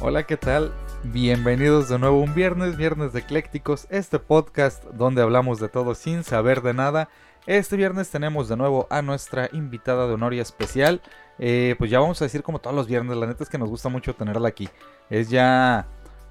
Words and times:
Hola, 0.00 0.24
¿qué 0.24 0.36
tal? 0.36 0.72
Bienvenidos 1.04 1.88
de 1.88 1.98
nuevo 1.98 2.20
un 2.20 2.34
viernes, 2.34 2.76
viernes 2.76 3.12
de 3.12 3.20
Eclécticos, 3.20 3.86
este 3.90 4.18
podcast 4.18 4.84
donde 4.84 5.22
hablamos 5.22 5.58
de 5.60 5.68
todo 5.68 5.94
sin 5.94 6.22
saber 6.24 6.62
de 6.62 6.74
nada. 6.74 7.08
Este 7.46 7.76
viernes 7.76 8.10
tenemos 8.10 8.48
de 8.48 8.56
nuevo 8.56 8.86
a 8.90 9.02
nuestra 9.02 9.48
invitada 9.52 10.06
de 10.06 10.14
honor 10.14 10.34
y 10.34 10.40
especial. 10.40 11.00
Eh, 11.38 11.74
pues 11.78 11.90
ya 11.90 11.98
vamos 12.00 12.20
a 12.20 12.26
decir 12.26 12.42
como 12.42 12.60
todos 12.60 12.76
los 12.76 12.86
viernes, 12.86 13.16
la 13.16 13.26
neta 13.26 13.42
es 13.42 13.50
que 13.50 13.58
nos 13.58 13.68
gusta 13.70 13.88
mucho 13.88 14.14
tenerla 14.14 14.48
aquí. 14.48 14.68
Es 15.10 15.30
ya, 15.30 15.86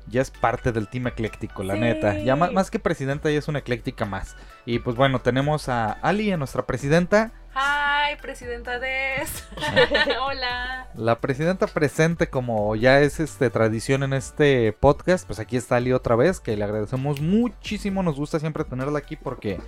ya 0.07 0.21
es 0.21 0.31
parte 0.31 0.71
del 0.71 0.87
team 0.89 1.07
ecléctico, 1.07 1.63
la 1.63 1.73
Sí. 1.73 1.79
neta. 1.79 2.17
Ya 2.19 2.35
ma- 2.35 2.51
más 2.51 2.69
que 2.71 2.79
presidenta, 2.79 3.29
ella 3.29 3.39
es 3.39 3.47
una 3.47 3.59
ecléctica 3.59 4.05
más. 4.05 4.35
Y 4.65 4.79
pues 4.79 4.95
bueno, 4.95 5.19
tenemos 5.19 5.67
a 5.69 5.91
Ali, 5.91 6.31
a 6.31 6.37
nuestra 6.37 6.65
presidenta. 6.65 7.31
Hi, 7.59 8.15
presidenta 8.21 8.77
Des. 8.77 9.43
Hola. 10.21 10.89
La 10.93 11.19
presidenta 11.19 11.65
presente, 11.65 12.27
como 12.29 12.75
ya 12.75 12.99
es 13.01 13.19
este 13.19 13.49
tradición 13.49 14.03
en 14.03 14.13
este 14.13 14.73
podcast, 14.73 15.25
pues 15.25 15.39
aquí 15.39 15.57
está 15.57 15.77
Ali 15.77 15.91
otra 15.91 16.15
vez, 16.15 16.39
que 16.39 16.55
le 16.55 16.63
agradecemos 16.63 17.19
muchísimo, 17.19 18.03
nos 18.03 18.15
gusta 18.15 18.39
siempre 18.39 18.63
tenerla 18.63 18.99
aquí 18.99 19.15
porque 19.15 19.59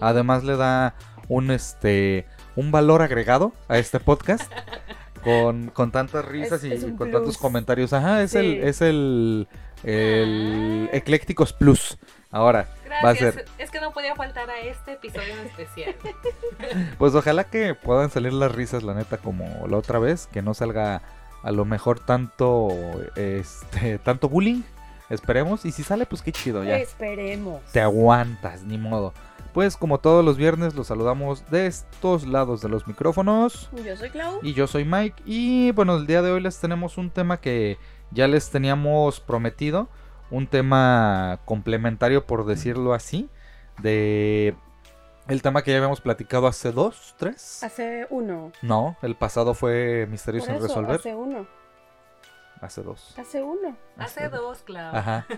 además 0.00 0.42
le 0.42 0.56
da 0.56 0.94
un 1.28 1.52
este 1.52 2.26
un 2.56 2.72
valor 2.72 3.00
agregado 3.02 3.52
a 3.68 3.78
este 3.78 4.00
podcast 4.00 4.50
con, 5.22 5.68
con 5.68 5.92
tantas 5.92 6.24
risas 6.24 6.64
Es- 6.64 6.70
y 6.70 6.72
es 6.74 6.84
con 6.84 6.96
plus. 6.96 7.12
tantos 7.12 7.38
comentarios. 7.38 7.92
Ajá, 7.92 8.22
es 8.22 8.32
Sí. 8.32 8.38
el 8.38 8.64
es 8.64 8.80
el 8.82 9.48
el 9.84 10.88
Ah. 10.92 10.96
Eclécticos 10.96 11.52
Plus. 11.52 11.96
Ahora, 12.36 12.68
va 12.84 12.96
a 12.96 13.00
Gracias. 13.14 13.34
ser 13.34 13.44
Es 13.56 13.70
que 13.70 13.80
no 13.80 13.92
podía 13.92 14.14
faltar 14.14 14.50
a 14.50 14.60
este 14.60 14.92
episodio 14.92 15.32
en 15.40 15.46
especial. 15.46 15.94
Pues 16.98 17.14
ojalá 17.14 17.44
que 17.44 17.74
puedan 17.74 18.10
salir 18.10 18.32
las 18.32 18.52
risas, 18.52 18.82
la 18.82 18.92
neta, 18.94 19.16
como 19.18 19.66
la 19.68 19.76
otra 19.78 19.98
vez, 19.98 20.26
que 20.26 20.42
no 20.42 20.52
salga 20.54 21.00
a 21.42 21.50
lo 21.50 21.64
mejor 21.64 22.00
tanto 22.00 22.68
este 23.14 23.98
tanto 23.98 24.28
bullying, 24.28 24.62
esperemos, 25.10 25.64
y 25.64 25.72
si 25.72 25.82
sale 25.82 26.04
pues 26.06 26.20
qué 26.22 26.32
chido 26.32 26.62
ya. 26.64 26.76
Esperemos. 26.76 27.62
Te 27.72 27.80
aguantas, 27.80 28.62
ni 28.64 28.76
modo. 28.78 29.14
Pues 29.54 29.76
como 29.78 29.98
todos 29.98 30.22
los 30.24 30.36
viernes 30.36 30.74
los 30.74 30.88
saludamos 30.88 31.48
de 31.50 31.66
estos 31.66 32.26
lados 32.26 32.60
de 32.60 32.68
los 32.68 32.86
micrófonos 32.86 33.70
Yo 33.82 33.96
soy 33.96 34.10
Clau. 34.10 34.40
y 34.42 34.52
yo 34.52 34.66
soy 34.66 34.84
Mike 34.84 35.22
y 35.24 35.70
bueno, 35.72 35.96
el 35.96 36.06
día 36.06 36.20
de 36.20 36.30
hoy 36.30 36.42
les 36.42 36.60
tenemos 36.60 36.98
un 36.98 37.08
tema 37.08 37.38
que 37.40 37.78
ya 38.10 38.28
les 38.28 38.50
teníamos 38.50 39.20
prometido, 39.20 39.88
un 40.30 40.46
tema 40.46 41.40
complementario 41.44 42.26
por 42.26 42.46
decirlo 42.46 42.94
así, 42.94 43.28
de 43.78 44.54
el 45.28 45.42
tema 45.42 45.62
que 45.62 45.72
ya 45.72 45.78
habíamos 45.78 46.00
platicado 46.00 46.46
hace 46.46 46.72
dos, 46.72 47.14
tres. 47.18 47.62
Hace 47.64 48.06
uno. 48.10 48.52
No, 48.62 48.96
el 49.02 49.16
pasado 49.16 49.54
fue 49.54 50.06
Misterio 50.08 50.40
Por 50.40 50.46
sin 50.46 50.56
eso, 50.56 50.66
resolver. 50.66 50.96
Hace 50.96 51.14
uno. 51.14 51.46
Hace 52.60 52.82
dos. 52.82 53.14
Hace 53.18 53.42
uno. 53.42 53.76
Hace 53.96 54.28
dos, 54.28 54.62
Clau. 54.62 54.94
Ajá. 54.94 55.26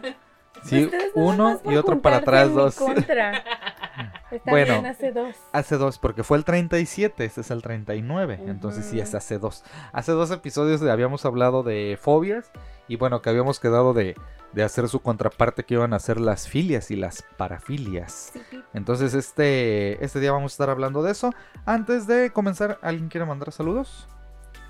Sí, 0.64 0.90
uno 1.14 1.60
y 1.66 1.76
otro 1.76 2.00
para 2.00 2.16
atrás 2.16 2.46
en 2.46 2.48
mi 2.48 2.56
dos. 2.56 2.74
contra. 2.74 3.44
Está 4.30 4.50
Bueno. 4.50 4.74
bien, 4.74 4.86
hace 4.86 5.10
dos. 5.12 5.34
Hace 5.52 5.76
dos, 5.76 5.98
porque 5.98 6.22
fue 6.22 6.36
el 6.36 6.44
37, 6.44 7.24
este 7.24 7.40
es 7.40 7.50
el 7.50 7.62
39, 7.62 8.40
entonces 8.46 8.84
sí 8.84 9.00
es 9.00 9.14
hace 9.14 9.38
dos. 9.38 9.64
Hace 9.92 10.12
dos 10.12 10.30
episodios 10.30 10.80
de- 10.80 10.90
habíamos 10.90 11.24
hablado 11.24 11.62
de 11.62 11.98
fobias 12.00 12.50
y 12.88 12.96
bueno, 12.96 13.22
que 13.22 13.30
habíamos 13.30 13.58
quedado 13.60 13.94
de, 13.94 14.14
de 14.52 14.62
hacer 14.62 14.88
su 14.88 15.00
contraparte 15.00 15.64
que 15.64 15.74
iban 15.74 15.94
a 15.94 15.98
ser 15.98 16.20
las 16.20 16.46
filias 16.48 16.90
y 16.90 16.96
las 16.96 17.22
parafilias. 17.38 18.32
Entonces 18.74 19.14
este, 19.14 20.04
este 20.04 20.20
día 20.20 20.32
vamos 20.32 20.52
a 20.52 20.54
estar 20.54 20.70
hablando 20.70 21.02
de 21.02 21.12
eso. 21.12 21.32
Antes 21.64 22.06
de 22.06 22.30
comenzar, 22.30 22.78
¿alguien 22.82 23.08
quiere 23.08 23.24
mandar 23.26 23.50
saludos? 23.52 24.08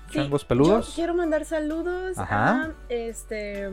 Sí, 0.07 0.15
Changos 0.15 0.41
Yo 0.43 0.47
peludos. 0.47 0.93
quiero 0.95 1.13
mandar 1.13 1.45
saludos 1.45 2.17
Ajá. 2.17 2.63
a 2.63 2.71
este 2.89 3.69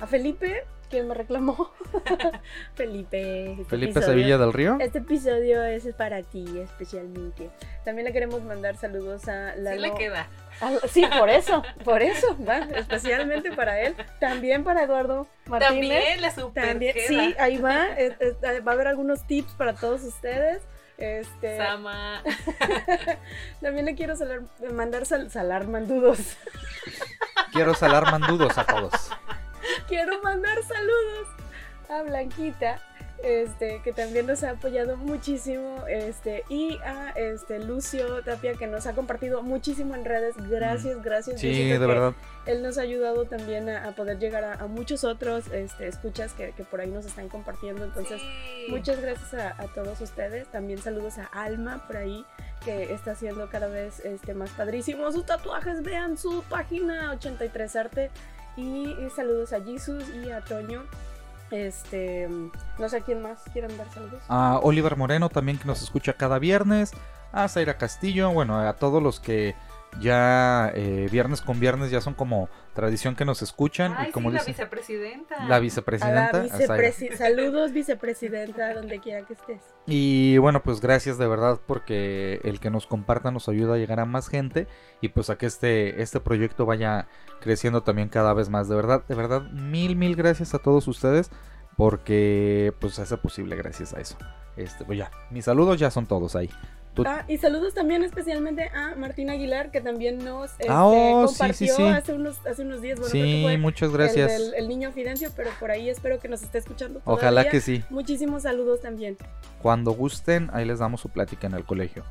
a 0.00 0.06
Felipe, 0.08 0.64
quien 0.92 1.08
me 1.08 1.14
reclamó. 1.14 1.72
Felipe. 2.74 3.52
este 3.52 3.64
Felipe 3.64 3.90
episodio- 3.92 4.06
Sevilla 4.06 4.38
del 4.38 4.52
Río. 4.52 4.76
Este 4.80 4.98
episodio 4.98 5.64
es 5.64 5.84
para 5.96 6.22
ti 6.22 6.44
especialmente. 6.60 7.50
También 7.84 8.06
le 8.06 8.12
queremos 8.12 8.42
mandar 8.42 8.76
saludos 8.76 9.26
a 9.28 9.54
Sí 9.54 9.60
Lalo. 9.62 9.80
le 9.80 9.94
queda. 9.94 10.28
Sí, 10.88 11.04
por 11.18 11.28
eso, 11.30 11.62
por 11.84 12.02
eso, 12.02 12.36
va, 12.46 12.58
especialmente 12.58 13.50
para 13.52 13.80
él, 13.80 13.96
también 14.20 14.62
para 14.62 14.84
Eduardo 14.84 15.26
Martínez. 15.46 15.70
También 15.90 16.20
le 16.20 16.30
super 16.30 16.68
También, 16.68 16.94
queda. 16.94 17.08
sí, 17.08 17.34
ahí 17.38 17.58
va, 17.58 17.86
es- 17.98 18.14
es- 18.20 18.36
va 18.42 18.70
a 18.70 18.74
haber 18.74 18.86
algunos 18.86 19.26
tips 19.26 19.52
para 19.54 19.72
todos 19.74 20.02
ustedes. 20.04 20.62
Este, 20.98 21.56
Sama. 21.56 22.22
también 23.60 23.86
le 23.86 23.94
quiero 23.96 24.14
salar- 24.14 24.42
mandar 24.72 25.04
sal- 25.06 25.30
salar 25.30 25.66
mandudos. 25.66 26.36
Quiero 27.52 27.74
salar 27.74 28.04
mandudos 28.10 28.56
a 28.58 28.64
todos. 28.64 28.92
quiero 29.88 30.20
mandar 30.22 30.62
saludos 30.62 31.28
a 31.88 32.02
Blanquita, 32.02 32.80
este, 33.22 33.80
que 33.84 33.92
también 33.92 34.26
nos 34.26 34.42
ha 34.42 34.50
apoyado 34.50 34.96
muchísimo, 34.96 35.84
este, 35.86 36.42
y 36.48 36.76
a 36.78 37.10
este 37.10 37.60
Lucio 37.60 38.22
Tapia 38.24 38.54
que 38.54 38.66
nos 38.66 38.86
ha 38.86 38.94
compartido 38.94 39.42
muchísimo 39.42 39.94
en 39.94 40.04
redes. 40.04 40.34
Gracias, 40.48 41.00
gracias. 41.02 41.40
Yo 41.40 41.48
Sí, 41.52 41.68
de 41.68 41.78
verdad. 41.78 42.14
Él 42.46 42.62
nos 42.64 42.78
ha 42.78 42.80
ayudado 42.82 43.26
también 43.26 43.68
a, 43.68 43.86
a 43.86 43.92
poder 43.92 44.18
llegar 44.18 44.42
a, 44.42 44.54
a 44.54 44.66
muchos 44.66 45.04
otros 45.04 45.46
este, 45.52 45.86
escuchas 45.86 46.32
que, 46.32 46.50
que 46.52 46.64
por 46.64 46.80
ahí 46.80 46.90
nos 46.90 47.06
están 47.06 47.28
compartiendo. 47.28 47.84
Entonces, 47.84 48.20
Sí. 48.20 48.66
muchas 48.70 49.00
gracias 49.00 49.34
a, 49.34 49.50
a 49.62 49.66
todos 49.68 50.00
ustedes. 50.00 50.48
También 50.48 50.80
saludos 50.82 51.18
a 51.18 51.26
Alma 51.26 51.86
por 51.86 51.98
ahí, 51.98 52.24
que 52.64 52.92
está 52.92 53.12
haciendo 53.12 53.48
cada 53.50 53.68
vez 53.68 54.00
este, 54.00 54.34
más 54.34 54.50
padrísimo 54.50 55.12
sus 55.12 55.26
tatuajes. 55.26 55.82
Vean 55.84 56.16
su 56.18 56.42
página 56.48 57.12
83 57.12 57.76
Arte. 57.76 58.10
Y, 58.56 58.94
saludos 59.14 59.52
a 59.52 59.62
Jesus 59.62 60.04
y 60.24 60.30
a 60.30 60.40
Toño. 60.40 60.82
Este, 61.50 62.28
no 62.78 62.88
sé 62.88 63.02
quién 63.02 63.22
más 63.22 63.42
quieran 63.52 63.76
dar 63.76 63.90
saludos. 63.92 64.22
A 64.28 64.58
Oliver 64.62 64.96
Moreno 64.96 65.28
también 65.28 65.58
que 65.58 65.66
nos 65.66 65.82
escucha 65.82 66.14
cada 66.14 66.38
viernes. 66.38 66.92
A 67.32 67.48
Zaira 67.48 67.78
Castillo, 67.78 68.30
bueno, 68.30 68.58
a 68.58 68.74
todos 68.74 69.02
los 69.02 69.20
que 69.20 69.54
ya 70.00 70.72
eh, 70.74 71.08
viernes 71.10 71.42
con 71.42 71.60
viernes 71.60 71.90
ya 71.90 72.00
son 72.00 72.14
como 72.14 72.48
tradición 72.74 73.14
que 73.14 73.24
nos 73.24 73.42
escuchan. 73.42 73.94
Ay, 73.96 74.08
y 74.08 74.12
como 74.12 74.30
sí, 74.30 74.36
la 74.36 74.44
vicepresidenta. 74.44 75.44
la 75.44 75.58
vicepresidenta. 75.58 76.32
la 76.32 76.44
vicepresi- 76.48 77.14
saludos, 77.16 77.72
vicepresidenta, 77.72 78.74
donde 78.74 78.98
quiera 79.00 79.26
que 79.26 79.34
estés. 79.34 79.60
Y 79.86 80.38
bueno, 80.38 80.62
pues 80.62 80.80
gracias 80.80 81.18
de 81.18 81.26
verdad 81.26 81.60
porque 81.66 82.40
el 82.44 82.60
que 82.60 82.70
nos 82.70 82.86
comparta 82.86 83.30
nos 83.30 83.48
ayuda 83.48 83.74
a 83.74 83.78
llegar 83.78 84.00
a 84.00 84.04
más 84.06 84.28
gente 84.28 84.66
y 85.00 85.08
pues 85.08 85.28
a 85.30 85.36
que 85.36 85.46
este, 85.46 86.00
este 86.02 86.20
proyecto 86.20 86.64
vaya 86.66 87.06
creciendo 87.40 87.82
también 87.82 88.08
cada 88.08 88.32
vez 88.32 88.48
más. 88.48 88.68
De 88.68 88.74
verdad, 88.76 89.04
de 89.06 89.14
verdad, 89.14 89.42
mil, 89.50 89.96
mil 89.96 90.16
gracias 90.16 90.54
a 90.54 90.58
todos 90.58 90.88
ustedes 90.88 91.30
porque 91.76 92.72
pues 92.80 92.98
hace 92.98 93.16
posible 93.16 93.56
gracias 93.56 93.94
a 93.94 94.00
eso. 94.00 94.16
Este, 94.56 94.84
pues 94.84 94.98
ya, 94.98 95.10
mis 95.30 95.46
saludos 95.46 95.78
ya 95.78 95.90
son 95.90 96.06
todos 96.06 96.36
ahí. 96.36 96.50
Ah, 97.06 97.24
y 97.26 97.38
saludos 97.38 97.74
también 97.74 98.02
especialmente 98.04 98.68
a 98.74 98.94
Martín 98.96 99.30
Aguilar, 99.30 99.70
que 99.70 99.80
también 99.80 100.18
nos 100.24 100.50
este, 100.52 100.66
Ah, 100.68 100.86
oh, 100.86 101.24
compartió 101.26 101.54
sí, 101.54 101.68
sí. 101.68 101.82
Hace, 101.88 102.12
unos, 102.12 102.44
hace 102.46 102.62
unos 102.62 102.82
días. 102.82 102.98
Bueno, 102.98 103.10
sí, 103.12 103.40
fue 103.42 103.56
muchas 103.58 103.90
el 103.90 103.96
gracias. 103.96 104.30
del- 104.30 104.54
El, 104.54 104.68
niño 104.68 104.92
Fidencio, 104.92 105.30
pero 105.34 105.50
por 105.58 105.70
ahí 105.70 105.88
espero 105.88 106.18
que 106.20 106.28
nos 106.28 106.42
esté 106.42 106.58
escuchando. 106.58 107.00
Ojalá 107.04 107.48
que 107.48 107.60
sí. 107.60 107.82
Muchísimos 107.90 108.42
saludos 108.42 108.80
también. 108.80 109.16
Cuando 109.62 109.92
gusten, 109.92 110.50
ahí 110.52 110.64
les 110.66 110.78
damos 110.80 111.00
su 111.00 111.08
plática 111.08 111.46
en 111.46 111.54
el 111.54 111.64
colegio. 111.64 112.04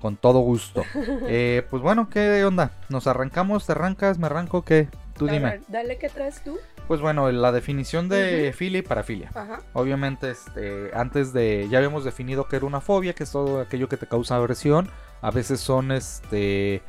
Con 0.00 0.16
todo 0.16 0.40
gusto. 0.40 0.82
Eh, 1.28 1.64
pues 1.70 1.82
bueno, 1.82 2.08
¿qué 2.10 2.44
onda? 2.44 2.70
¿Nos 2.88 3.06
arrancamos? 3.06 3.66
¿Te 3.66 3.72
arrancas? 3.72 4.18
¿Me 4.18 4.26
arranco? 4.26 4.62
¿Qué? 4.62 4.88
Tú 5.16 5.28
A 5.28 5.32
dime. 5.32 5.50
ver, 5.50 5.60
dale, 5.68 5.96
¿qué 5.98 6.08
traes 6.08 6.42
tú? 6.42 6.58
Pues 6.88 7.00
bueno, 7.00 7.30
la 7.30 7.52
definición 7.52 8.08
de 8.08 8.52
filia 8.56 8.80
y 8.80 8.82
parafilia. 8.82 9.30
Ajá. 9.34 9.60
Obviamente, 9.72 10.30
este, 10.30 10.90
antes 10.94 11.32
de, 11.32 11.66
ya 11.70 11.78
habíamos 11.78 12.04
definido 12.04 12.46
que 12.48 12.56
era 12.56 12.66
una 12.66 12.80
fobia, 12.80 13.14
que 13.14 13.22
es 13.22 13.30
todo 13.30 13.60
aquello 13.60 13.88
que 13.88 13.96
te 13.96 14.06
causa 14.06 14.36
aversión. 14.36 14.90
A 15.22 15.30
veces 15.30 15.60
son, 15.60 15.92
este, 15.92 16.82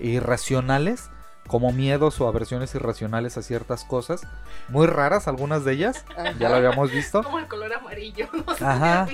irracionales, 0.00 1.10
como 1.48 1.72
miedos 1.72 2.20
o 2.20 2.28
aversiones 2.28 2.74
irracionales 2.74 3.36
a 3.36 3.42
ciertas 3.42 3.84
cosas. 3.84 4.22
Muy 4.68 4.86
raras 4.86 5.28
algunas 5.28 5.64
de 5.64 5.72
ellas, 5.72 6.04
ya 6.38 6.48
lo 6.48 6.54
habíamos 6.56 6.90
visto. 6.90 7.22
Como 7.22 7.38
el 7.38 7.46
color 7.48 7.72
amarillo. 7.74 8.28
No 8.32 8.52
Ajá. 8.66 9.08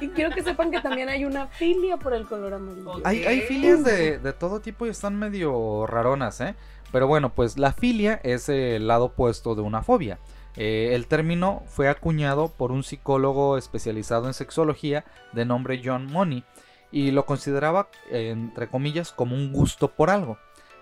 Y 0.00 0.08
quiero 0.10 0.34
que 0.34 0.42
sepan 0.42 0.70
que 0.70 0.80
también 0.80 1.08
hay 1.08 1.24
una 1.24 1.48
filia 1.48 1.96
por 1.96 2.14
el 2.14 2.26
color 2.26 2.54
amarillo. 2.54 3.00
Hay, 3.04 3.24
hay 3.24 3.40
filias 3.42 3.84
de, 3.84 4.18
de 4.18 4.32
todo 4.32 4.60
tipo 4.60 4.86
y 4.86 4.90
están 4.90 5.18
medio 5.18 5.86
raronas, 5.86 6.40
¿eh? 6.40 6.54
Pero 6.92 7.06
bueno, 7.06 7.34
pues 7.34 7.58
la 7.58 7.72
filia 7.72 8.20
es 8.22 8.48
el 8.48 8.86
lado 8.86 9.06
opuesto 9.06 9.54
de 9.54 9.62
una 9.62 9.82
fobia. 9.82 10.18
Eh, 10.56 10.90
el 10.92 11.06
término 11.06 11.62
fue 11.66 11.88
acuñado 11.88 12.48
por 12.48 12.70
un 12.70 12.82
psicólogo 12.82 13.56
especializado 13.56 14.26
en 14.26 14.34
sexología 14.34 15.04
de 15.32 15.46
nombre 15.46 15.80
John 15.82 16.06
Money 16.12 16.44
y 16.90 17.10
lo 17.10 17.24
consideraba, 17.24 17.88
entre 18.10 18.68
comillas, 18.68 19.12
como 19.12 19.34
un 19.34 19.50
gusto 19.52 19.88
por 19.88 20.10
algo, 20.10 20.36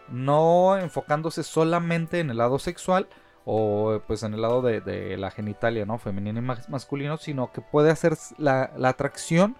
no 0.09 0.77
enfocándose 0.77 1.45
solamente 1.45 2.19
en 2.19 2.31
el 2.31 2.39
lado 2.39 2.59
sexual 2.59 3.07
o 3.45 4.01
pues 4.07 4.25
en 4.25 4.35
el 4.35 4.43
lado 4.43 4.61
de, 4.61 5.17
la 5.17 5.31
genitalia, 5.31 5.87
¿no? 5.87 5.99
Femenino 5.99 6.41
y 6.41 6.71
masculino, 6.71 7.17
sino 7.17 7.53
que 7.53 7.61
puede 7.61 7.91
hacer 7.91 8.17
la, 8.39 8.73
atracción 8.83 9.57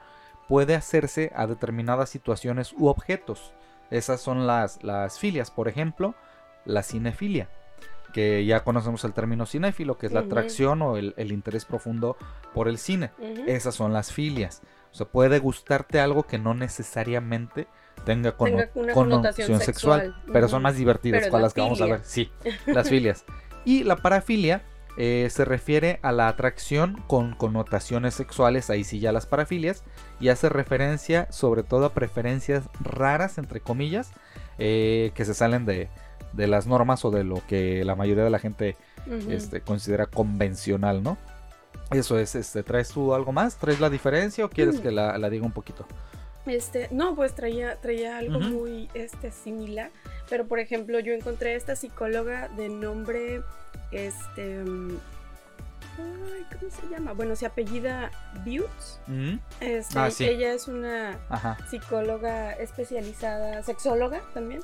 puede 0.49 0.75
hacerse 0.75 1.31
a 1.37 1.47
determinadas 1.47 2.11
situaciones 2.11 2.75
u 2.77 2.89
objetos. 2.89 3.55
Esas 3.91 4.21
son 4.21 4.49
las, 4.49 4.83
las 4.83 5.19
filias, 5.21 5.53
por 5.53 5.69
ejemplo, 5.69 6.17
la 6.65 6.83
cinefilia 6.83 7.49
que 8.11 8.45
ya 8.45 8.65
conocemos 8.65 9.05
el 9.05 9.13
término 9.13 9.47
cinéfilo, 9.47 9.97
que 9.97 10.07
es 10.07 10.13
la 10.13 10.21
atracción 10.21 10.83
o 10.83 10.97
el, 10.97 11.15
interés 11.33 11.65
profundo 11.65 12.17
por 12.53 12.69
el 12.69 12.79
cine. 12.79 13.11
Esas 13.47 13.75
son 13.75 13.93
las 13.93 14.13
filias. 14.13 14.63
O 14.93 14.95
sea, 14.95 15.07
puede 15.07 15.39
gustarte 15.39 16.01
algo 16.01 16.25
que 16.25 16.39
no 16.39 16.55
necesariamente 16.55 17.69
tenga, 18.05 18.35
una 18.39 18.67
connotación 18.93 19.61
sexual, 19.61 20.17
pero 20.33 20.49
son 20.49 20.63
más 20.63 20.77
divertidas 20.77 21.29
con 21.29 21.43
las 21.43 21.55
que 21.55 21.61
vamos 21.61 21.81
a 21.81 21.87
ver. 21.87 22.01
Sí, 22.03 22.31
las 22.67 22.89
filias. 22.89 23.25
Y 23.65 23.85
la 23.85 23.97
parafilia 23.97 24.63
eh, 24.97 25.29
se 25.31 25.45
refiere 25.45 26.01
a 26.03 26.11
la 26.11 26.29
atracción 26.29 27.03
con 27.07 27.35
connotaciones 27.35 28.15
sexuales, 28.15 28.69
ahí 28.71 28.83
sí 28.83 28.99
ya 28.99 29.13
las 29.13 29.27
parafilias, 29.27 29.85
y 30.19 30.29
hace 30.29 30.49
referencia 30.49 31.31
sobre 31.31 31.63
todo 31.63 31.87
a 31.87 31.95
preferencias 31.95 32.65
raras, 32.81 33.39
entre 33.39 33.61
comillas, 33.61 34.13
eh, 34.59 35.13
que 35.15 35.25
se 35.25 35.35
salen 35.35 35.65
de, 35.67 35.89
de 36.33 36.47
las 36.47 36.67
normas 36.67 37.05
o 37.05 37.11
de 37.11 37.25
lo 37.25 37.43
que 37.47 37.85
la 37.85 37.97
mayoría 37.97 38.25
de 38.25 38.31
la 38.31 38.39
gente 38.39 38.77
este, 39.29 39.61
considera 39.61 40.07
convencional, 40.07 41.03
¿no? 41.03 41.19
Eso 41.91 42.19
es, 42.19 42.35
este, 42.35 42.63
¿traes 42.63 42.91
tú 42.91 43.15
algo 43.15 43.33
más? 43.33 43.57
¿Traes 43.57 43.81
la 43.81 43.91
diferencia 43.91 44.45
o 44.45 44.51
quieres 44.51 44.79
mm. 44.79 44.83
que 44.83 44.91
la, 44.93 45.31
diga 45.31 45.45
un 45.45 45.53
poquito? 45.53 45.87
Este, 46.47 46.89
no, 46.91 47.15
pues 47.15 47.35
traía, 47.35 47.77
traía 47.81 48.19
algo 48.19 48.41
muy 48.41 48.89
este, 48.95 49.31
similar, 49.31 49.91
pero 50.29 50.47
por 50.47 50.59
ejemplo 50.59 51.01
yo 51.01 51.13
encontré 51.13 51.55
a 51.55 51.57
esta 51.57 51.77
psicóloga 51.77 52.49
de 52.49 52.69
nombre, 52.69 53.43
este, 53.91 54.63
¿cómo 56.59 56.71
se 56.71 56.87
llama? 56.89 57.13
Bueno, 57.13 57.37
se 57.37 57.47
apellida 57.47 58.11
Butts. 58.45 59.01
Mm. 59.07 59.35
Este, 59.61 59.99
ah, 59.99 60.09
ella 60.21 60.53
es 60.53 60.69
una 60.69 61.19
psicóloga 61.69 62.53
especializada, 62.53 63.63
sexóloga 63.63 64.21
también. 64.35 64.63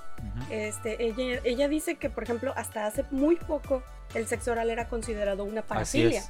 este, 0.51 1.03
ella, 1.03 1.41
ella 1.45 1.69
dice 1.69 1.97
que, 1.97 2.11
por 2.11 2.23
ejemplo, 2.23 2.53
hasta 2.57 2.87
hace 2.87 3.05
muy 3.11 3.37
poco 3.37 3.83
el 4.15 4.27
sexo 4.27 4.53
oral 4.53 4.71
era 4.71 4.89
considerado 4.89 5.45
una 5.45 5.63
parafilia. 5.63 6.23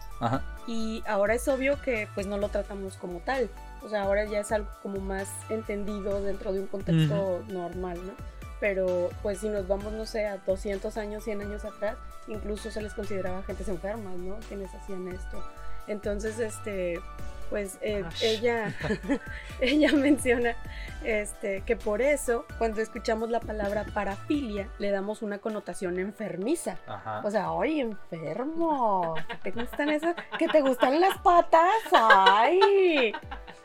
Y 0.66 1.02
ahora 1.06 1.34
es 1.34 1.46
obvio 1.48 1.80
que 1.82 2.08
pues 2.14 2.26
no 2.26 2.38
lo 2.38 2.48
tratamos 2.48 2.96
como 2.96 3.20
tal. 3.20 3.48
O 3.82 3.88
sea, 3.88 4.02
ahora 4.02 4.24
ya 4.24 4.40
es 4.40 4.50
algo 4.50 4.68
como 4.82 4.98
más 5.00 5.28
entendido 5.48 6.20
dentro 6.22 6.52
de 6.52 6.60
un 6.60 6.66
contexto 6.66 7.44
normal, 7.48 8.00
¿no? 8.04 8.12
Pero 8.60 9.10
pues 9.22 9.38
si 9.38 9.48
nos 9.48 9.68
vamos, 9.68 9.92
no 9.92 10.06
sé, 10.06 10.26
a 10.26 10.38
200 10.38 10.96
años, 10.96 11.24
100 11.24 11.42
años 11.42 11.64
atrás, 11.64 11.96
incluso 12.26 12.70
se 12.70 12.82
les 12.82 12.94
consideraba 12.94 13.42
gentes 13.42 13.68
enfermas, 13.68 14.14
¿no? 14.16 14.36
Quienes 14.48 14.74
hacían 14.74 15.08
esto. 15.08 15.42
Entonces, 15.86 16.38
este, 16.38 17.00
pues 17.50 17.78
eh, 17.80 18.04
ella, 18.22 18.74
ella 19.60 19.92
menciona 19.92 20.56
este, 21.04 21.62
que 21.62 21.76
por 21.76 22.02
eso 22.02 22.44
cuando 22.58 22.80
escuchamos 22.80 23.30
la 23.30 23.40
palabra 23.40 23.84
parafilia 23.94 24.68
le 24.78 24.90
damos 24.90 25.22
una 25.22 25.38
connotación 25.38 25.98
enfermiza. 25.98 26.78
O 27.22 27.30
sea, 27.30 27.48
¡ay, 27.60 27.80
enfermo! 27.80 29.14
¿Te 29.42 29.50
gustan 29.52 29.90
esas? 29.90 30.16
¿Que 30.38 30.48
te 30.48 30.60
gustan 30.60 31.00
las 31.00 31.18
patas? 31.18 31.74
¡Ay! 31.92 33.12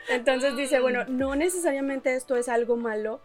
Entonces 0.09 0.55
dice, 0.55 0.79
bueno, 0.79 1.05
no 1.07 1.35
necesariamente 1.35 2.15
esto 2.15 2.35
es 2.35 2.49
algo 2.49 2.75
malo, 2.75 3.21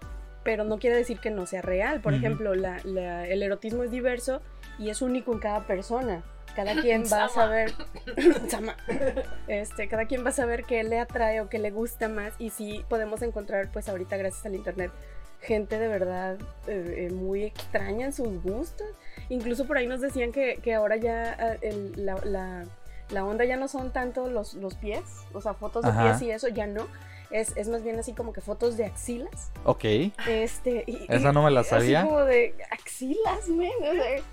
pero 0.46 0.62
no 0.62 0.78
quiere 0.78 0.94
decir 0.94 1.19
que 1.19 1.31
no 1.31 1.44
sea 1.44 1.60
real. 1.60 2.00
Por 2.00 2.14
ejemplo, 2.14 2.52
el 2.52 3.43
erotismo 3.43 3.82
es 3.82 3.90
diverso 3.90 4.40
y 4.78 4.90
es 4.90 5.02
único 5.02 5.32
en 5.32 5.40
cada 5.40 5.66
persona. 5.66 6.22
Cada 6.54 6.72
quien 6.82 7.02
va 7.12 7.25
a 7.25 7.28
saber, 7.28 7.72
este, 9.48 9.88
cada 9.88 10.06
quien 10.06 10.25
va 10.25 10.28
a 10.28 10.32
saber 10.32 10.62
qué 10.62 10.84
le 10.84 11.00
atrae 11.00 11.40
o 11.40 11.48
qué 11.48 11.58
le 11.58 11.72
gusta 11.72 12.08
más 12.08 12.32
y 12.38 12.50
sí 12.50 12.84
podemos 12.88 13.22
encontrar, 13.22 13.72
pues 13.72 13.88
ahorita 13.88 14.16
gracias 14.16 14.46
al 14.46 14.54
internet, 14.54 14.93
gente 15.40 15.81
de 15.81 15.88
verdad 15.88 16.38
eh, 16.69 17.08
eh, 17.08 17.12
muy 17.12 17.42
extraña 17.42 18.06
en 18.06 18.12
sus 18.12 18.40
gustos. 18.40 18.87
Incluso 19.28 19.66
por 19.66 19.78
ahí 19.78 19.88
nos 19.88 20.00
decían 20.00 20.31
que, 20.31 20.62
ahora 20.75 20.96
ya 20.96 21.58
eh, 21.60 21.92
la, 21.96 23.25
onda 23.25 23.44
ya 23.44 23.56
no 23.56 23.66
son 23.66 23.90
tanto 23.90 24.31
los, 24.31 24.54
los 24.54 24.76
pies, 24.76 25.02
o 25.32 25.40
sea, 25.40 25.54
fotos 25.54 25.84
de 25.84 25.90
pies 25.90 26.22
y 26.22 26.31
eso, 26.31 26.46
ya 26.46 26.69
no, 26.69 26.87
es, 27.31 27.56
es, 27.56 27.69
más 27.69 27.82
bien 27.82 27.99
así 27.99 28.12
como 28.12 28.32
que 28.32 28.40
fotos 28.40 28.76
de 28.76 28.84
axilas. 28.84 29.50
Ok. 29.64 29.84
Este, 30.26 30.84
y, 30.87 31.06
Esa 31.08 31.32
no 31.32 31.43
me 31.43 31.50
la 31.50 31.64
sabía. 31.64 32.00
Así 32.00 32.08
como 32.08 32.25
de 32.25 32.55
axilas, 32.70 33.49
men. 33.49 33.70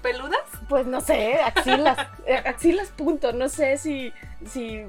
¿Peludas? 0.01 0.39
Pues 0.69 0.85
no 0.85 1.01
sé, 1.01 1.35
axilas. 1.35 1.97
Eh, 2.25 2.35
axilas, 2.45 2.89
punto. 2.89 3.33
No 3.33 3.49
sé 3.49 3.77
si, 3.77 4.13
si 4.45 4.85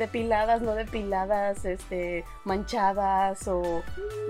depiladas, 0.00 0.62
no 0.62 0.74
depiladas, 0.74 1.64
este, 1.64 2.24
manchadas 2.44 3.46
o 3.46 3.84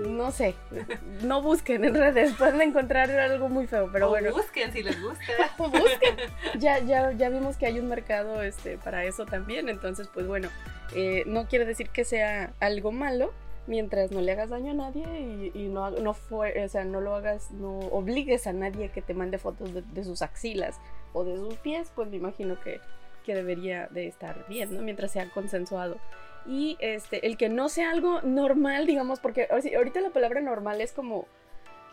no 0.07 0.31
sé. 0.31 0.53
No 1.23 1.41
busquen 1.41 1.85
en 1.85 1.95
redes, 1.95 2.33
pueden 2.33 2.61
encontrar 2.61 3.09
algo 3.11 3.47
muy 3.47 3.67
feo, 3.67 3.89
pero 3.91 4.09
bueno. 4.09 4.31
Busquen 4.31 4.71
si 4.71 4.83
les 4.83 5.01
gusta. 5.01 5.25
busquen. 5.57 6.15
Ya, 6.59 6.79
ya, 6.79 7.11
ya 7.11 7.29
vimos 7.29 7.57
que 7.57 7.65
hay 7.65 7.79
un 7.79 7.87
mercado 7.87 8.41
este, 8.43 8.77
para 8.77 9.05
eso 9.05 9.25
también, 9.25 9.69
entonces 9.69 10.07
pues 10.13 10.27
bueno, 10.27 10.49
eh, 10.93 11.23
no 11.25 11.47
quiere 11.47 11.65
decir 11.65 11.89
que 11.89 12.03
sea 12.03 12.53
algo 12.59 12.91
malo 12.91 13.31
mientras 13.67 14.11
no 14.11 14.21
le 14.21 14.31
hagas 14.31 14.49
daño 14.49 14.71
a 14.71 14.75
nadie 14.75 15.51
y, 15.53 15.67
no, 15.67 15.91
no, 15.91 16.13
fue, 16.13 16.63
o 16.63 16.67
sea, 16.67 16.83
no 16.83 16.99
lo 16.99 17.15
hagas, 17.15 17.51
no 17.51 17.79
obligues 17.79 18.47
a 18.47 18.53
nadie 18.53 18.89
que 18.89 19.01
te 19.01 19.13
mande 19.13 19.37
fotos 19.37 19.71
de, 19.73 20.03
sus 20.03 20.21
axilas 20.21 20.79
o 21.13 21.23
de 21.23 21.37
sus 21.37 21.55
pies, 21.57 21.91
pues 21.95 22.09
me 22.09 22.17
imagino 22.17 22.59
que, 22.59 22.81
que 23.21 23.35
debería 23.35 23.87
de 23.87 24.07
estar 24.07 24.45
bien, 24.47 24.75
¿no? 24.75 24.81
Mientras 24.81 25.11
sea 25.11 25.29
consensuado. 25.29 25.97
Y 26.45 26.77
este, 26.79 27.25
el 27.27 27.37
que 27.37 27.49
no 27.49 27.69
sea 27.69 27.91
algo 27.91 28.21
normal, 28.21 28.87
digamos, 28.87 29.19
porque 29.19 29.47
ahorita 29.51 30.01
la 30.01 30.09
palabra 30.09 30.41
normal 30.41 30.81
es 30.81 30.91
como, 30.91 31.27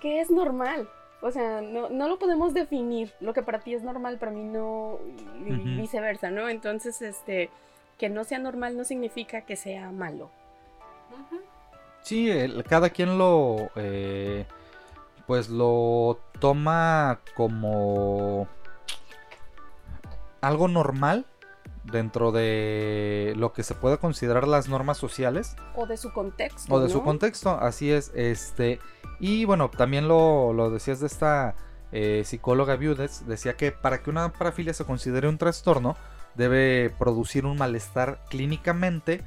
¿qué 0.01 0.21
es 0.21 0.31
normal? 0.31 0.89
O 1.21 1.31
sea, 1.31 1.61
no, 1.61 1.89
no 1.91 2.09
lo 2.09 2.19
podemos 2.19 2.55
definir. 2.55 3.13
Lo 3.21 3.35
que 3.35 3.43
para 3.43 3.59
ti 3.61 3.75
es 3.75 3.83
normal, 3.83 4.19
para 4.19 4.33
mí 4.33 4.45
no, 4.45 5.01
y 5.47 5.77
viceversa, 5.77 6.31
¿no? 6.31 6.49
Entonces, 6.49 7.03
este, 7.03 7.51
que 7.99 8.09
no 8.09 8.25
sea 8.25 8.39
normal 8.39 8.77
no 8.77 8.85
significa 8.85 9.43
que 9.43 9.57
sea 9.57 9.91
malo. 9.91 10.31
Sí, 12.03 12.31
cada 12.69 12.91
quien 12.91 13.19
lo, 13.19 13.71
eh, 13.77 14.47
pues 15.27 15.49
lo 15.49 16.19
toma 16.41 17.21
como 17.35 18.49
algo 20.41 20.69
normal 20.69 21.27
dentro 21.85 22.33
de 22.33 23.35
lo 23.37 23.53
que 23.53 23.63
se 23.63 23.75
puede 23.75 23.99
considerar 23.99 24.47
las 24.47 24.69
normas 24.69 24.99
sociales. 24.99 25.57
O 25.75 25.87
de 25.87 25.97
su 25.97 26.13
contexto. 26.13 26.73
O 26.75 26.81
de 26.81 26.89
su 26.89 27.03
contexto, 27.03 27.51
así 27.51 27.91
es. 27.91 28.13
Este, 28.15 28.79
y 29.21 29.45
bueno, 29.45 29.71
también 29.71 30.09
lo, 30.09 30.53
lo 30.53 30.71
decías 30.71 31.01
de 31.01 31.07
esta 31.07 31.55
eh, 31.91 32.23
psicóloga 32.25 32.77
Viudes, 32.77 33.27
decía 33.27 33.57
que 33.57 33.73
para 33.73 34.03
que 34.03 34.11
una 34.11 34.33
parafilia 34.33 34.75
se 34.75 34.85
considere 34.85 35.29
un 35.29 35.39
trastorno, 35.39 35.97
debe 36.35 36.91
producir 36.99 37.47
un 37.47 37.57
malestar 37.57 38.21
clínicamente, 38.29 39.23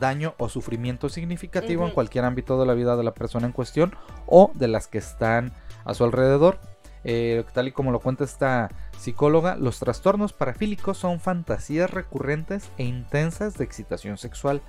daño 0.00 0.34
o 0.38 0.48
sufrimiento 0.48 1.08
significativo 1.08 1.86
en 1.86 1.92
cualquier 1.92 2.24
ámbito 2.24 2.58
de 2.58 2.66
la 2.66 2.74
vida 2.74 2.96
de 2.96 3.04
la 3.04 3.14
persona 3.14 3.46
en 3.46 3.52
cuestión 3.52 3.94
o 4.26 4.50
de 4.54 4.68
las 4.68 4.88
que 4.88 4.98
están 4.98 5.52
a 5.84 5.94
su 5.94 6.04
alrededor. 6.04 6.58
Eh, 7.04 7.44
tal 7.52 7.68
y 7.68 7.72
como 7.72 7.92
lo 7.92 8.00
cuenta 8.00 8.24
esta 8.24 8.68
psicóloga, 8.98 9.56
los 9.56 9.78
trastornos 9.78 10.32
parafílicos 10.32 10.98
son 10.98 11.20
fantasías 11.20 11.90
recurrentes 11.90 12.70
e 12.78 12.84
intensas 12.84 13.54
de 13.54 13.64
excitación 13.64 14.18
sexual, 14.18 14.62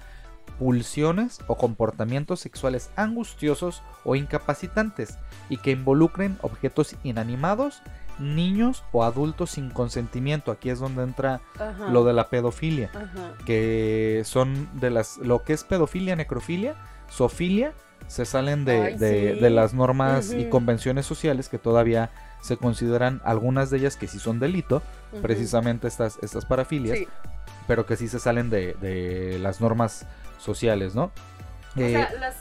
pulsiones 0.59 1.39
o 1.47 1.55
comportamientos 1.55 2.39
sexuales 2.39 2.89
angustiosos 2.95 3.83
o 4.03 4.15
incapacitantes 4.15 5.17
y 5.49 5.57
que 5.57 5.71
involucren 5.71 6.37
objetos 6.41 6.95
inanimados, 7.03 7.81
niños 8.19 8.83
o 8.91 9.03
adultos 9.03 9.51
sin 9.51 9.69
consentimiento. 9.69 10.51
Aquí 10.51 10.69
es 10.69 10.79
donde 10.79 11.03
entra 11.03 11.41
lo 11.91 12.03
de 12.03 12.13
la 12.13 12.29
pedofilia, 12.29 12.89
que 13.45 14.23
son 14.25 14.69
de 14.79 14.89
las 14.89 15.17
lo 15.17 15.43
que 15.43 15.53
es 15.53 15.63
pedofilia, 15.63 16.15
necrofilia, 16.15 16.75
sofilia, 17.09 17.73
se 18.07 18.25
salen 18.25 18.65
de, 18.65 19.37
las 19.51 19.73
normas 19.73 20.31
y 20.31 20.49
convenciones 20.49 21.05
sociales 21.05 21.49
que 21.49 21.57
todavía 21.57 22.09
se 22.41 22.57
consideran 22.57 23.21
algunas 23.25 23.69
de 23.69 23.77
ellas 23.77 23.95
que 23.97 24.07
sí 24.07 24.19
son 24.19 24.39
delito, 24.39 24.81
precisamente 25.21 25.87
estas, 25.87 26.17
estas 26.21 26.45
parafilias, 26.45 26.99
pero 27.67 27.85
que 27.85 27.95
sí 27.97 28.07
se 28.07 28.19
salen 28.19 28.49
de, 28.49 29.37
las 29.41 29.61
normas 29.61 30.05
sociales, 30.39 30.95
¿no? 30.95 31.05
O 31.75 31.79
sea, 31.79 31.87
eh, 32.03 32.17
las, 32.19 32.35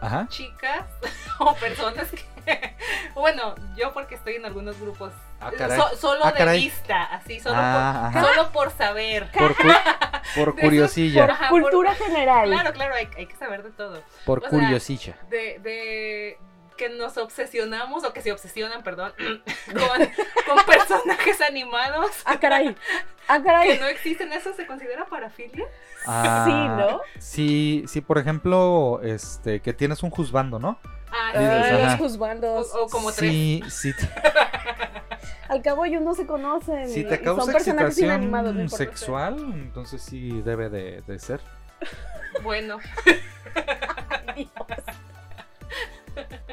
Ajá. 0.00 0.26
chicas 0.28 0.84
o 1.38 1.54
personas 1.54 2.08
que, 2.10 2.76
bueno, 3.14 3.54
yo 3.76 3.92
porque 3.92 4.14
estoy 4.16 4.34
en 4.34 4.44
algunos 4.44 4.78
grupos, 4.80 5.12
Ah, 5.40 5.50
caray. 5.56 5.78
so- 5.78 5.96
solo 5.96 6.24
Ah, 6.24 6.32
de 6.32 6.38
caray. 6.38 6.60
vista, 6.64 7.04
así, 7.04 7.38
solo, 7.40 7.56
Ah, 7.58 8.10
por, 8.12 8.22
solo 8.24 8.52
por 8.52 8.70
saber. 8.72 9.30
Por, 9.38 9.54
cu- 9.56 9.62
por 10.34 10.54
De 10.54 10.60
esos- 10.60 10.60
curiosilla. 10.60 11.24
Ajá, 11.26 11.50
por- 11.50 11.62
Cultura 11.62 11.94
general. 11.94 12.48
Claro, 12.50 12.72
claro, 12.72 12.94
hay, 12.94 13.08
hay 13.16 13.26
que 13.26 13.36
saber 13.36 13.62
de 13.62 13.70
todo. 13.70 14.02
Por 14.24 14.38
o 14.38 14.40
sea, 14.40 14.50
curiosilla. 14.50 15.16
De, 15.28 15.58
de 15.60 16.38
que 16.76 16.88
nos 16.90 17.16
obsesionamos, 17.16 18.04
o 18.04 18.12
que 18.12 18.20
se 18.22 18.32
obsesionan, 18.32 18.82
perdón, 18.82 19.12
con, 19.66 20.54
con 20.56 20.64
personajes 20.66 21.40
animados. 21.40 22.10
Ah, 22.24 22.38
caray. 22.40 22.74
Ah, 23.28 23.38
Que 23.38 23.44
caray. 23.44 23.78
no 23.78 23.86
existen, 23.86 24.32
¿eso 24.32 24.52
se 24.54 24.66
considera 24.66 25.06
parafilia? 25.06 25.64
Ah, 26.06 26.44
Sí, 26.46 26.52
¿no? 26.52 27.00
Sí, 27.18 27.84
sí, 27.86 28.00
por 28.00 28.18
ejemplo, 28.18 29.00
este, 29.02 29.60
que 29.60 29.72
tienes 29.72 30.02
un 30.02 30.10
juzgando, 30.10 30.58
¿no? 30.58 30.78
Ah, 31.10 31.30
Dices, 31.38 31.72
Ay, 31.78 31.82
los 31.84 31.94
juzgandos. 31.96 32.74
O, 32.74 32.84
o 32.84 32.88
como 32.88 33.12
tres. 33.12 33.30
Sí, 33.30 33.62
sí, 33.70 33.92
te- 33.96 34.08
Al 35.48 35.62
cabo 35.62 35.84
ellos 35.84 36.02
no 36.02 36.14
se 36.14 36.26
conocen. 36.26 36.88
si 36.88 37.04
te 37.04 37.20
causa 37.20 37.44
son 37.44 37.52
personajes 37.52 37.98
inanimados. 37.98 38.54
no 38.54 38.60
excitación 38.62 38.88
importa. 38.88 39.36
sexual, 39.38 39.52
entonces 39.62 40.02
sí 40.02 40.42
debe 40.42 40.68
de, 40.70 41.02
de 41.02 41.18
ser. 41.18 41.40
Bueno, 42.42 42.78
Dios. 44.36 44.50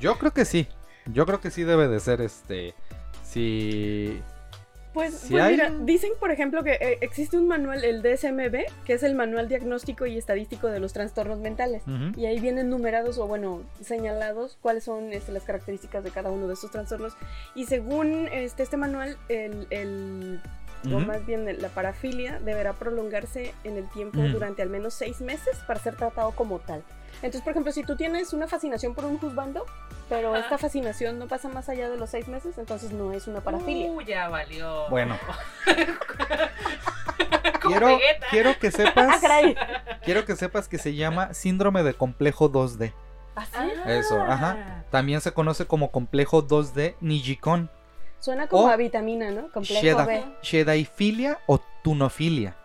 Yo 0.00 0.16
creo 0.18 0.32
que 0.32 0.44
sí. 0.44 0.66
Yo 1.06 1.26
creo 1.26 1.40
que 1.40 1.50
sí 1.50 1.64
debe 1.64 1.88
de 1.88 2.00
ser 2.00 2.20
este. 2.20 2.74
Si. 3.24 4.20
Pues, 4.92 5.14
Si 5.14 5.30
pues 5.30 5.42
hay- 5.42 5.52
mira, 5.52 5.72
dicen 5.84 6.12
por 6.20 6.30
ejemplo 6.30 6.62
que 6.62 6.72
eh, 6.72 6.98
existe 7.00 7.38
un 7.38 7.48
manual, 7.48 7.82
el 7.82 8.02
DSMB, 8.02 8.66
que 8.84 8.92
es 8.92 9.02
el 9.02 9.14
Manual 9.14 9.48
Diagnóstico 9.48 10.04
y 10.04 10.18
Estadístico 10.18 10.66
de 10.66 10.80
los 10.80 10.92
Trastornos 10.92 11.38
Mentales. 11.38 11.82
Y 12.14 12.26
ahí 12.26 12.38
vienen 12.40 12.68
numerados 12.68 13.16
o 13.16 13.26
bueno, 13.26 13.62
señalados 13.80 14.58
cuáles 14.60 14.84
son 14.84 15.12
este, 15.14 15.32
las 15.32 15.44
características 15.44 16.04
de 16.04 16.10
cada 16.10 16.30
uno 16.30 16.46
de 16.46 16.52
estos 16.54 16.70
trastornos. 16.70 17.14
Y 17.54 17.64
según 17.64 18.28
este, 18.32 18.62
este 18.64 18.76
manual, 18.76 19.16
el, 19.30 19.66
el- 19.70 20.40
o 20.84 20.98
más 20.98 21.24
bien 21.24 21.46
la 21.62 21.68
parafilia 21.68 22.40
deberá 22.40 22.72
prolongarse 22.72 23.54
en 23.64 23.76
el 23.78 23.88
tiempo 23.90 24.18
durante 24.32 24.62
al 24.62 24.68
menos 24.68 24.92
seis 24.94 25.20
meses 25.20 25.56
para 25.66 25.78
ser 25.80 25.94
tratado 25.96 26.32
como 26.32 26.58
tal. 26.58 26.82
Entonces, 27.22 27.42
por 27.42 27.52
ejemplo, 27.52 27.70
si 27.72 27.84
tú 27.84 27.96
tienes 27.96 28.32
una 28.32 28.48
fascinación 28.48 28.94
por 28.94 29.04
un 29.04 29.18
juzgando, 29.18 29.64
pero 30.08 30.34
Ajá. 30.34 30.42
esta 30.44 30.58
fascinación 30.58 31.18
no 31.18 31.28
pasa 31.28 31.48
más 31.48 31.68
allá 31.68 31.88
de 31.88 31.96
los 31.96 32.10
seis 32.10 32.26
meses, 32.28 32.58
entonces 32.58 32.90
no 32.92 33.12
es 33.12 33.26
una 33.28 33.40
parafilia. 33.40 33.90
Uh, 33.90 34.00
ya 34.02 34.28
valió. 34.28 34.88
Bueno. 34.90 35.16
Quiero, 37.60 37.98
quiero 38.30 38.58
que 38.58 38.66
¡Ah, 38.68 38.70
sepas. 38.72 39.20
caray! 39.20 39.56
quiero 40.04 40.24
que 40.24 40.34
sepas 40.34 40.66
que 40.68 40.78
se 40.78 40.94
llama 40.94 41.32
síndrome 41.32 41.82
de 41.84 41.94
complejo 41.94 42.50
2D. 42.50 42.92
¿Así? 43.36 43.50
Ah. 43.54 43.70
Eso, 43.86 44.20
ajá. 44.20 44.84
También 44.90 45.20
se 45.20 45.32
conoce 45.32 45.66
como 45.66 45.90
complejo 45.92 46.46
2D 46.46 46.96
Nijikon, 47.00 47.70
Suena 48.18 48.46
como 48.48 48.68
a 48.68 48.76
vitamina, 48.76 49.30
¿no? 49.30 49.50
Complejo 49.50 49.80
Sheda- 49.80 50.06
B. 50.06 50.24
Shedaifilia 50.42 51.38
o 51.46 51.60
tunofilia. 51.82 52.56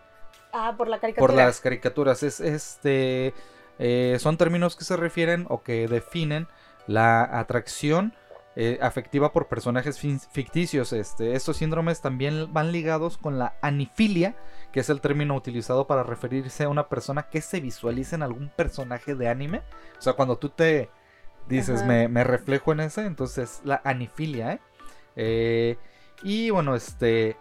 Ah, 0.51 0.73
por 0.77 0.87
la 0.87 0.99
caricatura. 0.99 1.27
Por 1.33 1.35
las 1.35 1.59
caricaturas. 1.61 2.21
Es 2.23 2.39
este. 2.39 3.33
Eh, 3.79 4.17
son 4.19 4.37
términos 4.37 4.75
que 4.75 4.83
se 4.83 4.97
refieren 4.97 5.45
o 5.49 5.61
que 5.61 5.87
definen 5.87 6.47
la 6.87 7.39
atracción 7.39 8.13
eh, 8.55 8.79
afectiva 8.81 9.33
por 9.33 9.47
personajes 9.47 9.99
ficticios. 9.99 10.93
Este, 10.93 11.33
estos 11.33 11.57
síndromes 11.57 12.01
también 12.01 12.51
van 12.53 12.71
ligados 12.71 13.17
con 13.17 13.37
la 13.37 13.55
anifilia, 13.61 14.35
que 14.71 14.79
es 14.79 14.89
el 14.89 15.01
término 15.01 15.35
utilizado 15.35 15.85
para 15.85 16.03
referirse 16.03 16.63
a 16.63 16.69
una 16.69 16.89
persona 16.89 17.29
que 17.29 17.41
se 17.41 17.59
visualiza 17.59 18.15
en 18.15 18.23
algún 18.23 18.49
personaje 18.49 19.15
de 19.15 19.29
anime. 19.29 19.61
O 19.99 20.01
sea, 20.01 20.13
cuando 20.13 20.37
tú 20.37 20.49
te 20.49 20.89
dices, 21.47 21.83
me 21.85 22.23
reflejo 22.23 22.71
en 22.71 22.79
ese, 22.81 23.05
entonces 23.05 23.61
la 23.63 23.81
anifilia, 23.83 24.53
¿eh? 24.53 24.59
Eh, 25.17 25.77
y 26.21 26.51
bueno, 26.51 26.75
este 26.75 27.35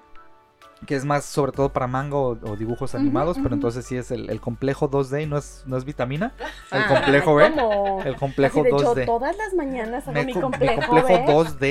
que 0.84 0.94
es 0.94 1.04
más 1.06 1.24
sobre 1.24 1.52
todo 1.52 1.70
para 1.70 1.86
manga 1.86 2.16
o, 2.16 2.32
o 2.42 2.56
dibujos 2.56 2.94
animados, 2.94 3.38
pero 3.42 3.54
entonces 3.54 3.84
sí 3.86 3.96
es 3.96 4.10
el, 4.10 4.28
el 4.28 4.40
complejo 4.40 4.90
2D 4.90 5.22
y 5.22 5.26
no 5.26 5.38
es, 5.38 5.62
no 5.66 5.76
es 5.78 5.84
vitamina. 5.86 6.32
El 6.70 6.82
Ah, 6.82 6.86
complejo 6.88 7.34
B. 7.34 7.50
¿Cómo? 7.50 8.02
El 8.04 8.16
complejo 8.16 8.60
Así 8.60 8.70
de 8.70 8.76
hecho, 8.76 8.94
2D. 8.94 9.06
todas 9.06 9.36
las 9.38 9.54
mañanas 9.54 10.04
hago 10.06 10.12
Me 10.12 10.24
mi 10.26 10.34
co- 10.34 10.40
complejo, 10.42 10.82
complejo 10.86 11.08
B. 11.08 11.26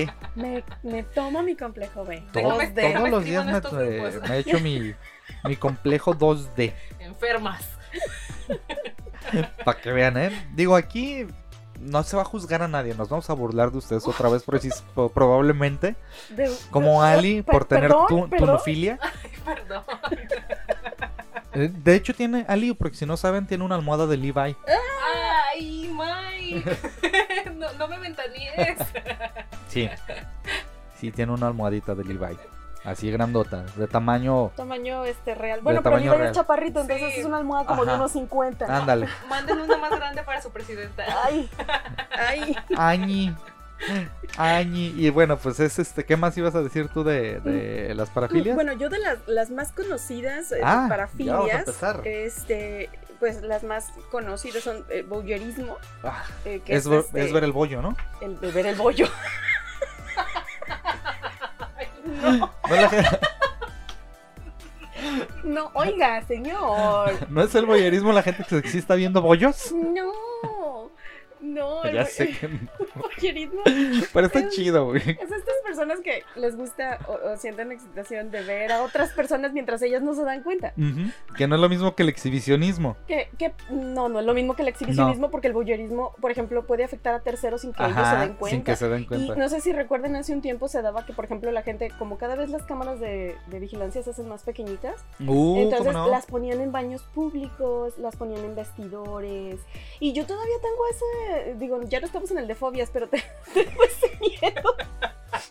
2D. 0.07 0.13
Me, 0.35 0.63
me 0.83 1.03
tomo 1.03 1.43
mi 1.43 1.55
complejo 1.55 2.03
B. 2.03 2.23
Todo- 2.33 2.57
me- 2.57 2.69
2D. 2.69 2.73
déjame 2.73 2.95
todos 2.97 3.11
los 3.11 3.23
días 3.25 3.45
eh, 3.73 4.21
me 4.27 4.35
he 4.35 4.39
hecho 4.39 4.59
mi, 4.59 4.93
mi 5.43 5.55
complejo 5.55 6.15
2D. 6.15 6.73
Enfermas. 6.99 7.63
Para 9.63 9.79
que 9.79 9.91
vean, 9.91 10.17
¿eh? 10.17 10.47
Digo, 10.55 10.75
aquí 10.75 11.25
no 11.79 12.03
se 12.03 12.15
va 12.15 12.21
a 12.23 12.25
juzgar 12.25 12.61
a 12.61 12.67
nadie. 12.67 12.93
Nos 12.95 13.09
vamos 13.09 13.29
a 13.29 13.33
burlar 13.33 13.71
de 13.71 13.77
ustedes 13.79 14.07
otra 14.07 14.29
vez, 14.29 14.43
precis- 14.45 14.83
probablemente. 15.13 15.95
De- 16.29 16.51
Como 16.71 17.01
Ali, 17.03 17.41
Per- 17.43 17.51
por 17.53 17.65
tener 17.65 17.89
perdón, 17.89 18.07
tu, 18.07 18.29
perdón. 18.29 18.47
tunofilia. 18.47 18.99
Ay, 19.01 19.31
perdón. 19.45 19.83
Eh, 21.53 21.71
De 21.73 21.95
hecho, 21.95 22.13
tiene 22.13 22.45
Ali, 22.47 22.73
porque 22.73 22.97
si 22.97 23.05
no 23.05 23.15
saben, 23.17 23.47
tiene 23.47 23.63
una 23.63 23.75
almohada 23.75 24.07
de 24.07 24.17
Levi. 24.17 24.55
Ay, 25.51 25.89
Mike. 25.93 26.77
No, 27.55 27.71
no 27.73 27.87
me 27.87 27.97
ventaníes. 27.99 28.77
Sí. 29.69 29.89
Sí, 30.99 31.11
tiene 31.11 31.31
una 31.31 31.47
almohadita 31.47 31.95
de 31.95 32.03
Levi. 32.03 32.37
Así 32.85 33.09
grandota, 33.11 33.63
de 33.75 33.87
tamaño. 33.87 34.51
Tamaño 34.55 35.05
este 35.05 35.33
real. 35.33 35.61
Bueno, 35.61 35.81
pero 35.81 35.97
real. 35.97 36.21
es 36.21 36.31
chaparrito, 36.33 36.81
entonces 36.81 37.13
Sí. 37.15 37.19
es 37.21 37.25
una 37.25 37.37
almohada 37.37 37.65
como 37.65 37.83
de 37.85 37.95
unos 37.95 38.11
50. 38.11 38.65
Ándale. 38.77 39.07
Manden 39.29 39.59
una 39.59 39.77
más 39.77 39.91
grande 39.91 40.21
para 40.23 40.41
su 40.41 40.51
presidenta. 40.51 41.03
Ay, 41.25 41.49
ay. 42.11 42.55
Añi. 42.77 43.35
Añi. 44.37 44.93
Y 44.95 45.09
bueno, 45.09 45.37
pues 45.37 45.59
es 45.59 45.79
este. 45.79 46.05
¿Qué 46.05 46.15
más 46.15 46.37
ibas 46.37 46.53
a 46.55 46.61
decir 46.61 46.87
tú 46.89 47.03
de, 47.03 47.39
de 47.39 47.95
las 47.95 48.09
parafilias? 48.11 48.55
Bueno, 48.55 48.73
yo 48.73 48.89
de 48.89 48.99
las, 48.99 49.17
las 49.27 49.49
más 49.49 49.71
conocidas 49.71 50.51
eh, 50.51 50.59
Ah, 50.63 50.67
ya 50.67 50.67
vamos 50.75 50.85
a 50.85 50.89
parafilias, 50.89 51.59
empezar. 51.59 52.01
este, 52.07 52.89
pues 53.19 53.41
las 53.41 53.63
más 53.63 53.91
conocidas 54.11 54.63
son 54.63 54.85
el 54.89 55.03
voyeurismo, 55.05 55.77
Ah, 56.03 56.23
eh, 56.45 56.61
que 56.63 56.73
es, 56.75 56.83
es, 56.85 56.89
ver- 56.89 56.99
este, 56.99 57.25
es 57.25 57.33
ver 57.33 57.43
el 57.43 57.51
bollo, 57.51 57.81
¿no? 57.81 57.95
el 58.21 58.39
de 58.39 58.51
ver 58.51 58.67
el 58.67 58.75
bollo. 58.75 59.07
No, 62.21 62.51
la 62.69 62.89
gente- 62.89 63.19
No, 65.43 65.69
oiga, 65.73 66.23
señor. 66.25 67.11
¿no 67.29 67.41
es 67.43 67.53
el 67.55 67.65
boyerismo 67.65 68.11
la 68.13 68.23
gente 68.23 68.43
que 68.61 68.69
sí 68.69 68.77
está 68.79 68.95
viendo 68.95 69.21
bollos. 69.21 69.71
No, 69.73 70.89
no, 71.45 71.83
el 71.83 71.95
Ya 71.95 72.03
vo- 72.03 72.07
sé 72.07 72.27
que. 72.29 72.49
voyeurismo 72.95 73.61
Pero 74.13 74.27
está 74.27 74.39
Es- 74.39 74.49
chido, 74.49 74.85
güey. 74.85 75.01
es 75.01 75.31
estas 75.31 75.55
personas 75.65 75.99
que 76.01 76.23
les 76.35 76.55
gusta 76.55 76.99
o, 77.07 77.29
o 77.33 77.37
sienten 77.37 77.71
excitación 77.71 78.31
de 78.31 78.41
ver 78.43 78.71
a 78.71 78.83
otras 78.83 79.11
personas 79.11 79.53
mientras 79.53 79.81
ellas 79.81 80.01
no 80.01 80.13
se 80.13 80.23
dan 80.23 80.43
cuenta. 80.43 80.73
Ujú, 80.77 81.11
Que 81.37 81.47
no 81.47 81.55
es 81.55 81.61
lo 81.61 81.69
mismo 81.69 81.95
que 81.95 82.03
el 82.03 82.09
exhibicionismo. 82.09 82.95
Que, 83.07 83.29
que 83.37 83.53
no, 83.69 84.09
no 84.09 84.19
es 84.19 84.25
lo 84.25 84.33
mismo 84.33 84.55
que 84.55 84.61
el 84.63 84.67
exhibicionismo 84.69 85.29
porque 85.31 85.47
el 85.47 85.53
voyeurismo, 85.53 86.13
por 86.21 86.31
ejemplo, 86.31 86.65
puede 86.65 86.83
afectar 86.83 87.13
a 87.13 87.19
terceros 87.21 87.61
sin 87.61 87.73
que 87.73 87.83
ellos 87.83 87.95
se 87.95 88.01
Ajá, 88.01 88.21
den 88.21 88.33
cuenta. 88.35 88.55
sin 88.55 88.63
que 88.63 88.75
se 88.75 88.87
den 88.89 89.01
Y 89.03 89.05
cuenta. 89.07 89.35
no 89.35 89.49
sé 89.49 89.61
si 89.61 89.71
recuerden, 89.73 90.15
hace 90.15 90.33
un 90.33 90.41
tiempo 90.41 90.67
se 90.67 90.81
daba 90.81 91.05
que, 91.05 91.13
por 91.13 91.25
ejemplo, 91.25 91.51
la 91.51 91.61
gente, 91.63 91.91
como 91.99 92.17
cada 92.17 92.35
vez 92.35 92.49
las 92.49 92.63
cámaras 92.63 92.99
de, 92.99 93.35
de 93.47 93.59
vigilancia 93.59 94.01
se 94.03 94.09
hacen 94.11 94.27
más 94.29 94.43
pequeñitas, 94.43 95.03
Uh, 95.19 95.25
¿cómo 95.27 95.57
entonces 95.61 95.93
no? 95.93 96.07
las 96.09 96.25
ponían 96.25 96.61
en 96.61 96.71
baños 96.71 97.03
públicos, 97.13 97.97
las 97.97 98.15
ponían 98.15 98.43
en 98.45 98.55
vestidores. 98.55 99.59
Y 99.99 100.13
yo 100.13 100.25
todavía 100.25 100.55
tengo 100.61 100.87
ese, 100.91 101.34
digo, 101.57 101.81
ya 101.83 101.99
no 101.99 102.05
estamos 102.07 102.31
en 102.31 102.37
el 102.39 102.47
de 102.47 102.55
fobias, 102.55 102.89
pero 102.91 103.07
te- 103.07 103.23
tengo 103.53 103.83
ese 103.83 104.17
miedo 104.19 104.75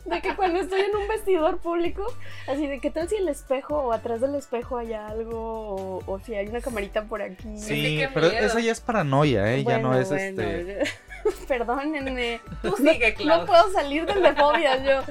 de 0.06 0.20
que 0.20 0.34
cuando 0.36 0.60
estoy 0.60 0.80
en 0.82 0.96
un 0.96 1.06
vestidor 1.08 1.58
público, 1.58 2.06
así 2.48 2.66
de 2.66 2.78
que 2.80 2.90
tal 2.90 3.08
si 3.08 3.16
el 3.16 3.28
espejo 3.28 3.76
o 3.76 3.92
atrás 3.92 4.20
del 4.20 4.34
espejo 4.34 4.78
hay 4.78 4.92
algo 4.94 5.38
o, 5.40 6.02
o 6.06 6.18
si 6.20 6.34
hay 6.34 6.46
una 6.48 6.60
camarita 6.60 7.02
por 7.04 7.22
aquí. 7.22 7.58
Sí, 7.58 8.02
pero 8.14 8.26
esa 8.28 8.60
ya 8.60 8.72
es 8.72 8.80
paranoia, 8.80 9.54
¿eh? 9.54 9.64
ya 9.64 9.78
no 9.78 9.98
es 9.98 10.08
bueno, 10.08 10.42
este. 10.42 10.84
Tú 11.22 11.30
Perdónenme. 11.48 12.40
No- 12.62 12.76
sigue, 12.76 13.10
No 13.18 13.24
Clau. 13.24 13.46
puedo 13.46 13.72
salir 13.72 14.04
del 14.06 14.22
de 14.22 14.34
fobias 14.34 14.82
yo. 14.84 15.02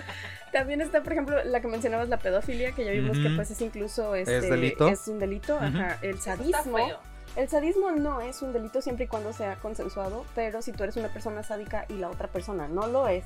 También 0.52 0.82
está, 0.82 1.02
por 1.02 1.14
ejemplo, 1.14 1.44
la 1.44 1.62
que 1.62 1.68
mencionabas, 1.68 2.10
la 2.10 2.18
pedofilia, 2.18 2.74
que 2.74 2.86
ya 2.86 2.92
vimos 2.92 3.18
que 3.18 3.30
pues 3.36 3.50
es 3.50 3.60
incluso 3.62 4.14
este, 4.14 4.42
delito? 4.42 4.88
es 4.88 5.08
un 5.08 5.18
delito. 5.18 5.58
Ajá. 5.60 5.98
El 6.04 6.12
Está 6.16 6.36
sadismo. 6.36 6.78
feo. 6.78 7.00
El 7.36 7.50
sadismo 7.50 7.92
no 7.92 8.22
es 8.22 8.42
un 8.42 8.54
delito 8.54 8.82
siempre 8.82 9.06
y 9.06 9.08
cuando 9.08 9.34
sea 9.34 9.56
consensuado, 9.56 10.26
pero 10.36 10.62
si 10.62 10.72
tú 10.72 10.84
eres 10.84 10.98
una 10.98 11.10
persona 11.10 11.42
sádica 11.42 11.86
y 11.90 11.94
la 11.94 12.10
otra 12.10 12.28
persona 12.28 12.68
no 12.68 12.88
lo 12.88 13.08
es, 13.08 13.26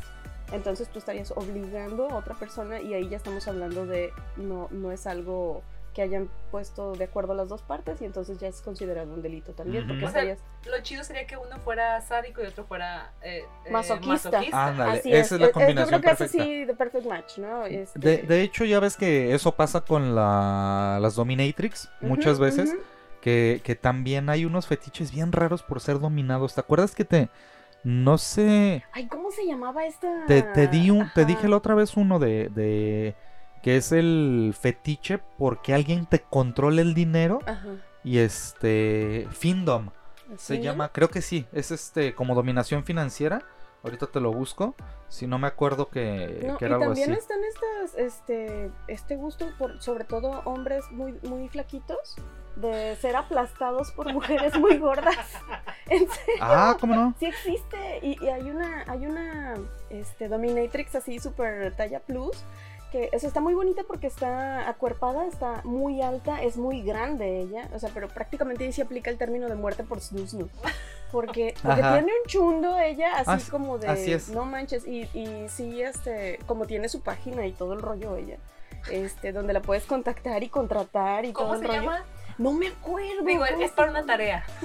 entonces 0.54 0.88
tú 0.88 1.00
estarías 1.00 1.32
obligando 1.32 2.10
a 2.10 2.16
otra 2.16 2.36
persona 2.36 2.80
y 2.80 2.94
ahí 2.94 3.10
ya 3.10 3.18
estamos 3.18 3.48
hablando 3.50 3.86
de 3.86 4.14
no, 4.38 4.70
no 4.72 4.94
es 4.94 5.08
algo 5.08 5.62
que 5.94 6.04
hayan 6.04 6.30
puesto 6.52 6.94
de 6.94 7.06
acuerdo 7.06 7.34
las 7.34 7.50
dos 7.50 7.64
partes 7.64 8.02
y 8.02 8.06
entonces 8.06 8.38
ya 8.38 8.48
es 8.48 8.62
considerado 8.62 9.12
un 9.12 9.24
delito 9.24 9.54
también, 9.54 9.88
porque 9.88 10.06
O 10.06 10.12
sea, 10.12 10.22
estarías... 10.22 10.40
Lo 10.68 10.82
chido 10.84 11.04
sería 11.04 11.26
que 11.26 11.38
uno 11.38 11.58
fuera 11.60 12.00
sádico 12.02 12.44
y 12.44 12.46
otro 12.46 12.66
fuera 12.66 13.12
eh, 13.24 13.44
eh, 13.66 13.72
Masoquista. 13.72 14.42
Ándale, 14.52 15.00
Así 15.00 15.12
esa 15.12 15.36
es 15.36 15.42
la 15.42 15.52
combinación 15.52 16.00
Yo 16.00 16.02
creo 16.02 16.16
que 16.16 16.24
así 16.24 16.66
de 16.66 16.76
perfect 16.76 17.08
match, 17.08 17.40
¿no? 17.40 17.66
Este, 17.66 17.98
De, 17.98 18.18
de 18.20 18.42
hecho, 18.44 18.64
ya 18.64 18.80
ves 18.80 18.96
que 18.96 19.34
eso 19.34 19.54
pasa 19.54 19.82
con 19.82 20.14
la, 20.14 21.00
las 21.02 21.16
Dominatrix 21.16 21.90
muchas 22.00 22.38
veces. 22.38 22.76
Que, 23.28 23.60
que 23.62 23.76
también 23.76 24.30
hay 24.30 24.46
unos 24.46 24.68
fetiches 24.68 25.12
bien 25.12 25.34
raros 25.34 25.62
por 25.62 25.82
ser 25.82 26.00
dominados. 26.00 26.56
¿Te 26.56 26.62
acuerdas 26.62 26.96
que 26.96 27.04
te... 27.04 27.30
No 27.84 28.18
sé... 28.18 28.86
Ay, 28.94 29.08
¿cómo 29.08 29.32
se 29.32 29.46
llamaba 29.46 29.86
esta? 29.86 30.26
Te, 30.28 30.44
te 30.44 30.70
di 30.70 30.92
un, 30.92 31.12
te 31.14 31.26
dije 31.26 31.50
la 31.50 31.58
otra 31.58 31.76
vez 31.76 31.98
uno 31.98 32.20
de, 32.20 32.48
de 32.48 33.18
que 33.62 33.76
es 33.76 33.92
el 33.92 34.56
fetiche 34.58 35.20
porque 35.38 35.74
alguien 35.74 36.06
te 36.06 36.22
controla 36.22 36.80
el 36.80 36.94
dinero 36.94 37.40
Ajá. 37.46 37.68
y 38.02 38.20
este 38.20 39.28
Findom 39.32 39.90
se 40.38 40.56
¿Sí? 40.56 40.62
llama, 40.62 40.94
creo 40.94 41.10
que 41.10 41.22
sí, 41.22 41.48
es 41.52 41.72
este 41.72 42.16
como 42.16 42.34
dominación 42.34 42.86
financiera. 42.86 43.42
Ahorita 43.84 44.08
te 44.08 44.20
lo 44.20 44.32
busco, 44.32 44.74
si 45.08 45.28
no 45.28 45.38
me 45.38 45.48
acuerdo 45.48 45.90
que, 45.90 46.44
No, 46.48 46.58
que 46.58 46.66
y 46.66 46.68
era 46.68 46.76
algo 46.76 46.88
también 46.88 47.14
están 47.14 47.40
estas, 47.44 47.94
este, 47.98 48.72
este 48.88 49.16
gusto 49.16 49.48
por, 49.58 49.82
sobre 49.82 50.04
todo 50.04 50.42
hombres 50.46 50.90
muy, 50.92 51.14
muy 51.24 51.48
flaquitos, 51.48 52.16
de 52.62 52.96
ser 52.98 53.16
aplastados 53.16 53.92
por 53.92 54.12
mujeres 54.14 54.58
muy 54.60 54.78
gordas. 54.78 55.16
En 55.90 56.00
serio, 56.00 56.42
Ah, 56.42 56.76
¿cómo 56.82 56.94
no? 56.96 57.14
sí 57.18 57.28
existe. 57.28 58.00
Y, 58.02 58.22
y 58.22 58.28
hay 58.28 58.50
una, 58.52 58.84
hay 58.88 59.06
una, 59.06 59.54
este, 59.90 60.28
dominatrix 60.28 60.96
así 60.96 61.18
super 61.20 61.74
talla 61.78 62.02
plus. 62.02 62.44
Que 62.92 63.10
eso 63.14 63.26
está 63.28 63.40
muy 63.40 63.54
bonita 63.54 63.84
porque 63.88 64.08
está 64.08 64.68
acuerpada, 64.70 65.26
está 65.28 65.62
muy 65.64 66.02
alta, 66.02 66.42
es 66.44 66.58
muy 66.58 66.82
grande 66.82 67.40
ella, 67.42 67.70
o 67.74 67.80
sea, 67.80 67.90
pero 67.94 68.08
prácticamente 68.10 68.66
ahí 68.66 68.72
se 68.74 68.82
aplica 68.82 69.10
el 69.10 69.18
término 69.18 69.48
de 69.48 69.56
muerte 69.56 69.84
por 69.84 70.00
snusnu. 70.02 70.50
Porque, 71.12 71.54
porque 71.64 71.82
tiene 71.82 72.00
un 72.02 72.28
chundo 72.28 72.78
ella 72.80 73.16
así 73.18 73.32
As- 73.32 73.50
como 73.50 73.78
de 73.78 73.88
así 73.88 74.12
es. 74.12 74.28
no 74.30 74.44
manches, 74.46 74.86
y, 74.86 75.04
y 75.14 75.46
sí, 75.50 75.82
este, 75.82 76.40
como 76.48 76.66
tiene 76.66 76.90
su 76.90 77.02
página 77.02 77.46
y 77.46 77.54
todo 77.54 77.74
el 77.74 77.82
rollo 77.82 78.16
ella, 78.18 78.38
este, 78.92 79.32
donde 79.32 79.54
la 79.54 79.62
puedes 79.62 79.86
contactar 79.86 80.44
y 80.44 80.50
contratar 80.50 81.24
y 81.26 81.32
todo 81.34 81.44
¿Cómo 81.44 81.54
el 81.56 81.62
se 81.62 81.68
rollo. 81.68 81.80
llama? 81.82 82.04
No 82.38 82.54
me 82.54 82.68
acuerdo. 82.68 83.24
Digo, 83.26 83.44
¿cómo 83.52 83.66
es 83.66 83.72
para 83.72 83.92
una 83.92 84.06
tarea. 84.06 84.44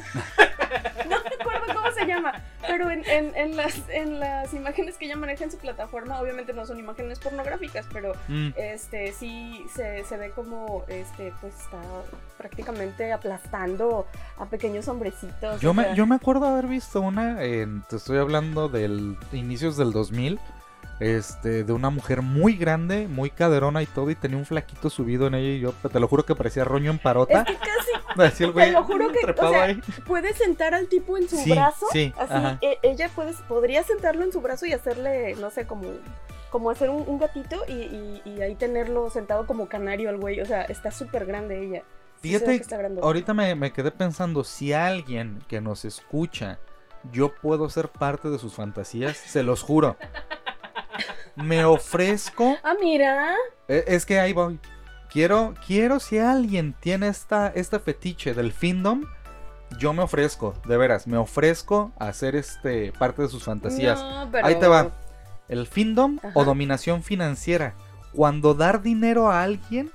No 1.09 1.17
me 1.23 1.29
acuerdo 1.39 1.75
cómo 1.75 1.91
se 1.93 2.07
llama, 2.07 2.33
pero 2.67 2.91
en, 2.91 3.05
en- 3.07 3.37
en 3.37 3.57
las, 3.57 3.75
en 3.91 4.19
las 4.21 4.55
imágenes 4.55 4.97
que 4.97 5.05
ella 5.05 5.17
maneja 5.17 5.45
en 5.45 5.51
su 5.51 5.59
plataforma, 5.59 6.19
obviamente 6.19 6.55
no 6.55 6.65
son 6.65 6.79
imágenes 6.79 7.19
pornográficas, 7.19 7.87
pero 7.93 8.15
Mm, 8.29 8.51
este 8.57 9.13
sí 9.13 9.67
se, 9.75 10.03
se 10.05 10.17
ve 10.17 10.31
como 10.31 10.85
este 10.89 11.33
pues 11.43 11.55
está 11.61 11.79
prácticamente 12.39 13.13
aplastando 13.13 14.07
a 14.39 14.47
pequeños 14.47 14.89
hombrecitos. 14.89 15.61
Yo 15.61 15.75
me, 15.75 15.83
sea, 15.85 15.95
yo 15.95 16.07
me 16.07 16.15
acuerdo 16.15 16.47
haber 16.47 16.67
visto 16.67 17.01
una, 17.03 17.43
en- 17.45 17.83
te 17.83 17.97
estoy 17.97 18.17
hablando 18.19 18.69
del 18.71 19.19
inicios 19.33 19.77
del 19.77 19.93
2000, 19.93 20.41
este, 21.03 21.65
de 21.65 21.73
una 21.73 21.91
mujer 21.91 22.23
muy 22.23 22.57
grande, 22.57 23.09
muy 23.09 23.31
caderona 23.31 23.83
y 23.83 23.87
todo, 23.87 24.11
y 24.11 24.15
tenía 24.15 24.37
un 24.37 24.47
flaquito 24.47 24.89
subido 24.89 25.27
en 25.27 25.35
ella 25.35 25.49
y 25.49 25.61
yo 25.61 25.73
te 25.73 25.99
lo 25.99 26.07
juro 26.07 26.25
que 26.25 26.35
parecía 26.37 26.63
roño 26.65 26.91
en 26.93 26.99
parota. 26.99 27.41
Es 27.41 27.45
que 27.45 27.55
casi 27.57 27.91
Así 28.21 28.45
el 28.45 28.53
güey 28.53 28.71
lo 28.71 28.85
juro 28.85 29.09
que, 29.11 29.31
o 29.31 29.49
sea, 29.51 29.77
puede 30.07 30.33
sentar 30.35 30.75
al 30.75 30.87
tipo 30.87 31.17
en 31.17 31.29
su 31.29 31.37
Sí, 31.37 31.51
brazo, 31.51 31.87
sí, 31.93 32.13
así 32.19 32.59
e- 32.61 32.79
ella 32.83 33.09
puede, 33.15 33.33
podría 33.49 33.83
sentarlo 33.83 34.23
en 34.23 34.33
su 34.33 34.41
brazo 34.41 34.67
y 34.67 34.73
hacerle, 34.73 35.35
no 35.37 35.51
sé, 35.51 35.67
como 35.67 35.83
como 36.51 36.69
hacer 36.71 36.91
un, 36.91 37.03
un 37.09 37.19
gatito 37.19 37.65
y, 37.67 37.73
y- 37.73 38.23
y 38.27 38.43
ahí 38.43 38.55
tenerlo 38.55 39.09
sentado 39.09 39.47
como 39.47 39.69
canario 39.69 40.11
al 40.11 40.19
güey, 40.19 40.41
o 40.43 40.45
sea, 40.47 40.63
está 40.65 40.91
súper 40.91 41.25
grande 41.25 41.65
ella. 41.65 41.83
Sí 42.23 42.29
Fíjate, 42.29 42.55
está 42.55 42.79
ahorita 43.01 43.33
me, 43.35 43.55
me 43.55 43.73
quedé 43.73 43.91
pensando, 43.91 44.45
si 44.45 44.73
alguien 44.75 45.39
que 45.49 45.61
nos 45.63 45.85
escucha, 45.87 46.59
yo 47.11 47.35
puedo 47.35 47.69
ser 47.71 47.89
parte 47.89 48.29
de 48.29 48.39
sus 48.39 48.55
fantasías, 48.55 49.17
se 49.17 49.43
los 49.43 49.63
juro. 49.63 49.97
Me 51.37 51.65
ofrezco 51.65 52.57
Ah, 52.63 52.75
mira. 52.81 53.35
Eh, 53.69 53.85
Es 53.87 54.05
que 54.07 54.21
ahí 54.21 54.33
voy. 54.33 54.59
Quiero, 55.11 55.55
quiero 55.67 56.01
si 56.01 56.19
alguien 56.19 56.75
tiene 56.81 57.09
esta, 57.09 57.49
este 57.55 57.79
fetiche 57.79 58.33
del 58.35 58.53
findom, 58.53 59.05
yo 59.79 59.93
me 59.93 60.03
ofrezco, 60.03 60.55
de 60.67 60.77
veras, 60.77 61.07
me 61.07 61.17
ofrezco 61.19 61.93
a 61.99 62.13
ser 62.13 62.35
este 62.37 62.93
parte 62.99 63.23
de 63.23 63.29
sus 63.29 63.45
fantasías. 63.45 64.01
No, 64.01 64.29
pero- 64.31 64.47
Ahí 64.47 64.55
te 64.59 64.67
va. 64.69 64.91
El 65.49 65.67
findom 65.67 66.19
o 66.23 66.29
Ajá. 66.41 66.45
dominación 66.45 67.03
financiera. 67.03 67.75
Cuando 68.15 68.55
dar 68.55 68.83
dinero 68.83 69.31
a 69.31 69.43
alguien 69.43 69.91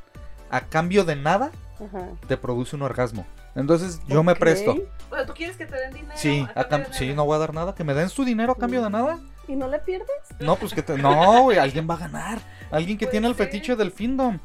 a 0.50 0.62
cambio 0.62 1.04
de 1.04 1.16
nada 1.16 1.52
Ajá. 1.76 2.10
te 2.28 2.38
produce 2.38 2.76
un 2.76 2.84
orgasmo. 2.84 3.26
Entonces 3.56 4.00
yo 4.08 4.22
me 4.24 4.36
presto. 4.36 4.76
O 5.10 5.16
sea, 5.16 5.26
¿tú 5.26 5.34
quieres 5.34 5.58
que 5.58 5.66
te 5.66 5.76
den 5.78 5.94
dinero? 5.94 6.14
Sí, 6.16 6.48
a 6.54 6.62
a 6.62 6.68
cambio 6.68 6.90
cam- 6.90 6.92
de 6.92 6.98
sí, 6.98 7.14
no 7.16 7.26
voy 7.26 7.36
a 7.36 7.40
dar 7.40 7.54
nada. 7.56 7.74
Que 7.74 7.84
me 7.84 7.96
den 7.96 8.10
su 8.10 8.24
dinero 8.24 8.52
a 8.54 8.56
cambio 8.58 8.84
de 8.84 8.90
nada. 8.92 9.20
¿Y 9.48 9.56
no 9.56 9.68
le 9.68 9.80
pierdes? 9.80 10.10
No, 10.40 10.56
pues 10.58 10.74
que 10.74 10.82
te... 10.82 10.98
No, 10.98 11.44
güey, 11.44 11.58
alguien 11.58 11.88
va 11.90 11.94
a 11.96 11.98
ganar. 11.98 12.40
Alguien 12.72 12.98
que 12.98 13.06
Puede 13.06 13.12
tiene 13.12 13.28
el 13.28 13.36
fetiche 13.36 13.76
del 13.76 13.92
Findom. 13.92 14.40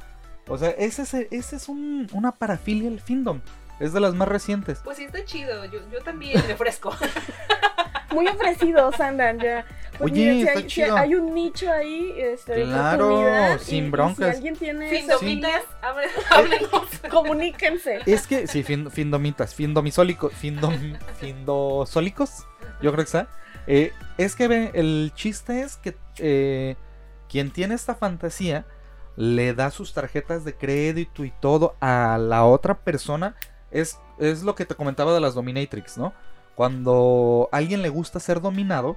O 0.49 0.57
sea, 0.59 0.71
ese 0.71 1.03
es, 1.03 1.15
ese 1.15 1.57
es 1.57 1.69
un, 1.69 2.09
una 2.13 2.33
parafilia 2.33 2.89
el 2.89 3.01
Findom. 3.01 3.41
Es 3.81 3.93
de 3.93 4.01
las 4.01 4.15
más 4.15 4.29
recientes. 4.29 4.81
Pues 4.85 4.97
sí, 4.99 5.05
está 5.05 5.25
chido. 5.25 5.65
Yo, 5.65 5.81
yo 5.91 6.01
también 6.03 6.41
me 6.47 6.55
ofrezco. 6.55 6.95
Muy 8.13 8.29
ofrecidos 8.29 9.01
andan 9.01 9.41
ya. 9.41 9.65
Pues 9.99 10.13
Oye, 10.13 10.21
miren, 10.21 10.35
si 10.37 10.41
está 10.43 10.53
hay, 10.59 10.63
si 10.63 10.69
chido. 10.69 10.97
hay 10.97 11.15
un 11.15 11.35
nicho 11.35 11.71
ahí 11.73 12.13
este, 12.17 12.65
Claro, 12.65 13.59
sin 13.59 13.85
y- 13.85 13.87
y 13.87 13.91
broncas. 13.91 14.17
si 14.31 14.37
alguien 14.37 14.57
tiene 14.57 14.89
Fin, 14.91 14.99
esa 15.05 15.15
domitas, 15.15 15.51
filia, 15.51 15.63
hable- 15.83 16.09
háblenos. 16.31 16.87
comuníquense. 17.11 18.01
Es 18.07 18.27
que, 18.27 18.47
sí, 18.47 18.63
fin- 18.63 18.91
findomitas, 18.91 19.55
findomisólicos, 19.55 20.33
findom, 20.35 20.75
findosólicos, 21.21 22.47
yo 22.81 22.93
creo 22.93 22.97
que 22.97 23.03
está. 23.03 23.29
Eh, 23.67 23.93
es 24.19 24.35
que 24.35 24.49
ve, 24.49 24.71
el 24.75 25.13
chiste 25.15 25.63
es 25.63 25.77
que 25.77 25.97
eh, 26.19 26.77
quien 27.29 27.51
tiene 27.51 27.75
esta 27.75 27.95
fantasía 27.95 28.67
le 29.17 29.55
da 29.55 29.71
sus 29.71 29.93
tarjetas 29.93 30.45
de 30.45 30.55
crédito 30.55 31.25
y 31.25 31.33
todo 31.41 31.77
a 31.81 32.19
la 32.19 32.45
otra 32.45 32.79
persona. 32.79 33.35
Es, 33.71 33.99
es 34.19 34.43
lo 34.43 34.55
que 34.55 34.67
te 34.67 34.75
comentaba 34.75 35.15
de 35.15 35.21
las 35.21 35.35
dominatrix, 35.35 35.99
¿no? 35.99 36.13
Cuando 36.55 37.49
a 37.53 37.57
alguien 37.57 37.83
le 37.83 37.89
gusta 37.89 38.21
ser 38.21 38.41
dominado, 38.41 38.97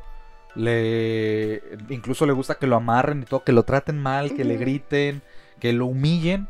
le 0.55 1.61
incluso 1.89 2.25
le 2.25 2.33
gusta 2.33 2.55
que 2.55 2.67
lo 2.67 2.75
amarren 2.75 3.21
y 3.21 3.25
todo, 3.25 3.43
que 3.43 3.51
lo 3.51 3.63
traten 3.63 4.01
mal, 4.01 4.33
que 4.33 4.43
le 4.43 4.57
griten, 4.57 5.21
que 5.59 5.73
lo 5.73 5.85
humillen. 5.85 6.47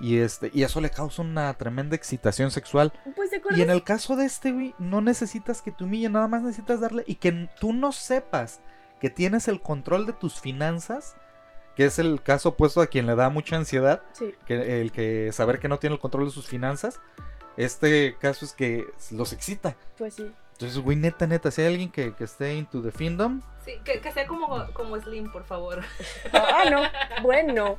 Y 0.00 0.18
este, 0.18 0.50
y 0.52 0.62
eso 0.62 0.80
le 0.80 0.90
causa 0.90 1.22
una 1.22 1.52
tremenda 1.54 1.96
excitación 1.96 2.50
sexual. 2.50 2.92
Pues 3.14 3.30
te 3.30 3.40
Y 3.56 3.62
en 3.62 3.70
el 3.70 3.82
caso 3.82 4.14
de 4.16 4.26
este, 4.26 4.52
güey, 4.52 4.74
no 4.78 5.00
necesitas 5.00 5.62
que 5.62 5.72
te 5.72 5.84
humillen, 5.84 6.12
nada 6.12 6.28
más 6.28 6.42
necesitas 6.42 6.80
darle 6.80 7.02
y 7.06 7.14
que 7.14 7.48
tú 7.58 7.72
no 7.72 7.92
sepas 7.92 8.60
que 9.00 9.08
tienes 9.10 9.48
el 9.48 9.60
control 9.62 10.04
de 10.06 10.12
tus 10.12 10.40
finanzas, 10.40 11.16
que 11.76 11.84
es 11.86 11.98
el 11.98 12.22
caso 12.22 12.50
opuesto 12.50 12.80
a 12.80 12.86
quien 12.86 13.06
le 13.06 13.14
da 13.14 13.28
mucha 13.30 13.56
ansiedad, 13.56 14.02
Sí. 14.12 14.34
que 14.46 14.80
el 14.82 14.92
que 14.92 15.30
saber 15.32 15.58
que 15.60 15.68
no 15.68 15.78
tiene 15.78 15.94
el 15.94 16.00
control 16.00 16.26
de 16.26 16.30
sus 16.30 16.46
finanzas. 16.46 17.00
Este 17.56 18.16
caso 18.18 18.44
es 18.44 18.52
que 18.52 18.84
los 19.10 19.32
excita. 19.32 19.76
Pues 19.96 20.14
sí. 20.14 20.30
Entonces, 20.52 20.78
güey, 20.78 20.96
neta, 20.96 21.26
neta, 21.26 21.50
si 21.50 21.60
hay 21.62 21.68
alguien 21.68 21.90
que, 21.90 22.14
que 22.14 22.24
esté 22.24 22.54
into 22.54 22.82
the 22.82 22.90
findom, 22.90 23.40
Sí, 23.64 23.72
que, 23.84 24.00
que 24.00 24.12
sea 24.12 24.26
como, 24.26 24.72
como 24.72 24.98
Slim, 25.00 25.30
por 25.32 25.44
favor. 25.44 25.82
Ah, 26.32 26.64
no. 26.70 26.82
Bueno. 27.22 27.76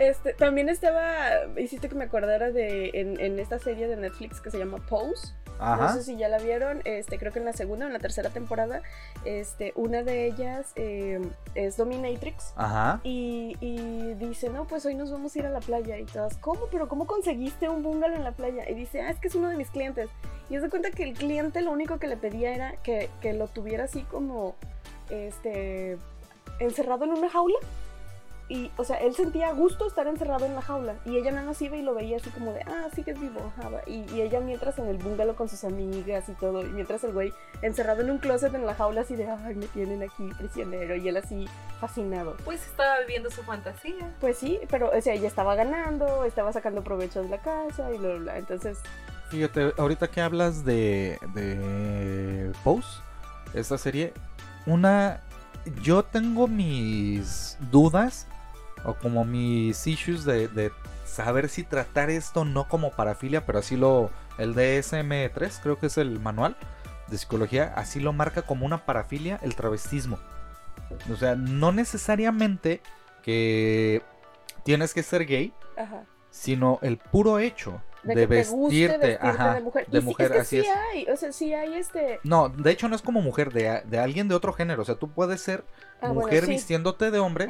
Este, 0.00 0.32
también 0.32 0.70
estaba, 0.70 1.28
hiciste 1.58 1.88
que 1.90 1.94
me 1.94 2.04
acordara 2.04 2.50
de 2.50 2.90
en, 2.94 3.20
en 3.20 3.38
esta 3.38 3.58
serie 3.58 3.86
de 3.86 3.96
Netflix 3.96 4.40
que 4.40 4.50
se 4.50 4.58
llama 4.58 4.78
Pose. 4.88 5.34
No 5.58 5.66
ajá, 5.66 5.92
sé 5.92 6.04
si 6.04 6.16
ya 6.16 6.28
la 6.30 6.38
vieron, 6.38 6.80
este, 6.86 7.18
creo 7.18 7.32
que 7.32 7.38
en 7.38 7.44
la 7.44 7.52
segunda 7.52 7.84
o 7.84 7.88
en 7.88 7.92
la 7.92 7.98
tercera 7.98 8.30
temporada, 8.30 8.80
este, 9.26 9.74
una 9.76 10.02
de 10.02 10.24
ellas 10.24 10.72
eh, 10.76 11.20
es 11.54 11.76
Dominatrix. 11.76 12.54
ajá. 12.56 13.00
Y, 13.04 13.58
y 13.60 14.14
dice, 14.14 14.48
no, 14.48 14.66
pues 14.66 14.86
hoy 14.86 14.94
nos 14.94 15.10
vamos 15.12 15.36
a 15.36 15.38
ir 15.38 15.44
a 15.44 15.50
la 15.50 15.60
playa. 15.60 15.98
Y 15.98 16.06
todas, 16.06 16.38
¿cómo? 16.38 16.68
¿Pero 16.72 16.88
cómo 16.88 17.06
conseguiste 17.06 17.68
un 17.68 17.82
bungalow 17.82 18.16
en 18.16 18.24
la 18.24 18.32
playa? 18.32 18.70
Y 18.70 18.74
dice, 18.74 19.02
ah, 19.02 19.10
es 19.10 19.20
que 19.20 19.28
es 19.28 19.34
uno 19.34 19.50
de 19.50 19.56
mis 19.56 19.68
clientes. 19.68 20.08
Y 20.48 20.58
se 20.58 20.70
cuenta 20.70 20.90
que 20.92 21.02
el 21.02 21.12
cliente 21.12 21.60
lo 21.60 21.72
único 21.72 21.98
que 21.98 22.06
le 22.06 22.16
pedía 22.16 22.54
era 22.54 22.72
que, 22.82 23.10
que 23.20 23.34
lo 23.34 23.46
tuviera 23.46 23.84
así 23.84 24.00
como, 24.04 24.56
este, 25.10 25.98
encerrado 26.58 27.04
en 27.04 27.10
una 27.10 27.28
jaula. 27.28 27.58
Y, 28.50 28.72
o 28.76 28.82
sea, 28.82 28.96
él 28.96 29.14
sentía 29.14 29.48
a 29.48 29.52
gusto 29.52 29.86
estar 29.86 30.08
encerrado 30.08 30.44
en 30.44 30.56
la 30.56 30.60
jaula. 30.60 30.96
Y 31.04 31.16
ella 31.16 31.30
nada 31.30 31.46
más 31.46 31.62
iba 31.62 31.76
y 31.76 31.82
lo 31.82 31.94
veía 31.94 32.16
así 32.16 32.30
como 32.30 32.52
de, 32.52 32.62
ah, 32.62 32.88
sí 32.92 33.04
que 33.04 33.12
es 33.12 33.20
vivo. 33.20 33.52
ajá, 33.56 33.68
va". 33.68 33.80
Y, 33.86 34.04
y 34.12 34.22
ella 34.22 34.40
mientras 34.40 34.76
en 34.80 34.88
el 34.88 34.98
bungalow 34.98 35.36
con 35.36 35.48
sus 35.48 35.62
amigas 35.62 36.28
y 36.28 36.32
todo. 36.32 36.62
Y 36.66 36.70
mientras 36.70 37.04
el 37.04 37.12
güey 37.12 37.32
encerrado 37.62 38.02
en 38.02 38.10
un 38.10 38.18
closet 38.18 38.52
en 38.52 38.66
la 38.66 38.74
jaula 38.74 39.02
así 39.02 39.14
de, 39.14 39.30
ay, 39.30 39.54
me 39.54 39.66
tienen 39.68 40.02
aquí 40.02 40.28
prisionero. 40.36 40.96
Y 40.96 41.08
él 41.08 41.16
así 41.16 41.48
fascinado. 41.80 42.36
Pues 42.44 42.66
estaba 42.66 42.98
viviendo 42.98 43.30
su 43.30 43.44
fantasía. 43.44 44.12
Pues 44.20 44.36
sí, 44.36 44.58
pero 44.68 44.90
o 44.90 45.00
sea, 45.00 45.14
ella 45.14 45.28
estaba 45.28 45.54
ganando, 45.54 46.24
estaba 46.24 46.52
sacando 46.52 46.82
provecho 46.82 47.22
de 47.22 47.28
la 47.28 47.38
casa 47.38 47.92
y 47.94 47.98
bla, 47.98 48.08
bla, 48.08 48.18
bla. 48.18 48.38
Entonces, 48.38 48.78
Fíjate, 49.30 49.72
ahorita 49.78 50.08
que 50.08 50.20
hablas 50.20 50.64
de, 50.64 51.16
de 51.34 52.52
Pose, 52.64 52.88
esta 53.54 53.78
serie, 53.78 54.12
una... 54.66 55.20
Yo 55.82 56.02
tengo 56.02 56.48
mis 56.48 57.56
dudas 57.70 58.26
o 58.84 58.94
como 58.94 59.24
mis 59.24 59.86
issues 59.86 60.24
de, 60.24 60.48
de 60.48 60.72
saber 61.04 61.48
si 61.48 61.64
tratar 61.64 62.10
esto 62.10 62.44
no 62.44 62.68
como 62.68 62.92
parafilia, 62.92 63.44
pero 63.44 63.58
así 63.58 63.76
lo... 63.76 64.10
El 64.38 64.54
DSM-3, 64.54 65.60
creo 65.62 65.78
que 65.78 65.86
es 65.86 65.98
el 65.98 66.18
manual 66.18 66.56
de 67.08 67.18
psicología, 67.18 67.74
así 67.76 68.00
lo 68.00 68.12
marca 68.12 68.42
como 68.42 68.64
una 68.64 68.86
parafilia 68.86 69.38
el 69.42 69.54
travestismo. 69.54 70.18
O 71.12 71.16
sea, 71.16 71.34
no 71.34 71.72
necesariamente 71.72 72.80
que 73.22 74.02
tienes 74.64 74.94
que 74.94 75.02
ser 75.02 75.26
gay, 75.26 75.52
ajá. 75.76 76.04
sino 76.30 76.78
el 76.82 76.96
puro 76.96 77.38
hecho 77.38 77.82
De, 78.02 78.14
de 78.14 78.26
que 78.28 78.28
te 78.28 78.44
guste 78.44 78.88
vestirte, 78.88 78.98
vestirte 78.98 79.18
ajá, 79.20 79.54
de 79.54 79.60
mujer. 79.60 79.88
de 79.88 79.98
Y 79.98 80.02
sí, 80.02 80.06
mujer, 80.06 80.26
es 80.26 80.32
que 80.32 80.38
así 80.38 80.56
sí 80.56 80.60
es. 80.60 80.68
hay, 80.92 81.06
o 81.06 81.16
sea, 81.16 81.32
sí 81.32 81.52
hay 81.54 81.74
este... 81.74 82.20
No, 82.22 82.48
de 82.48 82.70
hecho 82.70 82.88
no 82.88 82.96
es 82.96 83.02
como 83.02 83.20
mujer, 83.22 83.52
de, 83.52 83.82
de 83.86 83.98
alguien 83.98 84.28
de 84.28 84.34
otro 84.34 84.52
género. 84.52 84.82
O 84.82 84.84
sea, 84.84 84.96
tú 84.96 85.10
puedes 85.10 85.40
ser 85.42 85.64
Ah, 86.00 86.12
bueno, 86.12 86.22
mujer 86.22 86.46
sí. 86.46 86.52
vistiéndote 86.52 87.10
de 87.10 87.18
hombre 87.18 87.48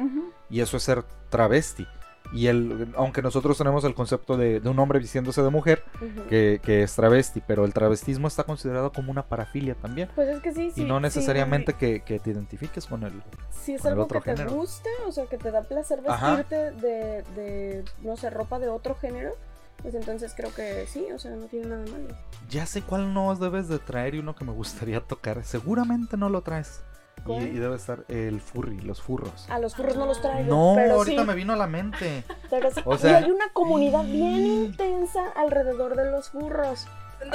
y 0.49 0.61
eso 0.61 0.77
es 0.77 0.83
ser 0.83 1.03
travesti. 1.29 1.87
Y 2.33 2.47
el, 2.47 2.93
aunque 2.95 3.21
nosotros 3.21 3.57
tenemos 3.57 3.83
el 3.83 3.93
concepto 3.93 4.37
de, 4.37 4.59
de 4.61 4.69
un 4.69 4.79
hombre 4.79 4.99
vistiéndose 4.99 5.41
de 5.41 5.49
mujer, 5.49 5.83
que, 6.29 6.61
que 6.63 6.83
es 6.83 6.95
travesti, 6.95 7.41
pero 7.45 7.65
el 7.65 7.73
travestismo 7.73 8.27
está 8.27 8.43
considerado 8.45 8.91
como 8.93 9.11
una 9.11 9.23
parafilia 9.27 9.75
también. 9.75 10.09
Pues 10.15 10.29
es 10.29 10.39
que 10.41 10.53
sí, 10.53 10.71
sí. 10.71 10.81
y 10.81 10.85
no 10.85 10.99
sí, 10.99 11.03
necesariamente 11.03 11.73
que, 11.73 12.01
que 12.01 12.19
te 12.19 12.29
identifiques 12.31 12.85
con 12.87 13.03
él. 13.03 13.21
Si 13.49 13.73
es 13.73 13.81
con 13.81 13.93
el 13.93 13.93
algo 13.93 14.05
otro 14.05 14.21
que 14.21 14.31
te 14.31 14.37
género. 14.37 14.55
guste, 14.55 14.89
o 15.05 15.11
sea, 15.11 15.25
que 15.25 15.37
te 15.37 15.51
da 15.51 15.63
placer 15.63 16.01
vestirte 16.01 16.71
de, 16.71 17.23
de, 17.35 17.83
no 18.01 18.15
sé, 18.15 18.29
ropa 18.29 18.59
de 18.59 18.69
otro 18.69 18.95
género, 18.95 19.35
pues 19.81 19.95
entonces 19.95 20.33
creo 20.35 20.53
que 20.53 20.85
sí, 20.87 21.07
o 21.13 21.19
sea, 21.19 21.31
no 21.31 21.45
tiene 21.47 21.67
nada 21.67 21.85
malo. 21.91 22.15
Ya 22.49 22.65
sé 22.65 22.81
cuál 22.81 23.13
no 23.13 23.33
debes 23.35 23.67
de 23.67 23.79
traer 23.79 24.15
y 24.15 24.19
uno 24.19 24.35
que 24.35 24.45
me 24.45 24.51
gustaría 24.51 25.01
tocar. 25.01 25.43
Seguramente 25.43 26.17
no 26.17 26.29
lo 26.29 26.41
traes. 26.41 26.83
Y, 27.27 27.59
debe 27.59 27.75
estar 27.75 28.03
el 28.07 28.41
furry, 28.41 28.79
los 28.79 29.01
furros. 29.01 29.47
A 29.49 29.59
los 29.59 29.75
furros 29.75 29.95
no 29.95 30.07
los 30.07 30.21
traigo. 30.21 30.49
No, 30.49 30.73
pero 30.75 30.95
ahorita 30.95 31.21
sí, 31.21 31.27
me 31.27 31.35
vino 31.35 31.53
a 31.53 31.55
la 31.55 31.67
mente. 31.67 32.23
pero 32.49 32.71
sí. 32.71 32.81
o 32.83 32.97
sea- 32.97 33.11
y 33.11 33.23
hay 33.23 33.31
una 33.31 33.49
comunidad 33.53 34.03
bien 34.03 34.45
intensa 34.45 35.29
alrededor 35.35 35.95
de 35.95 36.09
los 36.09 36.29
furros. 36.29 36.87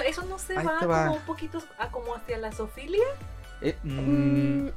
Eso 0.04 0.24
no 0.24 0.38
se 0.38 0.59
Ahí 0.59 0.66
va, 0.66 0.78
como 0.80 1.14
un 1.14 1.22
poquito 1.22 1.62
a 1.78 1.90
como 1.90 2.16
hacia 2.16 2.38
la 2.38 2.50
zoofilia. 2.50 3.04
Eh, 3.62 3.76
mm, 3.82 3.90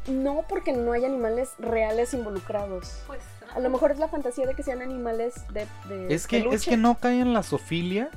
Mm, 0.09 0.23
no, 0.23 0.45
porque 0.47 0.71
no 0.73 0.91
hay 0.93 1.05
animales 1.05 1.49
reales 1.59 2.13
involucrados. 2.13 3.01
Pues. 3.07 3.19
A 3.55 3.59
lo 3.59 3.69
mejor 3.69 3.91
es 3.91 3.97
la 3.99 4.07
fantasía 4.07 4.45
de 4.45 4.53
que 4.53 4.63
sean 4.63 4.81
animales 4.81 5.33
de, 5.51 5.65
de 5.89 6.13
es, 6.13 6.27
que, 6.27 6.45
es 6.51 6.65
que 6.65 6.77
no 6.77 6.95
cae 6.99 7.19
en 7.19 7.33
la 7.33 7.41
sofilia 7.43 8.09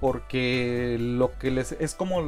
porque 0.00 0.96
lo 1.00 1.30
que 1.38 1.50
les 1.50 1.72
es 1.72 1.94
como 1.94 2.20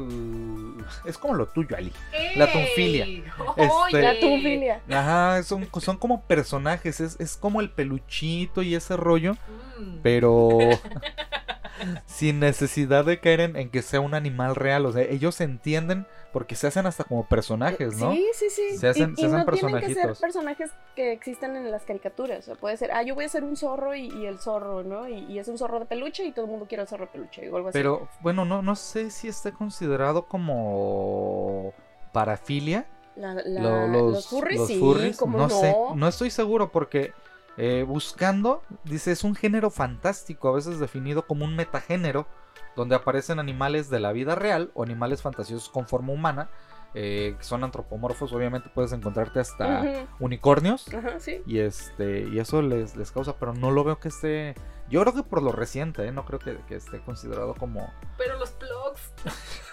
es 1.05 1.19
como 1.19 1.35
lo 1.35 1.47
tuyo, 1.49 1.77
Ali. 1.77 1.93
La 2.37 2.51
tunfilia. 2.51 3.05
Este- 3.57 3.69
Oye. 3.71 4.01
La 4.01 4.19
tunfilia. 4.21 4.81
Ajá, 4.89 5.43
son, 5.43 5.69
son 5.81 5.99
como 5.99 6.23
personajes, 6.23 7.01
es, 7.01 7.17
es 7.21 7.37
como 7.37 7.61
el 7.61 7.71
peluchito 7.71 8.63
y 8.63 8.75
ese 8.75 8.97
rollo, 8.97 9.35
Mm. 9.79 9.99
pero 10.03 10.49
sin 12.07 12.41
necesidad 12.41 13.05
de 13.05 13.21
caer 13.21 13.41
en, 13.41 13.57
en 13.57 13.69
que 13.71 13.83
sea 13.83 14.01
un 14.01 14.15
animal 14.15 14.55
real. 14.55 14.87
O 14.87 14.93
sea, 14.93 15.03
ellos 15.03 15.41
entienden 15.41 16.07
porque 16.37 16.55
se 16.55 16.67
hacen 16.67 16.85
hasta 16.85 17.03
como 17.03 17.25
personajes, 17.25 17.97
¿no? 17.97 18.13
Sí, 18.13 18.27
sí, 18.35 18.51
sí. 18.51 18.77
Se 18.77 18.89
hacen- 18.89 19.13
y, 19.13 19.17
se 19.17 19.23
y 19.23 19.25
hacen 19.25 19.39
no 19.39 19.53
tienen 19.53 19.81
que 19.81 19.95
ser 19.95 20.13
personajes 20.21 20.71
que 20.95 21.13
existan 21.13 21.57
en 21.57 21.71
las 21.71 21.85
caricaturas. 21.85 22.41
O 22.41 22.43
sea, 22.43 22.55
puede 22.57 22.77
ser, 22.77 22.93
ah, 22.93 23.03
yo 23.03 23.15
voy 23.15 23.25
a 23.25 23.29
ser 23.31 23.43
un 23.43 23.57
zorro 23.57 23.95
y, 23.95 24.09
y 24.09 24.27
el 24.27 24.39
zorro, 24.39 24.83
¿no? 24.83 25.09
Y, 25.09 25.39
es 25.39 25.49
un 25.49 25.57
zorro 25.57 25.81
de 25.81 25.87
peluche 25.87 26.27
y 26.27 26.33
todo 26.33 26.45
el 26.45 26.51
mundo 26.51 26.67
quiere 26.69 26.83
el 26.83 26.89
zorro 26.89 27.07
de 27.07 27.13
peluche 27.13 27.49
o 27.49 27.57
algo 27.57 27.69
así. 27.71 27.79
Pero 27.79 28.07
bueno, 28.21 28.45
no, 28.45 28.61
no 28.61 28.77
sé 28.77 29.11
si 29.11 29.29
esté 29.29 29.51
considerado 29.51 30.27
como 30.27 31.73
parafilia. 32.13 32.85
La- 33.17 33.33
la- 33.33 33.63
Lo- 33.63 33.87
los, 33.89 34.13
los, 34.13 34.27
furries, 34.29 34.59
los 34.59 34.69
sí, 34.69 35.15
como 35.19 35.39
no, 35.39 35.49
no. 35.49 35.59
sé, 35.59 35.75
no 35.95 36.07
estoy 36.07 36.29
seguro 36.29 36.71
porque 36.71 37.15
eh, 37.57 37.83
buscando, 37.89 38.63
dice, 38.85 39.11
es 39.11 39.25
un 39.25 39.35
género 39.35 39.71
fantástico, 39.71 40.51
a 40.51 40.53
veces 40.53 40.81
definido 40.81 41.27
como 41.27 41.47
un 41.47 41.57
metagénero, 41.57 42.27
donde 42.77 42.95
aparecen 42.95 43.39
animales 43.39 43.91
de 43.91 44.01
la 44.01 44.13
vida 44.13 44.35
real 44.35 44.71
o 44.75 44.83
animales 44.83 45.23
fantasiosos 45.23 45.69
con 45.69 45.89
forma 45.89 46.13
humana, 46.13 46.51
eh, 46.95 47.35
que 47.37 47.45
son 47.45 47.65
antropomorfos, 47.65 48.33
obviamente 48.33 48.71
puedes 48.73 48.93
encontrarte 48.93 49.41
hasta 49.41 50.07
unicornios. 50.19 50.93
Ajá, 50.95 51.19
sí. 51.19 51.43
Y 51.47 51.59
este 51.59 52.21
y 52.21 52.39
eso 52.39 52.63
les, 52.63 52.97
les 52.97 53.11
causa, 53.11 53.37
pero 53.39 53.53
no 53.53 53.71
lo 53.71 53.85
veo 53.85 53.99
que 53.99 54.09
esté. 54.09 54.55
Yo 54.89 55.03
creo 55.03 55.15
que 55.15 55.23
por 55.23 55.43
lo 55.43 55.53
reciente, 55.53 56.07
¿eh? 56.07 56.13
no 56.13 56.25
creo 56.25 56.39
que, 56.39 56.59
que 56.69 56.77
esté 56.77 57.01
considerado 57.01 57.55
como. 57.55 57.93
Pero 58.17 58.39
los 58.39 58.51
plugs. 58.51 59.13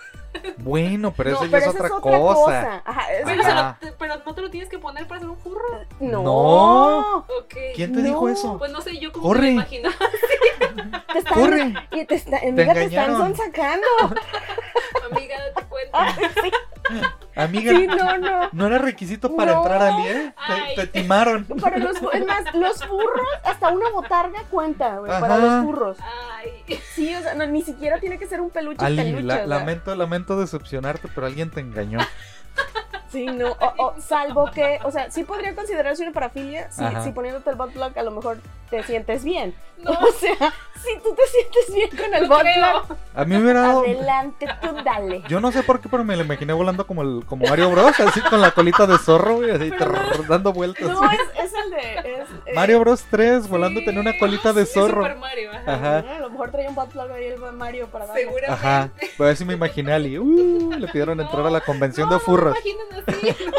Bueno, 0.58 1.14
pero 1.16 1.32
no, 1.32 1.36
eso 1.38 1.46
ya 1.46 1.52
pero 1.52 1.64
es 1.72 1.76
esa 1.76 1.86
otra 1.86 2.00
cosa. 2.00 2.82
Ajá, 2.86 3.14
es- 3.14 3.26
Pero, 3.26 3.42
Ajá. 3.42 3.78
se 3.80 3.86
lo- 3.86 3.92
te- 3.92 3.98
pero 3.98 4.16
no 4.26 4.34
te 4.36 4.42
lo 4.42 4.50
tienes 4.50 4.70
que 4.70 4.80
poner 4.80 5.08
para 5.08 5.20
ser 5.22 5.30
un 5.30 5.38
furro. 5.38 5.80
no. 6.00 6.24
No. 6.24 7.18
Ok. 7.18 7.54
¿Quién 7.76 7.94
te 7.94 8.00
No, 8.00 8.06
dijo 8.08 8.30
eso? 8.30 8.58
Pues 8.58 8.72
no 8.72 8.82
sé, 8.82 8.98
yo 9.00 9.12
como 9.12 9.28
Corre. 9.28 9.42
me 9.42 9.52
imaginaba. 9.52 9.96
Te 11.14 11.20
están, 11.20 11.34
¡Corre! 11.34 11.74
Y 11.92 12.06
te, 12.06 12.16
está, 12.16 12.38
amiga, 12.38 12.74
te, 12.74 12.84
están 12.86 13.12
engañaron. 13.12 13.36
sacando. 13.36 13.86
Amiga, 15.12 15.36
date 15.54 15.68
cuenta. 15.68 16.16
sí, 16.42 16.52
Amiga, 17.36 17.72
sí, 17.74 17.88
no, 17.88 18.18
no. 18.18 18.50
no 18.52 18.68
era 18.68 18.78
requisito 18.80 19.36
para 19.36 19.54
No. 19.54 19.60
entrar 19.60 19.82
al 19.82 20.00
IE. 20.06 20.34
Te, 20.76 20.82
te 20.82 20.88
timaron. 20.88 21.46
Para 21.46 21.78
los, 21.78 21.98
es 22.14 22.26
más, 22.26 22.54
los 22.56 22.84
furros, 22.86 23.28
hasta 23.44 23.70
una 23.70 23.90
botarga 23.90 24.44
cuenta, 24.50 24.98
güey, 25.00 25.12
para 25.20 25.38
los 25.38 25.64
furros. 25.66 25.98
Ay. 26.02 26.80
Sí, 26.96 27.14
o 27.16 27.22
sea, 27.22 27.34
no, 27.36 27.46
ni 27.46 27.62
siquiera 27.62 28.00
tiene 28.00 28.18
que 28.18 28.28
ser 28.28 28.40
un 28.42 28.50
peluche 28.50 28.84
Ali, 28.84 28.98
peluche. 29.04 29.24
la- 29.24 29.34
o 29.34 29.38
sea. 29.38 29.48
lamento, 29.48 29.96
decepcionarte, 30.38 31.08
pero 31.14 31.28
alguien 31.28 31.50
te 31.50 31.62
engañó. 31.62 32.00
Sí, 33.14 33.28
no, 33.28 33.52
o, 33.52 33.74
o, 33.78 34.02
salvo 34.02 34.50
que, 34.50 34.80
o 34.84 34.90
sea, 34.90 35.12
sí 35.12 35.24
podría 35.24 35.54
considerarse 35.54 36.02
una 36.02 36.14
parafilia 36.14 36.72
si, 36.72 37.12
poniéndote 37.12 37.48
el 37.52 37.56
bot 37.56 37.72
plug 37.72 37.96
a 37.96 38.02
lo 38.02 38.10
mejor 38.10 38.40
te 38.72 38.82
sientes 38.82 39.24
bien. 39.24 39.54
No, 39.84 39.92
O 40.00 40.12
sea, 40.14 40.52
si 40.84 41.00
tú 41.00 41.16
te 41.16 41.22
sientes 41.28 41.74
bien 41.74 41.90
con 41.90 42.14
el 42.14 42.24
no 42.24 42.30
bot 42.30 42.42
creo. 42.42 42.84
plug, 42.88 42.98
A 43.16 43.26
mí 43.26 43.36
me 43.36 43.44
hubiera 43.44 43.62
dado. 43.62 43.80
adelante, 43.82 44.48
tú 44.62 44.76
dale. 44.84 45.24
Yo 45.28 45.40
no 45.40 45.52
sé 45.52 45.64
por 45.64 45.80
qué, 45.80 45.90
pero 45.90 46.04
me 46.04 46.16
lo 46.16 46.24
imaginé 46.24 46.54
volando 46.54 46.86
como, 46.86 47.02
el, 47.02 47.24
como 47.26 47.46
Mario 47.48 47.70
Bros. 47.72 48.00
Así 48.00 48.22
con 48.22 48.42
la 48.42 48.52
colita 48.52 48.86
de 48.86 48.98
zorro, 48.98 49.38
güey, 49.38 49.52
así 49.52 49.72
Pero 49.78 49.92
no. 49.92 50.10
trrr, 50.12 50.28
dando 50.28 50.54
vueltas. 50.54 50.88
No, 50.88 51.04
es, 51.12 51.20
es 51.44 51.54
el 51.54 51.72
de... 51.72 52.22
Es, 52.22 52.30
eh, 52.46 52.54
Mario 52.56 52.80
Bros 52.82 53.04
3, 53.10 53.48
volando 53.48 53.82
tenía 53.84 54.02
una 54.02 54.18
colita 54.18 54.54
de 54.54 54.64
Es 54.64 54.74
zorro. 54.74 55.02
Super 55.04 55.18
Mario, 55.18 55.52
ajá. 55.52 55.74
Ajá. 55.74 56.16
A 56.16 56.20
lo 56.20 56.30
mejor 56.30 56.52
traía 56.52 56.70
un 56.70 56.76
bot 56.76 56.90
plug 56.92 57.12
ahí 57.12 57.26
el 57.26 57.40
Mario 57.54 57.88
para 57.88 58.06
darle. 58.08 58.22
Seguramente. 58.24 58.54
Ajá, 58.54 58.90
pues 59.18 59.34
así 59.34 59.46
me 59.46 59.54
imaginé 59.54 59.92
a 59.94 59.96
Ali. 59.96 60.18
Uh, 60.18 60.72
le 60.78 60.88
pidieron 60.88 61.20
entrar 61.20 61.46
a 61.46 61.50
la 61.50 61.62
convención 61.62 62.10
no, 62.10 62.16
de 62.16 62.20
furros. 62.22 62.56
No, 62.56 63.14
así. 63.14 63.36
no. 63.46 63.54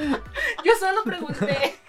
Yo 0.64 0.72
solo 0.78 1.02
pregunté. 1.04 1.79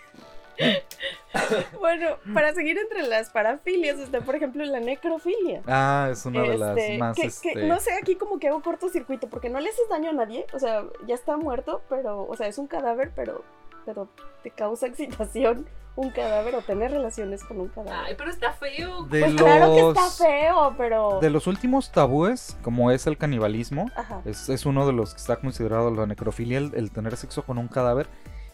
Bueno, 1.79 2.17
para 2.33 2.53
seguir 2.53 2.77
entre 2.77 3.03
las 3.07 3.29
parafilias 3.29 3.99
está, 3.99 4.21
por 4.21 4.35
ejemplo, 4.35 4.63
la 4.65 4.79
necrofilia. 4.79 5.61
Ah, 5.67 6.09
es 6.11 6.25
una 6.25 6.41
de 6.43 6.57
las 6.57 6.77
Este, 6.77 6.97
más. 6.97 7.15
que, 7.15 7.21
que 7.21 7.27
este, 7.27 7.63
no 7.67 7.79
sé, 7.79 7.93
aquí 7.93 8.15
como 8.15 8.39
que 8.39 8.49
hago 8.49 8.61
cortocircuito, 8.61 9.29
porque 9.29 9.49
no 9.49 9.59
le 9.59 9.69
haces 9.69 9.87
daño 9.89 10.09
a 10.09 10.13
nadie, 10.13 10.45
o 10.53 10.59
sea, 10.59 10.83
ya 11.07 11.15
está 11.15 11.37
muerto, 11.37 11.81
pero, 11.89 12.25
o 12.27 12.35
sea, 12.35 12.47
es 12.47 12.57
un 12.57 12.67
cadáver, 12.67 13.11
pero, 13.15 13.43
pero 13.85 14.09
te 14.43 14.51
causa 14.51 14.87
excitación 14.87 15.67
un 15.95 16.09
cadáver 16.09 16.55
o 16.55 16.61
tener 16.61 16.91
relaciones 16.91 17.43
con 17.43 17.59
un 17.59 17.67
cadáver. 17.67 17.99
Ay, 18.07 18.15
pero 18.17 18.29
está 18.29 18.53
feo. 18.53 19.03
de 19.03 19.19
pues 19.19 19.33
los, 19.33 19.41
claro 19.41 19.75
que 19.75 19.89
está 19.89 20.09
feo, 20.09 20.73
pero... 20.77 21.19
De 21.19 21.29
los 21.29 21.47
últimos 21.47 21.91
tabúes, 21.91 22.57
como 22.61 22.91
es 22.91 23.07
el 23.07 23.17
canibalismo, 23.17 23.91
Ajá. 23.95 24.21
es, 24.25 24.47
es 24.47 24.65
uno 24.65 24.87
de 24.87 24.93
los 24.93 25.13
que 25.13 25.19
está 25.19 25.35
considerado 25.35 25.91
la 25.91 26.05
necrofilia, 26.05 26.59
el, 26.59 26.73
el 26.75 26.91
tener 26.91 27.17
sexo 27.17 27.43
con 27.43 27.57
un 27.57 27.67
cadáver. 27.67 28.07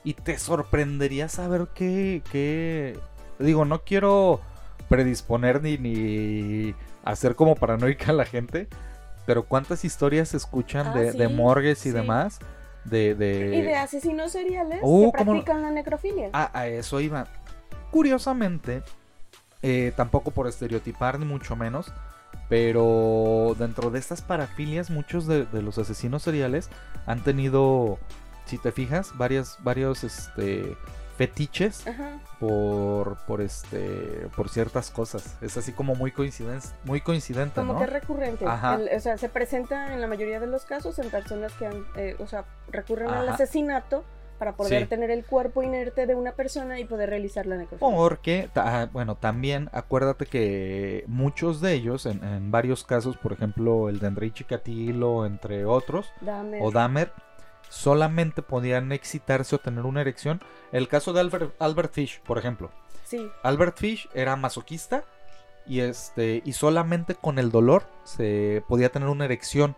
Y 0.07 0.13
te 0.13 0.37
sorprendería 0.39 1.27
saber 1.27 1.67
que, 1.73 2.21
que... 2.31 2.97
Digo, 3.39 3.65
no 3.65 3.81
quiero 3.83 4.39
predisponer 4.87 5.61
ni, 5.61 5.77
ni 5.77 6.73
hacer 7.03 7.35
como 7.35 7.55
paranoica 7.55 8.11
a 8.11 8.13
la 8.13 8.23
gente, 8.23 8.67
pero 9.25 9.43
cuántas 9.43 9.83
historias 9.83 10.29
se 10.29 10.37
escuchan 10.37 10.87
Ah, 10.87 10.93
de, 10.93 11.11
de 11.11 11.27
morgues 11.27 11.79
y 11.85 11.89
sí. 11.89 11.91
demás. 11.91 12.39
De, 12.85 13.15
de... 13.15 13.53
Y 13.53 13.61
de 13.63 13.75
asesinos 13.75 14.31
seriales 14.31 14.79
Uh, 14.81 15.11
que 15.11 15.17
¿cómo- 15.17 15.31
practican 15.33 15.61
la 15.61 15.71
necrofilia. 15.71 16.29
Ah, 16.31 16.51
a 16.53 16.67
eso 16.67 17.01
iba. 17.01 17.27
Curiosamente, 17.91 18.83
eh, 19.61 19.91
tampoco 19.97 20.31
por 20.31 20.47
estereotipar 20.47 21.19
ni 21.19 21.25
mucho 21.25 21.57
menos, 21.57 21.91
pero 22.47 23.55
dentro 23.59 23.89
de 23.89 23.99
estas 23.99 24.21
parafilias 24.21 24.89
muchos 24.89 25.27
de, 25.27 25.45
de 25.45 25.61
los 25.61 25.77
asesinos 25.77 26.23
seriales 26.23 26.69
han 27.05 27.23
tenido, 27.25 27.99
si 28.47 28.57
te 28.57 28.71
fijas, 28.71 29.11
varias, 29.17 29.57
varios 29.63 30.03
este, 30.03 30.75
fetiches 31.17 31.87
Ajá. 31.87 32.19
por, 32.39 33.17
por, 33.25 33.41
este, 33.41 34.27
por 34.35 34.49
ciertas 34.49 34.89
cosas. 34.91 35.37
Es 35.41 35.57
así 35.57 35.71
como 35.71 35.95
muy, 35.95 36.11
coinciden 36.11 36.59
muy 36.83 37.01
coincidente, 37.01 37.55
Como 37.55 37.73
¿no? 37.73 37.79
que 37.79 37.85
es 37.85 37.91
recurrente. 37.93 38.45
El- 38.45 38.95
o 38.95 38.99
sea, 38.99 39.17
se 39.17 39.29
presenta 39.29 39.93
en 39.93 40.01
la 40.01 40.07
mayoría 40.07 40.39
de 40.39 40.47
los 40.47 40.65
casos 40.65 40.97
en 40.99 41.09
personas 41.09 41.53
que 41.53 41.65
han, 41.67 41.85
eh, 41.95 42.15
o 42.19 42.27
sea, 42.27 42.45
recurren 42.71 43.09
al 43.09 43.27
asesinato 43.29 44.03
para 44.37 44.55
poder 44.55 44.83
Sí. 44.83 44.87
tener 44.87 45.09
el 45.09 45.25
cuerpo 45.25 45.63
inerte 45.63 46.05
de 46.05 46.13
una 46.13 46.33
persona 46.33 46.79
y 46.79 46.85
poder 46.85 47.09
realizar 47.09 47.47
la 47.47 47.57
necrofilia. 47.57 47.95
Porque, 47.95 48.47
ta- 48.53 48.81
ah, 48.83 48.85
bueno, 48.85 49.15
también 49.15 49.67
acuérdate 49.73 50.27
que 50.27 51.03
muchos 51.07 51.59
de 51.59 51.73
ellos, 51.73 52.05
en, 52.05 52.23
en 52.23 52.51
varios 52.51 52.83
casos, 52.83 53.17
por 53.17 53.33
ejemplo, 53.33 53.89
el 53.89 53.97
de 53.97 54.05
Andrei 54.05 54.29
Chikatilo, 54.29 55.25
entre 55.25 55.65
otros, 55.65 56.11
o 56.61 56.69
Dahmer, 56.71 57.11
solamente 57.69 58.41
podían 58.41 58.91
excitarse 58.91 59.55
o 59.55 59.59
tener 59.59 59.85
una 59.85 60.01
erección. 60.01 60.41
El 60.71 60.87
caso 60.87 61.13
de 61.13 61.19
Albert, 61.21 61.53
Albert 61.59 61.93
Fish, 61.93 62.21
por 62.21 62.37
ejemplo. 62.37 62.71
Sí. 63.03 63.29
Albert 63.43 63.77
Fish 63.77 64.09
era 64.13 64.35
masoquista 64.35 65.03
y 65.65 65.81
este 65.81 66.41
y 66.45 66.53
solamente 66.53 67.15
con 67.15 67.39
el 67.39 67.51
dolor 67.51 67.83
se 68.05 68.63
podía 68.69 68.89
tener 68.89 69.09
una 69.09 69.25
erección. 69.25 69.75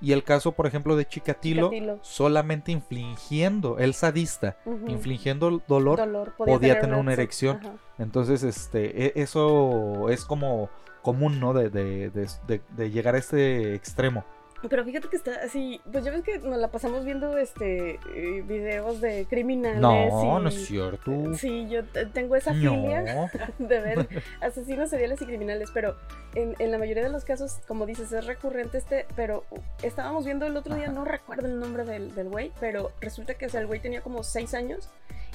Y 0.00 0.12
el 0.12 0.24
caso, 0.24 0.52
por 0.52 0.66
ejemplo, 0.66 0.94
de 0.96 1.06
Chikatilo, 1.06 1.70
Chikatilo. 1.70 1.98
solamente 2.02 2.70
infligiendo, 2.72 3.78
el 3.78 3.94
sadista, 3.94 4.56
infligiendo 4.88 5.48
el 5.48 5.62
dolor, 5.66 5.98
Dolor, 5.98 6.34
podía 6.36 6.80
tener 6.80 6.96
una 6.96 7.12
erección. 7.14 7.58
Ajá. 7.60 7.72
entonces 7.98 8.42
este 8.42 9.06
e- 9.06 9.12
eso 9.16 10.08
es 10.10 10.24
como 10.26 10.68
común, 11.02 11.38
¿no? 11.40 11.52
De, 11.54 11.70
de- 11.70 12.10
de- 12.10 12.28
de- 12.46 12.62
de 12.76 12.90
llegar 12.90 13.14
a 13.14 13.18
este 13.18 13.74
extremo. 13.74 14.24
Pero 14.68 14.84
fíjate 14.84 15.08
que 15.08 15.16
está 15.16 15.32
así, 15.44 15.80
pues 15.90 16.04
ya 16.04 16.10
ves 16.10 16.22
que 16.22 16.38
nos 16.38 16.58
la 16.58 16.68
pasamos 16.68 17.04
viendo 17.04 17.36
este 17.38 17.98
eh, 18.14 18.42
videos 18.46 19.00
de 19.00 19.26
criminales. 19.28 19.80
No, 19.80 20.38
y- 20.38 20.42
no 20.42 20.48
es 20.48 20.66
cierto. 20.66 21.12
Sí, 21.34 21.66
yo 21.68 21.84
te- 21.84 22.06
tengo 22.06 22.36
esa 22.36 22.52
filia 22.52 23.02
de 23.58 23.80
ver 23.80 24.08
asesinos 24.40 24.90
seriales 24.90 25.20
y 25.22 25.26
criminales, 25.26 25.70
pero 25.72 25.96
en, 26.34 26.54
en 26.58 26.70
la 26.70 26.78
mayoría 26.78 27.02
de 27.02 27.10
los 27.10 27.24
casos, 27.24 27.58
como 27.66 27.86
dices, 27.86 28.12
es 28.12 28.26
recurrente 28.26 28.78
este, 28.78 29.06
pero 29.16 29.44
estábamos 29.82 30.24
viendo 30.24 30.46
el 30.46 30.56
otro 30.56 30.74
día, 30.74 30.84
Ajá. 30.84 30.92
no 30.92 31.04
recuerdo 31.04 31.46
el 31.46 31.58
nombre 31.58 31.84
del, 31.84 32.14
del 32.14 32.28
güey, 32.28 32.52
pero 32.60 32.92
resulta 33.00 33.34
que 33.34 33.46
o 33.46 33.48
sea, 33.48 33.60
el 33.60 33.66
güey 33.66 33.80
tenía 33.80 34.00
como 34.02 34.22
seis 34.22 34.54
años 34.54 34.88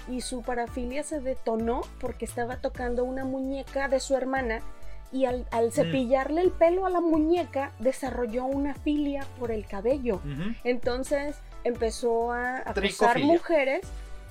y 0.08 0.22
su 0.22 0.41
parafilia 0.41 1.04
se 1.04 1.20
detonó 1.22 1.82
porque 2.00 2.26
estaba 2.26 2.58
tocando 2.58 3.04
una 3.04 3.24
muñeca 3.24 3.88
de 3.88 4.00
su 4.00 4.15
hermana 4.15 4.62
y 5.12 5.26
al, 5.26 5.41
Mm. 5.41 5.45
al 5.56 5.71
cepillarle 5.71 6.41
el 6.41 6.52
pelo 6.52 6.86
a 6.86 6.89
la 6.89 7.02
muñeca 7.02 7.71
desarrolló 7.80 8.45
una 8.45 8.74
filia 8.74 9.26
por 9.39 9.52
el 9.52 9.65
cabello. 9.65 10.21
Entonces 10.63 11.38
empezó 11.63 12.32
a 12.32 12.58
acosar 12.60 13.19
mujeres 13.19 13.82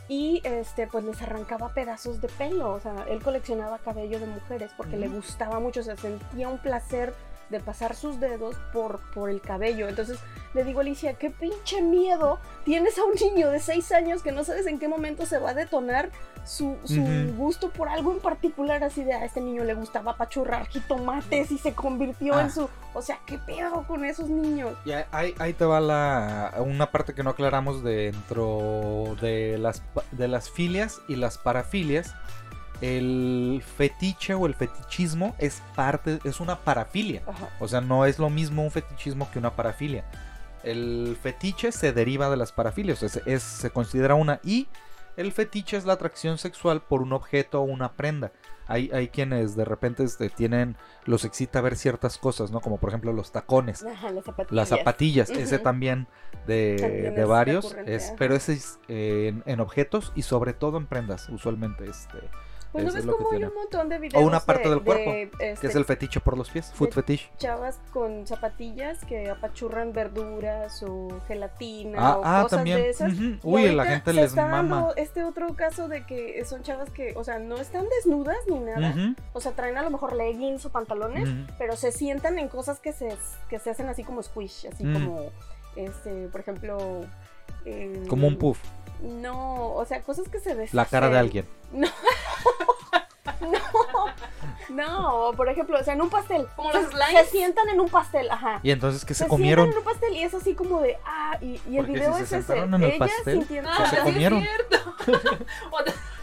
y 0.08 0.40
este 0.44 0.86
pues 0.88 1.04
les 1.04 1.20
arrancaba 1.22 1.72
pedazos 1.74 2.20
de 2.20 2.28
pelo. 2.28 2.72
O 2.72 2.80
sea, 2.80 3.04
él 3.08 3.22
coleccionaba 3.22 3.78
cabello 3.78 4.18
de 4.18 4.26
mujeres 4.26 4.70
porque 4.76 4.96
le 4.96 5.08
gustaba 5.08 5.60
mucho, 5.60 5.80
o 5.80 5.82
sea, 5.84 5.96
sentía 5.96 6.48
un 6.48 6.58
placer 6.58 7.14
de 7.50 7.60
pasar 7.60 7.94
sus 7.96 8.20
dedos 8.20 8.56
por, 8.72 9.00
por 9.12 9.28
el 9.30 9.40
cabello. 9.40 9.88
Entonces 9.88 10.18
le 10.54 10.64
digo 10.64 10.80
a 10.80 10.82
Alicia, 10.82 11.14
qué 11.14 11.30
pinche 11.30 11.82
miedo 11.82 12.38
tienes 12.64 12.98
a 12.98 13.04
un 13.04 13.12
niño 13.14 13.50
de 13.50 13.60
6 13.60 13.92
años 13.92 14.22
que 14.22 14.32
no 14.32 14.44
sabes 14.44 14.66
en 14.66 14.78
qué 14.78 14.88
momento 14.88 15.26
se 15.26 15.38
va 15.38 15.50
a 15.50 15.54
detonar 15.54 16.10
su, 16.44 16.76
su 16.84 17.02
gusto 17.36 17.68
por 17.70 17.88
algo 17.88 18.12
en 18.12 18.18
particular, 18.20 18.82
así 18.82 19.04
de 19.04 19.12
a 19.12 19.24
este 19.24 19.40
niño 19.42 19.62
le 19.62 19.74
gustaba 19.74 20.12
apachurrar 20.12 20.66
jitomates 20.68 21.52
y 21.52 21.58
se 21.58 21.74
convirtió 21.74 22.34
Ah. 22.34 22.42
en 22.42 22.50
su... 22.50 22.68
O 22.94 23.02
sea, 23.02 23.20
¿qué 23.26 23.38
pedo 23.38 23.84
con 23.86 24.04
esos 24.04 24.28
niños? 24.28 24.76
Y 24.84 24.90
ahí- 24.92 25.34
ahí, 25.38 25.52
te 25.52 25.64
va 25.64 25.78
la 25.80 26.54
una 26.58 26.90
parte 26.90 27.14
que 27.14 27.22
no 27.22 27.30
aclaramos 27.30 27.84
dentro 27.84 29.16
de 29.20 29.58
las 29.58 29.82
de 30.12 30.28
las 30.28 30.50
filias 30.50 31.00
y 31.08 31.16
las 31.16 31.38
parafilias. 31.38 32.14
El 32.80 33.62
fetiche 33.76 34.34
o 34.34 34.46
el 34.46 34.54
fetichismo 34.54 35.34
es 35.38 35.62
parte, 35.74 36.18
es 36.24 36.40
una 36.40 36.56
parafilia. 36.60 37.22
Ajá. 37.26 37.48
O 37.60 37.68
sea, 37.68 37.80
no 37.80 38.06
es 38.06 38.18
lo 38.18 38.30
mismo 38.30 38.62
un 38.64 38.70
fetichismo 38.70 39.30
que 39.30 39.38
una 39.38 39.54
parafilia. 39.54 40.04
El 40.62 41.16
fetiche 41.22 41.72
se 41.72 41.92
deriva 41.92 42.28
de 42.30 42.36
las 42.36 42.52
parafilias, 42.52 43.02
es, 43.02 43.16
es- 43.26 43.42
se 43.42 43.70
considera 43.70 44.14
una 44.14 44.40
y 44.42 44.68
el 45.16 45.32
fetiche 45.32 45.76
es 45.76 45.84
la 45.84 45.94
atracción 45.94 46.38
sexual 46.38 46.80
por 46.82 47.02
un 47.02 47.12
objeto 47.12 47.60
o 47.60 47.64
una 47.64 47.92
prenda. 47.92 48.32
Hay, 48.66 48.88
hay 48.94 49.08
quienes 49.08 49.56
de 49.56 49.64
repente 49.64 50.04
este, 50.04 50.30
tienen, 50.30 50.76
los 51.04 51.24
excita 51.24 51.60
ver 51.60 51.76
ciertas 51.76 52.18
cosas, 52.18 52.50
¿no? 52.52 52.60
Como 52.60 52.78
por 52.78 52.90
ejemplo 52.90 53.12
los 53.12 53.32
tacones. 53.32 53.82
Ajá, 53.84 54.10
las 54.12 54.24
zapatillas. 54.24 54.52
Las 54.52 54.68
zapatillas, 54.68 55.30
ese 55.30 55.58
también 55.58 56.06
de, 56.46 56.76
También 56.80 57.14
de 57.16 57.22
es 57.22 57.28
varios, 57.28 57.76
es, 57.86 58.12
pero 58.16 58.36
ese 58.36 58.52
es 58.52 58.78
eh, 58.88 59.26
en, 59.28 59.42
en 59.46 59.60
objetos 59.60 60.12
y 60.14 60.22
sobre 60.22 60.52
todo 60.52 60.78
en 60.78 60.86
prendas, 60.86 61.28
usualmente, 61.30 61.84
este, 61.90 62.18
Pues 62.72 62.84
no 62.84 62.92
ves 62.92 63.04
como 63.04 63.30
hay 63.32 63.38
tiene. 63.38 63.48
un 63.48 63.54
montón 63.54 63.88
de 63.88 63.98
videos. 63.98 64.22
una 64.24 64.38
parte 64.40 64.62
de- 64.68 64.70
del 64.76 64.84
cuerpo, 64.84 65.10
de, 65.10 65.30
que 65.30 65.50
este, 65.50 65.66
es 65.66 65.74
el 65.74 65.84
fetiche 65.84 66.20
por 66.20 66.38
los 66.38 66.48
pies, 66.50 66.72
foot 66.72 66.90
de- 66.90 66.94
fetish. 66.94 67.30
Chavas 67.36 67.80
con 67.92 68.26
zapatillas 68.28 69.04
que 69.04 69.28
apachurran 69.28 69.92
verduras 69.92 70.82
o 70.84 71.08
gelatina 71.26 71.98
Ah, 72.00 72.16
o 72.18 72.22
ah, 72.24 72.42
cosas 72.44 72.58
también. 72.58 72.76
de 72.78 72.90
esas. 72.90 73.12
ujú. 73.12 73.22
Y 73.24 73.40
Uy, 73.42 73.74
la 73.74 73.84
gente 73.86 74.10
se 74.12 74.16
les 74.16 74.24
está 74.26 74.46
mama. 74.46 74.76
dando 74.76 74.96
este 74.96 75.24
otro 75.24 75.54
caso 75.56 75.88
de 75.88 76.06
que 76.06 76.44
son 76.44 76.62
chavas 76.62 76.90
que, 76.90 77.14
o 77.16 77.24
sea, 77.24 77.38
no 77.40 77.56
están 77.56 77.86
desnudas 77.88 78.38
ni 78.48 78.60
nada. 78.60 78.94
O 79.32 79.40
sea, 79.40 79.52
traen 79.52 79.76
a 79.76 79.82
lo 79.82 79.90
mejor 79.90 80.14
leggings 80.14 80.64
o 80.64 80.70
pantalones, 80.70 81.28
pero 81.58 81.74
se 81.76 81.90
sientan 81.90 82.38
en 82.38 82.48
cosas 82.48 82.78
que 82.78 82.92
se, 82.92 83.16
que 83.48 83.58
se 83.58 83.70
hacen 83.70 83.88
así 83.88 84.04
como 84.04 84.22
squish, 84.22 84.66
así 84.72 84.84
Mm. 84.84 84.92
como, 84.94 85.30
este, 85.76 86.28
por 86.28 86.40
ejemplo... 86.40 87.00
eh, 87.64 88.04
Como 88.08 88.26
un 88.28 88.36
puff, 88.38 88.58
No, 89.02 89.72
o 89.74 89.84
sea, 89.84 90.02
cosas 90.02 90.28
que 90.28 90.38
se 90.40 90.54
deshacen. 90.54 90.76
la 90.76 90.84
cara 90.86 91.08
de 91.08 91.18
alguien. 91.18 91.48
No, 94.68 95.32
por 95.36 95.48
ejemplo, 95.48 95.78
o 95.80 95.82
sea, 95.84 95.94
en 95.94 96.00
un 96.00 96.10
pastel. 96.10 96.46
Como 96.54 96.70
se, 96.70 96.80
los 96.82 96.90
slimes. 96.92 97.24
se 97.26 97.30
sientan 97.30 97.68
en 97.70 97.80
un 97.80 97.88
pastel, 97.88 98.30
ajá. 98.30 98.60
Y 98.62 98.70
entonces 98.70 99.04
que 99.04 99.14
se, 99.14 99.24
se 99.24 99.28
comieron. 99.28 99.64
sientan 99.66 99.82
en 99.82 99.88
un 99.88 99.92
pastel 99.92 100.16
y 100.16 100.22
es 100.22 100.32
así 100.34 100.54
como 100.54 100.80
de, 100.80 100.96
ah, 101.04 101.36
y, 101.40 101.60
y 101.68 101.76
el 101.78 101.86
Porque 101.86 101.92
video 101.92 102.14
si 102.16 102.22
es 102.22 102.28
se 102.28 102.38
ese. 102.38 102.46
sentaron 102.46 102.74
en 102.74 102.82
el 102.84 102.88
Ellas 102.90 102.98
pastel, 103.10 103.38
sintiendo... 103.38 103.70
que 103.76 103.86
se 103.86 103.96
sí 103.96 104.02
comieron. 104.02 104.38
Es 104.42 104.48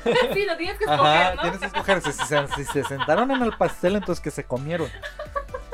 sí, 0.33 0.45
no 0.47 0.55
tienes 0.57 0.77
que 0.77 0.83
escoger, 0.85 0.89
Ajá, 0.89 1.35
¿no? 1.35 1.41
tienes 1.41 1.59
que 1.59 1.65
escoger. 1.65 2.01
Si, 2.01 2.11
se- 2.13 2.47
si 2.55 2.63
se 2.63 2.83
sentaron 2.85 3.31
en 3.31 3.41
el 3.41 3.51
pastel, 3.57 3.97
entonces 3.97 4.23
que 4.23 4.31
se 4.31 4.45
comieron. 4.45 4.89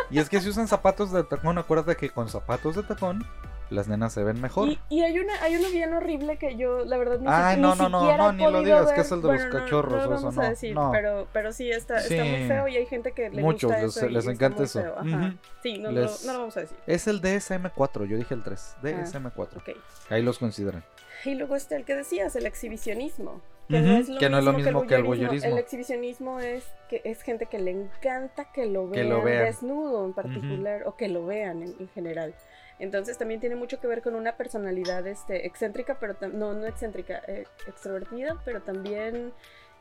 Y 0.10 0.18
es 0.20 0.28
que 0.30 0.42
si 0.42 0.50
usan 0.50 0.68
zapatos 0.68 1.12
de 1.12 1.24
tacón, 1.24 1.58
acuérdate 1.60 1.96
que 1.96 2.10
con 2.10 2.28
zapatos 2.28 2.76
de 2.76 2.82
tacón 2.84 3.24
las 3.70 3.88
nenas 3.88 4.14
se 4.14 4.24
ven 4.24 4.40
mejor. 4.42 4.70
Y, 4.70 4.80
y 4.90 5.02
hay 5.04 5.20
una 5.20 5.34
hay 5.42 5.56
uno 5.56 5.70
bien 5.70 5.94
horrible 5.94 6.38
que 6.38 6.56
yo, 6.56 6.86
la 6.86 6.98
verdad, 6.98 7.20
ni, 7.20 7.26
si- 7.28 7.34
Ay, 7.34 7.56
ni 7.56 7.62
no, 7.64 7.76
no, 7.76 7.90
no, 7.90 8.00
siquiera 8.02 8.24
no, 8.24 8.30
he 8.30 8.34
ni 8.34 8.52
lo 8.54 8.62
digas, 8.64 8.92
que 8.92 9.02
es 9.02 9.12
el 9.12 9.22
de 9.22 9.28
los 9.30 9.38
Bueno, 9.38 9.54
no- 9.54 9.60
cachorros, 9.60 9.92
No, 9.94 9.98
o 9.98 10.08
lo 10.10 10.16
eso 10.16 10.26
vamos 10.26 10.38
a 10.38 10.42
no, 10.44 10.50
decir, 10.50 10.76
no. 10.76 10.92
Pero, 10.92 11.28
pero 11.34 11.52
sí, 11.54 11.72
está, 11.72 11.98
está 12.00 12.24
muy 12.24 12.38
Sí. 12.38 12.48
feo 12.48 12.68
y 12.68 12.78
hay 12.78 12.86
gente 12.86 13.12
que 13.14 13.30
le 13.30 13.42
Muchos 13.42 13.72
gusta 13.72 13.84
les- 13.86 13.98
eso 13.98 14.10
les 14.10 14.28
encanta 14.28 14.64
eso. 14.64 14.82
feo, 14.82 14.96
ajá. 14.98 15.18
Ujú. 15.28 15.38
Sí, 15.64 15.78
no, 15.80 15.92
Les- 15.92 16.22
no, 16.26 16.28
no 16.28 16.34
lo 16.34 16.40
vamos 16.40 16.58
a 16.58 16.60
decir. 16.62 16.78
Es 16.88 17.08
el 17.08 17.22
DSM4, 17.22 18.06
yo 18.06 18.18
dije 18.18 18.34
el 18.34 18.44
3. 18.44 18.76
DSM4. 18.82 19.58
Ok. 19.58 19.70
Ahí 20.10 20.22
los 20.22 20.40
consideran. 20.40 20.84
Y 21.26 21.36
luego 21.36 21.56
está 21.56 21.76
el 21.78 21.86
que 21.86 21.96
decías, 21.96 22.36
el 22.36 22.46
exhibicionismo. 22.46 23.42
Que, 23.70 23.78
Ujú, 23.78 23.86
no 23.88 23.98
es 23.98 24.10
lo 24.10 24.20
que 24.20 24.30
no 24.30 24.38
es 24.40 24.44
lo 24.44 24.52
mismo 24.52 24.86
que 24.86 24.96
el 24.96 25.04
voyeurismo. 25.04 25.50
El 25.50 25.58
exhibicionismo 25.58 26.42
es 26.42 26.66
que 26.90 27.02
es 27.06 27.22
gente 27.22 27.46
que 27.46 27.60
le 27.60 27.72
encanta 27.72 28.52
que 28.52 28.66
lo 28.66 28.92
Que 28.92 28.98
vean, 29.00 29.10
lo 29.10 29.22
vean. 29.24 29.46
desnudo 29.46 30.06
en 30.06 30.12
particular 30.12 30.84
o 30.86 30.98
que 30.98 31.08
lo 31.08 31.26
vean 31.26 31.64
en, 31.64 31.74
en 31.80 31.88
general. 31.96 32.36
Entonces 32.84 33.18
también 33.18 33.40
tiene 33.40 33.56
mucho 33.56 33.80
que 33.80 33.88
ver 33.88 34.02
con 34.02 34.14
una 34.14 34.36
personalidad 34.36 35.08
este, 35.08 35.48
excéntrica, 35.48 35.98
pero 36.00 36.16
no, 36.34 36.54
no 36.54 36.66
excéntrica, 36.68 37.22
eh, 37.28 37.46
extrovertida, 37.66 38.42
pero 38.44 38.62
también 38.62 39.32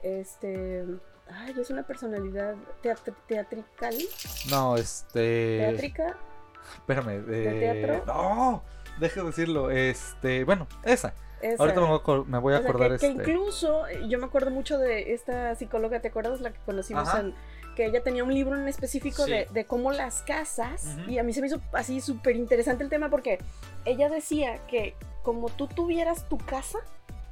este 0.02 0.84
ay, 1.28 1.54
es 1.60 1.70
una 1.70 1.82
personalidad 1.82 2.54
teatr- 2.82 3.14
teatrical, 3.26 3.94
No, 4.50 4.76
este. 4.76 5.58
teátrica, 5.58 6.16
Espérame. 6.76 7.24
eh, 7.28 7.80
teatro? 7.82 8.04
No, 8.06 8.62
deje 9.00 9.20
de 9.20 9.26
decirlo. 9.26 9.70
Este. 9.70 10.44
Bueno, 10.44 10.68
esa. 10.84 11.12
esa. 11.40 11.60
Ahorita 11.62 11.80
me 11.80 11.86
voy 11.88 11.96
a, 11.98 12.02
acor- 12.02 12.24
me 12.26 12.38
voy 12.38 12.54
a 12.54 12.58
O 12.58 12.60
sea, 12.60 12.70
acordar 12.70 12.92
que, 12.92 12.98
que 12.98 13.06
este. 13.08 13.22
incluso, 13.30 13.86
eh, 13.88 14.08
yo 14.08 14.18
me 14.20 14.26
acuerdo 14.26 14.50
mucho 14.52 14.78
de 14.78 15.12
esta 15.12 15.54
psicóloga, 15.56 16.00
¿te 16.00 16.08
acuerdas? 16.08 16.40
La 16.40 16.52
que 16.52 16.60
conocimos 16.64 17.08
Ajá. 17.08 17.20
en, 17.20 17.34
que 17.74 17.86
ella 17.86 18.02
tenía 18.02 18.24
un 18.24 18.34
libro 18.34 18.56
en 18.56 18.68
específico 18.68 19.24
Sí. 19.24 19.30
de, 19.30 19.46
de 19.52 19.64
cómo 19.64 19.92
las 19.92 20.22
casas, 20.22 20.96
y 21.08 21.18
a 21.18 21.22
mí 21.22 21.32
se 21.32 21.40
me 21.40 21.46
hizo 21.46 21.60
así 21.72 22.00
súper 22.00 22.36
interesante 22.36 22.84
el 22.84 22.90
tema 22.90 23.08
porque 23.08 23.38
ella 23.84 24.08
decía 24.08 24.58
que 24.66 24.94
como 25.22 25.48
tú 25.48 25.66
tuvieras 25.68 26.28
tu 26.28 26.36
casa, 26.38 26.78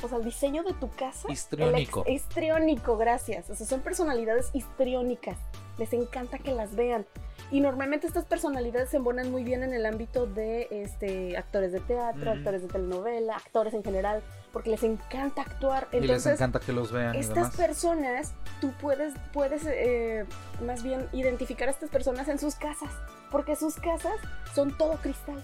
o 0.02 0.08
sea, 0.08 0.18
el 0.18 0.24
diseño 0.24 0.62
de 0.62 0.72
tu 0.74 0.88
casa, 0.90 1.30
Histriónico. 1.30 2.04
histriónico, 2.06 2.96
gracias. 2.96 3.50
O 3.50 3.54
sea, 3.54 3.66
son 3.66 3.80
personalidades 3.80 4.50
histriónicas. 4.54 5.36
Les 5.80 5.94
encanta 5.94 6.38
que 6.38 6.52
las 6.52 6.76
vean. 6.76 7.06
Y 7.50 7.60
normalmente 7.60 8.06
estas 8.06 8.26
personalidades 8.26 8.90
se 8.90 8.98
embonan 8.98 9.30
muy 9.30 9.44
bien 9.44 9.62
en 9.62 9.72
el 9.72 9.86
ámbito 9.86 10.26
de 10.26 10.68
este, 10.70 11.38
actores 11.38 11.72
de 11.72 11.80
teatro, 11.80 12.32
actores 12.32 12.60
de 12.60 12.68
telenovela, 12.68 13.34
actores 13.34 13.72
en 13.72 13.82
general, 13.82 14.22
porque 14.52 14.68
les 14.68 14.82
encanta 14.82 15.40
actuar. 15.40 15.88
y 15.90 15.96
les 15.96 16.02
Entonces, 16.02 16.34
encanta 16.34 16.60
que 16.60 16.72
los 16.72 16.92
vean 16.92 17.16
estas 17.16 17.56
personas, 17.56 18.34
tú 18.60 18.72
puedes, 18.78 19.14
puedes 19.32 19.62
eh, 19.64 20.26
más 20.64 20.82
bien 20.82 21.08
identificar 21.12 21.68
a 21.68 21.70
estas 21.70 21.88
personas 21.88 22.28
en 22.28 22.38
sus 22.38 22.56
casas, 22.56 22.92
porque 23.30 23.56
sus 23.56 23.76
casas 23.76 24.14
son 24.54 24.76
todo 24.76 24.98
cristal. 24.98 25.42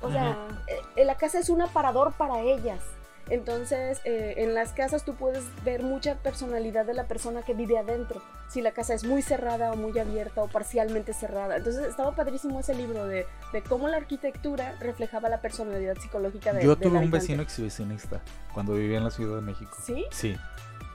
O 0.00 0.10
sea, 0.10 0.48
eh, 0.96 1.04
la 1.04 1.16
casa 1.16 1.38
es 1.38 1.50
un 1.50 1.60
aparador 1.60 2.14
para 2.14 2.40
ellas. 2.40 2.80
Entonces, 3.28 4.00
eh, 4.04 4.34
en 4.38 4.54
las 4.54 4.72
casas 4.72 5.04
tú 5.04 5.14
puedes 5.14 5.44
ver 5.64 5.82
mucha 5.82 6.14
personalidad 6.14 6.86
de 6.86 6.94
la 6.94 7.04
persona 7.04 7.42
que 7.42 7.54
vive 7.54 7.76
adentro. 7.76 8.22
Si 8.48 8.60
la 8.62 8.70
casa 8.70 8.94
es 8.94 9.04
muy 9.04 9.20
cerrada 9.22 9.72
o 9.72 9.76
muy 9.76 9.98
abierta 9.98 10.42
o 10.42 10.48
parcialmente 10.48 11.12
cerrada. 11.12 11.56
Entonces, 11.56 11.84
estaba 11.86 12.12
padrísimo 12.12 12.60
ese 12.60 12.74
libro 12.74 13.06
de, 13.06 13.26
de 13.52 13.62
cómo 13.62 13.88
la 13.88 13.96
arquitectura 13.96 14.76
reflejaba 14.78 15.28
la 15.28 15.40
personalidad 15.40 15.96
psicológica 15.98 16.52
de 16.52 16.64
Yo 16.64 16.76
tuve 16.76 16.98
un 16.98 17.10
vecino 17.10 17.42
exhibicionista 17.42 18.20
cuando 18.54 18.74
vivía 18.74 18.98
en 18.98 19.04
la 19.04 19.10
Ciudad 19.10 19.36
de 19.36 19.42
México. 19.42 19.76
¿Sí? 19.84 20.06
Sí. 20.10 20.36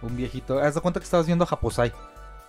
Un 0.02 0.16
viejito. 0.16 0.60
Haz 0.60 0.76
de 0.76 0.82
cuenta 0.82 1.00
que 1.00 1.04
estabas 1.04 1.26
viendo 1.26 1.44
a 1.44 1.48
Japosai. 1.48 1.92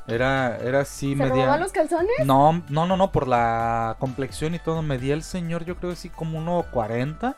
Era, 0.07 0.59
era 0.59 0.81
así 0.81 1.11
¿Se 1.11 1.17
media. 1.17 1.45
robaba 1.45 1.59
los 1.59 1.73
calzones? 1.73 2.11
No, 2.25 2.63
no, 2.69 2.87
no, 2.87 2.97
no, 2.97 3.13
por 3.13 3.29
la 3.29 3.97
complexión 3.99 4.55
y 4.55 4.59
todo. 4.59 4.83
Medía 4.83 5.15
el 5.15 5.23
señor, 5.23 5.65
yo 5.65 5.77
creo 5.77 5.93
así 5.93 6.09
como 6.09 6.41
1.40 6.41 7.35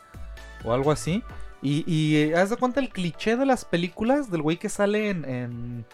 o 0.64 0.72
algo 0.72 0.90
así. 0.92 1.22
Y, 1.64 1.82
y 1.92 2.16
eh, 2.18 2.36
haz 2.36 2.50
de 2.50 2.56
cuenta 2.58 2.78
el 2.78 2.90
cliché 2.90 3.36
de 3.36 3.46
las 3.46 3.64
películas 3.64 4.30
del 4.30 4.42
güey 4.42 4.58
que 4.58 4.68
sale 4.68 5.08
en, 5.10 5.24
en, 5.24 5.86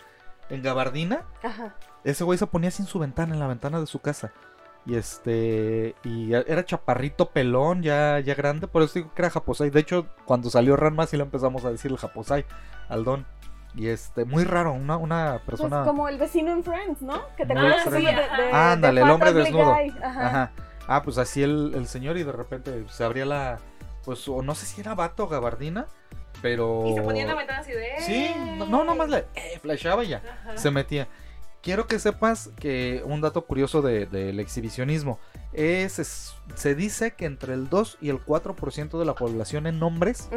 en 0.50 0.62
gabardina. 0.62 1.22
Ajá. 1.42 1.74
ese 2.04 2.24
güey 2.24 2.36
se 2.38 2.46
ponía 2.46 2.70
en 2.76 2.86
su 2.86 2.98
ventana, 2.98 3.32
en 3.34 3.40
la 3.40 3.46
ventana 3.46 3.80
de 3.80 3.86
su 3.86 4.00
casa. 4.00 4.32
Y 4.84 4.96
este. 4.96 5.94
Y 6.04 6.32
era 6.32 6.64
chaparrito 6.64 7.30
pelón, 7.30 7.82
ya, 7.82 8.18
ya 8.18 8.34
grande. 8.34 8.66
Por 8.66 8.82
eso 8.82 8.94
digo 8.94 9.12
que 9.14 9.22
era 9.22 9.30
Japosai. 9.30 9.70
De 9.70 9.78
hecho, 9.80 10.06
cuando 10.24 10.50
salió 10.50 10.74
Ranma, 10.74 11.06
sí 11.06 11.16
le 11.16 11.22
empezamos 11.22 11.64
a 11.64 11.70
decir 11.70 11.90
el 11.90 11.98
Japosai 11.98 12.44
al 12.88 13.04
don. 13.04 13.26
Y 13.76 13.86
este, 13.86 14.24
muy 14.24 14.42
raro, 14.42 14.72
una, 14.72 14.96
una 14.96 15.42
Pues 15.46 15.60
persona. 15.60 15.84
como 15.84 16.08
el 16.08 16.18
vecino 16.18 16.50
en 16.50 16.64
Friends, 16.64 17.00
¿no? 17.02 17.20
Que 17.36 17.46
te 17.46 17.52
acuerdas 17.52 17.86
así 17.86 18.04
de, 18.04 18.12
de- 18.12 18.42
de 18.42 18.52
Ándale, 18.52 19.02
el 19.02 19.10
hombre 19.10 19.32
desnudo. 19.32 19.72
Ajá. 20.02 20.26
Ajá. 20.26 20.52
Ah, 20.88 21.02
pues 21.04 21.18
así 21.18 21.42
el, 21.44 21.72
el 21.76 21.86
señor 21.86 22.16
y 22.16 22.24
de 22.24 22.32
repente 22.32 22.84
se 22.88 23.04
abría 23.04 23.24
la. 23.26 23.58
Pues, 24.04 24.26
o 24.28 24.42
no 24.42 24.54
sé 24.54 24.66
si 24.66 24.80
era 24.80 24.94
vato 24.94 25.24
o 25.24 25.28
gabardina, 25.28 25.86
pero. 26.42 26.84
Y 26.86 26.94
se 26.94 27.02
ponía 27.02 27.22
en 27.22 27.28
la 27.28 27.34
ventana 27.34 27.60
así 27.60 27.72
de. 27.72 27.88
Sí, 28.00 28.30
no, 28.56 28.66
no, 28.66 28.84
nomás 28.84 29.08
le. 29.10 29.26
Eh, 29.34 29.58
flashaba 29.60 30.04
ya. 30.04 30.22
Ajá. 30.42 30.56
se 30.56 30.70
metía. 30.70 31.08
Quiero 31.62 31.86
que 31.86 31.98
sepas 31.98 32.50
que 32.58 33.02
un 33.04 33.20
dato 33.20 33.44
curioso 33.44 33.82
de- 33.82 34.06
del 34.06 34.40
exhibicionismo 34.40 35.18
es, 35.52 35.98
es- 35.98 36.34
se 36.54 36.74
dice 36.74 37.12
que 37.12 37.26
entre 37.26 37.54
el 37.54 37.68
2 37.68 37.98
y 38.00 38.08
el 38.08 38.18
4% 38.24 38.98
de 38.98 39.04
la 39.04 39.14
población 39.14 39.66
en 39.68 39.80
hombres 39.82 40.28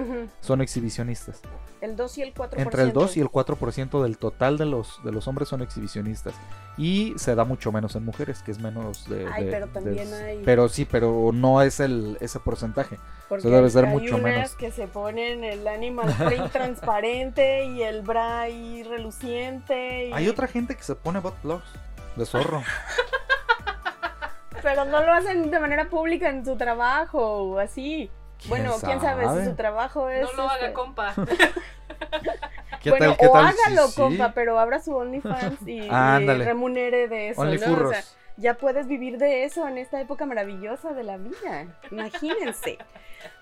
son 0.41 0.61
exhibicionistas. 0.61 1.41
El 1.81 1.95
2 1.97 2.17
y 2.19 2.21
el 2.21 2.33
4%. 2.33 2.49
Entre 2.57 2.83
el 2.83 2.93
2 2.93 3.17
y 3.17 3.19
el 3.19 3.27
4% 3.29 4.03
del 4.03 4.17
total 4.17 4.57
de 4.57 4.65
los, 4.65 5.03
de 5.03 5.11
los 5.11 5.27
hombres 5.27 5.49
son 5.49 5.61
exhibicionistas. 5.61 6.33
Y 6.77 7.13
se 7.17 7.35
da 7.35 7.43
mucho 7.45 7.71
menos 7.71 7.95
en 7.95 8.05
mujeres, 8.05 8.41
que 8.41 8.51
es 8.51 8.59
menos 8.59 9.09
de... 9.09 9.27
Ay, 9.31 9.45
de- 9.45 9.51
pero 9.51 9.65
de- 9.67 9.71
también 9.73 10.13
hay- 10.13 10.41
Pero 10.45 10.69
sí, 10.69 10.85
pero 10.85 11.31
no 11.33 11.61
es 11.61 11.79
el, 11.79 12.17
ese 12.21 12.39
porcentaje. 12.39 12.99
Porque 13.27 13.49
debe 13.49 13.69
ser 13.69 13.85
hay 13.85 13.91
mucho 13.91 14.15
unas 14.15 14.23
menos. 14.23 14.51
que 14.55 14.71
se 14.71 14.87
ponen 14.87 15.43
el 15.43 15.67
animal 15.67 16.15
print 16.25 16.51
transparente 16.53 17.65
y 17.65 17.81
el 17.81 18.01
bra 18.03 18.41
ahí 18.41 18.83
reluciente. 18.83 20.09
y- 20.09 20.13
Hay 20.13 20.29
otra 20.29 20.47
gente 20.47 20.75
que 20.75 20.83
se 20.83 20.95
pone 20.95 21.19
bot 21.19 21.35
de 22.15 22.25
zorro. 22.25 22.63
Pero 24.63 24.85
no 24.85 25.01
lo 25.01 25.13
hacen 25.13 25.51
de 25.51 25.59
manera 25.59 25.89
pública 25.89 26.29
en 26.29 26.45
su 26.45 26.55
trabajo 26.55 27.19
o 27.19 27.59
así. 27.59 28.09
Bueno, 28.47 28.73
quién 28.83 28.99
sabe 28.99 29.25
si 29.39 29.49
su 29.49 29.55
trabajo 29.55 30.09
es. 30.09 30.23
No 30.23 30.33
lo 30.33 30.43
haga, 30.49 30.55
este, 30.55 30.73
compa. 30.73 31.13
¿Qué 32.81 32.89
bueno, 32.89 33.09
tal, 33.09 33.17
qué 33.17 33.27
o 33.27 33.31
tal 33.31 33.45
hágalo, 33.45 33.87
sí? 33.87 34.01
compa, 34.01 34.33
pero 34.33 34.59
abra 34.59 34.81
su 34.81 34.93
OnlyFans 34.93 35.65
y, 35.67 35.83
y 35.83 35.89
Ándale. 35.89 36.43
remunere 36.43 37.07
de 37.07 37.29
eso, 37.29 37.41
Only 37.41 37.57
¿no? 37.59 37.87
O 37.87 37.89
sea, 37.89 38.03
ya 38.37 38.55
puedes 38.55 38.87
vivir 38.87 39.17
de 39.17 39.43
eso 39.45 39.67
en 39.67 39.77
esta 39.77 40.01
época 40.01 40.25
maravillosa 40.25 40.93
de 40.93 41.03
la 41.03 41.17
vida. 41.17 41.67
Imagínense. 41.91 42.77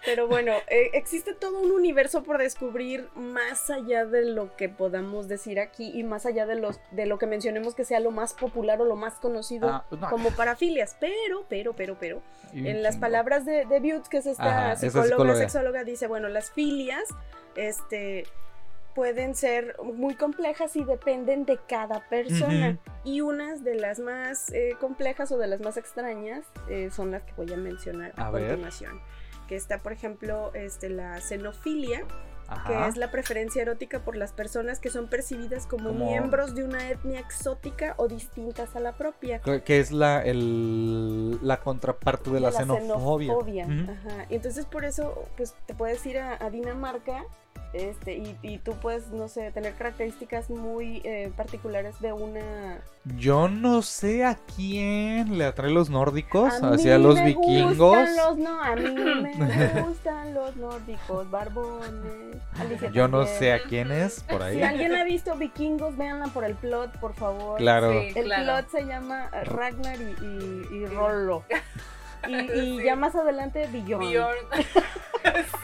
Pero 0.05 0.27
bueno, 0.27 0.53
eh, 0.67 0.91
existe 0.93 1.33
todo 1.33 1.59
un 1.59 1.71
universo 1.71 2.21
por 2.23 2.37
descubrir 2.37 3.07
más 3.15 3.69
allá 3.71 4.05
de 4.05 4.25
lo 4.25 4.55
que 4.55 4.69
podamos 4.69 5.27
decir 5.27 5.59
aquí 5.59 5.91
y 5.97 6.03
más 6.03 6.25
allá 6.27 6.45
de, 6.45 6.55
los, 6.55 6.79
de 6.91 7.07
lo 7.07 7.17
que 7.17 7.25
mencionemos 7.25 7.73
que 7.73 7.83
sea 7.83 7.99
lo 7.99 8.11
más 8.11 8.33
popular 8.33 8.79
o 8.81 8.85
lo 8.85 8.95
más 8.95 9.15
conocido 9.15 9.69
Ah, 9.69 9.85
no. 9.89 10.09
como 10.09 10.29
parafilias. 10.31 10.95
Pero, 10.99 11.45
pero, 11.49 11.73
pero, 11.73 11.97
pero, 11.99 12.21
Y 12.53 12.67
en 12.67 12.83
las 12.83 12.97
palabras 12.97 13.43
de, 13.45 13.65
de 13.65 13.79
Butz, 13.79 14.07
que 14.09 14.17
es 14.17 14.27
esta 14.27 14.43
Ajá, 14.71 14.75
psicóloga, 14.75 15.07
psicóloga. 15.09 15.39
sexóloga, 15.39 15.83
dice, 15.83 16.05
bueno, 16.07 16.27
las 16.29 16.51
filias, 16.51 17.03
este 17.55 18.25
pueden 18.93 19.35
ser 19.35 19.75
muy 19.83 20.15
complejas 20.15 20.75
y 20.75 20.83
dependen 20.83 21.45
de 21.45 21.57
cada 21.67 22.07
persona. 22.09 22.77
Y 23.03 23.21
unas 23.21 23.63
de 23.63 23.75
las 23.75 23.99
más 23.99 24.51
eh, 24.53 24.75
complejas 24.79 25.31
o 25.31 25.37
de 25.37 25.47
las 25.47 25.61
más 25.61 25.77
extrañas 25.77 26.45
eh, 26.69 26.89
son 26.91 27.11
las 27.11 27.23
que 27.23 27.33
voy 27.37 27.51
a 27.51 27.57
mencionar 27.57 28.13
a, 28.17 28.27
A 28.27 28.31
ver. 28.31 28.47
continuación. 28.49 29.01
Que 29.47 29.55
está, 29.55 29.79
por 29.79 29.91
ejemplo, 29.91 30.51
este, 30.53 30.87
la 30.89 31.19
xenofilia, 31.19 32.03
Ajá. 32.47 32.67
que 32.67 32.87
es 32.89 32.97
la 32.97 33.11
preferencia 33.11 33.61
erótica 33.61 33.99
por 33.99 34.15
las 34.15 34.31
personas 34.33 34.79
que 34.79 34.89
son 34.89 35.07
percibidas 35.07 35.67
como, 35.67 35.89
Como- 35.89 36.05
miembros 36.05 36.53
de 36.55 36.63
una 36.63 36.89
etnia 36.89 37.19
exótica 37.19 37.93
o 37.97 38.07
distintas 38.07 38.75
a 38.75 38.79
la 38.79 38.93
propia. 38.93 39.39
Que- 39.41 39.79
es 39.79 39.91
la, 39.91 40.21
el, 40.23 41.39
la 41.45 41.59
contraparte 41.61 42.29
de 42.29 42.39
la, 42.39 42.51
xenofobia. 42.51 43.33
xenofobia, 43.33 43.65
Ujú. 43.65 43.91
Ajá. 43.91 44.25
Y 44.29 44.35
entonces 44.35 44.65
por 44.65 44.85
eso, 44.85 45.27
pues 45.37 45.55
te 45.65 45.73
puedes 45.73 46.05
ir 46.05 46.19
a, 46.19 46.37
a 46.43 46.49
Dinamarca 46.49 47.23
este, 47.73 48.17
y, 48.17 48.37
y 48.41 48.57
tú 48.57 48.73
puedes, 48.81 49.09
no 49.11 49.27
sé, 49.27 49.51
tener 49.51 49.73
características 49.75 50.49
muy 50.49 51.01
eh, 51.03 51.31
particulares 51.35 51.99
de 52.01 52.13
una... 52.13 52.81
Yo 53.17 53.47
no 53.47 53.81
sé 53.81 54.25
a 54.25 54.37
quién 54.55 55.37
le 55.37 55.45
atrae 55.45 55.71
los 55.71 55.89
nórdicos, 55.89 56.53
A 56.61 56.73
hacia 56.73 56.97
mí 56.97 57.03
los 57.03 57.15
me 57.15 57.25
vikingos. 57.25 57.77
Gustan 57.77 58.15
los, 58.17 58.37
no, 58.37 58.61
a 58.61 58.75
mí 58.75 58.93
me 58.93 59.81
gustan 59.87 60.33
los 60.33 60.55
nórdicos, 60.57 61.31
barbones. 61.31 62.37
Alicia 62.59 62.91
Yo 62.91 63.07
no 63.07 63.25
sé 63.25 63.53
a 63.53 63.63
quién 63.63 63.91
es 63.91 64.21
por 64.23 64.43
ahí. 64.43 64.57
Si 64.57 64.63
alguien 64.63 64.93
ha 64.95 65.03
visto 65.03 65.35
vikingos, 65.35 65.97
véanla 65.97 66.27
por 66.27 66.43
el 66.43 66.55
plot, 66.55 66.99
por 66.99 67.13
favor. 67.13 67.57
Claro. 67.57 67.91
Sí, 67.91 68.11
El 68.15 68.25
claro. 68.25 68.43
plot 68.43 68.69
se 68.71 68.85
llama 68.85 69.29
Ragnar 69.45 69.97
y, 69.99 70.25
y, 70.25 70.75
y 70.77 70.85
Rollo. 70.87 71.43
Y, 72.27 72.35
y 72.35 72.77
Sí. 72.79 72.83
ya 72.85 72.95
más 72.95 73.15
adelante. 73.15 73.67
Bjorn. 73.71 74.35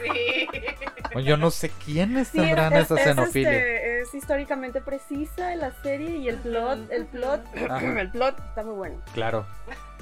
sí. 0.03 0.47
Yo 1.23 1.37
no 1.37 1.51
sé 1.51 1.69
quiénes 1.85 2.27
Sí, 2.29 2.39
tendrán 2.39 2.73
es, 2.73 2.85
esa 2.85 2.95
es, 2.95 3.03
xenofilia. 3.03 3.51
este, 3.51 4.01
es 4.01 4.13
históricamente 4.13 4.81
precisa 4.81 5.55
la 5.55 5.71
serie 5.81 6.17
y 6.17 6.29
el 6.29 6.37
plot, 6.37 6.91
el 6.91 7.05
plot, 7.05 7.41
Ajá. 7.69 7.99
el 8.01 8.11
plot 8.11 8.39
está 8.49 8.63
muy 8.63 8.75
bueno. 8.75 9.01
Claro. 9.13 9.45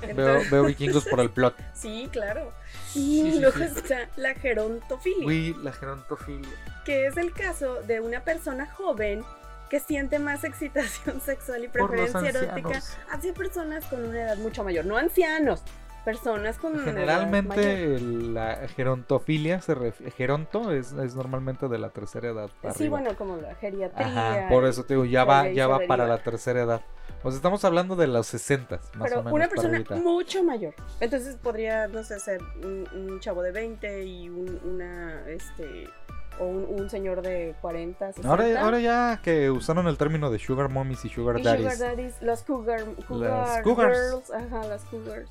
Veo, 0.02 0.10
Entonces- 0.10 0.52
veo 0.52 0.64
vikingos 0.66 1.06
por 1.06 1.20
el 1.22 1.30
plot. 1.30 1.56
Sí, 1.74 2.10
claro. 2.12 2.52
Y 2.94 3.32
sí, 3.32 3.40
luego 3.40 3.58
sí. 3.58 3.64
está 3.64 4.10
la 4.18 4.34
gerontofilia, 4.36 5.26
Uy, 5.26 5.56
la 5.64 5.72
gerontofilia. 5.72 6.50
que 6.86 7.08
es 7.08 7.18
el 7.18 7.32
caso 7.34 7.82
de 7.84 8.00
una 8.02 8.22
persona 8.22 8.66
joven 8.70 9.24
que 9.70 9.80
siente 9.80 10.20
más 10.20 10.44
excitación 10.44 11.22
sexual 11.26 11.64
y 11.64 11.68
preferencia 11.70 12.20
erótica 12.30 12.82
hacia 13.10 13.34
personas 13.34 13.86
con 13.86 14.04
una 14.06 14.22
edad 14.22 14.38
mucho 14.38 14.64
mayor, 14.64 14.86
no 14.86 14.98
ancianos, 14.98 15.64
personas 16.06 16.58
con. 16.58 16.80
Generalmente 16.80 18.00
la 18.00 18.56
gerontofilia 18.76 19.60
se 19.62 19.76
refiere. 19.76 20.12
Geronto 20.12 20.72
es, 20.72 20.94
es 20.94 21.16
normalmente 21.16 21.68
de 21.68 21.78
la 21.80 21.90
tercera 21.90 22.30
edad. 22.30 22.50
para 22.62 22.74
Sí, 22.74 22.84
arriba. 22.84 23.00
bueno, 23.02 23.18
como 23.18 23.38
la 23.38 23.56
geriatría. 23.56 24.08
Ajá, 24.08 24.50
por 24.50 24.66
eso 24.66 24.84
te 24.86 24.94
digo, 24.94 25.06
ya 25.06 25.26
va, 25.26 25.50
ya 25.50 25.68
va 25.68 25.80
para 25.88 26.08
la 26.08 26.20
tercera 26.20 26.62
edad. 26.62 26.82
O 27.24 27.32
sea, 27.32 27.38
estamos 27.38 27.66
hablando 27.66 27.96
de 27.96 28.06
los 28.08 28.28
60, 28.28 28.76
más 28.78 29.10
Pero 29.10 29.20
o 29.22 29.24
menos. 29.24 29.34
una 29.34 29.46
para 29.46 29.50
persona 29.50 29.78
ahorita. 29.78 29.96
mucho 29.96 30.44
mayor. 30.44 30.76
Entonces 31.00 31.36
podría, 31.38 31.88
no 31.88 32.04
sé, 32.04 32.20
ser 32.20 32.40
un, 32.64 32.88
un 32.94 33.20
chavo 33.20 33.42
de 33.42 33.52
20 33.52 34.04
y 34.06 34.30
un, 34.30 34.60
una, 34.64 35.28
este, 35.28 35.90
o 36.40 36.46
un, 36.46 36.66
un 36.82 36.88
señor 36.90 37.24
de 37.24 37.56
40, 37.62 38.08
60. 38.14 38.30
Ahora, 38.30 38.62
ahora 38.64 38.80
ya 38.80 39.22
que 39.24 39.50
usaron 39.50 39.88
el 39.88 39.98
término 39.98 40.30
de 40.30 40.38
sugar 40.38 40.70
mommies 40.70 41.04
y 41.06 41.10
sugar 41.10 41.40
y 41.40 41.44
daddies. 41.44 41.74
sugar 41.74 41.90
daddies, 41.90 42.22
las 42.22 42.44
cougar, 42.44 42.84
cougar 43.08 43.64
cougars. 43.64 43.98
girls, 43.98 44.32
ajá, 44.32 44.68
las 44.68 44.84
cougars. 44.86 45.28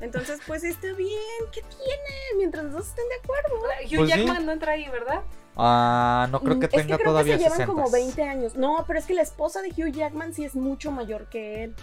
Entonces, 0.00 0.40
pues 0.46 0.62
está 0.64 0.92
bien, 0.92 1.18
¿qué 1.52 1.60
tiene? 1.62 2.36
Mientras 2.36 2.64
los 2.66 2.72
dos 2.74 2.86
estén 2.88 3.04
de 3.08 3.14
acuerdo. 3.16 3.56
Hugh 3.84 3.96
Pues 3.98 4.12
sí. 4.12 4.18
Jackman 4.18 4.46
no 4.46 4.52
entra 4.52 4.72
ahí, 4.72 4.88
¿verdad? 4.88 5.22
Ah, 5.56 6.28
no 6.30 6.40
creo 6.40 6.54
Mm, 6.56 6.60
que 6.60 6.66
es 6.66 6.72
tenga 6.72 6.96
creo 6.96 7.10
todavía 7.10 7.34
que 7.34 7.38
se 7.38 7.44
llevan 7.44 7.58
60. 7.58 7.72
como 7.82 7.90
20 7.90 8.22
años. 8.22 8.54
No, 8.54 8.84
pero 8.86 8.98
es 9.00 9.06
que 9.06 9.14
la 9.14 9.22
esposa 9.22 9.60
de 9.60 9.70
Hugh 9.70 9.90
Jackman 9.92 10.32
sí 10.32 10.44
es 10.44 10.54
mucho 10.54 10.90
mayor 10.92 11.26
que 11.26 11.64
él, 11.64 11.74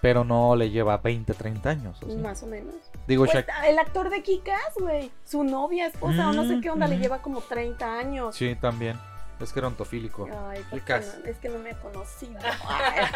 Pero 0.00 0.22
no 0.24 0.54
le 0.56 0.70
lleva 0.70 0.96
20, 0.98 1.34
30 1.34 1.70
años. 1.70 2.00
¿o 2.02 2.06
sí? 2.08 2.16
más 2.16 2.42
o 2.42 2.46
menos. 2.46 2.74
Digo, 3.08 3.24
Pues, 3.26 3.36
Shaq- 3.44 3.64
el 3.66 3.78
actor 3.80 4.08
de 4.10 4.22
Kikas, 4.22 4.74
güey. 4.80 5.10
Su 5.24 5.42
novia, 5.44 5.88
esposa, 5.88 6.30
o 6.30 6.32
no 6.32 6.44
sé 6.46 6.60
qué 6.62 6.70
onda, 6.70 6.86
le 6.86 6.96
mm. 6.96 7.00
lleva 7.00 7.18
como 7.20 7.40
30 7.40 7.98
años. 7.98 8.34
Sí, 8.36 8.54
también. 8.60 8.96
Es 9.40 9.52
gerontofílico. 9.52 10.28
Ay, 10.48 10.62
¿por 10.70 10.80
qué 10.80 10.94
Kikas. 10.94 11.18
no? 11.22 11.30
es 11.30 11.36
que 11.38 11.48
no 11.48 11.58
me 11.58 11.70
ha 11.70 11.78
conocido. 11.80 12.38
Ay. 12.66 13.06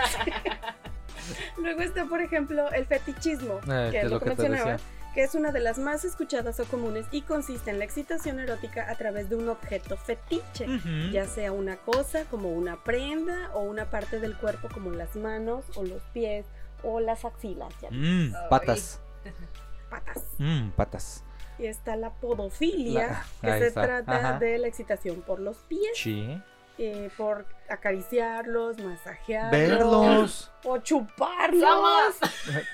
Luego 1.58 1.82
está, 1.82 2.04
por 2.06 2.20
ejemplo, 2.20 2.70
el 2.72 2.86
fetichismo, 2.86 3.60
Eh, 3.68 3.88
que 3.92 4.00
es 4.02 4.10
lo 4.10 4.18
que, 4.20 4.26
mencionaba, 4.26 4.76
que 5.14 5.22
es 5.22 5.34
una 5.34 5.52
de 5.52 5.60
las 5.60 5.78
más 5.78 6.04
escuchadas 6.04 6.58
o 6.60 6.64
comunes 6.64 7.06
y 7.10 7.22
consiste 7.22 7.70
en 7.70 7.78
la 7.78 7.84
excitación 7.84 8.40
erótica 8.40 8.90
a 8.90 8.94
través 8.96 9.28
de 9.28 9.36
un 9.36 9.48
objeto 9.48 9.96
fetiche. 9.96 10.66
Ya 11.12 11.26
sea 11.26 11.52
una 11.52 11.76
cosa 11.76 12.24
como 12.24 12.50
una 12.50 12.82
prenda 12.82 13.50
o 13.54 13.60
una 13.60 13.90
parte 13.90 14.18
del 14.20 14.36
cuerpo 14.36 14.68
como 14.72 14.90
las 14.90 15.14
manos 15.16 15.64
o 15.76 15.84
los 15.84 16.02
pies 16.12 16.46
o 16.82 16.98
las 17.00 17.24
axilas, 17.24 17.72
ya 17.80 17.88
Mm, 17.90 18.34
Ay. 18.34 18.46
patas. 18.50 19.00
patas. 19.90 20.24
Mm, 20.38 20.70
patas. 20.70 21.24
Y 21.62 21.66
está 21.68 21.94
la 21.94 22.10
podofilia, 22.10 23.24
La- 23.40 23.52
que 23.52 23.58
se 23.60 23.66
está. 23.68 23.82
trata 23.82 24.16
Ajá. 24.16 24.38
de 24.40 24.58
la 24.58 24.66
excitación 24.66 25.22
por 25.22 25.38
los 25.38 25.56
pies, 25.58 25.92
Sí. 25.94 26.40
eh, 26.78 27.08
por 27.16 27.46
acariciarlos, 27.68 28.78
masajearlos, 28.78 29.50
Verlos. 29.52 30.50
o 30.64 30.78
chuparlos. 30.78 31.62
¡Vamos! 31.62 32.16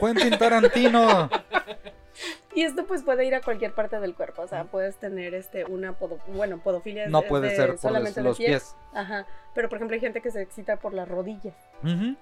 Quentin 0.01 0.38
Tarantino. 0.38 1.29
Y 2.54 2.62
esto 2.62 2.87
pues 2.87 3.02
puede 3.04 3.24
ir 3.24 3.35
a 3.37 3.40
cualquier 3.40 3.72
parte 3.72 4.00
del 4.00 4.14
cuerpo, 4.14 4.42
o 4.42 4.48
sea, 4.48 4.64
puedes 4.64 4.96
tener 4.96 5.35
este 5.35 5.64
una 5.64 5.92
podo, 5.92 6.18
bueno, 6.28 6.59
podofilia 6.59 7.07
No 7.09 7.20
de- 7.22 7.28
puede 7.28 7.50
de 7.50 7.57
ser 7.57 7.68
por 7.70 7.78
solamente 7.78 8.20
los, 8.20 8.37
pies. 8.37 8.74
Ajá, 8.92 9.26
pero 9.55 9.68
por 9.68 9.76
ejemplo 9.76 9.95
hay 9.95 10.01
gente 10.01 10.20
que 10.20 10.30
se 10.32 10.42
excita 10.42 10.76
por 10.76 10.92
las 10.95 11.07
rodillas. 11.09 11.55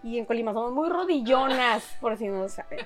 Y 0.03 0.19
en 0.19 0.27
Colima 0.27 0.53
somos 0.53 0.73
muy 0.73 0.91
rodillonas, 0.91 1.97
por 2.01 2.19
si 2.19 2.29
no 2.29 2.49
saben. 2.51 2.81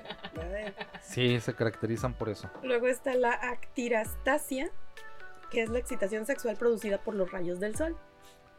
Sí, 1.01 1.39
se 1.41 1.53
caracterizan 1.53 2.13
por 2.13 2.29
eso. 2.29 2.49
Luego 2.63 2.87
está 2.87 3.13
la 3.15 3.31
actirastasia, 3.33 4.69
que 5.49 5.61
es 5.63 5.69
la 5.69 5.79
excitación 5.79 6.25
sexual 6.25 6.55
producida 6.55 6.99
por 6.99 7.15
los 7.15 7.31
rayos 7.31 7.59
del 7.59 7.75
sol. 7.75 7.97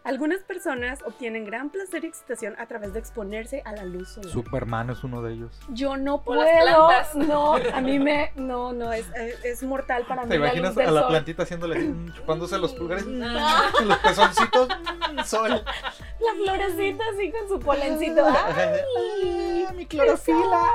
Algunas 0.05 0.40
personas 0.40 1.00
obtienen 1.07 1.44
gran 1.44 1.70
placer 1.70 2.05
y 2.05 2.09
excitación 2.09 2.55
a 2.59 2.66
través 2.66 2.92
de 2.92 2.98
exponerse 2.98 3.62
a 3.64 3.72
la 3.72 3.84
luz 3.84 4.09
solar. 4.09 4.30
Superman 4.30 4.90
es 4.90 5.05
uno 5.05 5.22
de 5.22 5.34
ellos. 5.34 5.61
Yo 5.68 5.96
no 5.96 6.16
las 6.16 6.24
puedo. 6.24 6.42
plantas. 6.88 7.14
No, 7.14 7.55
a 7.55 7.80
mí 7.80 7.98
me. 8.00 8.32
No, 8.34 8.72
no, 8.72 8.92
es, 8.92 9.07
es, 9.14 9.44
es 9.44 9.62
mortal 9.62 10.05
para 10.09 10.22
mí. 10.24 10.28
¿Te 10.28 10.38
la 10.38 10.46
imaginas 10.46 10.70
luz 10.70 10.76
del 10.76 10.88
a 10.88 10.90
la 10.90 11.00
sol. 11.03 11.09
plantita 11.11 11.42
haciéndole 11.44 11.76
así, 11.76 11.94
chupándose 12.16 12.59
los 12.59 12.72
pulgares? 12.74 13.05
Ah. 13.22 13.70
Los 13.84 13.98
pezoncitos. 13.98 14.68
mm, 14.68 15.20
Sol. 15.24 15.50
La 15.50 16.34
florecita 16.44 17.05
así 17.14 17.30
con 17.30 17.48
su 17.48 17.61
polencito. 17.61 18.24
¡Ay! 18.26 19.66
mi 19.76 19.86
clorofila. 19.86 20.68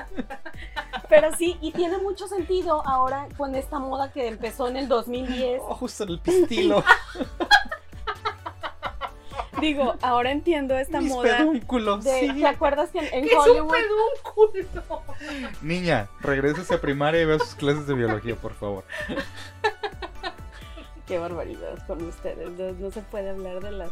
Pero 1.08 1.34
sí, 1.36 1.56
y 1.60 1.70
tiene 1.72 1.98
mucho 1.98 2.26
sentido 2.26 2.82
ahora 2.86 3.28
con 3.36 3.54
esta 3.54 3.78
moda 3.78 4.10
que 4.10 4.26
empezó 4.28 4.66
en 4.68 4.76
el 4.76 4.88
2010. 4.88 5.62
Oh, 5.64 5.74
justo 5.74 6.02
en 6.04 6.10
el 6.10 6.20
pistilo. 6.20 6.82
Digo, 9.60 9.94
ahora 10.02 10.32
entiendo 10.32 10.76
esta 10.76 11.00
Mis 11.00 11.10
moda. 11.10 11.38
pedúnculos. 11.38 12.04
De, 12.04 12.20
sí. 12.20 12.40
¿Te 12.40 12.46
acuerdas 12.46 12.90
que 12.90 12.98
en, 12.98 13.04
en 13.12 13.24
¿Qué 13.24 13.30
es 13.30 13.36
un 13.36 13.40
Hollywood 13.40 13.74
pedúnculo? 14.52 15.02
Niña, 15.62 16.08
regrese 16.20 16.74
a 16.74 16.80
primaria 16.80 17.22
y 17.22 17.24
vea 17.24 17.38
sus 17.38 17.54
clases 17.54 17.86
de 17.86 17.94
biología, 17.94 18.36
por 18.36 18.54
favor. 18.54 18.84
Qué 21.06 21.18
barbaridad 21.20 21.78
con 21.86 22.02
ustedes. 22.04 22.50
No, 22.58 22.72
no 22.72 22.90
se 22.90 23.00
puede 23.02 23.30
hablar 23.30 23.60
de 23.60 23.70
las, 23.70 23.90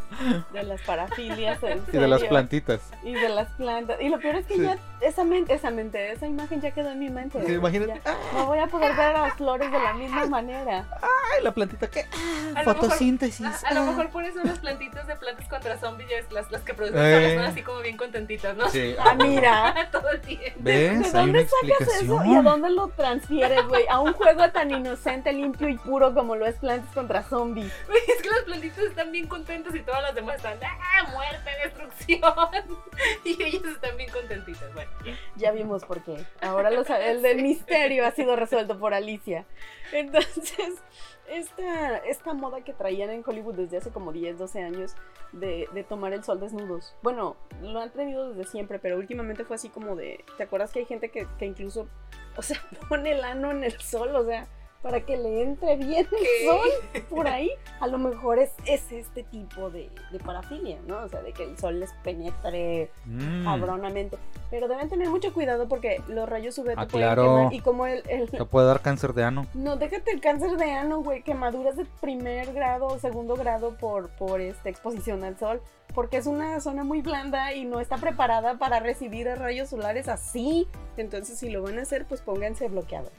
de 0.52 0.62
las 0.64 0.80
parafilias. 0.82 1.62
en 1.62 1.80
Y 1.92 1.96
de 1.96 2.08
las 2.08 2.24
plantitas. 2.24 2.80
Y 3.04 3.14
de 3.14 3.28
las 3.28 3.48
plantas. 3.52 4.00
Y 4.00 4.08
lo 4.08 4.18
peor 4.18 4.34
es 4.36 4.46
que 4.46 4.54
Sí. 4.56 4.62
ya 4.62 4.76
esa 5.00 5.22
mente, 5.22 5.54
esa 5.54 5.70
mente, 5.70 6.10
esa 6.10 6.26
imagen 6.26 6.60
ya 6.60 6.72
quedó 6.72 6.90
en 6.90 6.98
mi 6.98 7.10
mente. 7.10 7.40
Sí, 7.46 7.52
imagínate. 7.52 8.00
Ya 8.04 8.16
No 8.34 8.46
voy 8.46 8.58
a 8.58 8.66
poder 8.66 8.96
ver 8.96 9.14
a 9.14 9.28
las 9.28 9.34
flores 9.34 9.70
de 9.70 9.78
la 9.78 9.94
misma 9.94 10.26
manera. 10.26 10.88
Ay, 11.02 11.44
la 11.44 11.52
plantita 11.52 11.86
que. 11.88 12.00
A 12.00 12.04
lo 12.04 12.54
mejor- 12.54 12.74
Fotosíntesis. 12.76 13.46
A, 13.64 13.68
a 13.68 13.74
lo 13.74 13.84
mejor 13.84 14.08
por 14.10 14.24
eso 14.24 14.40
las 14.42 14.58
plantitas 14.58 15.06
de 15.06 15.14
plantas 15.14 15.46
contra 15.48 15.78
zombies, 15.78 16.08
las, 16.32 16.50
las 16.50 16.62
que 16.62 16.74
producen 16.74 16.98
Eh. 17.00 17.36
¿no? 17.36 17.44
Así 17.44 17.62
como 17.62 17.78
bien 17.80 17.96
contentitas, 17.96 18.56
¿no? 18.56 18.68
Sí. 18.70 18.96
Ah, 19.04 19.14
mira. 19.14 19.88
Todo 19.92 20.10
el 20.10 20.20
tiempo. 20.20 20.50
¿De 20.58 20.88
dónde 21.12 21.46
sacas 21.46 22.02
eso 22.02 22.24
y 22.24 22.34
a 22.34 22.42
dónde 22.42 22.70
lo 22.70 22.88
transfieres, 22.88 23.64
güey? 23.68 23.86
A 23.88 24.00
un 24.00 24.12
juego 24.14 24.50
tan 24.50 24.70
inocente, 24.72 25.32
limpio 25.32 25.68
y 25.68 25.76
puro 25.78 26.12
como 26.12 26.34
lo 26.34 26.46
es 26.46 26.54
Plantas 26.56 26.88
contra 26.94 27.03
Zombies. 27.28 27.72
Güey, 27.86 28.00
Es 28.09 28.22
que 28.22 28.30
las 28.30 28.42
plantitas 28.42 28.78
están 28.78 29.12
bien 29.12 29.26
contentas 29.26 29.74
y 29.74 29.80
todas 29.80 30.02
las 30.02 30.14
demás 30.14 30.36
están, 30.36 30.59
¡ah! 30.62 31.09
Muerte, 31.12 31.50
destrucción. 31.62 32.74
Y 33.24 33.42
ellas 33.42 33.64
están 33.64 33.96
bien 33.96 34.11
contentitas. 34.11 34.72
Bueno, 34.74 34.90
ya. 35.05 35.14
Ya 35.36 35.52
vimos 35.52 35.84
por 35.84 36.02
qué. 36.02 36.24
Ahora 36.40 36.70
el 36.70 37.22
del 37.22 37.42
misterio 37.42 38.07
ha 38.07 38.11
sido 38.12 38.36
resuelto 38.36 38.78
por 38.78 38.94
Alicia. 38.94 39.44
Entonces, 39.92 40.82
esta, 41.28 41.98
esta 41.98 42.34
moda 42.34 42.62
que 42.62 42.72
traían 42.72 43.11
en 43.11 43.22
Hollywood 43.26 43.55
desde 43.55 43.78
hace 43.78 43.90
como 43.90 44.12
10, 44.12 44.38
12 44.38 44.62
años 44.62 44.94
de, 45.32 45.68
de 45.72 45.84
tomar 45.84 46.12
el 46.12 46.24
sol 46.24 46.40
desnudos. 46.40 46.94
Bueno, 47.02 47.36
lo 47.62 47.80
han 47.80 47.90
tenido 47.90 48.30
desde 48.30 48.50
siempre, 48.50 48.78
pero 48.78 48.96
últimamente 48.96 49.44
fue 49.44 49.57
así 49.57 49.68
como 49.68 49.96
de... 49.96 50.24
¿Te 50.36 50.44
acuerdas 50.44 50.72
que 50.72 50.80
hay 50.80 50.86
gente 50.86 51.11
que, 51.11 51.26
que 51.38 51.46
incluso, 51.46 51.88
o 52.36 52.42
sea, 52.42 52.61
pone 52.88 53.12
el 53.12 53.24
ano 53.24 53.50
en 53.50 53.64
el 53.64 53.80
sol? 53.80 54.14
O 54.14 54.24
sea, 54.24 54.46
para 54.85 55.01
que 55.01 55.16
le 55.16 55.43
entre 55.43 55.76
bien 55.76 56.07
el 56.12 56.47
sol 56.47 57.03
por 57.09 57.26
ahí. 57.26 57.51
A 57.80 57.87
lo 57.87 57.97
mejor 57.99 58.39
es, 58.39 58.53
es 58.66 58.93
este 58.93 59.22
tipo 59.24 59.70
de, 59.70 59.91
de 60.12 60.18
parafilia, 60.20 60.78
¿no? 60.87 60.99
O 60.99 61.09
sea, 61.09 61.22
de 61.22 61.32
que 61.32 61.43
el 61.43 61.59
sol 61.59 61.80
les 61.80 61.91
penetre 62.05 62.91
Mm, 63.07 63.45
cabronamente. 63.45 64.18
Pero 64.51 64.68
deben 64.68 64.89
tener 64.91 65.09
mucho 65.09 65.32
cuidado 65.32 65.66
porque 65.68 66.01
los 66.09 66.28
rayos 66.28 66.57
UV 66.59 66.66
te 66.66 66.72
Ah, 66.76 66.87
pueden 66.87 67.07
claro. 67.09 67.22
quemar. 67.22 67.53
Y 67.55 67.61
como 67.61 67.87
el, 67.87 68.03
el- 68.09 68.30
Te 68.30 68.45
puede 68.45 68.66
dar 68.66 68.80
cáncer 68.82 69.14
de 69.14 69.24
ano. 69.24 69.47
No, 69.55 69.76
déjate 69.76 70.11
el 70.12 70.20
cáncer 70.20 70.57
de 70.59 70.70
ano, 70.70 71.01
güey. 71.03 71.22
Quemaduras 71.22 71.76
de 71.76 71.87
primer 72.03 72.53
grado 72.53 72.87
o 72.87 72.99
segundo 72.99 73.37
grado 73.37 73.76
por, 73.78 74.11
por 74.11 74.41
esta 74.43 74.68
exposición 74.68 75.24
al 75.24 75.39
sol. 75.39 75.62
Porque 75.95 76.18
es 76.18 76.26
una 76.26 76.61
zona 76.61 76.85
muy 76.85 77.01
blanda 77.03 77.55
y 77.55 77.64
no 77.64 77.80
está 77.80 77.97
preparada 77.97 78.59
para 78.59 78.80
recibir 78.80 79.26
rayos 79.28 79.70
solares 79.70 80.09
así. 80.09 80.68
Entonces, 80.99 81.39
si 81.39 81.49
lo 81.51 81.62
van 81.62 81.78
a 81.78 81.82
hacer, 81.82 82.05
pues 82.07 82.20
pónganse 82.20 82.68
bloqueador. 82.68 83.12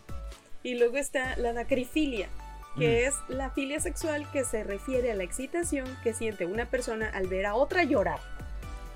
Y 0.66 0.74
luego 0.74 0.98
está 0.98 1.38
la 1.38 1.54
dacrifilia, 1.54 2.28
que 2.76 3.06
es 3.06 3.14
la 3.28 3.52
filia 3.52 3.80
sexual 3.80 4.26
que 4.32 4.44
se 4.44 4.64
refiere 4.64 5.12
a 5.12 5.16
la 5.16 5.22
excitación 5.22 5.86
que 6.04 6.16
siente 6.16 6.48
una 6.48 6.66
persona 6.66 7.08
al 7.08 7.28
ver 7.28 7.46
a 7.46 7.54
otra 7.54 7.84
llorar. 7.84 8.18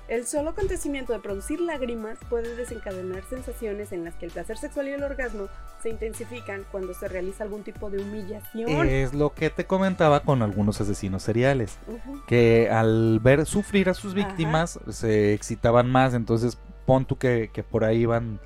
El 0.08 0.26
solo 0.26 0.50
acontecimiento 0.50 1.12
de 1.12 1.20
producir 1.20 1.60
lágrimas 1.60 2.18
puede 2.28 2.56
desencadenar 2.56 3.22
sensaciones 3.30 3.92
en 3.92 4.04
las 4.04 4.16
que 4.16 4.26
el 4.26 4.32
placer 4.32 4.58
sexual 4.58 4.88
y 4.88 4.90
el 4.90 5.04
orgasmo 5.04 5.46
se 5.80 5.90
intensifican 5.90 6.66
cuando 6.72 6.92
se 6.92 7.06
realiza 7.06 7.44
algún 7.44 7.62
tipo 7.62 7.88
de 7.88 8.02
humillación. 8.02 8.88
Es 8.88 9.14
lo 9.14 9.32
que 9.32 9.48
te 9.50 9.64
comentaba 9.64 10.24
con 10.24 10.42
algunos 10.42 10.80
asesinos 10.80 11.22
seriales. 11.22 11.78
Que 12.26 12.68
al 12.68 13.20
ver 13.20 13.46
sufrir 13.46 13.88
a 13.88 13.94
sus 13.94 14.14
víctimas 14.14 14.80
se 14.88 15.34
excitaban 15.34 15.88
más. 15.88 16.14
Entonces 16.14 16.58
pon 16.84 17.04
tú 17.04 17.16
que, 17.16 17.48
que 17.52 17.62
por 17.62 17.84
ahí 17.84 18.06
van 18.06 18.40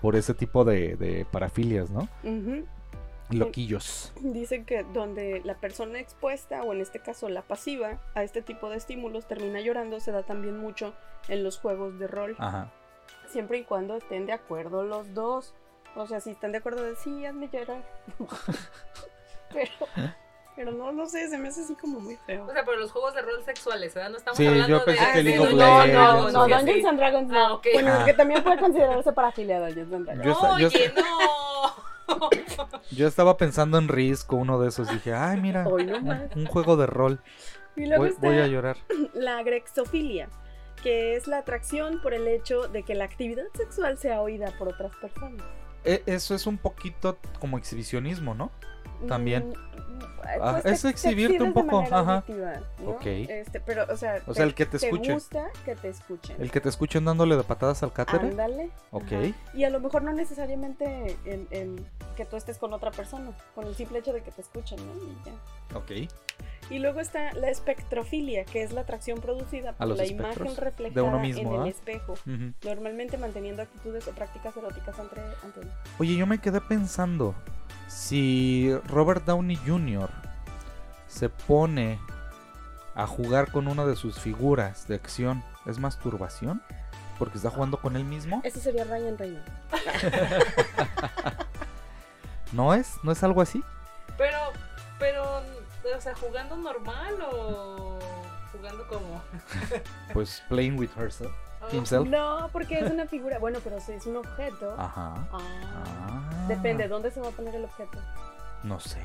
por 0.00 0.16
ese 0.16 0.34
tipo 0.34 0.64
de, 0.64 0.96
de 0.96 1.26
parafilias, 1.30 1.90
¿no? 1.90 2.08
Ujú. 2.24 2.66
Loquillos. 3.30 4.12
Dicen 4.20 4.64
que 4.64 4.82
donde 4.82 5.40
la 5.44 5.54
persona 5.54 6.00
expuesta, 6.00 6.62
o 6.62 6.72
en 6.72 6.80
este 6.80 6.98
caso 6.98 7.28
la 7.28 7.42
pasiva, 7.42 8.00
a 8.14 8.24
este 8.24 8.42
tipo 8.42 8.68
de 8.68 8.76
estímulos 8.76 9.26
termina 9.26 9.60
llorando, 9.60 10.00
se 10.00 10.10
da 10.10 10.24
también 10.24 10.58
mucho 10.58 10.94
en 11.28 11.44
los 11.44 11.58
juegos 11.58 11.98
de 11.98 12.08
rol. 12.08 12.34
Ajá. 12.38 12.72
Siempre 13.28 13.58
y 13.58 13.64
cuando 13.64 13.96
estén 13.96 14.26
de 14.26 14.32
acuerdo 14.32 14.82
los 14.82 15.14
dos. 15.14 15.54
O 15.94 16.06
sea, 16.06 16.20
si 16.20 16.30
están 16.30 16.52
de 16.52 16.58
acuerdo 16.58 16.82
de 16.82 16.96
sí, 16.96 17.24
hazme 17.24 17.48
llorar. 17.52 17.84
pero, 19.52 19.70
pero 20.62 20.72
no, 20.72 20.92
no 20.92 21.06
sé, 21.06 21.26
se 21.30 21.38
me 21.38 21.48
hace 21.48 21.62
así 21.62 21.74
como 21.74 22.00
muy 22.00 22.16
feo. 22.16 22.44
O 22.44 22.52
sea, 22.52 22.62
pero 22.66 22.76
los 22.76 22.92
juegos 22.92 23.14
de 23.14 23.22
rol 23.22 23.42
sexuales, 23.46 23.94
¿verdad? 23.94 24.10
No 24.10 24.18
estamos 24.18 24.36
Sí, 24.36 24.46
hablando 24.46 24.68
yo 24.68 24.84
pensé 24.84 25.06
de... 25.06 25.12
que 25.14 25.22
League 25.22 25.38
of 25.40 25.52
no, 25.52 25.56
no, 26.30 26.48
y 26.48 26.52
así. 26.52 26.64
Dungeons 26.66 26.84
and 26.84 26.98
Dragons 26.98 27.28
no. 27.30 27.38
Ah, 27.46 27.52
ok. 27.54 27.66
Bueno, 27.72 27.90
Ah. 27.94 28.04
que 28.04 28.12
también 28.12 28.42
puede 28.42 28.58
considerarse 28.58 29.10
parafilia 29.12 29.58
Dungeons 29.58 29.92
and 29.94 30.04
Dragons. 30.04 30.60
Yo 30.60 30.68
Oye, 30.68 30.92
no. 30.94 32.20
Yo 32.90 33.08
estaba 33.08 33.38
pensando 33.38 33.78
en 33.78 33.88
Risk 33.88 34.30
o 34.34 34.36
uno 34.36 34.60
de 34.60 34.68
esos. 34.68 34.90
Dije, 34.90 35.14
ay, 35.14 35.40
mira, 35.40 35.64
no 35.64 35.76
un, 36.36 36.44
juego 36.46 36.76
de 36.76 36.86
rol. 36.86 37.20
Y 37.74 37.86
luego 37.86 38.02
Voy, 38.02 38.10
está 38.12 38.26
voy 38.26 38.38
a 38.38 38.46
llorar. 38.46 38.76
la 39.14 39.42
grexofilia, 39.42 40.28
que 40.82 41.16
es 41.16 41.26
la 41.26 41.38
atracción 41.38 42.02
por 42.02 42.12
el 42.12 42.28
hecho 42.28 42.68
de 42.68 42.82
que 42.82 42.94
la 42.94 43.04
actividad 43.04 43.44
sexual 43.54 43.96
sea 43.96 44.20
oída 44.20 44.52
por 44.58 44.68
otras 44.68 44.94
personas. 44.96 45.42
E- 45.84 46.02
eso 46.04 46.34
es 46.34 46.46
un 46.46 46.58
poquito 46.58 47.16
como 47.38 47.56
exhibicionismo, 47.56 48.34
¿no? 48.34 48.50
También. 49.08 49.50
Mm, 49.50 49.54
Ah, 50.40 50.60
pues 50.62 50.74
es 50.74 50.82
te 50.82 50.88
exhibirte 50.90 51.42
un 51.42 51.52
poco, 51.52 51.80
ajá. 51.80 52.16
auditiva, 52.16 52.52
¿no? 52.84 52.90
Ok. 52.90 53.06
Este, 53.06 53.58
pero, 53.60 53.84
o 53.90 53.96
sea, 53.96 54.20
O 54.26 54.34
sea, 54.34 54.44
el 54.44 54.54
que 54.54 54.64
te 54.66 54.76
escuche. 54.76 55.08
Te 55.08 55.14
gusta 55.14 55.46
que 55.64 55.74
te 55.74 55.88
escuchen. 55.88 56.36
El 56.38 56.50
que 56.52 56.60
te 56.60 56.68
escuchen 56.68 57.04
dándole 57.04 57.36
de 57.36 57.42
patadas 57.42 57.82
al 57.82 57.92
cátedra. 57.92 58.28
Ándale. 58.28 58.70
Ok. 58.92 59.12
ajá. 59.12 59.34
Y 59.54 59.64
a 59.64 59.70
lo 59.70 59.80
mejor 59.80 60.02
no 60.02 60.12
necesariamente 60.12 61.16
el, 61.24 61.48
el 61.50 61.84
que 62.16 62.26
tú 62.26 62.36
estés 62.36 62.58
con 62.58 62.72
otra 62.72 62.90
persona, 62.92 63.32
con 63.54 63.66
el 63.66 63.74
simple 63.74 63.98
hecho 63.98 64.12
de 64.12 64.22
que 64.22 64.30
te 64.30 64.42
escuchen, 64.42 64.78
¿no? 64.78 64.94
Y 65.04 65.16
ya. 65.24 65.76
Ok. 65.76 66.10
Y 66.70 66.78
luego 66.78 67.00
está 67.00 67.32
la 67.32 67.50
espectrofilia, 67.50 68.44
que 68.44 68.62
es 68.62 68.72
la 68.72 68.82
atracción 68.82 69.20
producida 69.20 69.72
por 69.72 69.88
la 69.88 70.06
imagen 70.06 70.54
de 70.54 70.54
reflejada 70.54 71.02
uno 71.02 71.18
mismo, 71.18 71.54
en 71.56 71.60
¿ah? 71.60 71.64
el 71.64 71.70
espejo, 71.70 72.12
Ujú. 72.12 72.52
normalmente 72.64 73.18
manteniendo 73.18 73.62
actitudes 73.62 74.06
o 74.06 74.12
prácticas 74.12 74.56
eróticas 74.56 74.98
ante, 74.98 75.20
ante 75.42 75.60
él. 75.60 75.68
Oye, 75.98 76.16
yo 76.16 76.26
me 76.26 76.38
quedé 76.38 76.60
pensando. 76.60 77.34
Si 77.88 78.72
Robert 78.86 79.24
Downey 79.24 79.56
Jr. 79.56 80.08
se 81.08 81.28
pone 81.28 81.98
a 82.94 83.06
jugar 83.06 83.50
con 83.50 83.66
una 83.66 83.84
de 83.84 83.96
sus 83.96 84.18
figuras 84.20 84.86
de 84.86 84.94
acción, 84.94 85.42
¿es 85.66 85.78
masturbación? 85.78 86.62
Porque 87.18 87.38
está 87.38 87.50
jugando 87.50 87.80
con 87.80 87.96
él 87.96 88.04
mismo. 88.04 88.40
Ese 88.44 88.60
sería 88.60 88.84
Ryan 88.84 89.18
Reynolds. 89.18 89.50
¿No 92.52 92.74
es? 92.74 92.94
¿No 93.02 93.12
es 93.12 93.22
algo 93.22 93.40
así? 93.40 93.62
Pero, 94.16 94.38
pero, 94.98 95.29
o 95.96 96.00
sea, 96.00 96.14
jugando 96.14 96.56
normal 96.56 97.16
o 97.32 97.98
jugando 98.52 98.86
como... 98.88 99.22
Pues 100.12 100.42
playing 100.48 100.78
with 100.78 100.90
herself. 100.96 101.32
Oh, 101.62 101.74
Himself. 101.74 102.08
No, 102.08 102.48
porque 102.52 102.78
es 102.78 102.90
una 102.90 103.06
figura, 103.06 103.38
bueno, 103.38 103.58
pero 103.62 103.80
si 103.80 103.92
es 103.92 104.06
un 104.06 104.16
objeto. 104.16 104.74
Ajá. 104.78 105.14
Ah, 105.32 105.38
Ah. 105.72 106.46
Depende, 106.48 106.88
¿dónde 106.88 107.10
se 107.10 107.20
va 107.20 107.28
a 107.28 107.32
poner 107.32 107.54
el 107.54 107.64
objeto? 107.64 107.98
No 108.62 108.80
sé. 108.80 108.98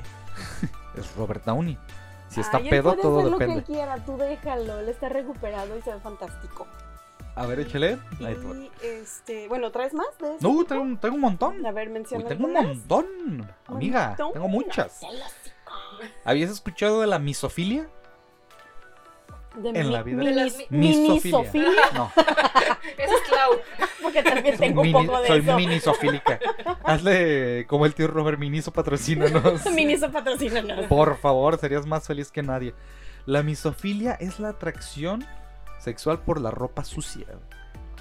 es 0.96 1.14
Robert 1.16 1.44
Downey. 1.44 1.78
Si 2.28 2.40
está 2.40 2.56
Ay, 2.56 2.64
él 2.64 2.70
pedo, 2.70 2.90
puede 2.90 3.02
todo 3.02 3.18
hacer 3.20 3.30
lo 3.30 3.38
depende. 3.38 3.62
que 3.64 3.72
él 3.72 3.76
quiera, 3.78 4.04
tú 4.04 4.16
déjalo, 4.16 4.80
él 4.80 4.88
está 4.88 5.08
recuperado 5.08 5.76
y 5.78 5.82
se 5.82 5.92
ve 5.94 6.00
fantástico. 6.00 6.66
A 7.36 7.44
ver, 7.46 7.60
échale. 7.60 7.98
Ahí. 8.24 8.70
Y 8.80 8.86
este, 8.86 9.46
bueno, 9.48 9.70
¿traes 9.70 9.92
más 9.94 10.06
de 10.18 10.36
eso? 10.36 10.38
No, 10.52 10.64
tengo, 10.64 10.82
un- 10.82 10.98
tengo 10.98 11.14
un 11.14 11.20
montón. 11.20 11.64
A 11.66 11.70
ver, 11.70 11.88
Uy, 11.88 11.94
menciona. 11.94 12.24
tengo 12.26 12.46
un 12.46 12.52
montón. 12.54 13.06
Amiga, 13.68 14.08
Montón. 14.08 14.32
tengo 14.32 14.48
muchas. 14.48 15.00
¿Habías 16.24 16.50
escuchado 16.50 17.00
de 17.00 17.06
la 17.06 17.18
misofilia? 17.18 17.88
De 19.56 19.70
En 19.70 19.86
mi- 19.86 19.92
la 19.92 20.02
vida. 20.02 20.22
De 20.22 20.32
las 20.32 20.56
mi- 20.68 20.78
Misofilia. 20.92 21.08
minisofilia, 21.40 21.82
No, 21.94 22.12
es 22.98 23.10
Clau. 23.26 23.52
porque 24.02 24.22
también 24.22 24.58
soy, 24.58 24.66
tengo 24.68 24.82
un 24.82 24.86
mini- 24.88 25.06
poco 25.06 25.20
de 25.22 25.28
soy 25.28 25.38
eso. 25.40 25.56
minisofílica. 25.56 26.38
Hazle 26.84 27.64
como 27.66 27.86
el 27.86 27.94
tío 27.94 28.06
Robert 28.06 28.38
Miniso, 28.38 28.70
patrocínanos. 28.72 29.64
Miniso 29.72 30.10
patrocínanos. 30.12 30.86
Por 30.88 31.16
favor, 31.18 31.58
serías 31.58 31.86
más 31.86 32.06
feliz 32.06 32.30
que 32.30 32.42
nadie. 32.42 32.74
La 33.24 33.42
misofilia 33.42 34.12
es 34.12 34.38
la 34.40 34.50
atracción 34.50 35.24
sexual 35.78 36.20
por 36.20 36.38
la 36.40 36.50
ropa 36.50 36.84
sucia. 36.84 37.26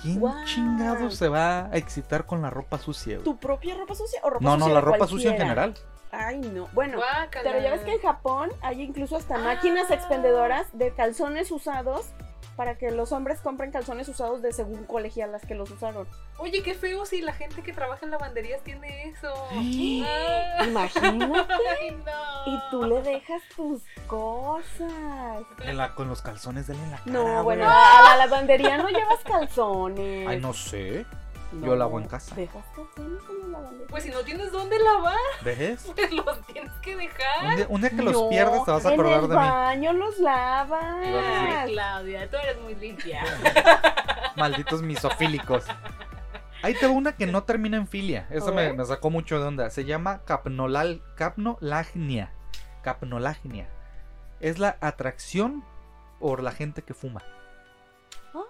¿Quién 0.02 0.22
chingado 0.44 1.10
se 1.10 1.30
va 1.30 1.68
a 1.68 1.78
excitar 1.78 2.26
con 2.26 2.42
la 2.42 2.50
ropa 2.50 2.78
sucia? 2.80 3.20
¿Tu 3.20 3.38
propia 3.40 3.76
ropa 3.76 3.96
sucia 3.96 4.20
o 4.24 4.30
ropa 4.30 4.44
No, 4.44 4.52
sucia 4.56 4.68
no, 4.68 4.74
la 4.74 4.80
de 4.82 4.86
ropa 4.86 5.08
sucia 5.08 5.32
en 5.32 5.38
general. 5.38 5.74
Ay, 6.18 6.38
no. 6.40 6.68
Bueno, 6.74 6.98
Guácala. 6.98 7.52
pero 7.52 7.64
ya 7.64 7.72
ves 7.72 7.82
que 7.82 7.94
en 7.94 8.00
Japón 8.02 8.52
hay 8.62 8.82
incluso 8.82 9.16
hasta 9.18 9.36
Ah. 9.36 9.40
máquinas 9.40 9.90
expendedoras 9.92 10.68
de 10.74 10.92
calzones 10.94 11.52
usados 11.52 12.08
para 12.56 12.78
que 12.78 12.90
los 12.90 13.12
hombres 13.12 13.42
compren 13.42 13.70
calzones 13.72 14.08
usados 14.08 14.42
de 14.42 14.54
según 14.54 14.86
colegialas 14.86 15.46
que 15.46 15.56
los 15.56 15.70
usaron. 15.72 16.08
Oye, 16.38 16.64
qué 16.64 16.74
feo 16.74 17.06
si 17.06 17.20
la 17.22 17.34
gente 17.34 17.62
que 17.64 17.74
trabaja 17.74 18.06
en 18.06 18.12
lavanderías 18.12 18.62
tiene 18.64 19.10
eso. 19.10 19.34
Ah. 19.52 20.64
Imagínate. 20.66 21.54
Ay, 21.82 21.92
no. 22.06 22.54
Y 22.54 22.60
tú 22.72 22.84
le 22.86 23.02
dejas 23.02 23.42
tus 23.58 23.82
cosas. 24.08 25.44
En 25.64 25.78
la- 25.78 25.94
con 25.96 26.08
los 26.08 26.22
calzones 26.22 26.68
de 26.68 26.74
él 26.76 26.80
en 26.80 26.92
la 26.92 26.98
cara. 26.98 27.12
No, 27.12 27.44
bueno, 27.44 27.66
a 27.70 28.02
la 28.16 28.26
lavandería 28.26 28.78
no 28.78 28.88
llevas 28.90 29.20
calzones. 29.26 30.28
Ay, 30.28 30.40
no 30.40 30.54
sé. 30.54 31.06
No, 31.52 31.66
yo 31.68 31.76
lavo 31.76 32.00
en 32.00 32.08
casa. 32.08 32.36
¿Dejas 32.36 32.66
calzones 32.76 33.22
en? 33.30 33.88
Pues 33.88 34.04
si 34.04 34.10
no 34.10 34.20
tienes 34.22 34.52
dónde 34.52 34.78
lavar, 34.80 35.16
¿Ves? 35.44 35.92
pues 35.96 36.12
los 36.12 36.42
tienes 36.48 36.72
que 36.82 36.96
dejar. 36.96 37.46
Un 37.46 37.56
día, 37.56 37.66
un 37.70 37.82
día 37.82 37.90
que 37.92 38.02
los 38.02 38.14
No, 38.14 38.30
pierdes 38.30 38.64
te 38.66 38.72
vas 38.72 38.86
a 38.86 38.90
acordar 38.90 39.14
en 39.14 39.24
el 39.24 39.30
de 39.30 39.36
mí. 39.36 39.42
baño 39.42 39.94
los 39.94 40.18
lavas. 40.20 41.08
Y 41.08 41.12
vas 41.12 41.24
a 41.24 41.30
decir- 41.30 41.58
Ay, 41.58 41.72
Claudia, 41.74 42.30
tú 42.30 42.38
eres 42.38 42.62
muy 42.62 42.76
limpia. 42.76 43.24
Malditos 44.36 44.82
misofílicos. 44.82 45.66
Ahí 46.62 46.74
te 46.74 46.88
va 46.88 46.94
una 46.94 47.16
que 47.16 47.28
no 47.28 47.44
termina 47.44 47.78
en 47.78 47.88
filia. 47.88 48.28
Esa 48.32 48.52
me 48.52 48.86
sacó 48.86 49.10
mucho 49.10 49.40
de 49.40 49.46
onda. 49.48 49.70
Se 49.70 49.86
llama 49.86 50.22
capnolal, 50.26 51.02
capnolagnia. 51.16 52.32
Capnolagnia. 52.82 53.70
Es 54.40 54.60
la 54.60 54.78
atracción 54.82 55.64
por 56.20 56.42
la 56.44 56.52
gente 56.52 56.82
que 56.82 56.94
fuma. 56.94 57.22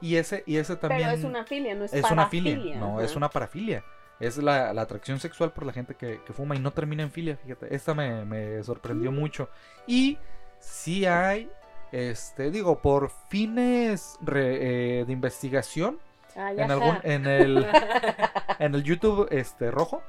Y 0.01 0.15
ese, 0.17 0.43
y 0.45 0.57
ese 0.57 0.75
también 0.75 1.01
Pero 1.03 1.13
es 1.17 1.23
una 1.23 1.45
filia, 1.45 1.75
no 1.75 1.85
es, 1.85 1.93
es 1.93 2.09
una 2.11 2.27
filia. 2.27 2.53
parafilia. 2.55 2.79
No, 2.79 2.97
Ajá. 2.97 3.05
es 3.05 3.15
una 3.15 3.29
parafilia. 3.29 3.83
Es 4.19 4.37
la, 4.37 4.73
la 4.73 4.81
atracción 4.83 5.19
sexual 5.19 5.51
por 5.51 5.65
la 5.65 5.73
gente 5.73 5.95
que, 5.95 6.21
que 6.25 6.31
fuma 6.33 6.55
y 6.55 6.59
no 6.59 6.71
termina 6.71 7.03
en 7.03 7.11
filia, 7.11 7.35
fíjate. 7.37 7.73
Esta 7.75 7.93
me, 7.93 8.23
me 8.25 8.63
sorprendió 8.63 9.11
Mm. 9.11 9.15
mucho. 9.15 9.49
Y 9.87 10.17
sí 10.59 11.05
hay, 11.05 11.49
este, 11.91 12.49
digo, 12.51 12.79
por 12.79 13.11
fines 13.29 14.17
re- 14.21 15.01
eh, 15.01 15.05
de 15.05 15.11
investigación, 15.13 15.99
Ay, 16.35 16.55
en 16.59 16.63
ajá. 16.63 16.73
algún, 16.73 16.97
en 17.03 17.25
el, 17.27 17.65
en 18.59 18.75
el 18.75 18.83
YouTube 18.83 19.27
este 19.31 19.69
rojo, 19.71 20.01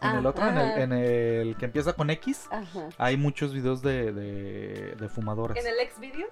en 0.00 0.08
Ah, 0.08 0.18
el 0.18 0.26
otro, 0.26 0.46
en 0.48 0.58
el, 0.58 0.78
en 0.82 0.92
el 0.92 1.56
que 1.56 1.64
empieza 1.66 1.92
con 1.92 2.10
X, 2.10 2.46
Ajá. 2.50 2.88
hay 2.98 3.16
muchos 3.16 3.52
videos 3.54 3.80
de, 3.82 4.12
de, 4.12 4.94
de 4.96 5.08
fumadores. 5.08 5.62
¿En 5.64 5.70
el 5.70 5.78
ex 5.80 5.98
videos? 6.00 6.30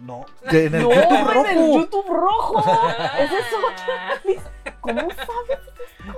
No, 0.00 0.24
de- 0.50 0.66
en 0.66 0.74
el 0.76 0.82
no, 0.82 0.90
YouTube 0.90 1.10
en 1.18 1.26
rojo. 1.26 1.46
el 1.46 1.72
YouTube 1.72 2.06
rojo. 2.08 2.64
Ese 3.18 3.38
es 3.38 3.44
Ah. 3.88 4.72
¿Cómo 4.80 5.00
sabes 5.00 5.58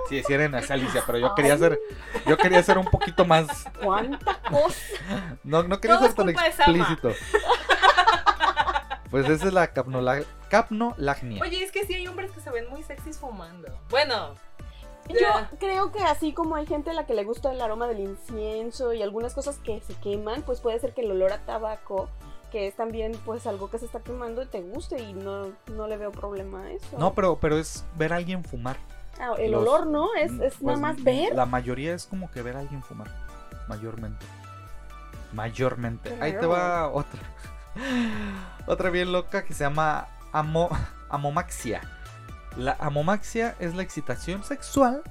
Sí, 0.09 0.23
sí 0.25 0.33
era 0.33 0.45
en 0.45 0.55
esa 0.55 0.75
Alicia, 0.75 1.03
pero 1.05 1.17
yo 1.17 1.35
quería 1.35 1.53
hacer, 1.55 1.79
yo 2.25 2.37
quería 2.37 2.59
hacer 2.59 2.77
un 2.77 2.85
poquito 2.85 3.25
más, 3.25 3.65
cuánta 3.83 4.39
cosa? 4.43 5.35
no, 5.43 5.63
no 5.63 5.79
quería 5.79 5.97
Todo 5.97 6.05
ser 6.07 6.15
tan 6.15 6.29
explícito. 6.29 7.11
Pues 9.09 9.29
esa 9.29 9.47
es 9.47 9.53
la 9.53 9.71
capnola- 9.73 10.25
capnolagnia. 10.49 11.41
Oye, 11.41 11.63
es 11.63 11.71
que 11.71 11.85
sí 11.85 11.93
hay 11.93 12.07
hombres 12.07 12.31
que 12.31 12.39
se 12.41 12.49
ven 12.49 12.67
muy 12.69 12.81
sexys 12.83 13.19
fumando. 13.19 13.67
Bueno, 13.89 14.33
Yo 15.09 15.27
creo 15.59 15.91
que 15.91 15.99
así 16.03 16.33
como 16.33 16.55
hay 16.55 16.65
gente 16.65 16.89
a 16.89 16.93
la 16.93 17.05
que 17.05 17.13
le 17.13 17.23
gusta 17.23 17.51
el 17.51 17.61
aroma 17.61 17.87
del 17.87 17.99
incienso 17.99 18.93
y 18.93 19.03
algunas 19.03 19.33
cosas 19.35 19.57
que 19.59 19.81
se 19.81 19.93
queman, 19.95 20.41
pues 20.43 20.61
puede 20.61 20.79
ser 20.79 20.93
que 20.93 21.01
el 21.01 21.11
olor 21.11 21.33
a 21.33 21.39
tabaco, 21.39 22.09
que 22.53 22.67
es 22.67 22.75
también 22.75 23.11
pues 23.25 23.47
algo 23.47 23.69
que 23.69 23.79
se 23.79 23.85
está 23.85 23.99
quemando, 24.01 24.47
te 24.47 24.61
guste 24.61 25.01
y 25.01 25.13
no, 25.13 25.47
no 25.71 25.87
le 25.87 25.97
veo 25.97 26.11
problema 26.11 26.61
a 26.61 26.71
eso. 26.71 26.97
No, 26.99 27.13
pero, 27.15 27.39
pero 27.39 27.57
es 27.57 27.83
ver 27.97 28.13
a 28.13 28.17
alguien 28.17 28.43
fumar. 28.45 28.77
Ah, 29.19 29.31
el 29.39 29.51
los- 29.51 29.61
olor 29.63 29.87
no, 29.87 30.13
es, 30.15 30.31
es 30.33 30.37
Pues, 30.37 30.61
nada 30.61 30.77
más 30.77 31.03
ver. 31.03 31.33
La 31.35 31.47
mayoría 31.47 31.95
es 31.95 32.05
como 32.05 32.29
que 32.29 32.43
ver 32.43 32.55
a 32.55 32.59
alguien 32.59 32.83
fumar. 32.83 33.09
Mayormente. 33.67 34.23
Mayormente. 35.33 36.15
Ahí 36.21 36.33
te 36.33 36.45
va 36.45 36.89
otra. 36.89 37.19
Otra 38.67 38.91
bien 38.91 39.11
loca 39.11 39.43
que 39.43 39.55
se 39.55 39.63
llama 39.63 40.07
amo, 40.31 40.69
amomaxia. 41.09 41.81
La 42.55 42.77
amomaxia 42.79 43.55
es 43.59 43.73
la 43.73 43.81
excitación 43.81 44.43
sexual 44.43 45.01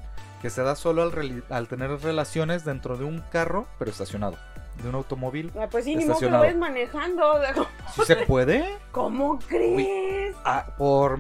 que 0.41 0.49
se 0.49 0.63
da 0.63 0.77
solo 0.77 1.03
al, 1.03 1.45
al 1.51 1.67
tener 1.69 1.91
relaciones 2.01 2.65
dentro 2.65 2.97
de 2.97 3.05
un 3.05 3.19
carro, 3.33 3.67
pero 3.81 3.91
estacionado. 3.91 4.37
De 4.77 4.89
un 4.89 4.95
automóvil. 4.95 5.53
Ah, 5.61 5.67
pues 5.71 5.85
sí, 5.85 5.95
ni 5.95 6.05
modo 6.05 6.19
que 6.19 6.27
lo 6.29 6.37
estacionado. 6.37 6.43
vayas 6.43 6.57
manejando. 6.57 7.41
Si 7.95 8.05
se 8.05 8.17
puede, 8.17 8.79
¿Cómo 8.91 9.39
crees? 9.41 10.35
ah, 10.45 10.67
por 10.79 11.19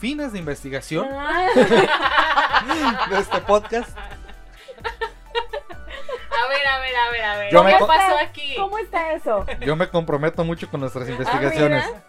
fines 0.00 0.32
de 0.32 0.38
investigación 0.38 1.06
Ah, 1.10 1.46
de 3.10 3.18
este 3.18 3.40
podcast, 3.42 3.96
a 4.78 6.48
ver, 6.48 6.66
a 6.66 6.78
ver, 6.80 6.96
a 6.96 7.10
ver, 7.10 7.24
a 7.24 7.36
ver. 7.38 7.52
Yo 7.52 7.64
¿Qué 7.64 7.76
pasó 7.86 8.18
aquí? 8.18 8.54
¿Cómo 8.56 8.78
está 8.78 9.12
eso? 9.12 9.44
Yo 9.60 9.76
me 9.76 9.88
comprometo 9.88 10.44
mucho 10.44 10.68
con 10.70 10.80
Ah, 10.80 10.82
nuestras 10.82 11.08
investigaciones. 11.08 11.84
mira. 11.86 12.02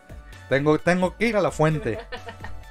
tengo, 0.49 0.79
tengo 0.79 1.15
que 1.15 1.27
ir 1.27 1.38
a 1.38 1.41
la 1.41 1.51
fuente. 1.51 1.99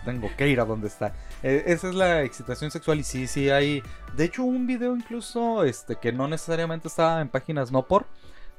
Tengo 0.06 0.30
que 0.36 0.48
ir 0.48 0.60
a 0.60 0.64
donde 0.64 0.86
está. 0.86 1.12
Eh, 1.42 1.64
esa 1.66 1.88
es 1.88 1.94
la 1.94 2.22
excitación 2.22 2.70
sexual 2.70 3.00
y 3.00 3.02
sí, 3.02 3.26
sí 3.26 3.50
hay. 3.50 3.82
De 4.16 4.24
hecho, 4.24 4.44
un 4.44 4.66
video 4.66 4.96
incluso 4.96 5.64
este 5.64 5.96
que 5.96 6.12
no 6.12 6.28
necesariamente 6.28 6.86
estaba 6.86 7.20
en 7.20 7.28
páginas 7.28 7.72
no 7.72 7.86
por, 7.86 8.06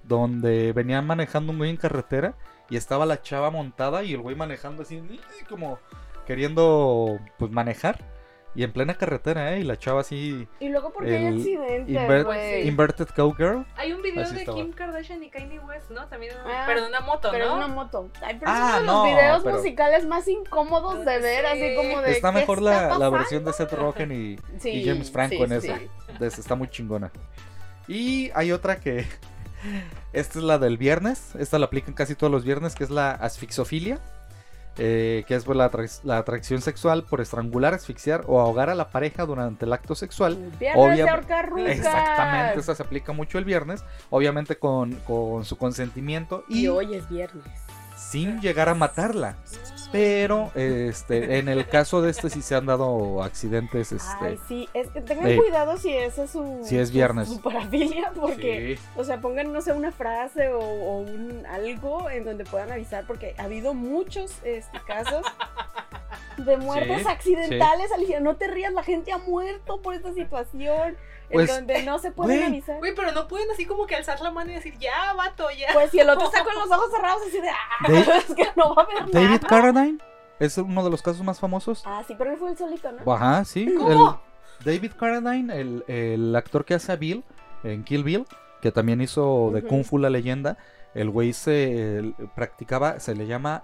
donde 0.03 0.73
venían 0.73 1.07
manejando 1.07 1.53
un 1.53 1.57
güey 1.57 1.69
en 1.69 1.77
carretera 1.77 2.35
y 2.69 2.75
estaba 2.75 3.05
la 3.05 3.21
chava 3.21 3.49
montada 3.49 4.03
y 4.03 4.13
el 4.13 4.21
güey 4.21 4.35
manejando 4.35 4.83
así 4.83 5.01
como 5.47 5.79
queriendo 6.25 7.17
pues 7.39 7.49
manejar 7.49 8.16
y 8.57 8.63
en 8.63 8.73
plena 8.73 8.95
carretera, 8.95 9.53
¿eh? 9.55 9.59
Y 9.59 9.63
la 9.63 9.77
chava 9.77 10.01
así 10.01 10.47
Y 10.59 10.69
luego 10.69 10.91
porque 10.91 11.15
hay 11.15 11.25
El 11.27 11.37
accidentes, 11.37 11.95
inver- 11.95 12.23
güey. 12.25 12.67
inverted 12.67 13.07
cowgirl. 13.15 13.65
Hay 13.77 13.93
un 13.93 14.01
video 14.01 14.23
Así 14.23 14.33
de 14.33 14.39
estaba. 14.41 14.57
Kim 14.57 14.71
Kardashian 14.73 15.23
y 15.23 15.29
Kanye 15.29 15.59
West, 15.59 15.91
¿no? 15.91 16.07
También, 16.07 16.33
Ah, 16.45 16.63
pero 16.65 16.79
en 16.79 16.85
una 16.87 16.99
moto, 17.01 17.29
Pero 17.31 17.45
es 17.45 17.49
¿no? 17.51 17.57
una 17.57 17.67
moto. 17.67 18.09
Ay, 18.21 18.35
pero 18.39 18.51
Ah, 18.51 18.77
es 18.77 18.81
uno 18.81 18.81
de 18.81 18.85
no, 18.87 18.93
los 18.93 19.05
videos 19.15 19.43
pero- 19.43 19.57
musicales 19.57 20.05
más 20.07 20.27
incómodos 20.27 21.05
de 21.05 21.19
ver, 21.19 21.45
Sí. 21.45 21.63
así 21.63 21.75
como 21.75 22.01
de. 22.01 22.11
Está 22.11 22.33
¿qué 22.33 22.39
mejor 22.39 22.57
está 22.57 22.89
la, 22.89 22.97
la 22.97 23.09
versión 23.09 23.45
de 23.45 23.53
Seth 23.53 23.73
Rogen 23.73 24.11
y, 24.11 24.37
Sí, 24.59 24.71
y 24.71 24.85
James 24.85 25.11
Franco 25.11 25.35
sí, 25.35 25.43
en. 25.43 25.49
De 26.19 26.27
esa, 26.27 26.41
Está 26.41 26.55
muy 26.55 26.67
chingona. 26.69 27.11
Y 27.87 28.31
hay 28.33 28.51
otra 28.51 28.79
que. 28.79 29.05
Esta 30.13 30.39
es 30.39 30.43
la 30.45 30.57
del 30.57 30.77
viernes. 30.77 31.35
Esta 31.35 31.59
la 31.59 31.65
aplican 31.67 31.93
casi 31.93 32.15
todos 32.15 32.31
los 32.31 32.43
viernes, 32.43 32.73
que 32.75 32.83
es 32.83 32.89
la 32.89 33.11
asfixofilia. 33.11 33.99
Eh, 34.77 35.23
que 35.27 35.35
es 35.35 35.43
pues, 35.43 35.57
la, 35.57 35.71
atrac- 35.71 36.01
la 36.03 36.17
atracción 36.17 36.61
sexual 36.61 37.03
por 37.03 37.21
estrangular, 37.21 37.73
asfixiar 37.73 38.23
o 38.27 38.39
ahogar 38.39 38.69
a 38.69 38.75
la 38.75 38.89
pareja 38.89 39.25
durante 39.25 39.65
el 39.65 39.73
acto 39.73 39.95
sexual. 39.95 40.35
Viernes 40.59 40.97
de 40.97 41.09
ahorcar. 41.09 41.51
Exactamente, 41.67 42.59
esa 42.59 42.75
se 42.75 42.83
aplica 42.83 43.11
mucho 43.13 43.37
el 43.37 43.45
viernes. 43.45 43.83
Obviamente 44.09 44.57
con, 44.57 44.93
con 45.07 45.45
su 45.45 45.57
consentimiento 45.57 46.43
y, 46.47 46.61
Y 46.61 46.67
hoy 46.67 46.95
es 46.95 47.09
viernes. 47.09 47.43
sin 47.95 48.39
llegar 48.41 48.69
a 48.69 48.75
matarla. 48.75 49.35
Pero 49.91 50.51
este, 50.55 51.37
en 51.39 51.47
el 51.47 51.67
caso 51.67 52.01
de 52.01 52.11
este 52.11 52.29
sí 52.29 52.41
se 52.41 52.55
han 52.55 52.65
dado 52.65 53.23
accidentes. 53.23 53.91
Este, 53.91 54.11
Ay, 54.25 54.39
sí, 54.47 54.67
es 54.73 54.89
que 54.89 55.01
tengan 55.01 55.27
Eh, 55.27 55.37
cuidado 55.37 55.77
si 55.77 55.91
esa 55.91 56.23
es 56.25 56.31
su. 56.31 56.61
si 56.63 56.77
es 56.77 56.91
viernes. 56.91 57.27
Su, 57.29 57.41
parafilia, 57.41 58.11
porque. 58.19 58.75
sí. 58.77 58.83
O 58.95 59.03
sea, 59.03 59.19
pongan, 59.21 59.53
no 59.53 59.61
sé, 59.61 59.71
una 59.73 59.91
frase 59.91 60.49
o, 60.49 60.59
o 60.59 60.97
un 60.99 61.45
algo 61.45 62.09
en 62.09 62.25
donde 62.25 62.43
puedan 62.43 62.71
avisar, 62.71 63.05
porque 63.07 63.33
ha 63.37 63.43
habido 63.43 63.73
muchos 63.73 64.33
este, 64.43 64.79
casos 64.85 65.25
de 66.37 66.57
muertes 66.57 67.01
Sí, 67.03 67.07
accidentales. 67.07 67.91
Alicia, 67.91 68.19
no 68.19 68.35
te 68.35 68.47
rías, 68.47 68.73
la 68.73 68.83
gente 68.83 69.11
ha 69.11 69.17
muerto 69.17 69.81
por 69.81 69.93
esta 69.93 70.13
situación, 70.13 70.97
Pues, 71.31 71.49
en 71.49 71.55
donde 71.67 71.83
no 71.83 71.99
se 71.99 72.11
pueden 72.11 72.37
güey. 72.37 72.47
avisar. 72.47 72.77
Güey, 72.79 72.95
pero 72.95 73.11
no 73.11 73.27
pueden 73.27 73.49
así 73.51 73.65
como 73.65 73.85
que 73.85 73.95
alzar 73.95 74.19
la 74.21 74.31
mano 74.31 74.51
y 74.51 74.55
decir, 74.55 74.77
ya, 74.79 75.13
vato, 75.13 75.49
ya. 75.51 75.67
Pues 75.73 75.91
si 75.91 75.99
el 75.99 76.09
otro 76.09 76.27
está 76.27 76.43
con 76.45 76.55
los 76.55 76.71
ojos 76.71 76.89
cerrados, 76.91 77.21
así 77.27 77.41
de, 77.41 77.49
ah, 77.49 78.17
es 78.27 78.33
que 78.35 78.47
no 78.55 78.73
va 78.73 78.83
a 78.83 78.85
haber 78.85 79.11
David 79.11 79.27
nada. 79.27 79.39
Carradine 79.47 79.97
es 80.39 80.57
uno 80.57 80.83
de 80.83 80.89
los 80.89 81.01
casos 81.01 81.21
más 81.23 81.39
famosos. 81.39 81.83
Ah, 81.85 82.03
sí, 82.07 82.15
pero 82.17 82.31
él 82.31 82.37
fue 82.37 82.51
el 82.51 82.57
solito, 82.57 82.91
¿no? 82.91 83.11
Ajá, 83.13 83.43
sí. 83.43 83.73
¿Cómo? 83.77 84.21
el- 84.61 84.65
David 84.65 84.91
Carradine, 84.97 85.55
el, 85.59 85.83
el 85.87 86.35
actor 86.35 86.63
que 86.65 86.73
hace 86.75 86.91
a 86.91 86.95
Bill 86.95 87.23
en 87.63 87.83
Kill 87.83 88.03
Bill, 88.03 88.25
que 88.61 88.71
también 88.71 89.01
hizo 89.01 89.51
de. 89.53 89.61
Kung 89.63 89.83
Fu 89.83 89.97
la 89.99 90.09
leyenda, 90.09 90.57
el 90.95 91.09
güey 91.09 91.33
se 91.33 91.97
el- 91.99 92.15
practicaba, 92.35 92.99
se 92.99 93.13
le 93.15 93.27
llama 93.27 93.63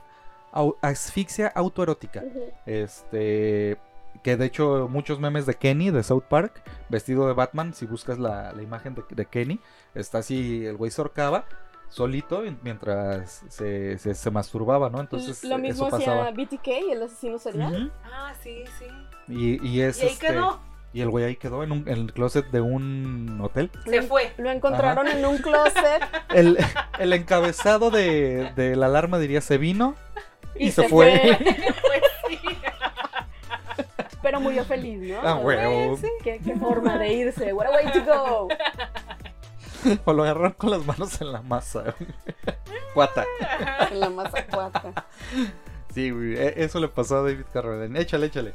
au- 0.51 0.76
asfixia 0.82 1.47
autoerótica. 1.47 2.24
Este. 2.66 3.78
Que 4.24 4.38
de 4.38 4.45
hecho 4.45 4.88
muchos 4.89 5.19
memes 5.19 5.45
de 5.45 5.55
Kenny 5.55 5.91
de 5.91 6.01
South 6.01 6.24
Park, 6.30 6.63
vestido 6.89 7.28
de 7.28 7.34
Batman, 7.34 7.74
si 7.74 7.86
buscas 7.86 8.17
la, 8.17 8.53
la 8.53 8.61
imagen 8.63 8.95
de, 8.95 9.03
de 9.09 9.26
Kenny, 9.26 9.59
está 9.93 10.19
así, 10.19 10.65
el 10.65 10.78
güey 10.78 10.91
se 10.91 11.01
ahorcaba 11.01 11.45
solito 11.93 12.43
mientras 12.63 13.43
se, 13.49 13.97
se, 13.99 14.15
se 14.15 14.32
masturbaba, 14.32 14.89
¿no? 14.89 14.99
Entonces 14.99 15.43
Lo 15.43 15.57
mismo 15.57 15.88
eso 15.88 15.95
hacía. 15.97 16.32
BTK, 16.32 16.67
el 16.91 17.03
asesino 17.03 17.38
serial. 17.38 17.91
Ah, 18.03 18.34
sí, 18.41 18.63
sí. 18.80 18.86
y, 19.28 19.67
y 19.67 19.82
es 19.82 19.99
y 19.99 20.01
ahí 20.01 20.07
este, 20.07 20.28
quedó. 20.28 20.59
Y 20.91 21.01
el 21.01 21.09
güey 21.09 21.26
ahí 21.26 21.36
quedó 21.36 21.63
en, 21.63 21.71
un, 21.71 21.88
en 21.88 21.97
el 21.97 22.13
closet 22.13 22.45
de 22.51 22.61
un 22.61 23.39
hotel. 23.41 23.71
Se 23.86 24.03
fue. 24.03 24.32
Lo 24.38 24.51
encontraron 24.51 25.07
en 25.07 25.26
un 25.26 25.38
closet 25.38 26.03
El, 26.34 26.57
el 26.99 27.13
encabezado 27.13 27.89
de, 27.89 28.51
de 28.55 28.76
la 28.76 28.88
alarma 28.88 29.17
diría 29.17 29.41
se 29.41 29.57
vino 29.57 29.95
y, 30.55 30.67
y, 30.67 30.71
se, 30.71 30.88
fue. 30.88 31.38
Pero 34.24 34.39
murió 34.39 34.63
feliz, 34.65 34.99
¿no? 35.01 35.19
Ah, 35.21 35.36
huevo. 35.36 35.99
¿Qué, 36.24 36.39
qué 36.43 36.55
forma 36.55 36.97
de 36.97 37.13
irse. 37.13 37.53
What 37.53 37.67
a 37.67 37.71
way 37.71 37.91
to 37.91 38.03
go. 38.03 38.47
O 40.05 40.13
lo 40.13 40.24
agarraron 40.24 40.53
con 40.53 40.69
las 40.71 40.86
manos 40.86 41.19
en 41.19 41.34
la 41.34 41.41
masa. 41.41 41.93
Cuata. 42.93 43.26
En 43.91 43.99
la 43.99 44.09
masa 44.09 44.45
cuata. 44.47 44.93
Sí, 45.93 46.09
güey. 46.09 46.38
e- 46.38 46.63
Eso 46.63 46.80
le 46.80 46.88
pasó 46.88 47.17
a 47.17 47.24
David 47.24 47.43
Carradine. 47.51 47.99
Échale, 47.99 48.28
échale. 48.28 48.53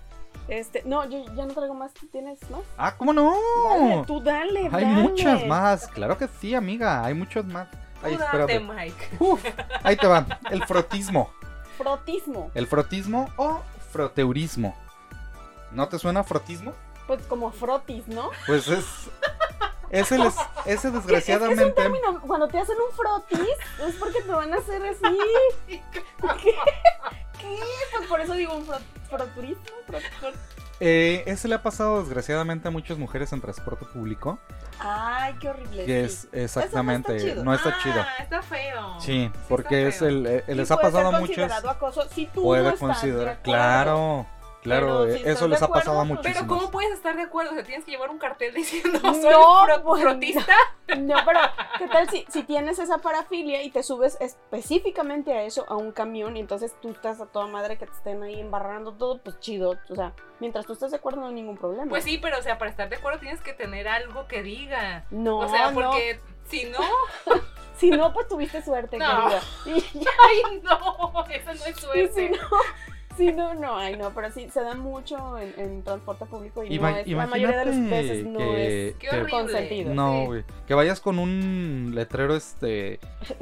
Este, 0.48 0.82
no, 0.86 1.06
yo 1.06 1.26
ya 1.34 1.44
no 1.44 1.52
traigo 1.52 1.74
más. 1.74 1.92
¿Tienes 2.12 2.40
más? 2.50 2.62
Ah, 2.78 2.94
¿cómo 2.96 3.12
no? 3.12 3.34
Dale, 3.68 4.04
tú 4.06 4.22
dale. 4.22 4.60
Hay 4.72 4.84
dale. 4.84 4.86
muchas 4.86 5.44
más. 5.46 5.86
Claro 5.88 6.16
que 6.16 6.28
sí, 6.40 6.54
amiga. 6.54 7.04
Hay 7.04 7.12
muchas 7.12 7.44
más. 7.44 7.68
Ay, 8.02 8.14
Tú 8.14 8.18
date, 8.20 8.24
espérate. 8.24 8.60
Mike. 8.60 9.08
Uf, 9.18 9.44
ahí 9.82 9.96
te 9.96 10.06
va. 10.06 10.24
El 10.50 10.64
frotismo. 10.64 11.30
Frotismo. 11.76 12.50
El 12.54 12.66
frotismo 12.66 13.28
o 13.36 13.60
froteurismo. 13.92 14.74
¿No 15.72 15.88
te 15.88 15.98
suena 15.98 16.24
frotismo? 16.24 16.72
Pues 17.06 17.22
como 17.26 17.50
frotis, 17.52 18.06
¿no? 18.08 18.30
Pues 18.46 18.68
es. 18.68 18.84
Ese, 19.90 20.18
les- 20.18 20.34
ese 20.36 20.42
Es 20.66 20.66
que 20.66 20.74
es 20.76 20.84
un 20.84 20.92
desgraciadamente. 20.92 21.70
término, 21.72 22.20
cuando 22.26 22.46
te 22.48 22.58
hacen 22.58 22.76
un 22.76 22.94
frotis, 22.94 23.48
es 23.86 23.94
porque 23.96 24.20
te 24.20 24.30
van 24.30 24.52
a 24.52 24.58
hacer 24.58 24.82
así. 24.84 25.18
¿Qué? 25.66 25.82
¿Qué? 27.40 27.58
Pues 27.96 28.06
por 28.08 28.20
eso 28.20 28.34
digo 28.34 28.54
un 28.54 28.66
frot, 28.66 28.82
froturismo. 29.08 29.62
frot- 29.88 30.02
frot- 30.20 30.34
eh, 30.80 31.24
ese 31.26 31.48
le 31.48 31.54
ha 31.56 31.62
pasado 31.62 32.00
desgraciadamente 32.02 32.68
a 32.68 32.70
muchas 32.70 32.98
mujeres 32.98 33.32
en 33.32 33.40
transporte 33.40 33.84
público. 33.86 34.38
Ay, 34.78 35.34
qué 35.40 35.48
horrible. 35.48 35.84
Que 35.86 36.04
es 36.04 36.28
exactamente. 36.32 37.18
chido. 37.18 37.42
No 37.42 37.52
está 37.54 37.70
Ah, 37.70 37.78
chido. 37.82 38.04
Está 38.20 38.42
feo. 38.42 39.00
Sí, 39.00 39.30
porque 39.48 39.88
es 39.88 39.98
feo. 40.00 40.08
el. 40.08 40.26
eh, 40.26 40.44
les 40.48 40.70
ha 40.70 40.76
puede 40.76 40.92
pasado 40.92 41.08
acoso 41.70 42.08
si 42.14 42.26
tú 42.26 42.40
no 42.40 42.46
Puede 42.46 42.62
estás 42.68 42.74
de 42.80 42.86
considerar. 42.86 43.28
acuerdo. 43.28 43.42
Claro, 43.42 44.26
claro. 44.68 45.04
Pero 45.06 45.16
si 45.16 45.22
eh, 45.22 45.32
eso 45.32 45.48
les 45.48 45.60
ha 45.60 45.64
acuerdo, 45.66 45.80
pasado 45.84 46.00
a 46.00 46.04
muchísimos. 46.04 46.36
Pero 46.36 46.46
¿cómo 46.46 46.70
puedes 46.70 46.92
estar 46.92 47.16
de 47.16 47.22
acuerdo? 47.22 47.52
O 47.52 47.54
sea, 47.54 47.64
tienes 47.64 47.84
que 47.84 47.90
llevar 47.90 48.10
un 48.10 48.18
cartel 48.18 48.54
diciendo 48.54 48.98
No, 49.02 49.82
pues, 49.84 50.02
frotista. 50.02 50.54
No, 50.98 51.16
pero 51.24 51.40
¿qué 51.78 51.86
tal 51.88 52.08
si, 52.08 52.24
si 52.28 52.42
tienes 52.44 52.78
esa 52.78 52.98
parafilia 52.98 53.62
y 53.62 53.70
te 53.70 53.82
subes 53.82 54.16
específicamente 54.20 55.32
a 55.32 55.42
eso, 55.42 55.64
a 55.68 55.76
un 55.76 55.92
camión, 55.92 56.36
y 56.36 56.40
entonces 56.40 56.74
tú 56.80 56.90
estás 56.90 57.20
a 57.20 57.26
toda 57.26 57.46
madre 57.46 57.76
que 57.78 57.86
te 57.86 57.92
estén 57.92 58.22
ahí 58.22 58.40
embarrando 58.40 58.92
todo, 58.92 59.18
pues 59.18 59.38
chido. 59.40 59.76
O 59.90 59.94
sea, 59.94 60.12
mientras 60.40 60.66
tú 60.66 60.72
estés 60.72 60.90
de 60.90 60.96
acuerdo 60.96 61.20
no 61.20 61.28
hay 61.28 61.34
ningún 61.34 61.56
problema. 61.58 61.88
Pues 61.90 62.04
sí, 62.04 62.18
pero 62.18 62.38
o 62.38 62.42
sea, 62.42 62.58
para 62.58 62.70
estar 62.70 62.88
de 62.88 62.96
acuerdo 62.96 63.18
tienes 63.20 63.40
que 63.42 63.52
tener 63.52 63.88
algo 63.88 64.26
que 64.26 64.42
diga. 64.42 65.04
No, 65.10 65.38
o 65.38 65.48
sea, 65.48 65.70
no. 65.70 65.80
porque 65.80 66.20
si 66.44 66.64
no, 66.64 66.78
Si 67.78 67.90
no, 67.90 68.12
pues 68.12 68.26
tuviste 68.26 68.60
suerte, 68.60 68.98
No. 68.98 69.06
querida. 69.06 69.40
Y, 69.66 69.98
ay 69.98 70.60
no, 70.62 71.24
eso 71.30 71.46
no 71.46 71.52
es 71.52 71.60
y 71.60 71.72
si 71.74 71.80
suerte. 71.80 72.30
no, 72.30 72.58
si 73.18 73.32
no, 73.32 73.52
no, 73.54 73.76
ay 73.76 73.96
no, 73.96 74.10
pero 74.14 74.30
sí, 74.32 74.48
se 74.48 74.62
da 74.62 74.74
mucho 74.74 75.36
en, 75.38 75.52
en 75.58 75.82
transporte 75.82 76.24
público 76.24 76.64
y 76.64 76.78
Ima- 76.78 76.90
no 76.92 76.96
es, 76.96 77.06
la 77.08 77.26
mayoría 77.26 77.58
de 77.58 77.64
las 77.66 77.90
veces 77.90 78.24
no 78.26 78.38
que, 78.38 78.88
es 78.88 78.94
que- 78.96 79.26
consentido. 79.30 79.92
no, 79.94 80.12
Sí. 80.20 80.26
güey, 80.26 80.44
que 80.66 80.74
vayas 80.74 81.00
con 81.00 81.18
un 81.18 81.92
letrero 81.94 82.34
este 82.34 82.98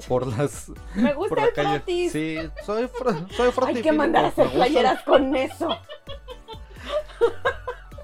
por 0.08 0.26
las 0.26 0.68
Me 0.96 1.10
por 1.10 1.16
gusta 1.28 1.36
la 1.36 1.46
el 1.46 1.52
calle. 1.52 1.68
frotis. 1.76 2.12
Sí, 2.12 2.38
soy 2.64 2.84
fro- 2.86 3.30
soy 3.30 3.50
Hay 3.68 3.82
que 3.82 3.92
mandar 3.92 4.24
a 4.24 4.28
hacer 4.28 4.48
playeras 4.48 5.02
con 5.04 5.36
eso. 5.36 5.68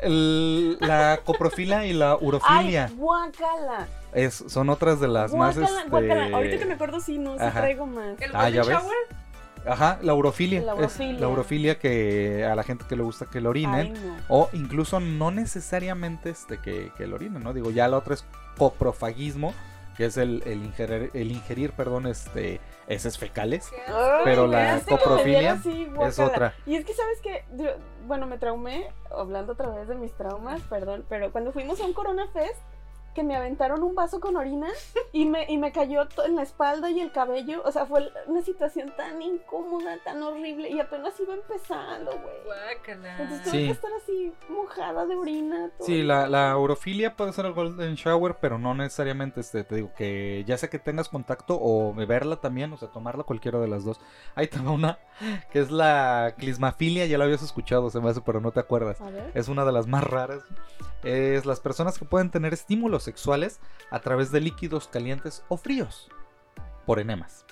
el- 0.00 0.78
la 0.80 1.20
coprofilia 1.24 1.86
y 1.86 1.92
la 1.92 2.16
urofilia. 2.16 2.86
Ay, 2.90 2.94
guácala. 2.96 3.86
Es, 4.12 4.44
son 4.48 4.68
otras 4.68 5.00
de 5.00 5.08
las 5.08 5.32
más 5.32 5.56
Guácala, 5.56 5.78
este, 5.78 5.90
guácala. 5.90 6.36
Ahorita 6.36 6.58
que 6.58 6.64
me 6.66 6.74
acuerdo, 6.74 7.00
sí, 7.00 7.18
no, 7.18 7.34
sí 7.38 7.42
Ajá. 7.44 7.60
traigo 7.60 7.86
más. 7.86 8.20
¿El 8.20 8.30
Ah, 8.34 8.50
ya 8.50 8.62
golden 8.62 8.78
ves. 8.80 9.16
Ajá, 9.66 9.98
la 10.02 10.14
urofilia. 10.14 10.60
La 10.62 10.72
es 10.72 10.78
urofilia. 10.78 11.20
la 11.20 11.28
urofilia 11.28 11.78
que 11.78 12.44
a 12.44 12.54
la 12.54 12.62
gente 12.62 12.84
que 12.88 12.96
le 12.96 13.02
gusta 13.02 13.26
que 13.26 13.40
lo 13.40 13.50
orinen. 13.50 13.74
Ay, 13.74 13.90
no. 13.90 14.16
O 14.28 14.48
incluso 14.52 15.00
no 15.00 15.30
necesariamente 15.30 16.30
este 16.30 16.58
que, 16.58 16.90
que 16.96 17.06
lo 17.06 17.16
orinen, 17.16 17.42
¿no? 17.42 17.52
Digo, 17.52 17.70
ya 17.70 17.86
la 17.88 17.98
otra 17.98 18.14
es 18.14 18.24
coprofagismo, 18.56 19.54
que 19.96 20.06
es 20.06 20.16
el, 20.16 20.42
el 20.46 20.64
ingerir, 20.64 21.10
el 21.14 21.30
ingerir, 21.30 21.72
perdón, 21.72 22.06
este, 22.06 22.60
heces 22.88 23.18
fecales. 23.18 23.68
¿Qué 23.70 23.76
Ay, 23.92 24.20
Pero 24.24 24.46
la 24.46 24.80
que 24.80 24.90
coprofilia 24.96 25.52
así, 25.52 25.88
Es 26.06 26.18
otra. 26.18 26.54
Y 26.66 26.76
es 26.76 26.84
que, 26.84 26.94
¿sabes 26.94 27.20
qué? 27.22 27.44
Yo- 27.56 27.76
Bueno, 28.06 28.26
me 28.26 28.38
traumé, 28.38 28.86
hablando 29.16 29.52
otra 29.52 29.68
vez 29.68 29.86
de 29.88 29.94
mis 29.94 30.12
traumas, 30.12 30.60
perdón, 30.62 31.04
pero 31.08 31.30
cuando 31.30 31.52
fuimos 31.52 31.80
a 31.80 31.84
un 31.84 31.92
Corona 31.92 32.26
Fest, 32.32 32.58
que 33.14 33.22
me 33.22 33.36
aventaron 33.36 33.82
un 33.82 33.94
vaso 33.94 34.20
con 34.20 34.36
orina 34.36 34.68
y 35.12 35.26
me, 35.26 35.44
y 35.50 35.58
me 35.58 35.72
cayó 35.72 36.06
en 36.24 36.36
la 36.36 36.42
espalda 36.42 36.90
y 36.90 37.00
el 37.00 37.12
cabello. 37.12 37.62
O 37.64 37.72
sea, 37.72 37.86
fue 37.86 38.10
una 38.26 38.42
situación 38.42 38.92
tan 38.96 39.20
incómoda, 39.20 39.98
tan 40.04 40.22
horrible 40.22 40.70
y 40.70 40.80
apenas 40.80 41.18
iba 41.20 41.34
empezando, 41.34 42.10
güey. 42.12 42.34
Guácala. 42.44 43.12
Entonces 43.22 43.42
tuve 43.42 43.52
Sí. 43.52 43.66
que 43.66 43.70
estar 43.72 43.90
así 44.02 44.32
mojada 44.48 45.06
de 45.06 45.14
orina. 45.16 45.70
todo 45.76 45.86
Sí, 45.86 46.02
la, 46.02 46.26
la 46.28 46.56
urofilia 46.56 47.16
puede 47.16 47.32
ser 47.32 47.46
el 47.46 47.52
golden 47.52 47.94
shower, 47.94 48.36
pero 48.40 48.58
no 48.58 48.74
necesariamente, 48.74 49.40
este, 49.40 49.64
te 49.64 49.76
digo, 49.76 49.90
que 49.96 50.44
ya 50.46 50.56
sea 50.56 50.70
que 50.70 50.78
tengas 50.78 51.08
contacto 51.08 51.58
o 51.60 51.92
beberla 51.94 52.36
también, 52.36 52.72
o 52.72 52.76
sea, 52.76 52.88
tomarla 52.88 53.24
cualquiera 53.24 53.58
de 53.58 53.68
las 53.68 53.84
dos. 53.84 54.00
Ahí 54.34 54.46
te 54.48 54.58
va 54.60 54.70
una, 54.70 54.98
que 55.50 55.60
es 55.60 55.70
la 55.70 56.34
clismafilia, 56.38 57.06
ya 57.06 57.18
la 57.18 57.24
habías 57.24 57.42
escuchado, 57.42 57.90
se 57.90 58.00
me 58.00 58.08
hace, 58.10 58.20
pero 58.20 58.40
no 58.40 58.50
te 58.52 58.60
acuerdas. 58.60 59.00
A 59.00 59.10
ver. 59.10 59.30
Es 59.34 59.48
una 59.48 59.64
de 59.64 59.72
las 59.72 59.86
más 59.86 60.04
raras. 60.04 60.42
Es 61.02 61.46
las 61.46 61.60
personas 61.60 61.98
que 61.98 62.04
pueden 62.04 62.30
tener 62.30 62.52
estímulos 62.52 63.02
sexuales 63.02 63.60
a 63.90 64.00
través 64.00 64.30
de 64.30 64.40
líquidos 64.40 64.88
calientes 64.88 65.44
o 65.48 65.56
fríos. 65.56 66.08
Por 66.86 67.00
enemas. 67.00 67.44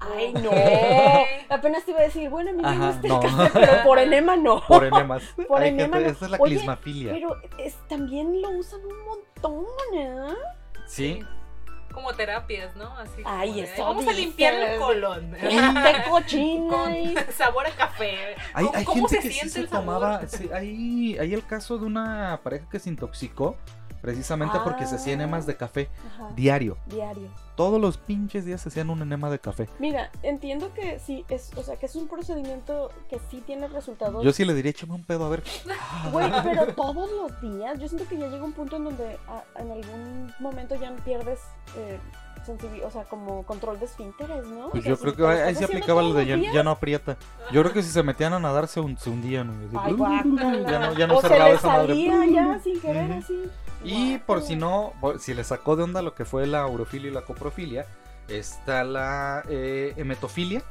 Ay, 0.00 0.32
no. 0.32 0.50
Apenas 1.54 1.84
te 1.84 1.92
iba 1.92 2.00
a 2.00 2.04
decir, 2.04 2.28
bueno, 2.30 2.50
a 2.50 2.52
mí 2.52 2.62
me 2.62 2.68
Ajá, 2.68 2.86
gusta 2.92 3.08
no. 3.08 3.22
el 3.22 3.36
café, 3.36 3.50
pero 3.60 3.82
por 3.84 3.98
enema 3.98 4.36
no. 4.36 4.60
Por 4.66 4.84
enemas. 4.84 5.22
Por 5.48 5.62
Hay 5.62 5.68
enema 5.70 5.96
gente- 5.98 6.10
no. 6.10 6.16
esa 6.16 6.24
es 6.24 6.30
la 6.32 6.36
Oye, 6.40 6.56
clismafilia. 6.56 7.12
Pero 7.12 7.36
es, 7.58 7.74
también 7.88 8.42
lo 8.42 8.50
usan 8.50 8.80
un 8.84 9.04
montón, 9.04 9.64
¿eh? 9.94 10.34
Sí. 10.86 11.20
Como 11.94 12.12
terapias, 12.12 12.74
¿no? 12.76 12.96
Así 12.98 13.22
como 13.22 13.34
Ay, 13.38 13.54
de, 13.54 13.62
eso 13.62 13.84
Vamos 13.84 14.06
a 14.06 14.12
limpiar 14.12 14.54
el 14.54 14.60
dices. 14.62 14.78
colon. 14.78 15.34
Gente 15.36 16.04
cochina. 16.10 16.68
Con 16.74 16.94
sabor 17.36 17.66
a 17.66 17.70
café. 17.70 18.34
Hay, 18.52 18.64
¿Cómo, 18.66 18.78
hay 18.78 18.84
cómo 18.84 19.08
gente 19.08 19.22
se 19.22 19.28
que 19.28 19.28
sí 19.28 19.34
siente 19.34 19.52
se 19.54 19.60
el 19.60 19.68
sabor? 19.68 19.84
tomaba. 19.86 20.26
sí, 20.26 20.50
hay, 20.52 21.16
hay 21.18 21.32
el 21.34 21.46
caso 21.46 21.78
de 21.78 21.86
una 21.86 22.40
pareja 22.42 22.66
que 22.68 22.78
se 22.78 22.88
intoxicó 22.90 23.56
precisamente 24.04 24.58
porque 24.62 24.84
se 24.86 24.96
hacía 24.96 25.12
Ah. 25.12 25.16
enemas 25.16 25.46
de 25.46 25.56
café 25.56 25.88
Ajá, 26.14 26.28
diario. 26.36 26.76
diario. 26.86 27.28
Todos 27.56 27.80
los 27.80 27.96
pinches 27.96 28.44
días 28.44 28.60
se 28.60 28.68
hacían 28.68 28.90
un 28.90 29.00
enema 29.00 29.30
de 29.30 29.38
café. 29.38 29.66
Mira, 29.78 30.10
entiendo 30.22 30.74
que 30.74 30.98
sí, 30.98 31.24
es, 31.30 31.50
o 31.56 31.62
sea, 31.62 31.76
que 31.76 31.86
es 31.86 31.96
un 31.96 32.06
procedimiento 32.08 32.90
que 33.08 33.18
sí 33.30 33.42
tiene 33.46 33.66
resultados. 33.68 34.22
Yo 34.22 34.32
sí 34.32 34.44
le 34.44 34.52
diría, 34.52 34.70
échame 34.72 34.92
un 34.94 35.04
pedo 35.04 35.24
a 35.24 35.28
ver. 35.30 35.42
Güey, 36.12 36.30
pero 36.42 36.66
todos 36.74 37.10
los 37.10 37.40
días, 37.40 37.78
yo 37.80 37.88
siento 37.88 38.06
que 38.06 38.18
ya 38.18 38.26
llega 38.28 38.44
un 38.44 38.52
punto 38.52 38.76
en 38.76 38.84
donde 38.84 39.16
ah, 39.28 39.42
en 39.56 39.70
algún 39.70 40.34
momento 40.38 40.74
ya 40.74 40.94
pierdes 41.04 41.38
eh, 41.78 41.98
o 42.84 42.90
sea, 42.90 43.04
como 43.04 43.42
control 43.44 43.78
de 43.78 43.86
esfínteres, 43.86 44.44
¿no? 44.46 44.68
Pues 44.68 44.84
O 44.84 44.88
yo 44.90 44.98
creo 44.98 45.16
que 45.16 45.26
ahí 45.26 45.54
se 45.54 45.64
aplicaba 45.64 46.02
lo 46.02 46.12
de 46.12 46.26
ya, 46.26 46.62
no 46.62 46.72
aprieta. 46.72 47.16
Yo 47.50 47.62
creo 47.62 47.72
que 47.72 47.82
si 47.82 47.88
se 47.88 48.02
metían 48.02 48.34
a 48.34 48.38
nadar 48.38 48.68
se, 48.68 48.80
hun- 48.80 48.98
se 48.98 49.08
hundían. 49.08 49.70
ya 49.72 50.78
no, 50.78 50.92
ya 50.92 51.06
no 51.06 51.16
o 51.16 51.20
se 51.22 51.28
cerraba 51.28 51.48
le 51.48 51.54
esa 51.54 51.68
madre. 51.68 51.86
salía 51.94 52.26
ya 52.26 52.60
sin 52.62 52.80
querer 52.80 53.12
así. 53.12 53.44
Y 53.84 54.18
por 54.18 54.42
si 54.42 54.56
no, 54.56 54.92
si 55.18 55.34
le 55.34 55.44
sacó 55.44 55.76
de 55.76 55.82
onda 55.84 56.02
lo 56.02 56.14
que 56.14 56.24
fue 56.24 56.46
la 56.46 56.66
urofilia 56.66 57.10
y 57.10 57.14
la 57.14 57.22
coprofilia, 57.22 57.86
está 58.28 58.84
la 58.84 59.42
eh, 59.48 59.92
hemetofilia. 59.96 60.62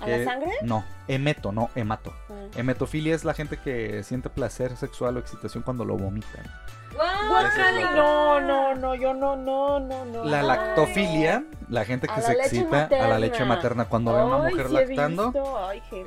¿A 0.00 0.08
la 0.08 0.16
que- 0.18 0.24
sangre? 0.24 0.50
No, 0.62 0.84
hemeto, 1.08 1.52
no 1.52 1.70
hemato. 1.74 2.12
Ah. 2.30 2.46
Hemetofilia 2.56 3.14
es 3.14 3.24
la 3.24 3.32
gente 3.34 3.56
que 3.58 4.02
siente 4.02 4.28
placer 4.28 4.76
sexual 4.76 5.16
o 5.16 5.20
excitación 5.20 5.62
cuando 5.62 5.84
lo 5.84 5.96
vomitan. 5.96 6.44
Es 6.90 6.98
la- 6.98 7.92
No, 7.96 8.40
no, 8.40 8.74
no, 8.74 8.94
yo 8.94 9.14
no, 9.14 9.34
no, 9.36 9.80
no, 9.80 10.04
no. 10.04 10.24
La 10.24 10.40
Ay. 10.40 10.46
lactofilia, 10.46 11.44
la 11.68 11.84
gente 11.84 12.06
que 12.06 12.20
la 12.20 12.22
se 12.22 12.32
excita 12.34 12.84
a 12.84 13.08
la 13.08 13.18
leche 13.18 13.44
materna 13.44 13.86
cuando 13.86 14.12
ve 14.12 14.20
a 14.20 14.24
una 14.24 14.38
mujer 14.38 14.68
sí 14.68 14.76
he 14.76 14.86
lactando. 14.86 15.32
visto. 15.32 15.66
Ay, 15.66 15.80
gente, 15.90 16.04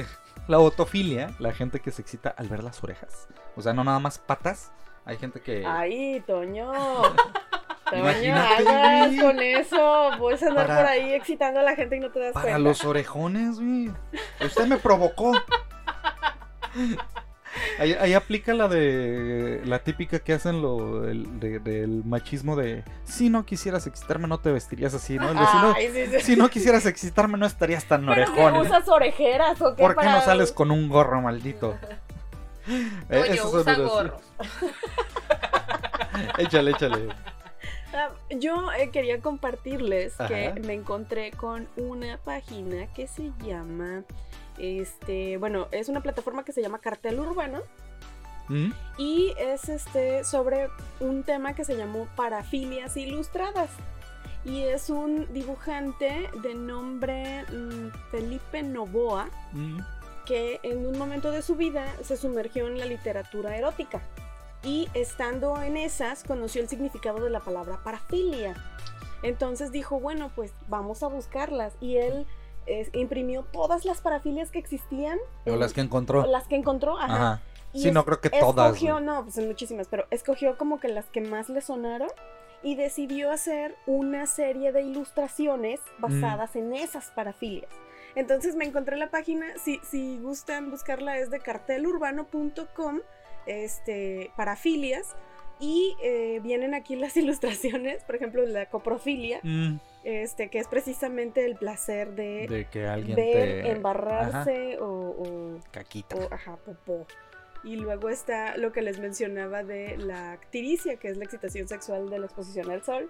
Eh, 0.00 0.06
la 0.48 0.58
otofilia, 0.60 1.30
la 1.38 1.52
gente 1.52 1.80
que 1.80 1.90
se 1.90 2.00
excita 2.02 2.30
al 2.36 2.48
ver 2.48 2.62
las 2.64 2.82
orejas. 2.82 3.28
O 3.56 3.62
sea, 3.62 3.72
no 3.74 3.84
nada 3.84 3.98
más 3.98 4.18
patas. 4.18 4.70
Hay 5.06 5.16
gente 5.18 5.40
que... 5.40 5.64
Ay, 5.66 6.22
Toño. 6.26 6.72
Toño, 7.90 8.34
güey. 8.64 9.18
con 9.18 9.38
eso. 9.40 10.10
Puedes 10.18 10.42
andar 10.42 10.66
Para- 10.66 10.80
por 10.80 10.86
ahí 10.90 11.12
excitando 11.12 11.60
a 11.60 11.62
la 11.62 11.76
gente 11.76 11.96
y 11.96 12.00
no 12.00 12.10
te 12.10 12.18
das 12.20 12.32
Para 12.32 12.44
cuenta. 12.44 12.58
los 12.58 12.84
orejones, 12.84 13.56
güey. 13.60 13.90
Usted 14.44 14.66
me 14.66 14.78
provocó. 14.78 15.32
Ahí, 17.78 17.92
ahí 17.92 18.14
aplica 18.14 18.52
la 18.52 18.66
de 18.66 19.60
la 19.64 19.78
típica 19.78 20.18
que 20.18 20.32
hacen 20.32 20.60
lo 20.60 21.06
el- 21.08 21.38
de- 21.38 21.60
del 21.60 22.02
machismo 22.04 22.56
de 22.56 22.82
si 23.04 23.30
no 23.30 23.46
quisieras 23.46 23.86
excitarme 23.86 24.26
no 24.26 24.38
te 24.38 24.50
vestirías 24.50 24.92
así, 24.94 25.16
¿no? 25.18 25.30
Si, 25.32 25.38
Ay, 25.76 25.90
sí, 25.92 26.06
sí. 26.18 26.20
si 26.20 26.36
no 26.36 26.48
quisieras 26.48 26.84
excitarme 26.86 27.38
no 27.38 27.46
estarías 27.46 27.84
tan 27.84 28.06
¿Pero 28.06 28.32
qué, 28.32 28.40
orejón. 28.42 28.66
usas 28.66 28.88
orejeras 28.88 29.60
o 29.62 29.76
qué? 29.76 29.82
¿Por 29.82 29.94
qué 29.96 30.04
no 30.04 30.12
para- 30.12 30.20
sales 30.22 30.50
con 30.50 30.72
un 30.72 30.88
gorro 30.88 31.20
maldito? 31.22 31.76
Eh, 33.10 33.20
Oye, 33.20 33.34
esas 33.34 33.50
son 33.50 33.60
usa 33.60 33.74
gorros. 33.74 34.22
Échale, 36.38 36.70
échale. 36.70 37.08
Ah, 37.92 38.10
Yo 38.30 38.72
eh, 38.72 38.90
quería 38.90 39.20
compartirles 39.20 40.14
que 40.28 40.52
me 40.64 40.74
encontré 40.74 41.30
con 41.30 41.68
una 41.76 42.18
página 42.18 42.86
que 42.92 43.06
se 43.06 43.32
llama, 43.44 44.02
este, 44.58 45.36
bueno, 45.36 45.68
es 45.70 45.88
una 45.88 46.00
plataforma 46.00 46.44
que 46.44 46.52
se 46.52 46.62
llama 46.62 46.78
Cartel 46.78 47.20
Urbano 47.20 47.60
¿Mm? 48.48 48.72
y 48.98 49.34
es 49.38 49.68
este 49.68 50.24
sobre 50.24 50.68
un 51.00 51.22
tema 51.22 51.54
que 51.54 51.64
se 51.64 51.76
llamó 51.76 52.08
Parafilias 52.16 52.96
Ilustradas. 52.96 53.70
Y 54.44 54.60
es 54.60 54.90
un 54.90 55.32
dibujante 55.32 56.28
de 56.42 56.54
nombre 56.54 57.44
mm, 57.44 57.88
Felipe 58.10 58.62
Novoa 58.62 59.30
¿Mm? 59.52 59.78
Que 60.24 60.60
en 60.62 60.86
un 60.86 60.98
momento 60.98 61.30
de 61.30 61.42
su 61.42 61.54
vida 61.56 61.86
se 62.02 62.16
sumergió 62.16 62.66
en 62.66 62.78
la 62.78 62.86
literatura 62.86 63.56
erótica 63.56 64.00
y 64.62 64.88
estando 64.94 65.60
en 65.62 65.76
esas 65.76 66.24
conoció 66.24 66.62
el 66.62 66.68
significado 66.68 67.22
de 67.22 67.30
la 67.30 67.40
palabra 67.40 67.80
parafilia. 67.84 68.54
Entonces 69.22 69.72
dijo, 69.72 70.00
bueno, 70.00 70.30
pues 70.34 70.52
vamos 70.68 71.02
a 71.02 71.08
buscarlas 71.08 71.74
y 71.80 71.96
él 71.96 72.26
eh, 72.66 72.88
imprimió 72.94 73.42
todas 73.52 73.84
las 73.84 74.00
parafilias 74.00 74.50
que 74.50 74.58
existían. 74.58 75.18
O 75.46 75.56
las 75.56 75.72
que 75.72 75.80
encontró. 75.82 76.26
las 76.26 76.46
que 76.48 76.56
encontró, 76.56 76.98
ajá. 76.98 77.14
Ajá. 77.14 77.42
Y 77.72 77.80
Sí, 77.82 77.88
es- 77.88 77.94
no 77.94 78.04
creo 78.04 78.20
que 78.20 78.30
todas. 78.30 78.68
Escogió, 78.74 79.00
no, 79.00 79.22
pues 79.22 79.34
son 79.34 79.46
muchísimas, 79.46 79.88
pero 79.88 80.06
escogió 80.10 80.56
como 80.56 80.78
que 80.80 80.88
las 80.88 81.06
que 81.06 81.20
más 81.20 81.48
le 81.48 81.60
sonaron 81.60 82.08
y 82.62 82.76
decidió 82.76 83.30
hacer 83.30 83.74
una 83.86 84.26
serie 84.26 84.72
de 84.72 84.82
ilustraciones 84.82 85.80
Mm. 85.98 86.02
basadas 86.22 86.56
en 86.56 86.72
esas 86.72 87.10
parafilias. 87.10 87.70
Entonces 88.16 88.54
me 88.54 88.64
encontré 88.64 88.96
la 88.96 89.10
página, 89.10 89.46
si, 89.58 89.80
si 89.90 90.18
gustan 90.18 90.70
buscarla 90.70 91.18
es 91.18 91.30
de 91.30 91.40
cartelurbano.com, 91.40 93.00
este, 93.46 94.30
parafilias, 94.36 95.14
y 95.60 95.96
eh, 96.02 96.40
vienen 96.42 96.74
aquí 96.74 96.96
las 96.96 97.16
ilustraciones, 97.16 98.02
por 98.04 98.16
ejemplo, 98.16 98.44
la 98.46 98.66
coprofilia, 98.66 99.40
Mm, 99.42 99.76
este, 100.04 100.48
que 100.50 100.58
es 100.58 100.68
precisamente 100.68 101.44
el 101.44 101.56
placer 101.56 102.14
de, 102.14 102.46
De 102.48 102.66
que 102.70 102.86
alguien 102.86 103.16
ver, 103.16 103.62
te. 103.62 103.70
embarrarse 103.70 104.78
o- 104.80 104.84
o 105.18 105.60
Caquita. 105.70 106.16
o, 106.16 106.32
ajá, 106.32 106.56
popó. 106.56 107.06
Y 107.62 107.76
luego 107.76 108.10
está 108.10 108.58
lo 108.58 108.72
que 108.72 108.82
les 108.82 108.98
mencionaba 108.98 109.62
de 109.62 109.96
la 109.96 110.32
actiricia, 110.32 110.96
que 110.96 111.08
es 111.08 111.16
la 111.16 111.24
excitación 111.24 111.66
sexual 111.66 112.10
de 112.10 112.18
la 112.18 112.26
exposición 112.26 112.70
al 112.70 112.82
sol. 112.84 113.08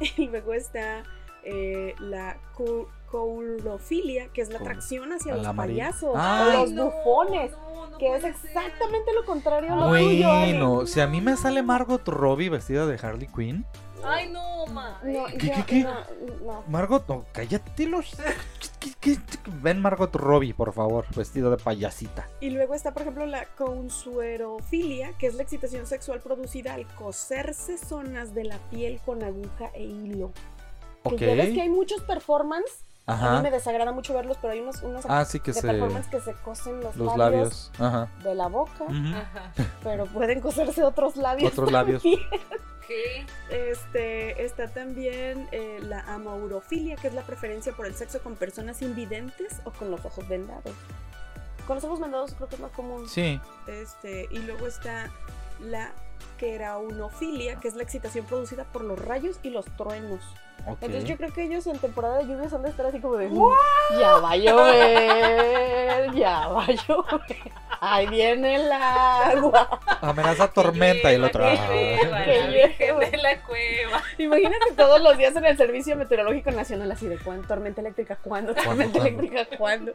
Y 0.16 0.28
luego 0.28 0.52
está 0.54 1.02
eh, 1.44 1.94
la 2.00 2.36
cou- 2.56 2.86
courofilia, 3.10 4.28
que 4.32 4.42
es 4.42 4.50
la 4.50 4.58
atracción 4.58 5.12
hacia 5.12 5.34
los 5.36 5.46
payasos 5.54 6.10
Ah. 6.14 6.48
o 6.48 6.60
los 6.60 6.72
no, 6.72 6.84
bufones, 6.90 7.52
no, 7.52 7.90
no 7.90 7.98
que 7.98 8.14
es 8.14 8.20
ser. 8.22 8.30
exactamente 8.30 9.12
lo 9.14 9.24
contrario 9.24 9.72
a 9.72 9.76
lo 9.76 9.88
tuyo. 9.98 10.28
Bueno, 10.28 10.86
si 10.86 11.00
a 11.00 11.06
mí 11.06 11.20
me 11.20 11.36
sale 11.36 11.62
Margot 11.62 12.06
Robbie 12.06 12.50
vestida 12.50 12.86
de 12.86 12.98
Harley 13.02 13.28
Quinn. 13.28 13.64
Ay, 14.04 14.30
no, 14.30 14.66
ma. 14.66 15.00
No, 15.02 15.24
¿Qué, 15.26 15.48
yo- 15.48 15.54
qué, 15.54 15.64
qué? 15.66 15.82
no, 15.84 15.94
no. 16.44 16.64
Margot, 16.68 17.08
no, 17.08 17.24
cállate 17.32 17.86
los. 17.86 18.14
¿Qué- 18.78 18.90
qué- 19.00 19.16
qué- 19.16 19.50
Ven 19.60 19.80
Margot 19.80 20.14
Robbie, 20.14 20.54
por 20.54 20.72
favor, 20.72 21.04
vestida 21.16 21.50
de 21.50 21.56
payasita. 21.56 22.28
Y 22.40 22.50
luego 22.50 22.74
está, 22.74 22.92
por 22.92 23.02
ejemplo, 23.02 23.26
la 23.26 23.46
consuerofilia, 23.56 25.12
que 25.18 25.26
es 25.26 25.34
la 25.34 25.42
excitación 25.42 25.86
sexual 25.86 26.20
producida 26.20 26.74
al 26.74 26.86
coserse 26.94 27.76
zonas 27.78 28.34
de 28.34 28.44
la 28.44 28.58
piel 28.70 29.00
con 29.04 29.22
aguja 29.24 29.70
e 29.74 29.82
hilo. 29.84 30.30
Que 31.18 31.26
ya 31.26 31.34
ves 31.34 31.54
que 31.54 31.62
hay 31.62 31.68
muchos 31.70 32.02
performance 32.02 32.84
A 33.06 33.16
mí 33.16 33.22
Ajá. 33.22 33.42
me 33.42 33.50
desagrada 33.50 33.92
mucho 33.92 34.12
verlos, 34.14 34.36
pero 34.40 34.52
hay 34.52 34.60
unos, 34.60 34.82
unos 34.82 35.04
Ah, 35.08 35.24
sí 35.24 35.40
que 35.40 35.52
de 35.52 35.60
se. 35.60 35.66
performance 35.66 36.08
que 36.08 36.20
se 36.20 36.34
cosen 36.34 36.80
los, 36.80 36.94
Los 36.96 37.16
labios, 37.16 37.70
labios. 37.72 37.72
Ajá. 37.78 38.08
de 38.22 38.34
la 38.34 38.48
boca. 38.48 38.84
Ajá. 38.86 39.52
pero 39.82 40.04
pueden 40.06 40.40
coserse 40.40 40.82
otros 40.84 41.16
labios. 41.16 41.50
Otros 41.52 41.72
labios. 41.72 42.02
¿Qué? 42.02 43.26
Este, 43.50 44.44
está 44.44 44.68
también 44.68 45.48
eh, 45.52 45.78
la 45.82 46.00
amaurofilia, 46.12 46.96
que 46.96 47.08
es 47.08 47.14
la 47.14 47.22
preferencia 47.22 47.72
por 47.72 47.86
el 47.86 47.94
sexo 47.94 48.20
con 48.22 48.34
personas 48.36 48.80
invidentes 48.82 49.60
o 49.64 49.70
con 49.72 49.90
los 49.90 50.04
ojos 50.04 50.26
vendados. 50.28 50.74
Con 51.66 51.76
los 51.76 51.84
ojos 51.84 52.00
vendados 52.00 52.32
creo 52.34 52.48
que 52.48 52.54
es 52.54 52.60
más 52.60 52.72
común. 52.72 53.06
Sí. 53.08 53.40
Este, 53.66 54.26
y 54.30 54.38
luego 54.38 54.66
está 54.66 55.10
la 55.60 55.92
queraunofilia, 56.38 57.60
que 57.60 57.68
es 57.68 57.74
la 57.74 57.82
excitación 57.82 58.26
producida 58.26 58.64
por 58.64 58.84
los 58.84 58.98
rayos 58.98 59.38
y 59.42 59.50
los 59.50 59.64
truenos. 59.76 60.20
Entonces 60.66 61.04
yo 61.04 61.16
creo 61.16 61.32
que 61.32 61.44
ellos 61.44 61.66
en 61.66 61.78
temporada 61.78 62.18
de 62.18 62.26
lluvias 62.26 62.52
han 62.52 62.62
de 62.62 62.68
estar 62.68 62.84
así 62.84 63.00
como 63.00 63.16
de 63.16 63.30
ya 63.98 64.18
va 64.18 64.32
a 64.32 64.36
llover, 64.36 66.14
ya 66.14 66.48
va 66.48 66.64
a 66.64 66.72
llover, 66.72 67.52
ahí 67.80 68.06
viene 68.08 68.56
el 68.56 68.70
agua. 68.70 69.80
Amenaza 70.00 70.48
tormenta 70.48 71.10
y 71.10 71.14
el 71.14 71.24
otro. 71.24 71.44
Que 71.44 72.74
Que 72.76 73.16
la 73.16 73.40
cueva. 73.42 74.02
Imagínate 74.18 74.72
todos 74.76 75.00
los 75.00 75.16
días 75.16 75.34
en 75.36 75.46
el 75.46 75.56
Servicio 75.56 75.96
Meteorológico 75.96 76.50
Nacional 76.50 76.90
así 76.92 77.06
de 77.06 77.18
cuándo, 77.18 77.46
tormenta 77.46 77.80
eléctrica, 77.80 78.16
cuándo, 78.16 78.54
tormenta 78.54 78.98
cuándo? 78.98 79.20
eléctrica, 79.20 79.56
cuándo. 79.56 79.92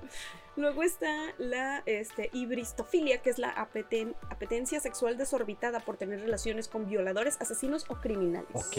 Luego 0.55 0.83
está 0.83 1.11
la 1.39 1.81
este, 1.87 2.29
hibristofilia, 2.31 3.21
que 3.23 3.31
es 3.31 3.39
la 3.39 3.53
apeten- 3.55 4.15
apetencia 4.29 4.79
sexual 4.79 5.17
desorbitada 5.17 5.79
por 5.79 5.97
tener 5.97 6.19
relaciones 6.19 6.67
con 6.67 6.85
violadores, 6.87 7.37
asesinos 7.41 7.85
o 7.89 7.95
criminales. 7.95 8.49
Ok. 8.53 8.77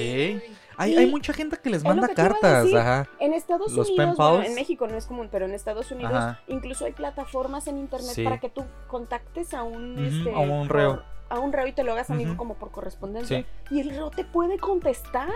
Hay, 0.76 0.96
hay 0.96 1.10
mucha 1.10 1.32
gente 1.32 1.56
que 1.56 1.70
les 1.70 1.82
manda 1.82 2.06
que 2.08 2.14
cartas. 2.14 2.64
decir. 2.64 2.78
Ajá. 2.78 3.08
En 3.18 3.32
Estados 3.32 3.72
Los 3.72 3.90
pen 3.90 4.10
Unidos, 4.10 4.16
bueno, 4.16 4.44
en 4.44 4.54
México 4.54 4.86
no 4.86 4.96
es 4.96 5.06
común, 5.06 5.28
pero 5.32 5.46
en 5.46 5.52
Estados 5.52 5.90
Unidos 5.90 6.14
Ajá. 6.14 6.40
incluso 6.46 6.84
hay 6.84 6.92
plataformas 6.92 7.66
en 7.66 7.78
internet 7.78 8.12
Sí. 8.14 8.22
para 8.24 8.38
que 8.38 8.50
tú 8.50 8.64
contactes 8.86 9.52
a 9.52 9.62
un, 9.64 9.94
Ujú, 9.94 10.02
este, 10.04 10.32
a 10.32 10.38
un 10.38 10.68
reo. 10.68 11.02
A 11.30 11.38
un 11.40 11.52
reo 11.52 11.66
y 11.66 11.72
te 11.72 11.82
lo 11.84 11.92
hagas 11.92 12.10
amigo 12.10 12.30
Ujú. 12.30 12.38
como 12.38 12.54
por 12.54 12.70
correspondencia. 12.70 13.38
Sí. 13.40 13.74
Y 13.74 13.80
el 13.80 13.90
reo 13.90 14.10
te 14.10 14.24
puede 14.24 14.58
contestar 14.58 15.28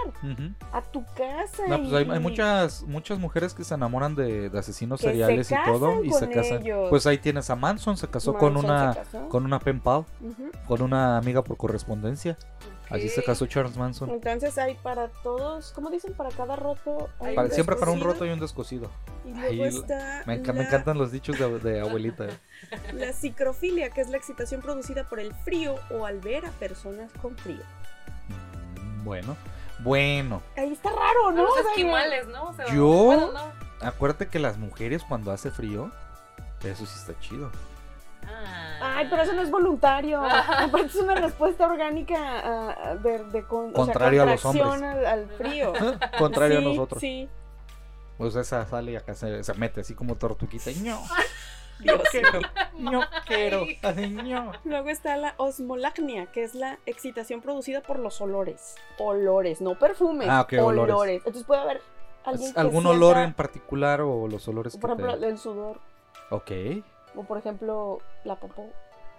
a 0.72 0.82
tu 0.82 1.04
casa. 1.16 1.66
No, 1.68 1.78
pues 1.78 1.92
hay, 1.92 2.06
y- 2.06 2.10
hay 2.10 2.20
muchas, 2.20 2.82
muchas 2.84 3.18
mujeres 3.18 3.54
que 3.54 3.64
se 3.64 3.74
enamoran 3.74 4.14
de, 4.14 4.50
de 4.50 4.58
asesinos 4.58 5.00
Que 5.00 5.06
se 5.06 5.12
seriales 5.12 5.50
y 5.50 5.54
todo 5.64 6.04
y 6.04 6.12
se 6.12 6.28
casan. 6.30 6.62
ellos. 6.62 6.88
Pues 6.90 7.06
ahí 7.06 7.18
tienes 7.18 7.48
a 7.50 7.56
Manson, 7.56 7.96
se 7.96 8.08
casó 8.08 8.34
con 8.34 8.56
una 8.56 8.94
casó. 8.94 9.28
con 9.28 9.44
una 9.44 9.58
pen 9.58 9.80
pal, 9.80 10.04
con 10.66 10.82
una 10.82 11.16
amiga 11.18 11.42
por 11.42 11.56
correspondencia. 11.56 12.36
Así 12.90 13.08
se 13.08 13.22
casó 13.22 13.46
Charles 13.46 13.76
Manson. 13.76 14.08
Entonces 14.10 14.56
hay 14.58 14.74
para 14.76 15.08
todos, 15.08 15.72
¿cómo 15.72 15.90
dicen? 15.90 16.14
Para 16.14 16.30
cada 16.30 16.56
roto. 16.56 17.08
hay 17.20 17.34
Para- 17.34 17.48
un 17.48 17.54
siempre 17.54 17.76
para 17.76 17.90
un 17.92 18.00
roto 18.00 18.24
y 18.24 18.30
un 18.30 18.40
descosido. 18.40 18.90
Y 19.24 19.32
luego 19.34 19.64
está 19.64 20.22
Me, 20.26 20.34
encantan 20.34 20.96
los 20.96 21.12
dichos 21.12 21.38
de, 21.38 21.58
de 21.58 21.80
abuelita. 21.80 22.26
eh. 22.26 22.38
la 22.94 23.12
psicrofilia, 23.12 23.90
que 23.90 24.00
es 24.00 24.08
la 24.08 24.16
excitación 24.16 24.62
producida 24.62 25.04
por 25.04 25.20
el 25.20 25.34
frío 25.34 25.74
o 25.90 26.06
al 26.06 26.18
ver 26.20 26.46
a 26.46 26.50
personas 26.52 27.12
con 27.20 27.36
frío. 27.36 27.62
Mm, 28.28 29.04
Bueno, 29.04 29.36
bueno. 29.80 30.42
Ahí 30.56 30.72
está 30.72 30.90
raro, 30.90 31.30
¿no? 31.32 31.42
Los 31.44 31.58
esquimales, 31.68 32.26
¿no? 32.28 32.44
O 32.48 32.54
sea, 32.54 32.66
Yo- 32.74 32.86
bueno, 33.04 33.32
no. 33.32 33.68
Acuérdate 33.86 34.26
que 34.28 34.38
las 34.38 34.58
mujeres 34.58 35.02
cuando 35.08 35.30
hace 35.30 35.50
frío, 35.50 35.92
eso 36.64 36.84
sí 36.86 36.94
está 36.98 37.18
chido. 37.20 37.50
Ah. 38.30 38.94
Ay, 38.98 39.06
pero 39.10 39.22
eso 39.22 39.32
no 39.32 39.42
es 39.42 39.50
voluntario. 39.50 40.22
Aparte 40.24 40.86
es 40.86 40.94
una 40.96 41.14
respuesta 41.16 41.66
orgánica 41.66 42.96
de, 43.02 43.24
de 43.24 43.42
con- 43.44 43.66
o 43.70 43.74
sea, 43.74 43.84
Contrario 43.84 44.22
a 44.22 44.26
los 44.26 44.44
hombres. 44.44 44.66
al, 44.82 45.06
al 45.06 45.28
frío. 45.30 45.72
Contrario 46.18 46.60
Sí, 46.60 46.64
a 46.64 46.68
nosotros. 46.68 47.00
Sí, 47.00 47.28
Pues 48.18 48.36
esa 48.36 48.66
sale 48.66 48.92
y 48.92 48.96
acá 48.96 49.14
se, 49.14 49.42
se 49.42 49.54
mete 49.54 49.80
así 49.80 49.94
como 49.94 50.14
tortuquita. 50.16 50.70
ño, 50.72 50.98
Dios. 51.80 52.00
quiero, 52.10 52.40
no 52.78 53.02
quiero. 53.26 53.64
Luego 54.64 54.88
está 54.90 55.16
la 55.16 55.34
osmolagnia, 55.38 56.26
que 56.26 56.42
es 56.44 56.54
la 56.54 56.78
excitación 56.86 57.40
producida 57.40 57.80
por 57.82 57.98
los 57.98 58.20
olores. 58.20 58.76
Olores, 58.98 59.60
no 59.60 59.76
perfumes. 59.78 60.28
Ah, 60.30 60.40
ok, 60.42 60.54
olores. 60.62 61.18
Entonces 61.18 61.44
puede 61.44 61.60
haber 61.62 61.80
alguien 62.24 62.52
que 62.52 62.60
¿Algún 62.60 62.82
sienta, 62.82 62.90
olor 62.96 63.18
en 63.18 63.32
particular 63.34 64.00
o 64.02 64.26
los 64.28 64.46
olores 64.48 64.74
que 64.74 64.78
Por 64.80 64.90
ejemplo, 64.90 65.18
te... 65.18 65.28
el 65.28 65.38
sudor. 65.38 65.78
Ok. 66.30 66.50
O 67.18 67.24
por 67.24 67.36
ejemplo, 67.38 67.98
la 68.24 68.36
popó 68.36 68.66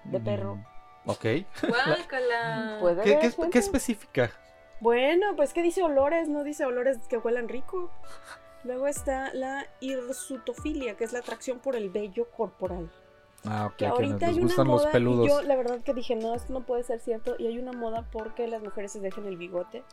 de 0.06 0.20
perro. 0.20 0.56
Mm, 0.56 0.66
Ok. 1.06 1.26
Guácala. 1.68 2.78
Puede 2.82 3.04
¿Qué, 3.04 3.12
haber 3.14 3.20
qué, 3.20 3.32
gente. 3.32 3.50
qué 3.52 3.60
específica? 3.60 4.32
Bueno, 4.80 5.36
pues 5.36 5.54
que 5.54 5.62
dice 5.62 5.82
olores, 5.84 6.30
no 6.30 6.44
dice 6.44 6.66
olores 6.66 6.98
que 7.10 7.18
huelan 7.18 7.50
rico. 7.50 7.92
Luego 8.64 8.88
está 8.88 9.34
la 9.34 9.66
hirsutofilia, 9.80 10.96
que 10.96 11.04
es 11.04 11.14
la 11.14 11.20
atracción 11.20 11.60
por 11.60 11.76
el 11.76 11.90
vello 11.90 12.30
corporal. 12.32 12.90
Ah, 13.46 13.68
ok, 13.68 13.76
Que 13.78 13.88
ahorita 13.88 14.28
hay 14.28 14.40
una 14.40 14.64
moda 14.64 14.92
peludos. 14.92 15.26
y 15.26 15.30
yo 15.30 15.42
la 15.42 15.56
verdad 15.56 15.80
que 15.82 15.94
dije, 15.94 16.16
no, 16.16 16.36
esto 16.36 16.52
no 16.54 16.62
puede 16.66 16.84
ser 16.84 17.00
cierto. 17.00 17.36
Y 17.40 17.48
hay 17.48 17.58
una 17.58 17.72
moda 17.72 18.06
porque 18.12 18.48
las 18.48 18.62
mujeres 18.62 18.92
se 18.92 19.00
dejan 19.00 19.26
el 19.26 19.38
bigote. 19.38 19.84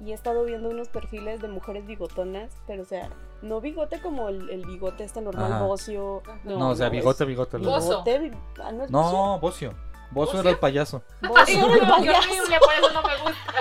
Y 0.00 0.12
he 0.12 0.14
estado 0.14 0.44
viendo 0.44 0.68
unos 0.68 0.88
perfiles 0.88 1.40
de 1.42 1.48
mujeres 1.48 1.84
bigotonas, 1.86 2.52
pero 2.66 2.82
o 2.82 2.86
sea, 2.86 3.08
no 3.42 3.60
bigote 3.60 4.00
como 4.00 4.28
el, 4.28 4.48
el 4.50 4.64
bigote 4.64 5.02
este 5.04 5.20
normal, 5.20 5.52
Ajá. 5.52 5.64
bocio. 5.64 6.22
No, 6.44 6.70
o 6.70 6.74
sea, 6.76 6.88
bigote, 6.88 7.24
bigote. 7.24 7.56
Bozo. 7.58 8.04
bigote, 8.04 8.18
bi- 8.20 8.36
ah, 8.62 8.70
¿no 8.72 8.84
es 8.84 8.90
bocio? 8.90 9.12
No, 9.12 9.38
Bocio. 9.40 9.70
Bocio 9.70 9.78
¿Bocio? 10.12 10.40
era 10.40 10.50
el 10.50 10.58
payaso. 10.58 11.02
Bocio 11.22 11.42
Ay, 11.46 11.54
era 11.56 11.74
el 11.74 11.80
payaso. 11.80 12.18
horrible, 12.30 12.58
por 12.60 12.72
eso 12.74 12.92
no 12.94 13.02
me 13.02 13.16
gusta. 13.22 13.54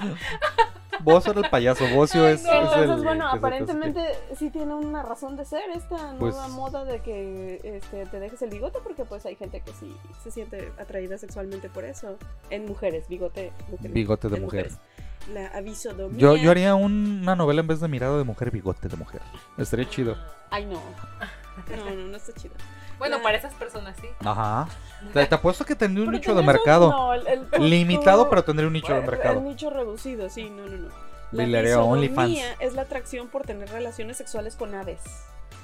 Bozo 1.02 1.30
era 1.30 1.40
el 1.40 1.48
payaso, 1.50 1.84
Bocio 1.94 2.28
es, 2.28 2.42
no. 2.44 2.50
es 2.52 2.72
el. 2.76 2.82
Entonces, 2.82 3.04
bueno, 3.04 3.30
que 3.30 3.38
aparentemente 3.38 4.00
sí 4.36 4.50
tiene 4.50 4.74
una 4.74 5.02
razón 5.02 5.34
de 5.36 5.46
ser 5.46 5.62
esta 5.74 5.96
Pues- 6.18 6.34
nueva 6.34 6.48
moda 6.48 6.84
de 6.84 7.00
que 7.00 7.60
este, 7.64 8.04
te 8.06 8.20
dejes 8.20 8.42
el 8.42 8.50
bigote, 8.50 8.80
porque 8.82 9.06
pues 9.06 9.24
hay 9.24 9.34
gente 9.36 9.62
que 9.62 9.72
sí 9.72 9.96
se 10.22 10.30
siente 10.30 10.70
atraída 10.78 11.16
sexualmente 11.16 11.70
por 11.70 11.84
eso. 11.84 12.16
En 12.50 12.66
mujeres, 12.66 13.08
bigote, 13.08 13.50
mujeres, 13.70 13.92
Bigote 13.94 14.28
de 14.28 14.40
mujer. 14.40 14.64
mujeres. 14.66 14.78
La. 15.32 15.60
Yo, 16.16 16.36
yo 16.36 16.50
haría 16.50 16.74
un- 16.74 17.20
una 17.22 17.36
novela 17.36 17.60
en 17.60 17.66
vez 17.66 17.80
de 17.80 17.88
mirada 17.88 18.16
de 18.18 18.24
mujer, 18.24 18.50
bigote 18.50 18.88
de 18.88 18.96
mujer. 18.96 19.20
Estaría 19.58 19.88
chido. 19.88 20.16
Ay, 20.50 20.66
no. 20.66 20.80
No, 21.76 21.84
no, 21.90 22.06
no 22.08 22.16
está 22.16 22.32
chido. 22.32 22.54
Bueno, 22.98 23.18
La- 23.18 23.22
para 23.22 23.36
esas 23.36 23.52
personas 23.54 23.94
sí. 24.00 24.06
Ajá. 24.24 24.66
Te, 25.12 25.26
te 25.26 25.34
apuesto 25.34 25.64
que 25.64 25.74
tendría 25.74 26.04
un 26.04 26.12
Porque 26.12 26.18
nicho 26.20 26.34
de 26.34 26.42
mercado. 26.42 26.90
no, 26.90 27.12
el- 27.14 27.26
el- 27.52 27.70
Limitado, 27.70 28.30
pero 28.30 28.44
tendría 28.44 28.66
un 28.66 28.72
nicho 28.72 28.92
de 28.94 29.00
El 29.00 29.06
mercado. 29.06 29.40
nicho 29.40 29.68
reducido, 29.68 30.30
sí, 30.30 30.48
no, 30.48 30.66
no, 30.66 30.76
no. 30.78 30.88
La 31.32 31.44
OnlyFans. 31.44 32.28
bisodomía 32.28 32.54
es 32.60 32.72
la 32.74 32.82
atracción 32.82 33.28
por 33.28 33.42
tener 33.44 33.68
relaciones 33.70 34.16
sexuales 34.16 34.56
con 34.56 34.74
aves. 34.74 35.00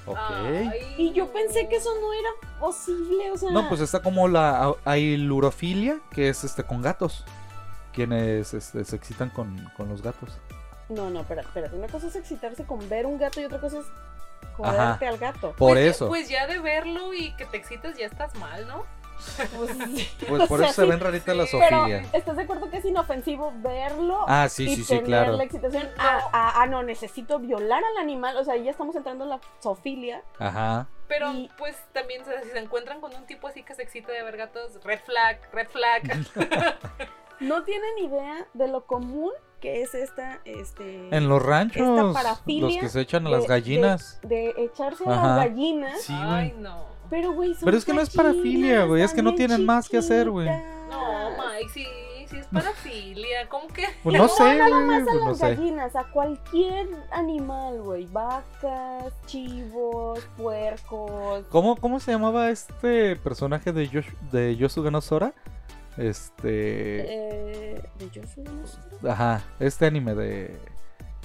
Ok. 0.05 0.17
Ay, 0.17 0.95
Y 0.97 1.13
yo 1.13 1.31
pensé 1.33 1.67
que 1.67 1.77
eso 1.77 1.89
no 1.99 2.13
era 2.13 2.29
posible, 2.59 3.31
o 3.31 3.37
sea... 3.37 3.51
No, 3.51 3.67
pues 3.67 3.81
está 3.81 4.01
como 4.01 4.27
la 4.27 4.73
ailurofilia, 4.85 5.99
que 6.11 6.29
es 6.29 6.43
este 6.43 6.63
con 6.63 6.81
gatos. 6.81 7.25
Quienes 7.97 8.53
este, 8.53 8.85
se 8.85 8.95
excitan 8.95 9.31
con, 9.31 9.57
con 9.75 9.89
los 9.89 10.03
gatos. 10.03 10.37
No, 10.87 11.09
no, 11.09 11.21
espérate, 11.21 11.47
espérate. 11.47 11.75
Una 11.75 11.87
cosa 11.87 12.05
es 12.05 12.15
excitarse 12.15 12.63
con 12.63 12.87
ver 12.87 13.07
un 13.07 13.17
gato 13.17 13.41
y 13.41 13.45
otra 13.45 13.59
cosa 13.59 13.79
es 13.79 13.85
Ajá. 14.61 14.71
joderte 14.71 15.07
al 15.07 15.17
gato. 15.17 15.47
Por 15.53 15.73
pues, 15.73 15.95
eso. 15.95 16.07
Pues 16.07 16.29
ya 16.29 16.45
de 16.45 16.59
verlo 16.59 17.15
y 17.15 17.35
que 17.37 17.45
te 17.45 17.57
excites 17.57 17.97
ya 17.97 18.05
estás 18.05 18.35
mal, 18.35 18.67
¿no? 18.67 18.85
Pues, 19.55 19.71
sí. 19.71 20.07
Pues 20.27 20.47
por 20.47 20.59
sea, 20.59 20.67
eso 20.67 20.75
se 20.75 20.83
sí, 20.83 20.89
ven 20.91 20.99
raritas 20.99 21.33
sí, 21.33 21.37
las 21.39 21.49
sofilia. 21.49 22.05
¿estás 22.13 22.37
de 22.37 22.43
acuerdo 22.43 22.69
que 22.69 22.77
es 22.77 22.85
inofensivo 22.85 23.51
verlo? 23.63 24.25
Ah, 24.27 24.47
sí, 24.47 24.65
y 24.65 24.75
sí, 24.75 24.83
sí, 24.83 24.89
tener 24.89 25.05
claro. 25.05 25.37
la 25.37 25.43
excitación. 25.45 25.89
Ah, 25.97 26.19
ah, 26.31 26.53
ah, 26.57 26.67
no, 26.67 26.83
necesito 26.83 27.39
violar 27.39 27.81
al 27.83 27.97
animal. 27.97 28.37
O 28.37 28.43
sea, 28.43 28.57
ya 28.57 28.69
estamos 28.69 28.95
entrando 28.95 29.23
en 29.23 29.31
la 29.31 29.39
zoofilia. 29.59 30.21
Ajá. 30.37 30.85
Pero 31.07 31.33
Y- 31.33 31.49
pues 31.57 31.75
también 31.93 32.21
o 32.21 32.25
sea, 32.25 32.43
si 32.43 32.49
se 32.49 32.59
encuentran 32.59 33.01
con 33.01 33.15
un 33.15 33.25
tipo 33.25 33.47
así 33.47 33.63
que 33.63 33.73
se 33.73 33.81
excita 33.81 34.11
de 34.11 34.21
ver 34.21 34.37
gatos, 34.37 34.83
red 34.83 34.99
flag, 34.99 35.39
red 35.51 35.67
flag. 35.67 36.03
No 37.39 37.63
tienen 37.63 37.97
idea 37.99 38.47
de 38.53 38.67
lo 38.67 38.85
común 38.85 39.31
que 39.61 39.81
es 39.81 39.95
esta, 39.95 40.39
este... 40.45 41.09
En 41.15 41.27
los 41.29 41.41
ranchos, 41.43 42.13
parafilia 42.13 42.67
los 42.67 42.77
que 42.77 42.89
se 42.89 43.01
echan 43.01 43.25
a 43.25 43.29
de- 43.31 43.35
las 43.37 43.47
gallinas. 43.47 44.19
De, 44.21 44.53
de 44.55 44.65
echarse 44.65 45.03
a 45.05 45.09
las 45.09 45.37
gallinas. 45.37 46.01
Sí, 46.01 46.13
Ay, 46.15 46.53
no. 46.59 46.85
Pero, 47.09 47.31
güey, 47.33 47.53
son 47.55 47.65
Pero 47.65 47.77
es 47.77 47.85
que 47.85 47.93
no 47.93 48.01
es 48.01 48.09
parafilia, 48.09 48.83
güey, 48.85 49.01
es 49.01 49.13
que 49.13 49.21
no 49.23 49.33
tienen 49.33 49.65
más 49.65 49.87
que 49.89 49.97
hacer, 49.97 50.29
güey. 50.29 50.47
No, 50.89 51.29
Mike, 51.31 51.69
sí, 51.73 51.85
sí 52.29 52.37
es 52.37 52.45
parafilia. 52.47 53.47
¿Cómo 53.49 53.67
que? 53.69 53.85
Pues 54.03 54.17
no 54.17 54.27
sé, 54.27 54.57
nada 54.57 54.79
más 54.81 55.01
a 55.01 55.05
pues 55.05 55.19
no 55.21 55.27
las 55.29 55.37
sé. 55.39 55.55
gallinas, 55.55 55.95
a 55.95 56.03
cualquier 56.11 56.87
animal, 57.11 57.81
güey. 57.81 58.05
Vacas, 58.07 59.13
chivos, 59.25 60.19
puercos. 60.37 61.45
¿Cómo, 61.49 61.77
¿Cómo 61.77 61.99
se 61.99 62.11
llamaba 62.11 62.49
este 62.49 63.15
personaje 63.15 63.71
de, 63.73 63.87
Yosh, 63.87 64.09
de 64.31 64.55
Yosuga 64.55 64.91
no 64.91 65.01
Sora? 65.01 65.33
Este... 65.97 67.75
Eh. 67.75 67.81
Ajá, 69.07 69.43
este 69.59 69.85
anime 69.85 70.15
de... 70.15 70.57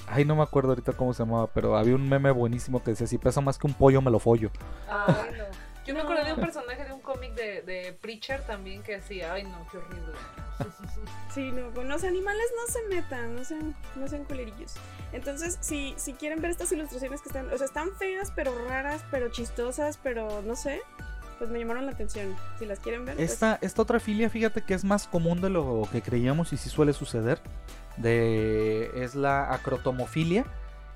Ay, 0.07 0.25
no 0.25 0.35
me 0.35 0.43
acuerdo 0.43 0.69
ahorita 0.69 0.93
cómo 0.93 1.13
se 1.13 1.23
llamaba, 1.23 1.47
pero 1.47 1.77
había 1.77 1.95
un 1.95 2.07
meme 2.09 2.31
buenísimo 2.31 2.83
que 2.83 2.91
decía, 2.91 3.07
si 3.07 3.17
pesa 3.17 3.39
más 3.39 3.57
que 3.57 3.67
un 3.67 3.73
pollo, 3.73 4.01
me 4.01 4.11
lo 4.11 4.19
follo. 4.19 4.51
Ay, 4.89 5.31
no. 5.37 5.73
Yo 5.85 5.93
me 5.93 6.01
acuerdo 6.01 6.23
de 6.23 6.33
un 6.33 6.39
personaje 6.39 6.85
de 6.85 6.93
un 6.93 7.01
cómic 7.01 7.33
de, 7.33 7.61
de 7.61 7.93
Preacher 7.93 8.41
también 8.43 8.83
que 8.83 8.93
decía, 8.93 9.33
ay 9.33 9.43
no, 9.43 9.67
qué 9.71 9.77
horrible. 9.77 10.13
Sí, 11.33 11.51
no, 11.51 11.73
con 11.73 11.89
los 11.89 12.03
animales 12.03 12.45
no 12.55 12.71
se 12.71 12.95
metan, 12.95 13.35
no 13.35 13.43
sean, 13.43 13.75
no 13.95 14.07
sean 14.07 14.23
culerillos. 14.23 14.75
Entonces, 15.11 15.57
si, 15.61 15.95
si 15.97 16.13
quieren 16.13 16.41
ver 16.41 16.51
estas 16.51 16.71
ilustraciones 16.71 17.21
que 17.21 17.29
están, 17.29 17.51
o 17.51 17.57
sea, 17.57 17.65
están 17.65 17.91
feas, 17.95 18.31
pero 18.35 18.53
raras, 18.67 19.03
pero 19.09 19.29
chistosas, 19.29 19.97
pero 19.97 20.43
no 20.43 20.55
sé, 20.55 20.81
pues 21.37 21.49
me 21.49 21.59
llamaron 21.59 21.85
la 21.85 21.91
atención. 21.93 22.35
Si 22.59 22.65
las 22.65 22.79
quieren 22.79 23.05
ver, 23.05 23.15
pues, 23.15 23.31
Esta, 23.31 23.57
esta 23.61 23.81
otra 23.81 23.99
filia, 23.99 24.29
fíjate 24.29 24.61
que 24.61 24.73
es 24.73 24.83
más 24.83 25.07
común 25.07 25.41
de 25.41 25.49
lo 25.49 25.87
que 25.91 26.01
creíamos 26.01 26.53
y 26.53 26.57
sí 26.57 26.69
suele 26.69 26.93
suceder. 26.93 27.41
De, 27.97 28.91
es 29.03 29.15
la 29.15 29.53
acrotomofilia, 29.53 30.45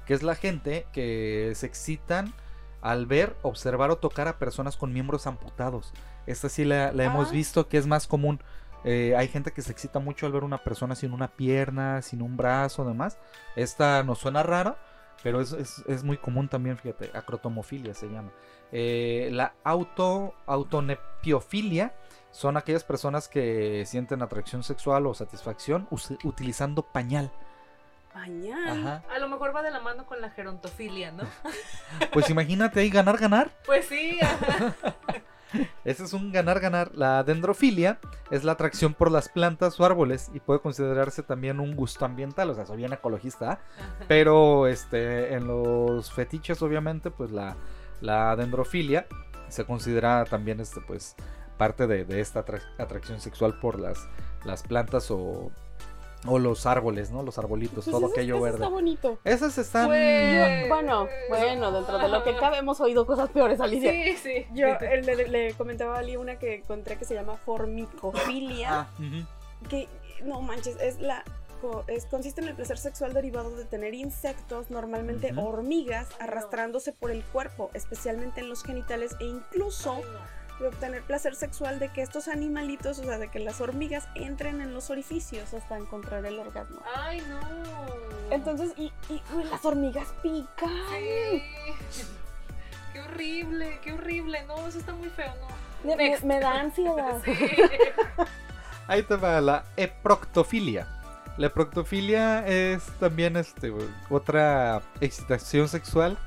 que 0.05 0.13
es 0.13 0.23
la 0.23 0.35
gente 0.35 0.87
que 0.91 1.51
se 1.55 1.65
excitan 1.65 2.33
al 2.81 3.05
ver, 3.05 3.35
observar 3.43 3.91
o 3.91 3.97
tocar 3.97 4.27
a 4.27 4.37
personas 4.39 4.77
con 4.77 4.93
miembros 4.93 5.27
amputados. 5.27 5.93
Esta 6.25 6.49
sí 6.49 6.65
la, 6.65 6.91
la 6.91 7.03
hemos 7.05 7.29
Ah. 7.29 7.31
visto 7.31 7.67
que 7.67 7.77
es 7.77 7.87
más 7.87 8.07
común. 8.07 8.41
Eh, 8.83 9.15
hay 9.17 9.27
gente 9.27 9.51
que 9.51 9.61
se 9.61 9.71
excita 9.71 9.99
mucho 9.99 10.25
al 10.25 10.31
ver 10.31 10.43
una 10.43 10.57
persona 10.63 10.95
sin 10.95 11.11
una 11.13 11.27
pierna, 11.27 12.01
sin 12.01 12.21
un 12.21 12.37
brazo, 12.37 12.85
demás. 12.85 13.17
Esta 13.55 14.03
nos 14.03 14.19
suena 14.19 14.43
raro, 14.43 14.77
pero 15.23 15.41
es, 15.41 15.51
es- 15.53 15.83
es 15.87 16.03
muy 16.03 16.17
común 16.17 16.47
también, 16.47 16.77
fíjate. 16.77 17.11
Acrotomofilia 17.13 17.93
se 17.93 18.07
llama. 18.07 18.31
Eh, 18.71 19.29
la 19.31 19.53
auto, 19.63 20.33
autonepiofilia 20.45 21.93
son 22.31 22.57
aquellas 22.57 22.83
personas 22.83 23.27
que 23.27 23.85
sienten 23.85 24.21
atracción 24.21 24.63
sexual 24.63 25.07
o 25.07 25.13
satisfacción 25.13 25.87
utilizando 26.23 26.83
pañal. 26.83 27.31
pañal. 28.13 28.85
Ajá. 28.85 29.03
A 29.13 29.19
lo 29.19 29.29
mejor 29.29 29.55
va 29.55 29.63
de 29.63 29.71
la 29.71 29.79
mano 29.79 30.05
con 30.05 30.21
la 30.21 30.29
gerontofilia, 30.31 31.11
¿no? 31.11 31.23
Pues 32.13 32.29
imagínate 32.29 32.79
ahí 32.79 32.89
ganar, 32.89 33.17
ganar. 33.17 33.51
Pues 33.65 33.85
sí, 33.85 34.19
ajá. 34.21 34.75
Ese 35.85 36.03
es 36.03 36.13
un 36.13 36.31
ganar, 36.31 36.59
ganar. 36.59 36.91
La 36.93 37.23
dendrofilia 37.23 37.99
es 38.29 38.43
la 38.43 38.51
atracción 38.51 38.93
por 38.93 39.09
las 39.09 39.29
plantas 39.29 39.79
o 39.79 39.85
árboles 39.85 40.29
y 40.33 40.39
puede 40.39 40.59
considerarse 40.59 41.23
también 41.23 41.59
un 41.59 41.75
gusto 41.75 42.03
ambiental, 42.05 42.49
o 42.49 42.53
sea, 42.53 42.65
soy 42.65 42.77
bien 42.77 42.91
ecologista. 42.91 43.61
Pero 44.07 44.67
este, 44.67 45.33
en 45.33 45.47
los 45.47 46.11
fetiches, 46.11 46.61
obviamente, 46.61 47.11
pues 47.11 47.31
la, 47.31 47.55
la 48.01 48.35
dendrofilia 48.35 49.07
se 49.49 49.65
considera 49.65 50.25
también 50.25 50.59
este, 50.59 50.81
pues, 50.81 51.15
parte 51.57 51.87
de, 51.87 52.05
de 52.05 52.19
esta 52.21 52.45
atra- 52.45 52.61
atracción 52.77 53.19
sexual 53.19 53.59
por 53.59 53.79
las, 53.79 54.07
las 54.45 54.61
plantas 54.63 55.09
o, 55.09 55.51
o 56.27 56.39
los 56.39 56.65
árboles, 56.65 57.11
¿no? 57.11 57.23
Los 57.23 57.37
arbolitos, 57.37 57.85
Pues 57.85 57.95
todo 57.97 58.07
aquello 58.11 58.41
verde. 58.41 58.57
está 58.57 58.67
bonito. 58.69 59.17
Esas 59.23 59.57
están... 59.57 59.87
Pues- 59.87 60.67
Bueno, 60.67 61.07
bueno, 61.29 61.71
dentro 61.71 61.97
de 61.97 62.09
lo 62.09 62.23
que 62.23 62.35
cabe 62.35 62.57
hemos 62.57 62.79
oído 62.81 63.05
cosas 63.05 63.29
peores, 63.29 63.59
Alicia. 63.61 63.91
Sí, 63.91 64.17
sí. 64.17 64.45
Yo 64.53 64.67
eh, 64.67 65.01
le, 65.03 65.27
le 65.29 65.53
comentaba 65.53 65.95
a 65.95 65.99
Ali 65.99 66.17
una 66.17 66.37
que 66.37 66.55
encontré 66.55 66.97
que 66.97 67.05
se 67.05 67.13
llama 67.13 67.37
formicofilia. 67.37 68.81
Ah, 68.81 68.87
que 69.69 69.87
no 70.23 70.41
manches, 70.41 70.75
es 70.81 70.99
la 70.99 71.23
co- 71.61 71.83
es, 71.87 72.05
consiste 72.05 72.41
en 72.41 72.47
el 72.49 72.55
placer 72.55 72.77
sexual 72.77 73.13
derivado 73.13 73.55
de 73.55 73.65
tener 73.65 73.93
insectos, 73.93 74.69
normalmente 74.69 75.33
hormigas, 75.37 76.07
arrastrándose 76.19 76.93
por 76.93 77.11
el 77.11 77.23
cuerpo, 77.23 77.69
especialmente 77.73 78.41
en 78.41 78.49
los 78.49 78.63
genitales, 78.63 79.15
e 79.19 79.25
incluso 79.25 80.01
de 80.59 80.67
obtener 80.67 81.03
placer 81.03 81.35
sexual 81.35 81.77
de 81.77 81.89
que 81.89 82.01
estos 82.01 82.27
animalitos, 82.27 82.97
o 82.99 83.03
sea, 83.03 83.19
de 83.19 83.29
que 83.29 83.37
las 83.39 83.61
hormigas 83.61 84.07
entren 84.15 84.59
en 84.61 84.73
los 84.73 84.89
orificios 84.89 85.53
hasta 85.53 85.77
encontrar 85.77 86.25
el 86.25 86.39
orgasmo. 86.39 86.79
Ay, 86.95 87.21
no. 87.29 87.39
Entonces, 88.31 88.71
y, 88.75 88.91
y 89.09 89.21
uy, 89.35 89.43
las 89.43 89.63
hormigas 89.63 90.07
pican. 90.23 90.69
Sí. 90.91 91.43
Qué 92.93 93.01
horrible, 93.01 93.79
qué 93.83 93.93
horrible. 93.93 94.43
No, 94.47 94.67
eso 94.67 94.79
está 94.79 94.93
muy 94.93 95.09
feo, 95.09 95.31
no. 95.39 95.47
Me, 95.87 95.95
me- 95.95 96.09
Next. 96.09 96.23
me 96.23 96.39
da 96.39 96.59
ansiedad. 96.61 97.21
Sí. 97.25 97.37
Ahí 98.87 99.03
te 99.03 99.15
va 99.17 99.39
la 99.41 99.65
eproctofilia. 99.75 100.87
La 101.37 101.47
eproctofilia 101.47 102.45
es 102.47 102.83
también 102.99 103.37
este, 103.37 103.71
otra 104.09 104.81
excitación 105.01 105.67
sexual 105.69 106.17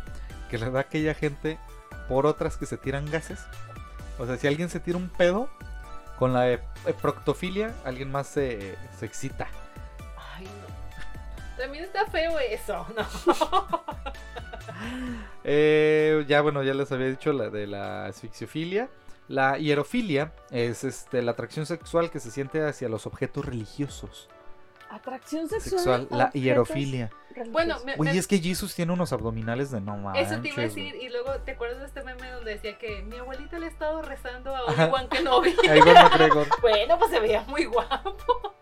que 0.48 0.58
le 0.58 0.70
da 0.70 0.78
a 0.78 0.82
aquella 0.82 1.14
gente 1.14 1.58
por 2.08 2.26
otras 2.26 2.56
que 2.56 2.66
se 2.66 2.76
tiran 2.76 3.10
gases. 3.10 3.40
O 4.18 4.26
sea, 4.26 4.36
si 4.36 4.46
alguien 4.46 4.68
se 4.68 4.78
tira 4.80 4.96
un 4.98 5.08
pedo, 5.08 5.48
con 6.18 6.32
la 6.32 6.48
ep- 6.52 6.60
eproctofilia 6.86 7.74
alguien 7.84 8.10
más 8.12 8.26
se, 8.28 8.76
se 8.98 9.06
excita. 9.06 9.48
Ay, 10.36 10.44
no. 10.44 11.56
También 11.62 11.84
está 11.84 12.06
feo 12.06 12.38
eso, 12.38 12.86
¿no? 12.96 13.84
Eh, 15.44 16.24
ya 16.28 16.40
bueno, 16.42 16.62
ya 16.62 16.72
les 16.74 16.90
había 16.92 17.08
dicho 17.08 17.32
la 17.32 17.50
de 17.50 17.66
la 17.66 18.06
asfixiofilia. 18.06 18.88
La 19.28 19.58
hierofilia 19.58 20.32
es 20.50 20.84
este, 20.84 21.22
la 21.22 21.32
atracción 21.32 21.66
sexual 21.66 22.10
que 22.10 22.20
se 22.20 22.30
siente 22.30 22.64
hacia 22.64 22.88
los 22.88 23.06
objetos 23.06 23.44
religiosos. 23.44 24.28
Atracción 24.90 25.48
sexual. 25.48 25.78
Sexual, 25.80 26.08
la 26.10 26.30
hierofilia. 26.32 27.10
religiosos. 27.30 27.52
Bueno, 27.52 27.76
me- 27.86 27.94
Oye, 27.96 28.18
es 28.18 28.26
que 28.26 28.38
Jesus 28.40 28.74
tiene 28.74 28.92
unos 28.92 29.12
abdominales 29.12 29.70
de 29.70 29.80
no 29.80 29.96
manches. 29.96 30.32
Eso 30.32 30.40
te 30.42 30.48
iba 30.48 30.58
a 30.58 30.62
decir, 30.62 30.94
y 30.96 31.08
luego 31.10 31.32
te 31.44 31.52
acuerdas 31.52 31.78
de 31.78 31.86
este 31.86 32.02
meme 32.02 32.28
donde 32.32 32.52
decía 32.54 32.76
que 32.76 33.02
mi 33.02 33.16
abuelita 33.16 33.58
le 33.60 33.66
ha 33.66 33.68
estado 33.68 34.02
rezando 34.02 34.54
a. 34.54 34.64
Obi-Wan 34.64 35.08
Kenobi. 35.08 35.54
Bueno, 36.60 36.98
pues 36.98 37.10
se 37.10 37.20
veía 37.20 37.42
muy 37.48 37.64
guapo. 37.66 38.12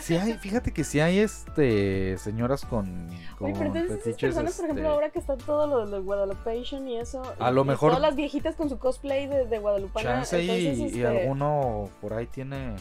Sí 0.00 0.16
hay, 0.16 0.34
fíjate 0.34 0.72
que 0.72 0.84
sí 0.84 1.00
hay 1.00 1.18
este 1.18 2.16
señoras 2.18 2.64
con, 2.64 3.08
con 3.36 3.50
Oye, 3.50 3.54
pero 3.58 3.74
entonces 3.74 4.06
esas 4.06 4.20
personas, 4.20 4.54
por 4.54 4.64
ejemplo, 4.66 4.84
este, 4.84 4.94
ahora 4.94 5.10
que 5.10 5.18
está 5.18 5.36
todo 5.36 5.66
lo 5.66 5.86
de 5.88 5.98
Guadalupation 5.98 6.86
y 6.86 6.98
eso. 7.00 7.22
A 7.40 7.50
y- 7.50 7.54
lo 7.54 7.64
mejor- 7.64 7.90
Todas 7.90 8.02
las 8.02 8.14
viejitas 8.14 8.54
con 8.54 8.68
su 8.68 8.78
cosplay 8.78 9.26
de, 9.26 9.46
de 9.46 9.58
Guadalupana. 9.58 10.08
chance 10.22 10.40
y, 10.40 10.50
entonces, 10.68 10.78
y 10.96 11.02
este, 11.02 11.06
alguno 11.22 11.90
por 12.00 12.12
ahí 12.14 12.26
tiene 12.26 12.76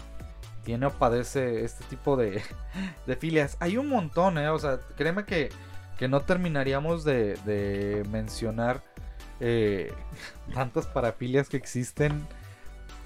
tiene 0.68 0.86
o 0.86 0.91
padece 0.91 1.63
este 1.63 1.86
tipo 1.86 2.18
de, 2.18 2.43
filias. 3.18 3.55
Hay 3.61 3.78
un 3.78 3.88
montón, 3.88 4.38
¿eh? 4.38 4.49
O 4.49 4.59
sea, 4.59 4.80
créeme 4.97 5.24
que, 5.24 5.49
que 5.97 6.09
no 6.09 6.20
terminaríamos 6.20 7.05
de, 7.05 7.38
de 7.45 8.03
mencionar 8.11 8.82
eh, 9.39 9.93
tantas 10.53 10.86
parafilias 10.86 11.47
que 11.47 11.55
existen. 11.55 12.28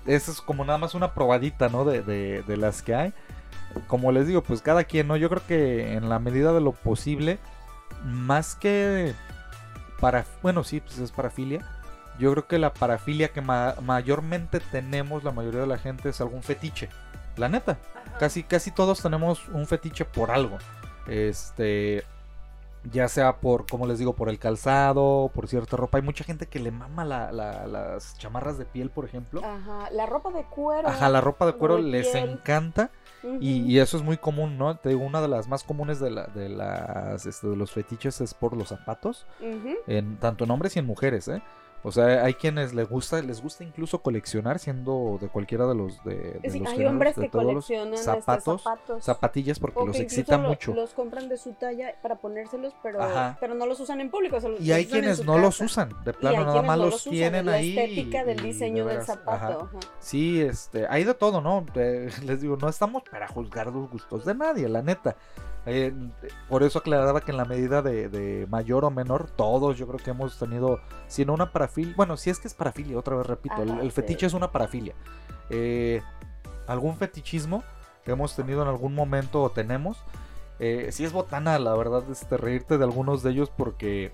Eso 0.07 0.31
es 0.31 0.41
como 0.41 0.65
nada 0.65 0.79
más 0.79 0.95
una 0.95 1.13
probadita, 1.13 1.69
¿no? 1.69 1.85
De, 1.85 2.01
de, 2.01 2.57
las 2.57 2.81
que 2.81 2.95
hay. 2.95 3.13
Como 3.85 4.11
les 4.11 4.25
digo, 4.25 4.41
pues 4.41 4.63
cada 4.63 4.83
quien, 4.83 5.07
¿no? 5.07 5.15
Yo 5.15 5.29
creo 5.29 5.45
que 5.47 5.93
en 5.93 6.09
la 6.09 6.17
medida 6.17 6.53
de 6.53 6.61
lo 6.61 6.71
posible, 6.71 7.37
más 8.03 8.55
que 8.55 9.13
para... 9.99 10.25
Bueno, 10.41 10.63
sí, 10.63 10.79
pues 10.79 10.97
es 10.97 11.11
parafilia. 11.11 11.63
Yo 12.17 12.31
creo 12.31 12.47
que 12.47 12.57
la 12.57 12.73
parafilia 12.73 13.27
que 13.27 13.41
ma- 13.41 13.75
mayormente 13.83 14.59
tenemos 14.59 15.23
la 15.23 15.31
mayoría 15.31 15.61
de 15.61 15.67
la 15.67 15.77
gente 15.77 16.09
es 16.09 16.19
algún 16.21 16.41
fetiche. 16.41 16.89
La 17.41 17.49
neta. 17.49 17.77
Ajá. 18.05 18.17
Casi, 18.19 18.43
casi 18.43 18.71
todos 18.71 19.01
tenemos 19.01 19.49
un 19.49 19.65
fetiche 19.67 20.05
por 20.05 20.31
algo. 20.31 20.57
Este. 21.07 22.03
Ya 22.91 23.07
sea 23.09 23.37
por, 23.37 23.67
como 23.67 23.85
les 23.85 23.99
digo, 23.99 24.15
por 24.15 24.27
el 24.27 24.39
calzado, 24.39 25.29
por 25.35 25.47
cierta 25.47 25.77
ropa. 25.77 25.99
Hay 25.99 26.03
mucha 26.03 26.23
gente 26.23 26.47
que 26.47 26.57
le 26.59 26.71
mama 26.71 27.05
la- 27.05 27.31
la- 27.31 27.67
las 27.67 28.17
chamarras 28.17 28.57
de 28.57 28.65
piel, 28.65 28.89
por 28.89 29.05
ejemplo. 29.05 29.39
Ajá, 29.45 29.91
la 29.91 30.07
ropa 30.07 30.31
de 30.31 30.43
cuero. 30.45 30.87
Ajá, 30.87 31.07
la 31.09 31.21
ropa 31.21 31.45
de 31.45 31.53
cuero 31.53 31.75
de 31.75 31.83
les 31.83 32.07
piel. 32.07 32.29
encanta. 32.31 32.89
Y, 33.39 33.61
y 33.71 33.77
eso 33.77 33.97
es 33.97 34.03
muy 34.03 34.17
común, 34.17 34.57
¿no? 34.57 34.77
Te 34.77 34.89
digo, 34.89 35.01
una 35.05 35.21
de 35.21 35.27
las 35.27 35.47
más 35.47 35.63
comunes 35.63 35.99
de, 35.99 36.09
la- 36.09 36.25
de 36.25 36.49
las, 36.49 37.27
este, 37.27 37.45
de 37.49 37.55
los 37.55 37.69
fetiches 37.71 38.19
es 38.19 38.33
por 38.33 38.57
los 38.57 38.69
zapatos. 38.69 39.27
Ujú. 39.39 39.75
En, 39.85 40.17
tanto 40.17 40.45
en 40.45 40.49
hombres 40.49 40.75
y 40.75 40.79
en 40.79 40.87
mujeres, 40.87 41.27
¿eh? 41.27 41.43
O 41.83 41.91
sea, 41.91 42.23
hay 42.23 42.35
quienes 42.35 42.73
les 42.75 42.87
gusta, 42.87 43.21
les 43.23 43.41
gusta 43.41 43.63
incluso 43.63 44.03
coleccionar 44.03 44.59
siendo 44.59 45.17
de 45.19 45.29
cualquiera 45.29 45.65
de 45.65 45.73
los 45.73 46.03
de, 46.03 46.15
de 46.39 46.49
Sí, 46.51 46.59
los 46.59 46.67
hay 46.67 46.73
géneros, 46.75 46.91
hombres 46.91 47.15
de 47.15 47.21
que 47.23 47.29
todos 47.29 47.45
coleccionan 47.45 47.93
este, 47.95 48.05
zapatos, 48.05 48.61
zapatos. 48.61 49.03
zapatillas 49.03 49.59
porque 49.59 49.79
O 49.79 49.87
los 49.87 49.99
excita 49.99 50.37
lo- 50.37 50.49
mucho. 50.49 50.73
Los 50.75 50.93
compran 50.93 51.27
de 51.27 51.37
su 51.37 51.53
talla 51.53 51.95
para 52.03 52.17
ponérselos, 52.17 52.75
pero, 52.83 53.01
Ajá. 53.01 53.35
pero 53.39 53.55
no 53.55 53.65
los 53.65 53.79
usan 53.79 53.99
en 53.99 54.11
público. 54.11 54.39
se 54.39 54.49
los- 54.49 54.61
Y 54.61 54.71
hay 54.71 54.85
quienes 54.85 55.25
no 55.25 55.39
los 55.39 55.59
usan, 55.59 55.89
de 56.05 56.13
plano 56.13 56.45
nada 56.45 56.61
más 56.61 56.77
no 56.77 56.85
los 56.85 56.95
usan, 57.01 57.13
tienen 57.13 57.45
la 57.47 57.53
ahí. 57.53 57.77
estética 57.77 58.21
y- 58.21 58.25
del 58.25 58.37
de 58.37 58.43
diseño 58.43 58.85
del 58.85 59.01
zapato. 59.01 59.31
ajá. 59.31 59.47
ajá. 59.63 59.79
Sí, 59.99 60.39
este, 60.39 60.85
hay 60.87 61.03
de 61.03 61.15
todo, 61.15 61.41
¿no? 61.41 61.65
Eh, 61.75 62.09
les 62.23 62.41
digo, 62.41 62.57
no 62.57 62.69
estamos 62.69 63.01
para 63.09 63.27
juzgar 63.27 63.67
los 63.67 63.89
gustos 63.89 64.23
de 64.25 64.35
nadie, 64.35 64.69
la 64.69 64.83
neta. 64.83 65.15
Eh, 65.65 65.93
por 66.49 66.63
eso 66.63 66.79
aclaraba 66.79 67.21
que 67.21 67.31
en 67.31 67.37
la 67.37 67.45
medida 67.45 67.81
de, 67.81 68.09
de 68.09 68.47
mayor 68.47 68.83
o 68.83 68.89
menor, 68.91 69.29
todos 69.29 69.77
yo 69.77 69.87
creo 69.87 69.99
que 69.99 70.09
hemos 70.09 70.39
tenido, 70.39 70.79
si 71.07 71.23
no 71.23 71.33
una 71.33 71.51
parafilia, 71.51 71.93
bueno, 71.95 72.17
si 72.17 72.29
es 72.31 72.39
que 72.39 72.47
es 72.47 72.53
parafilia, 72.53 72.97
otra 72.97 73.15
vez 73.15 73.27
repito, 73.27 73.61
el, 73.61 73.71
Ajá, 73.71 73.81
el 73.81 73.91
sí. 73.91 73.95
fetiche 73.95 74.25
es 74.25 74.33
una 74.33 74.51
parafilia. 74.51 74.95
Eh, 75.49 76.01
algún 76.67 76.95
fetichismo 76.97 77.63
que 78.03 78.11
hemos 78.11 78.35
tenido 78.35 78.63
en 78.63 78.69
algún 78.69 78.95
momento 78.95 79.41
o 79.43 79.51
tenemos. 79.51 80.03
Eh, 80.59 80.89
sí 80.91 81.03
es 81.05 81.11
botana, 81.13 81.57
la 81.59 81.75
verdad, 81.75 82.03
este, 82.11 82.37
reírte 82.37 82.77
de 82.77 82.83
algunos 82.83 83.23
de 83.23 83.31
ellos 83.31 83.51
porque, 83.55 84.13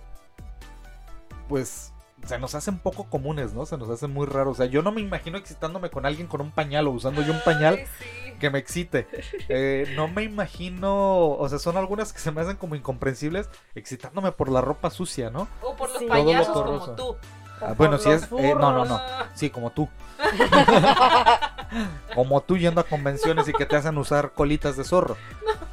pues, 1.48 1.94
se 2.26 2.40
nos 2.40 2.56
hacen 2.56 2.80
poco 2.80 3.06
comunes, 3.10 3.54
¿no? 3.54 3.66
Se 3.66 3.78
nos 3.78 3.90
hacen 3.90 4.12
muy 4.12 4.26
raros. 4.26 4.54
O 4.54 4.56
sea, 4.56 4.66
yo 4.66 4.82
no 4.82 4.92
me 4.92 5.02
imagino 5.02 5.38
excitándome 5.38 5.90
con 5.90 6.06
alguien 6.06 6.28
con 6.28 6.42
un 6.42 6.52
pañal 6.52 6.88
o 6.88 6.92
usando 6.92 7.22
yo 7.22 7.32
un 7.32 7.42
pañal 7.42 7.76
Ay, 7.78 7.86
sí. 8.00 8.06
Que 8.38 8.50
me 8.50 8.60
excite. 8.60 9.08
Eh, 9.50 9.94
no 9.96 10.08
me 10.10 10.24
imagino, 10.24 11.30
o 11.30 11.48
sea, 11.50 11.58
son 11.60 11.78
algunas 11.78 12.12
que 12.12 12.20
se 12.20 12.32
me 12.32 12.42
hacen 12.42 12.58
como 12.58 12.76
incomprensibles, 12.76 13.50
excitándome 13.76 14.32
por 14.34 14.50
la 14.50 14.60
ropa 14.62 14.90
sucia, 14.90 15.30
¿no? 15.30 15.48
O 15.62 15.76
por 15.76 15.90
los 15.90 16.00
Sí. 16.00 16.06
Payasos 16.06 16.64
como 16.64 16.96
tú. 16.96 17.16
Ah, 17.62 17.74
bueno, 17.78 17.98
si 17.98 18.10
es, 18.10 18.24
eh, 18.24 18.54
no, 18.54 18.72
no, 18.72 18.86
no. 18.86 19.02
Sí, 19.34 19.50
como 19.50 19.72
tú. 19.72 19.88
como 22.16 22.42
tú 22.42 22.58
yendo 22.58 22.82
a 22.82 22.84
convenciones 22.84 23.48
y 23.48 23.54
que 23.54 23.66
te 23.66 23.76
hacen 23.76 23.98
usar 23.98 24.32
colitas 24.34 24.78
de 24.78 24.84
zorro. 24.84 25.18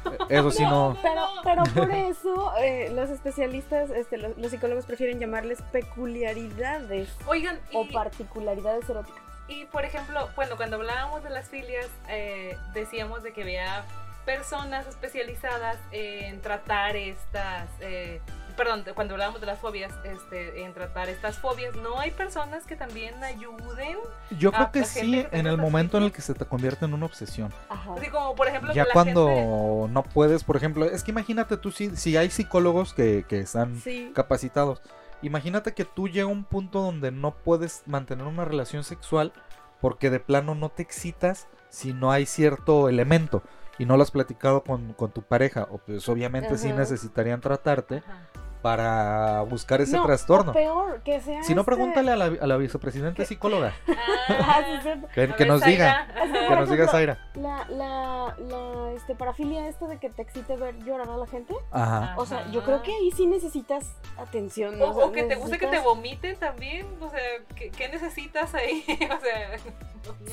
Eh, 0.05 0.39
Eso 0.39 0.51
sí 0.51 0.63
no. 0.63 0.97
Pero, 1.01 1.21
pero 1.43 1.63
por 1.63 1.91
eso 1.91 2.53
eh, 2.59 2.91
los 2.93 3.09
especialistas, 3.09 3.89
este, 3.91 4.17
los, 4.17 4.37
los 4.37 4.51
psicólogos 4.51 4.85
prefieren 4.85 5.19
llamarles 5.19 5.61
peculiaridades 5.71 7.09
Oigan, 7.27 7.59
o 7.73 7.87
particularidades 7.87 8.89
eróticas. 8.89 9.21
Y 9.47 9.65
por 9.65 9.85
ejemplo, 9.85 10.29
bueno, 10.35 10.55
cuando 10.57 10.77
hablábamos 10.77 11.23
de 11.23 11.29
las 11.29 11.49
filias, 11.49 11.87
eh, 12.09 12.57
decíamos 12.73 13.23
de 13.23 13.33
que 13.33 13.43
había 13.43 13.83
personas 14.25 14.87
especializadas 14.87 15.77
en 15.91 16.41
tratar 16.41 16.95
estas, 16.95 17.69
eh, 17.79 18.19
perdón, 18.57 18.83
cuando 18.95 19.13
hablábamos 19.13 19.39
de 19.39 19.45
las 19.45 19.59
fobias, 19.59 19.93
este, 20.03 20.63
en 20.63 20.73
tratar 20.73 21.09
estas 21.09 21.37
fobias, 21.37 21.75
¿no 21.75 21.99
hay 21.99 22.09
personas 22.09 22.65
que 22.65 22.75
también 22.75 23.23
ayuden? 23.23 23.97
Yo 24.31 24.51
creo 24.51 24.71
que 24.71 24.83
sí, 24.83 25.11
que 25.11 25.37
en 25.37 25.45
el 25.45 25.57
momento 25.57 25.97
en 25.97 26.05
el 26.05 26.11
que 26.11 26.21
se 26.21 26.33
te 26.33 26.43
convierte 26.45 26.85
en 26.85 26.93
una 26.95 27.05
obsesión. 27.05 27.53
Ajá. 27.69 27.93
Así 27.95 28.07
como, 28.09 28.33
por 28.35 28.47
ejemplo, 28.47 28.73
Ya 28.73 28.83
que 28.83 28.87
la 28.87 28.93
cuando 28.93 29.27
gente- 29.27 29.93
no 29.93 30.03
puedes, 30.03 30.43
por 30.43 30.55
ejemplo, 30.57 30.85
es 30.85 31.03
que 31.03 31.11
imagínate 31.11 31.57
tú, 31.57 31.69
si, 31.71 31.95
si 31.95 32.17
hay 32.17 32.31
psicólogos 32.31 32.95
que, 32.95 33.25
que 33.29 33.39
están 33.41 33.79
Sí. 33.81 34.11
capacitados, 34.15 34.81
imagínate 35.25 35.73
que 35.73 35.85
tú 35.85 36.07
llega 36.07 36.27
a 36.27 36.31
un 36.31 36.43
punto 36.43 36.81
donde 36.81 37.11
no 37.11 37.35
puedes 37.35 37.83
mantener 37.85 38.27
una 38.27 38.45
relación 38.45 38.83
sexual 38.83 39.33
porque 39.81 40.09
de 40.09 40.19
plano 40.19 40.55
no 40.55 40.69
te 40.69 40.83
excitas 40.83 41.47
si 41.69 41.93
no 41.93 42.11
hay 42.11 42.25
cierto 42.25 42.89
elemento 42.89 43.43
y 43.77 43.85
no 43.85 43.97
lo 43.97 44.03
has 44.03 44.11
platicado 44.11 44.63
con, 44.63 44.93
con 44.93 45.11
tu 45.11 45.21
pareja, 45.21 45.67
o 45.69 45.79
pues 45.79 46.07
obviamente 46.07 46.57
sí 46.57 46.71
necesitarían 46.71 47.41
tratarte 47.41 47.97
Ajá. 47.97 48.29
Para 48.65 49.43
buscar 49.43 49.79
ese 49.79 49.95
No, 49.95 50.07
trastorno. 50.07 50.49
o 50.49 50.53
peor, 50.55 50.99
que 51.03 51.21
sea 51.21 51.43
Si 51.43 51.53
no, 51.53 51.61
este- 51.61 51.71
pregúntale 51.71 52.11
a 52.13 52.15
la, 52.15 52.25
a 52.25 52.47
la 52.47 52.57
vicepresidenta 52.57 53.23
psicóloga, 53.23 53.73
Ah, 54.27 54.61
sí, 54.81 54.89
que, 55.13 55.21
A 55.21 55.35
que 55.35 55.43
ver, 55.43 55.47
nos 55.47 55.61
diga, 55.61 56.07
que 56.49 56.55
nos 56.55 56.67
diga 56.71 56.87
Zaira. 56.87 57.29
La, 57.35 57.63
la, 57.69 58.35
la 58.39 58.91
este, 58.93 59.13
parafilia 59.13 59.67
esta 59.67 59.85
de 59.85 59.99
que 59.99 60.09
te 60.09 60.23
excite 60.23 60.55
ver 60.57 60.75
llorar 60.83 61.07
a 61.11 61.15
la 61.15 61.27
gente. 61.27 61.53
Ajá. 61.69 62.15
O 62.17 62.25
sea, 62.25 62.49
yo 62.49 62.63
creo 62.63 62.81
que 62.81 62.91
ahí 62.91 63.11
sí 63.11 63.27
necesitas 63.27 63.85
atención. 64.17 64.79
¿no? 64.79 64.85
O, 64.85 64.89
O 64.89 64.93
sea, 64.95 65.05
o 65.05 65.11
que 65.11 65.23
te 65.25 65.35
guste 65.35 65.59
que 65.59 65.67
te 65.67 65.79
vomiten 65.79 66.35
también, 66.37 66.87
o 66.99 67.07
sea, 67.07 67.19
¿qué, 67.55 67.69
qué 67.69 67.87
necesitas 67.89 68.55
ahí? 68.55 68.83
O 69.15 69.19
sea, 69.21 69.57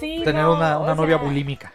Sí, 0.01 0.22
Tener 0.24 0.43
no, 0.45 0.55
una, 0.55 0.95
novia 0.95 1.18
sea, 1.18 1.26
bulímica. 1.26 1.74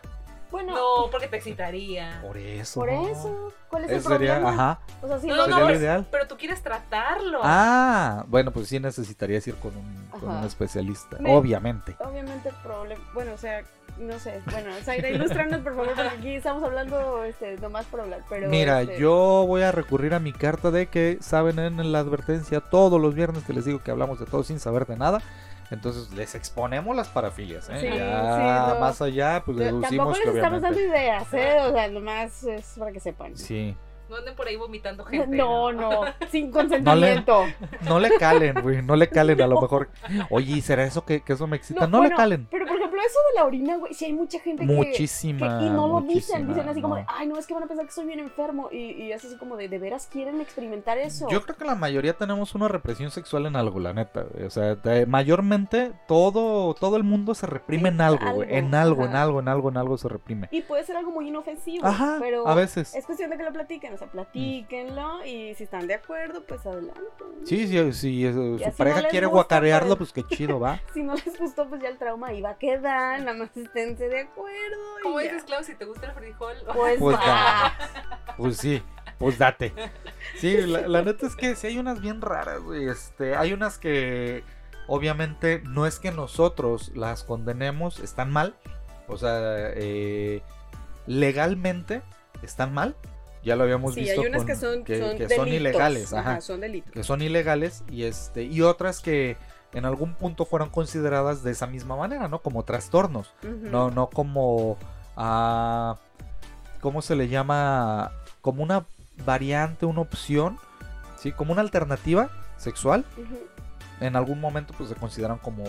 Bueno, 0.52 0.74
no, 0.76 1.12
porque 1.12 1.28
te 1.28 1.38
excitaría. 1.38 2.20
Por 2.22 2.38
eso. 2.38 2.80
por 2.80 2.90
eso. 2.90 3.54
¿Cuál 3.70 3.84
es 3.84 3.92
el 3.92 4.02
sería, 4.02 4.36
problema? 4.40 4.50
ajá. 4.50 4.80
O 5.02 5.08
sea, 5.08 5.20
si 5.20 5.28
No, 5.28 5.36
no, 5.36 5.42
no, 5.42 5.44
sería 5.48 5.56
no, 5.56 5.60
lo 5.62 5.68
pero, 5.68 5.80
ideal. 5.80 6.08
pero 6.10 6.28
tú 6.28 6.38
quieres 6.38 6.64
tratarlo. 6.64 7.42
Ah, 7.44 8.24
bueno, 8.28 8.52
pues 8.52 8.68
sí 8.70 8.80
necesitarías 8.80 9.46
ir 9.48 9.56
con 9.56 9.76
un, 9.76 10.08
con 10.20 10.30
un 10.30 10.44
especialista, 10.46 11.18
Me- 11.20 11.36
obviamente. 11.36 11.96
obviamente 12.00 12.50
el 12.50 12.56
problema, 12.56 13.04
bueno, 13.14 13.34
o 13.34 13.38
sea, 13.38 13.62
no 14.00 14.18
sé, 14.20 14.42
bueno, 14.52 14.70
Zaira, 14.84 15.10
ilustranos 15.10 15.60
por 15.62 15.76
favor, 15.76 15.94
porque 15.96 16.10
aquí 16.10 16.36
estamos 16.36 16.64
hablando 16.64 17.24
este, 17.26 17.58
nomás 17.58 17.86
por 17.88 18.00
hablar, 18.02 18.22
pero... 18.30 18.48
Mira, 18.48 18.82
este, 18.84 19.00
yo 19.00 19.44
voy 19.48 19.64
a 19.64 19.72
recurrir 19.74 20.14
a 20.14 20.20
mi 20.20 20.32
carta 20.32 20.72
de 20.72 20.88
que 20.88 21.18
saben 21.20 21.60
en 21.60 21.92
la 21.92 22.00
advertencia 22.00 22.62
todos 22.62 23.02
los 23.02 23.16
viernes 23.16 23.44
que 23.44 23.54
les 23.54 23.66
digo 23.66 23.82
que 23.84 23.92
hablamos 23.92 24.20
de 24.20 24.28
todo 24.28 24.44
sin 24.44 24.60
saber 24.60 24.86
de 24.86 24.96
nada. 24.98 25.22
Entonces 25.70 26.12
les 26.14 26.34
exponemos 26.36 26.96
las 26.96 27.10
parafilias, 27.10 27.70
¿eh? 27.70 27.80
Sí, 27.80 27.86
ya 27.88 27.94
sí, 27.94 28.74
no. 28.74 28.80
más 28.80 29.02
allá, 29.02 29.44
pues 29.46 29.58
deducimos 29.58 29.90
Tampoco 29.90 30.18
les 30.18 30.30
que 30.30 30.38
estamos 30.38 30.62
dando 30.62 30.80
ideas, 30.80 31.34
¿eh? 31.34 31.58
O 31.62 31.72
sea, 31.72 31.88
nomás 31.90 32.44
es 32.44 32.76
para 32.78 32.92
que 32.92 33.00
sepan. 33.00 33.36
Sí. 33.36 33.76
No 34.10 34.16
anden 34.16 34.36
por 34.36 34.48
ahí 34.48 34.56
vomitando 34.56 35.04
gente. 35.06 35.36
No, 35.36 35.72
no, 35.72 36.02
sin 36.32 36.52
consentimiento. 36.52 37.46
No 37.88 38.00
le 38.00 38.10
calen, 38.18 38.56
güey, 38.62 38.82
no 38.82 38.96
le 38.96 39.10
calen 39.10 39.42
a 39.42 39.48
lo 39.48 39.62
mejor. 39.62 39.90
Oye, 40.30 40.58
¿y 40.58 40.62
¿será 40.62 40.84
eso 40.84 41.04
que, 41.06 41.22
que 41.22 41.34
eso 41.34 41.48
me 41.48 41.58
excita? 41.58 41.88
No, 41.88 41.98
le 41.98 42.08
bueno, 42.10 42.18
calen. 42.18 42.48
Pero 42.50 42.66
por 42.66 42.78
ejemplo, 42.78 43.00
eso 43.02 43.20
de 43.30 43.36
la 43.40 43.46
orina, 43.46 43.78
güey, 43.78 43.94
si 43.94 44.06
hay 44.06 44.14
mucha 44.14 44.40
gente 44.40 44.66
que... 44.66 44.72
Muchísima. 44.74 45.60
que- 45.60 45.66
y 45.66 45.70
no 45.70 45.88
lo 45.88 46.02
dicen, 46.02 46.48
dicen 46.48 46.68
así 46.70 46.82
como 46.82 46.96
de, 46.96 47.06
ay, 47.08 47.28
no, 47.28 47.38
es 47.38 47.46
que 47.48 47.54
van 47.54 47.64
a 47.64 47.68
pensar 47.68 47.86
que 47.86 47.92
soy 47.92 48.06
bien 48.06 48.20
enfermo. 48.20 48.70
Y, 48.72 48.92
y 48.92 49.12
es 49.12 49.24
así 49.24 49.38
como 49.38 49.56
de, 49.58 49.68
¿de 49.70 49.78
veras 49.80 50.08
quieren 50.12 50.40
experimentar 50.42 50.98
eso? 50.98 51.28
Yo 51.30 51.42
creo 51.44 51.56
que 51.58 51.66
la 51.66 51.76
mayoría 51.76 52.14
tenemos 52.14 52.56
una 52.56 52.68
represión 52.68 53.12
sexual 53.12 53.46
en 53.46 53.56
algo, 53.56 53.80
la 53.80 53.94
neta. 53.94 54.24
güey. 54.24 54.46
O 54.46 54.50
sea, 54.50 54.76
de- 54.76 55.06
mayormente 55.06 55.92
todo, 56.08 56.74
todo 56.74 56.96
el 56.98 57.04
mundo 57.04 57.36
se 57.36 57.46
reprime 57.48 57.90
en 57.90 58.02
algo, 58.02 58.34
güey. 58.34 58.56
En 58.56 58.74
algo, 58.74 59.06
en 59.06 59.16
algo, 59.16 59.40
en 59.40 59.48
algo, 59.48 59.70
en 59.70 59.78
algo 59.78 59.98
se 59.98 60.08
reprime. 60.10 60.48
Y 60.52 60.62
puede 60.62 60.84
ser 60.84 60.98
algo 60.98 61.12
muy 61.12 61.28
inofensivo, 61.28 61.86
Ajá, 61.86 62.18
pero 62.20 62.48
a 62.48 62.56
veces. 62.56 62.96
es 62.96 63.06
cuestión 63.06 63.30
de 63.30 63.38
que 63.38 63.44
lo 63.44 63.52
platiquen, 63.54 63.97
o 63.98 64.00
sea, 64.00 64.08
platíquenlo 64.12 65.26
y 65.26 65.56
si 65.56 65.64
están 65.64 65.88
de 65.88 65.96
acuerdo, 65.96 66.44
pues 66.44 66.64
adelante. 66.66 67.02
Sí, 67.46 67.68
sí, 67.68 67.94
si 67.94 68.26
Y 68.28 68.32
su 68.32 68.60
pareja 68.78 69.02
no 69.02 69.08
quiere 69.10 69.26
gusta, 69.26 69.36
guacarearlo, 69.36 69.98
pues- 69.98 70.12
pues 70.14 70.26
qué 70.28 70.36
chido, 70.36 70.60
va. 70.60 70.80
Si 70.94 71.02
no 71.02 71.16
les 71.16 71.40
gustó, 71.40 71.68
pues 71.68 71.82
ya 71.82 71.90
el 71.90 71.98
trauma 71.98 72.32
iba 72.34 72.52
a 72.52 72.58
quedar, 72.58 73.20
nada 73.22 73.36
más 73.36 73.58
esténse 73.58 74.08
de 74.08 74.22
acuerdo. 74.22 74.78
Como 75.02 75.20
dices, 75.20 75.44
Clau, 75.46 75.64
si 75.64 75.74
te 75.76 75.86
gusta 75.86 76.06
el 76.08 76.12
frijol. 76.14 76.56
Pues, 76.74 77.00
Pues 77.00 77.18
va. 77.18 77.74
Pues 78.38 78.58
sí, 78.58 78.84
pues 79.18 79.38
date. 79.40 79.74
Sí, 80.36 80.58
la, 80.58 80.88
la 80.88 81.02
neta 81.02 81.26
es 81.26 81.36
que 81.36 81.56
sí 81.56 81.66
hay 81.68 81.80
unas 81.80 82.00
bien 82.02 82.22
raras, 82.22 82.62
güey. 82.62 82.88
Este, 82.88 83.36
hay 83.36 83.52
unas 83.54 83.80
que 83.80 84.44
obviamente 84.88 85.62
no 85.66 85.88
es 85.88 86.00
que 86.00 86.12
nosotros 86.12 86.92
las 86.96 87.24
condenemos, 87.24 88.00
están 88.00 88.32
mal. 88.32 88.56
O 89.08 89.18
sea, 89.18 89.72
eh, 89.74 90.42
legalmente 91.08 92.02
están 92.44 92.74
mal. 92.74 92.96
Ya 93.48 93.56
lo 93.56 93.64
habíamos 93.64 93.94
Sí, 93.96 94.02
visto. 94.02 94.22
hay 94.22 94.28
unas 94.28 94.40
con- 94.42 94.48
que 94.48 94.56
son, 94.56 94.84
que- 94.84 95.00
son, 95.00 95.18
que 95.18 95.30
son 95.30 95.46
delitos. 95.46 95.62
ilegales, 95.62 96.14
ajá. 96.14 96.42
son 96.42 96.60
delitos. 96.62 96.92
que 96.94 97.04
son 97.04 97.22
ilegales 97.22 97.84
y 97.90 98.04
este 98.04 98.44
y 98.44 98.62
otras 98.62 99.00
que 99.00 99.38
en 99.74 99.86
algún 99.86 100.14
punto 100.16 100.46
fueron 100.46 100.70
consideradas 100.70 101.44
de 101.44 101.52
esa 101.52 101.66
misma 101.68 101.96
manera, 101.96 102.28
¿no? 102.28 102.40
Como 102.42 102.64
trastornos, 102.64 103.34
no 103.44 103.90
no 103.92 104.10
como 104.10 104.78
a, 105.16 105.98
¿cómo 106.82 107.02
se 107.02 107.16
le 107.16 107.28
llama? 107.28 108.12
Como 108.42 108.64
una 108.64 108.86
variante, 109.26 109.86
una 109.86 110.02
opción, 110.02 110.58
¿sí? 111.18 111.32
Como 111.32 111.52
una 111.54 111.62
alternativa 111.62 112.30
sexual. 112.58 113.06
Ujú. 113.18 113.38
En 114.00 114.16
algún 114.16 114.40
momento 114.40 114.74
pues 114.78 114.90
se 114.90 114.96
consideran 114.96 115.38
como 115.40 115.64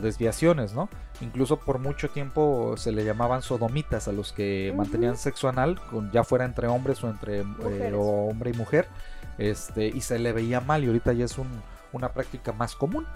desviaciones, 0.00 0.74
¿no? 0.74 0.88
Incluso 1.20 1.58
por 1.60 1.78
mucho 1.78 2.08
tiempo 2.10 2.74
se 2.76 2.90
le 2.90 3.04
llamaban 3.04 3.42
sodomitas 3.42 4.08
a 4.08 4.12
los 4.12 4.32
que 4.32 4.74
mantenían 4.76 5.16
sexo 5.16 5.48
anal, 5.48 5.80
con- 5.90 6.10
ya 6.10 6.24
fuera 6.24 6.44
entre 6.44 6.66
hombres 6.66 7.02
o 7.04 7.08
entre 7.08 7.40
eh, 7.40 7.92
o 7.94 8.28
hombre 8.28 8.50
y 8.50 8.54
mujer, 8.54 8.88
este, 9.38 9.86
y 9.86 10.00
se 10.00 10.18
le 10.18 10.32
veía 10.32 10.60
mal 10.60 10.82
y 10.82 10.88
ahorita 10.88 11.12
ya 11.12 11.24
es 11.24 11.38
un- 11.38 11.62
una 11.92 12.08
práctica 12.08 12.52
más 12.52 12.74
común. 12.74 13.06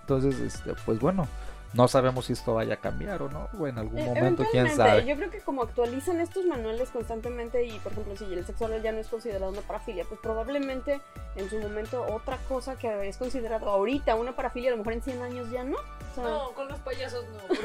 Entonces, 0.00 0.40
este, 0.40 0.72
pues 0.84 0.98
bueno, 0.98 1.28
no 1.72 1.88
sabemos 1.88 2.26
si 2.26 2.32
esto 2.32 2.54
vaya 2.54 2.74
a 2.74 2.76
cambiar 2.78 3.22
o 3.22 3.28
no, 3.28 3.48
o 3.58 3.66
en 3.66 3.78
algún 3.78 3.98
Eh, 3.98 4.04
momento, 4.06 4.44
quién 4.50 4.66
eventualmente, 4.66 4.76
sabe. 4.76 5.04
Yo 5.06 5.16
creo 5.16 5.30
que 5.30 5.40
como 5.40 5.62
actualizan 5.62 6.20
estos 6.20 6.44
manuales 6.46 6.88
constantemente 6.90 7.64
y, 7.64 7.78
por 7.80 7.92
ejemplo, 7.92 8.16
si 8.16 8.24
el 8.32 8.44
sexo 8.46 8.64
oral 8.66 8.82
ya 8.82 8.92
no 8.92 8.98
es 8.98 9.08
considerado 9.08 9.50
una 9.50 9.60
parafilia, 9.62 10.04
pues 10.08 10.20
probablemente 10.20 11.00
en 11.36 11.50
su 11.50 11.58
momento 11.58 12.04
otra 12.12 12.38
cosa 12.48 12.76
que 12.76 13.08
es 13.08 13.16
considerado 13.16 13.68
ahorita 13.68 14.14
una 14.14 14.34
parafilia, 14.34 14.70
a 14.70 14.72
lo 14.72 14.78
mejor 14.78 14.94
en 14.94 15.02
100 15.02 15.22
años 15.22 15.50
ya 15.50 15.64
no. 15.64 15.76
O 15.76 16.14
sea, 16.14 16.24
No, 16.24 16.52
con 16.52 16.66
los 16.68 16.78
payasos 16.80 17.24
no, 17.28 17.46
por 17.46 17.56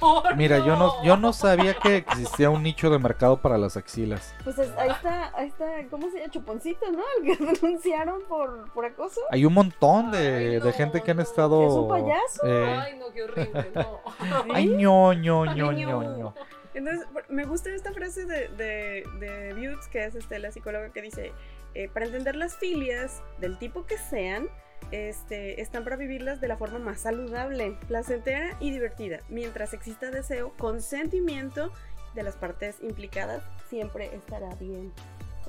favor. 0.00 0.34
Mira, 0.36 0.58
yo 0.58 0.74
no, 0.76 1.04
yo 1.04 1.16
no 1.16 1.32
sabía 1.32 1.74
que 1.74 1.98
existía 1.98 2.50
un 2.50 2.62
nicho 2.64 2.90
de 2.90 2.98
mercado 2.98 3.36
para 3.36 3.58
las 3.58 3.76
axilas. 3.76 4.34
Pues 4.42 4.58
es- 4.58 4.76
ahí 4.76 4.90
está, 4.90 5.30
ahí 5.36 5.46
está, 5.48 5.64
¿cómo 5.88 6.10
se 6.10 6.18
llama? 6.18 6.32
Chuponcito, 6.32 6.90
¿no? 6.90 7.02
El 7.22 7.36
que 7.38 7.44
denunciaron 7.60 8.22
por, 8.28 8.72
por 8.72 8.84
acoso. 8.86 9.20
Hay 9.30 9.44
un 9.44 9.54
montón 9.54 10.10
de, 10.10 10.18
Ay, 10.18 10.44
de 10.54 10.58
no, 10.60 10.72
gente 10.72 11.00
que 11.02 11.12
han 11.12 11.20
estado. 11.20 11.62
¿Es 11.64 11.72
un 11.72 11.88
payaso? 11.88 12.44
eh, 12.44 12.76
Ay, 12.76 12.98
no, 12.98 13.12
qué 13.12 13.22
horrible, 13.30 13.70
no. 13.74 14.00
ay, 14.54 14.68
ño, 14.68 15.12
ño, 15.12 15.44
ño, 15.54 15.70
Ay, 15.70 15.76
ño, 15.76 16.02
ño. 16.02 16.16
ño. 16.16 16.34
Entonces, 16.74 17.06
me 17.28 17.44
gusta 17.44 17.74
esta 17.74 17.92
frase 17.92 18.26
de, 18.26 18.48
de, 18.48 19.04
de 19.18 19.54
Butz, 19.54 19.88
que 19.88 20.04
es 20.04 20.14
este, 20.14 20.38
la 20.38 20.52
psicóloga 20.52 20.90
que 20.90 21.00
dice, 21.00 21.32
eh, 21.74 21.88
para 21.88 22.06
entender 22.06 22.36
las 22.36 22.56
filias, 22.56 23.22
del 23.40 23.58
tipo 23.58 23.86
que 23.86 23.96
sean, 23.96 24.48
este, 24.90 25.60
están 25.60 25.84
para 25.84 25.96
vivirlas 25.96 26.40
de 26.40 26.48
la 26.48 26.56
forma 26.56 26.78
más 26.78 27.00
saludable, 27.00 27.76
placentera 27.88 28.56
y 28.60 28.70
divertida. 28.70 29.20
Mientras 29.28 29.72
exista 29.72 30.10
deseo, 30.10 30.52
consentimiento 30.58 31.72
de 32.14 32.22
las 32.22 32.36
partes 32.36 32.76
implicadas, 32.82 33.42
siempre 33.68 34.14
estará 34.14 34.54
bien. 34.56 34.92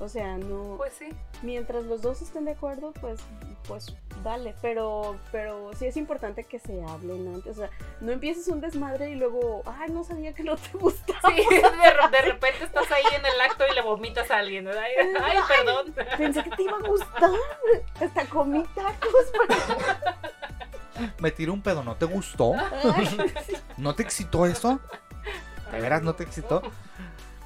O 0.00 0.08
sea, 0.08 0.38
no... 0.38 0.74
Pues 0.76 0.92
sí. 0.94 1.08
mientras 1.42 1.84
los 1.84 2.02
dos 2.02 2.22
estén 2.22 2.44
de 2.44 2.52
acuerdo, 2.52 2.92
pues, 3.00 3.20
pues 3.66 3.94
dale. 4.22 4.54
Pero, 4.62 5.16
pero 5.32 5.70
sí 5.76 5.86
es 5.86 5.96
importante 5.96 6.44
que 6.44 6.58
se 6.60 6.82
hablen 6.84 7.34
antes. 7.34 7.58
O 7.58 7.60
sea, 7.60 7.70
no 8.00 8.12
empieces 8.12 8.46
un 8.48 8.60
desmadre 8.60 9.10
y 9.10 9.16
luego, 9.16 9.62
ay, 9.66 9.90
no 9.90 10.04
sabía 10.04 10.32
que 10.34 10.44
no 10.44 10.56
te 10.56 10.78
gustaba. 10.78 11.20
Sí, 11.28 11.42
de, 11.50 12.08
de 12.16 12.22
repente 12.22 12.64
estás 12.64 12.90
ahí 12.92 13.02
en 13.16 13.26
el 13.26 13.40
acto 13.40 13.64
y 13.70 13.74
le 13.74 13.82
vomitas 13.82 14.30
a 14.30 14.36
alguien. 14.38 14.64
¿verdad? 14.66 14.84
Ay, 14.84 15.36
ay, 15.36 15.38
perdón. 15.48 15.94
Pensé 16.16 16.44
que 16.44 16.50
te 16.50 16.62
iba 16.62 16.76
a 16.76 16.88
gustar. 16.88 17.30
Hasta 18.00 18.24
comí 18.26 18.64
tacos. 18.74 19.12
Me 21.18 21.30
tiré 21.30 21.50
un 21.50 21.62
pedo, 21.62 21.82
¿no 21.82 21.96
te 21.96 22.06
gustó? 22.06 22.54
¿No 23.76 23.94
te 23.94 24.02
excitó 24.02 24.46
eso? 24.46 24.80
¿De 25.72 25.80
veras 25.80 26.02
no 26.02 26.14
te 26.14 26.24
excitó? 26.24 26.62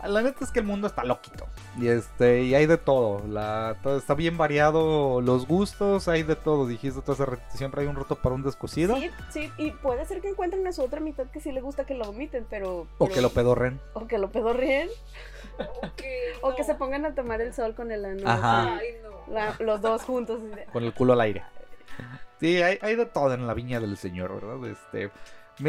La 0.08 0.22
neta 0.22 0.44
es 0.44 0.50
que 0.50 0.60
el 0.60 0.66
mundo 0.66 0.86
está 0.88 1.04
loquito. 1.04 1.46
Y 1.78 1.88
este, 1.88 2.42
y 2.42 2.54
hay 2.54 2.66
de 2.66 2.76
todo. 2.76 3.22
La, 3.28 3.76
todo 3.82 3.96
está 3.96 4.14
bien 4.14 4.36
variado 4.36 5.20
los 5.20 5.46
gustos, 5.46 6.08
hay 6.08 6.22
de 6.24 6.34
todo. 6.36 6.66
Dijiste 6.66 7.00
tú 7.02 7.12
hace 7.12 7.24
rato, 7.24 7.42
siempre 7.54 7.82
hay 7.82 7.86
un 7.86 7.94
roto 7.96 8.16
para 8.16 8.34
un 8.34 8.42
descosido. 8.42 8.96
Sí, 8.96 9.10
sí, 9.30 9.52
y 9.58 9.70
puede 9.70 10.04
ser 10.06 10.20
que 10.20 10.28
encuentren 10.28 10.66
a 10.66 10.72
su 10.72 10.82
otra 10.82 11.00
mitad 11.00 11.26
que 11.26 11.40
sí 11.40 11.52
le 11.52 11.60
gusta 11.60 11.84
que 11.86 11.94
lo 11.94 12.04
vomiten, 12.06 12.46
pero... 12.50 12.80
O 12.80 12.86
pero- 12.98 13.12
que 13.14 13.20
lo 13.20 13.30
pedorren. 13.30 13.80
O 13.94 14.06
que 14.06 14.18
lo 14.18 14.30
pedorreen, 14.32 14.88
Ok, 15.58 16.02
o 16.42 16.54
que 16.54 16.62
no. 16.62 16.66
se 16.66 16.74
pongan 16.74 17.04
a 17.06 17.14
tomar 17.14 17.40
el 17.40 17.54
sol 17.54 17.74
con 17.74 17.92
el 17.92 18.04
ano. 18.04 18.22
Ajá. 18.28 18.74
así, 18.74 18.84
Ay, 18.84 18.94
no. 19.02 19.32
la- 19.34 19.56
los 19.60 19.80
dos 19.80 20.02
juntos. 20.02 20.40
Con 20.72 20.82
el 20.84 20.92
culo 20.94 21.12
al 21.12 21.20
aire. 21.20 21.42
Sí, 22.40 22.60
hay, 22.60 22.78
hay 22.82 22.96
de 22.96 23.06
todo 23.06 23.32
en 23.34 23.46
la 23.46 23.54
viña 23.54 23.78
del 23.78 23.96
señor, 23.96 24.34
¿verdad? 24.34 24.68
Este. 24.68 25.10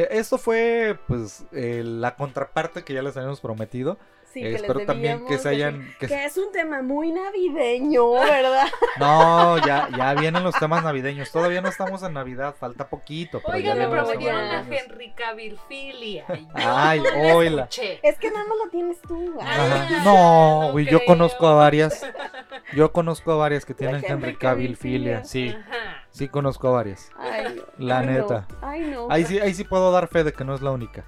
Esto 0.10 0.38
fue, 0.38 0.98
pues, 1.08 1.46
eh, 1.52 1.84
la 1.86 2.16
contraparte 2.16 2.84
que 2.84 2.94
ya 2.94 3.04
les 3.04 3.16
habíamos 3.18 3.42
prometido. 3.42 3.98
Sí, 4.34 4.40
Eh, 4.40 4.44
que 4.46 4.50
les 4.54 4.62
espero 4.62 4.84
también 4.86 5.26
que 5.28 5.38
se 5.38 5.48
hayan. 5.50 5.94
que- 6.00 6.08
Que 6.08 6.26
es 6.26 6.36
un 6.38 6.52
tema 6.52 6.82
muy 6.82 7.12
navideño, 7.12 8.14
¿verdad? 8.14 8.66
No, 9.00 9.58
ya, 9.66 9.90
ya 9.96 10.14
vienen 10.16 10.44
los 10.44 10.56
temas 10.56 10.84
navideños. 10.84 11.32
Todavía 11.32 11.62
no 11.62 11.70
estamos 11.70 12.02
en 12.02 12.14
Navidad, 12.14 12.56
falta 12.60 12.88
poquito. 12.90 13.42
Pero 13.46 13.58
Oigan, 13.58 13.78
ya 13.78 13.84
me 13.88 13.90
prometieron 13.96 14.40
a 14.42 14.54
navideños. 14.64 14.86
Henry 14.90 15.12
Cavill 15.14 15.60
Filia. 15.68 16.26
Ay, 16.56 17.00
no 17.02 17.42
la 17.44 17.62
escuché. 17.64 18.00
Es 18.02 18.18
que 18.18 18.32
nada 18.32 18.46
más 18.46 18.58
lo 18.66 18.70
tienes 18.72 19.00
tú. 19.02 19.38
Ah, 19.40 19.88
No, 20.04 20.64
no 20.64 20.72
güey, 20.72 20.86
yo 20.88 21.06
conozco 21.06 21.48
a 21.48 21.54
varias. 21.56 22.04
Yo 22.76 22.92
conozco 22.92 23.32
a 23.32 23.36
varias 23.36 23.66
que 23.66 23.74
tienen 23.76 23.98
Henry 23.98 24.08
Henry 24.08 24.36
Cavill 24.36 24.70
Cavill 24.70 24.78
filia. 24.78 25.22
filia. 25.22 25.26
Sí, 25.26 25.50
Ajá. 25.50 26.06
sí 26.10 26.28
conozco 26.28 26.70
a 26.70 26.72
varias. 26.72 27.12
Ay, 27.20 27.62
La 27.78 28.00
ay, 28.00 28.08
neta. 28.08 28.48
No. 28.50 28.68
Ay, 28.68 28.82
no. 28.82 29.08
Ahí 29.12 29.26
sí, 29.26 29.40
ahí 29.40 29.54
sí 29.54 29.64
puedo 29.64 29.92
dar 29.92 30.08
fe 30.08 30.24
de 30.24 30.34
que 30.34 30.44
no 30.44 30.56
es 30.56 30.62
la 30.62 30.72
única. 30.72 31.04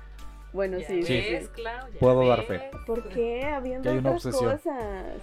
Bueno, 0.56 0.80
Ya 0.80 0.88
sí, 0.88 1.04
Sí. 1.04 1.22
sí. 1.22 1.32
ves, 1.34 1.52
ya 1.56 1.88
Puedo 2.00 2.28
dar 2.28 2.44
fe. 2.44 2.72
¿Por 2.88 3.08
qué? 3.10 3.44
Habiendo 3.46 3.84
Que 3.84 3.90
hay 3.90 3.98
una 4.00 4.10
otras 4.12 4.26
obsesión. 4.26 4.58
cosas. 4.58 5.14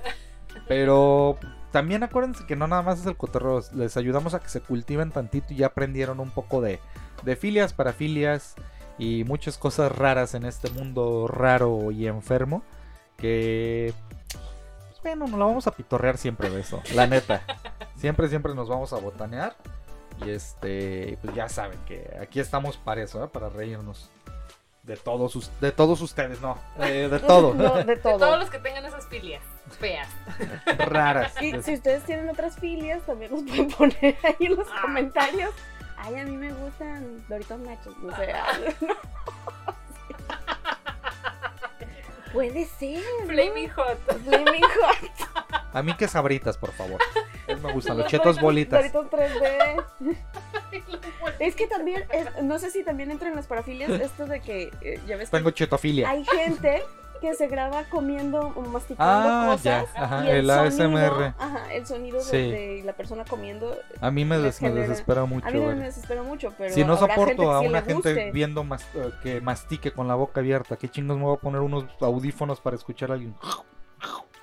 Pero 0.68 1.38
también 1.70 2.02
acuérdense 2.02 2.44
que 2.46 2.54
no 2.56 2.66
nada 2.68 2.82
más 2.82 3.00
es 3.00 3.06
el 3.06 3.16
cotorreo, 3.16 3.60
les 3.74 3.96
ayudamos 3.96 4.34
a 4.34 4.40
que 4.40 4.48
se 4.48 4.60
cultiven 4.60 5.10
tantito 5.10 5.54
y 5.54 5.56
ya 5.56 5.66
aprendieron 5.68 6.20
un 6.20 6.30
poco 6.30 6.60
de, 6.60 6.78
de 7.22 7.36
filias, 7.36 7.72
parafilias 7.72 8.54
y 8.98 9.24
muchas 9.24 9.56
cosas 9.56 9.90
raras 9.96 10.34
en 10.34 10.44
este 10.44 10.70
mundo 10.70 11.26
raro 11.26 11.90
y 11.90 12.06
enfermo. 12.06 12.62
Que, 13.16 13.94
pues, 14.32 15.00
bueno, 15.02 15.26
nos 15.26 15.38
la 15.38 15.46
vamos 15.46 15.66
a 15.66 15.70
pitorrear 15.70 16.18
siempre 16.18 16.50
de 16.50 16.60
eso, 16.60 16.82
la 16.94 17.06
neta. 17.06 17.42
Siempre, 17.96 18.28
siempre 18.28 18.54
nos 18.54 18.68
vamos 18.68 18.92
a 18.92 18.96
botanear. 18.98 19.56
Y 20.26 20.30
este, 20.30 21.18
pues 21.22 21.34
ya 21.34 21.48
saben 21.48 21.78
que 21.86 22.16
aquí 22.20 22.38
estamos 22.40 22.76
para 22.76 23.02
eso, 23.02 23.24
¿eh? 23.24 23.28
para 23.28 23.48
reírnos. 23.48 24.10
De 24.82 24.96
todos, 24.96 25.36
us- 25.36 25.50
de 25.60 25.70
todos 25.70 26.00
ustedes, 26.00 26.40
no, 26.40 26.58
eh, 26.80 27.08
de 27.08 27.18
todo. 27.26 27.54
No, 27.54 27.74
de 27.76 27.84
De 27.84 27.96
todo. 27.96 28.18
todos 28.18 28.38
los 28.40 28.50
que 28.50 28.58
tengan 28.58 28.84
esas 28.84 29.06
filias 29.06 29.42
feas. 29.78 30.08
Raras. 30.78 31.40
Y 31.40 31.62
si 31.62 31.74
ustedes 31.74 32.02
tienen 32.04 32.28
otras 32.28 32.56
filias, 32.58 33.00
también 33.02 33.30
nos 33.32 33.42
pueden 33.44 33.68
poner 33.70 34.16
ahí 34.24 34.34
en 34.46 34.56
los 34.56 34.66
Ah. 34.68 34.82
comentarios. 34.82 35.54
Ay, 35.96 36.16
a 36.18 36.24
mí 36.24 36.36
me 36.36 36.52
gustan 36.52 37.24
Doritos 37.28 37.60
Nachos, 37.60 37.96
no 37.98 38.14
sé. 38.16 38.34
Puede 42.32 42.64
ser. 42.64 42.98
¿no? 43.20 43.26
Flaming 43.26 43.68
Hot. 43.70 43.98
Flaming 44.24 44.62
Hot. 44.62 45.10
A 45.74 45.82
mí 45.82 45.94
que 45.96 46.08
sabritas, 46.08 46.56
por 46.56 46.72
favor. 46.72 46.98
Me 47.46 47.72
gustan 47.72 47.96
los 47.98 48.04
Los 48.04 48.10
chetos 48.10 48.40
bolitas. 48.40 48.90
Doritos 48.92 49.06
3D. 49.20 49.84
Es 51.42 51.56
que 51.56 51.66
también, 51.66 52.04
es- 52.12 52.42
no 52.42 52.58
sé 52.58 52.70
si 52.70 52.84
también 52.84 53.10
entra 53.10 53.28
en 53.28 53.36
las 53.36 53.46
parafilias 53.46 53.90
esto 54.00 54.26
de 54.26 54.40
que, 54.40 54.70
eh, 54.80 55.00
ya 55.06 55.16
ves 55.16 55.30
que 55.30 55.36
Tengo 55.36 55.50
chetofilia. 55.50 56.08
hay 56.08 56.24
gente 56.24 56.82
que 57.20 57.34
se 57.34 57.46
graba 57.46 57.84
comiendo 57.84 58.52
o 58.56 58.62
masticando 58.62 59.28
Ah, 59.28 59.46
cosas. 59.52 59.62
ya. 59.94 60.02
Ajá, 60.02 60.24
y 60.24 60.30
el, 60.30 60.46
sonido, 60.48 60.62
ASMR. 60.62 61.34
Ajá, 61.38 61.72
el 61.72 61.86
sonido 61.86 62.18
de, 62.18 62.24
Sí. 62.24 62.36
de 62.36 62.82
la 62.84 62.94
persona 62.94 63.24
comiendo. 63.24 63.76
A 64.00 64.10
mí 64.10 64.24
me, 64.24 64.38
des- 64.38 64.60
me 64.60 64.70
desespera 64.72 65.24
mucho. 65.24 65.46
A 65.46 65.50
mí 65.52 65.60
me 65.60 65.74
desespera 65.84 66.22
mucho, 66.24 66.52
pero. 66.58 66.74
si 66.74 66.82
no 66.84 66.96
soporto 66.96 67.52
a 67.52 67.60
una 67.60 67.82
gente 67.82 68.32
viendo 68.32 68.64
mas- 68.64 68.84
eh, 68.94 69.12
que 69.22 69.40
mastique 69.40 69.92
con 69.92 70.08
la 70.08 70.16
boca 70.16 70.40
abierta, 70.40 70.76
¿qué 70.76 70.88
chingos 70.88 71.16
me 71.16 71.22
voy 71.24 71.36
a 71.36 71.40
poner 71.40 71.60
unos 71.60 71.84
audífonos 72.00 72.60
para 72.60 72.74
escuchar 72.74 73.10
a 73.12 73.14
alguien? 73.14 73.36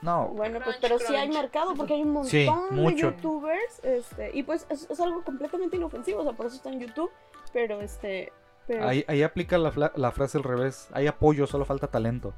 No. 0.01 0.27
Bueno, 0.29 0.59
pues, 0.63 0.77
Crunch, 0.77 0.81
pero 0.81 0.99
sí 0.99 1.15
hay 1.15 1.29
mercado 1.29 1.73
porque 1.75 1.93
hay 1.95 2.01
un 2.03 2.11
montón 2.11 2.29
Sí, 2.29 2.45
de 2.75 2.95
youtubers. 2.95 3.83
Este, 3.83 4.31
y 4.35 4.43
pues 4.43 4.65
es, 4.69 4.89
es 4.89 4.99
algo 4.99 5.23
completamente 5.23 5.75
inofensivo, 5.77 6.21
o 6.21 6.23
sea, 6.23 6.33
por 6.33 6.45
eso 6.45 6.55
está 6.55 6.69
en 6.69 6.79
YouTube. 6.79 7.11
Pero 7.53 7.81
este. 7.81 8.31
Pero, 8.67 8.87
Ahí, 8.87 9.03
ahí 9.07 9.23
aplica 9.23 9.57
la, 9.57 9.71
fla- 9.71 9.91
la 9.95 10.11
frase 10.11 10.37
al 10.37 10.43
revés. 10.43 10.89
Hay 10.93 11.07
apoyo, 11.07 11.47
solo 11.47 11.65
falta 11.65 11.87
talento. 11.87 12.33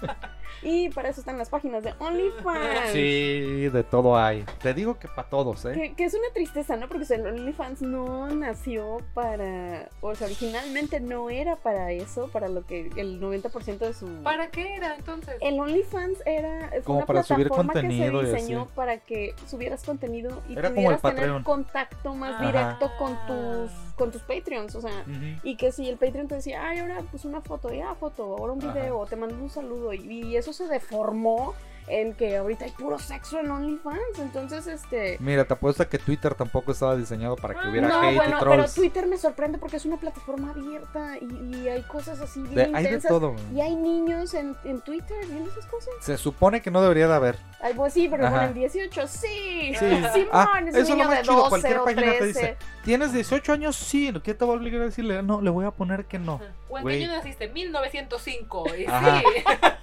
Y 0.64 0.88
para 0.88 1.10
eso 1.10 1.20
están 1.20 1.36
las 1.38 1.50
páginas 1.50 1.82
de 1.84 1.92
OnlyFans. 1.98 2.90
Sí, 2.92 3.68
de 3.68 3.84
todo 3.84 4.16
hay. 4.16 4.44
Te 4.62 4.72
digo 4.74 4.98
que 4.98 5.08
para 5.08 5.28
todos, 5.28 5.64
¿eh? 5.66 5.72
Que, 5.74 5.94
que 5.94 6.04
es 6.04 6.14
una 6.14 6.28
tristeza, 6.32 6.76
¿no? 6.76 6.88
Porque 6.88 7.02
o 7.04 7.06
sea, 7.06 7.18
el 7.18 7.26
OnlyFans 7.26 7.82
no 7.82 8.28
nació 8.28 8.98
para. 9.12 9.88
O 10.00 10.14
sea, 10.14 10.26
originalmente 10.26 11.00
no 11.00 11.28
era 11.30 11.56
para 11.56 11.92
eso, 11.92 12.28
para 12.28 12.48
lo 12.48 12.64
que 12.64 12.90
el 12.96 13.20
90% 13.20 13.78
de 13.78 13.92
su. 13.94 14.06
¿Para 14.22 14.48
qué 14.48 14.74
era 14.74 14.94
entonces? 14.96 15.36
El 15.40 15.60
OnlyFans 15.60 16.18
era 16.26 16.70
Como 16.84 16.98
una 16.98 17.06
para 17.06 17.22
subir 17.22 17.48
plataforma 17.48 17.72
contenido 17.74 18.22
y 18.22 18.24
que 18.24 18.30
se 18.30 18.36
diseñó 18.36 18.62
así. 18.62 18.70
para 18.74 18.98
que 18.98 19.34
subieras 19.46 19.84
contenido 19.84 20.42
y 20.48 20.52
Era 20.58 20.70
como 20.74 20.90
el 20.90 20.96
pudieras 20.98 21.14
tener 21.30 21.42
contacto 21.42 22.14
más 22.14 22.34
Ah. 22.40 22.46
directo 22.46 22.90
con 22.98 23.16
tus 23.26 23.70
con 23.96 24.10
tus 24.10 24.22
Patreons, 24.22 24.74
o 24.74 24.80
sea, 24.80 25.04
y 25.44 25.56
que 25.56 25.70
si 25.70 25.88
el 25.88 25.96
Patreon 25.96 26.26
te 26.26 26.34
decía, 26.34 26.66
ay, 26.68 26.78
ahora 26.80 27.00
pues 27.12 27.24
una 27.24 27.40
foto, 27.40 27.72
ya 27.72 27.94
foto, 27.94 28.24
ahora 28.36 28.52
un 28.52 28.60
Ajá. 28.64 28.72
video, 28.72 28.98
o 28.98 29.06
te 29.06 29.14
mando 29.14 29.36
un 29.36 29.48
saludo, 29.48 29.92
y, 29.92 30.00
y 30.00 30.36
eso 30.36 30.52
se 30.54 30.66
deformó 30.66 31.54
en 31.86 32.14
que 32.14 32.38
ahorita 32.38 32.64
hay 32.64 32.70
puro 32.70 32.98
sexo 32.98 33.38
en 33.40 33.50
OnlyFans. 33.50 34.18
Entonces, 34.18 34.66
este. 34.66 35.18
Mira, 35.20 35.44
te 35.44 35.52
apuesto 35.52 35.86
que 35.86 35.98
Twitter 35.98 36.34
tampoco 36.34 36.72
estaba 36.72 36.96
diseñado 36.96 37.36
para 37.36 37.60
que 37.60 37.68
hubiera 37.68 37.88
no, 37.88 38.00
hate 38.00 38.14
bueno, 38.16 38.36
y 38.36 38.38
pero 38.40 38.52
trolls. 38.52 38.74
Twitter 38.74 39.06
me 39.06 39.18
sorprende 39.18 39.58
porque 39.58 39.76
es 39.76 39.84
una 39.84 39.98
plataforma 39.98 40.52
abierta 40.52 41.18
y, 41.20 41.56
y 41.56 41.68
hay 41.68 41.82
cosas 41.82 42.20
así 42.20 42.40
bien 42.40 42.54
De- 42.54 42.62
hay 42.64 42.72
de 42.72 42.80
intensas. 42.94 43.10
todo. 43.10 43.34
Y 43.54 43.60
hay 43.60 43.76
niños 43.76 44.32
en, 44.32 44.56
en 44.64 44.80
Twitter 44.80 45.26
viendo 45.26 45.50
esas 45.50 45.66
cosas. 45.66 45.92
Se 46.00 46.16
supone 46.16 46.62
que 46.62 46.70
no 46.70 46.80
debería 46.80 47.06
de 47.06 47.14
haber. 47.14 47.36
Ay, 47.64 47.72
pues 47.74 47.94
sí, 47.94 48.08
pero 48.10 48.26
Ajá. 48.26 48.36
ponen 48.40 48.54
18, 48.54 49.06
sí. 49.08 49.74
Sí. 49.78 50.02
Simón, 50.12 50.28
Ah, 50.32 50.60
es 50.66 50.74
eso 50.74 50.76
un 50.76 50.82
es 50.82 50.88
lo 50.90 50.94
niño 50.96 51.08
más 51.08 51.16
de 51.16 51.22
chido, 51.22 51.36
12 51.36 51.48
cualquier 51.48 51.78
o 51.78 51.84
página 51.84 52.02
te 52.02 52.18
13. 52.18 52.26
dice. 52.26 52.56
¿Tienes 52.84 53.12
18 53.14 53.52
años? 53.54 53.76
Sí. 53.76 54.12
¿Qué 54.22 54.34
te 54.34 54.44
va 54.44 54.52
a 54.52 54.56
obligar 54.56 54.82
a 54.82 54.84
decirle? 54.84 55.22
No, 55.22 55.40
le 55.40 55.48
voy 55.48 55.64
a 55.64 55.70
poner 55.70 56.04
que 56.04 56.18
no. 56.18 56.40
¿O 56.68 56.78
en 56.78 56.86
qué 56.86 57.04
año 57.04 57.12
naciste? 57.12 57.48
1905. 57.48 58.64
Y 58.76 58.84
Ajá. 58.86 59.20
sí. 59.20 59.24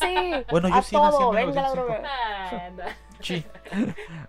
Sí. 0.00 0.14
Bueno, 0.52 0.68
yo 0.68 0.74
a 0.76 0.82
sí 0.82 0.94
nací 0.94 1.04
en 1.06 1.10
todo, 1.10 1.30
venga 1.32 1.60
la 1.62 1.70
1905. 1.72 1.74
droga. 1.74 2.96
Sí. 3.18 3.44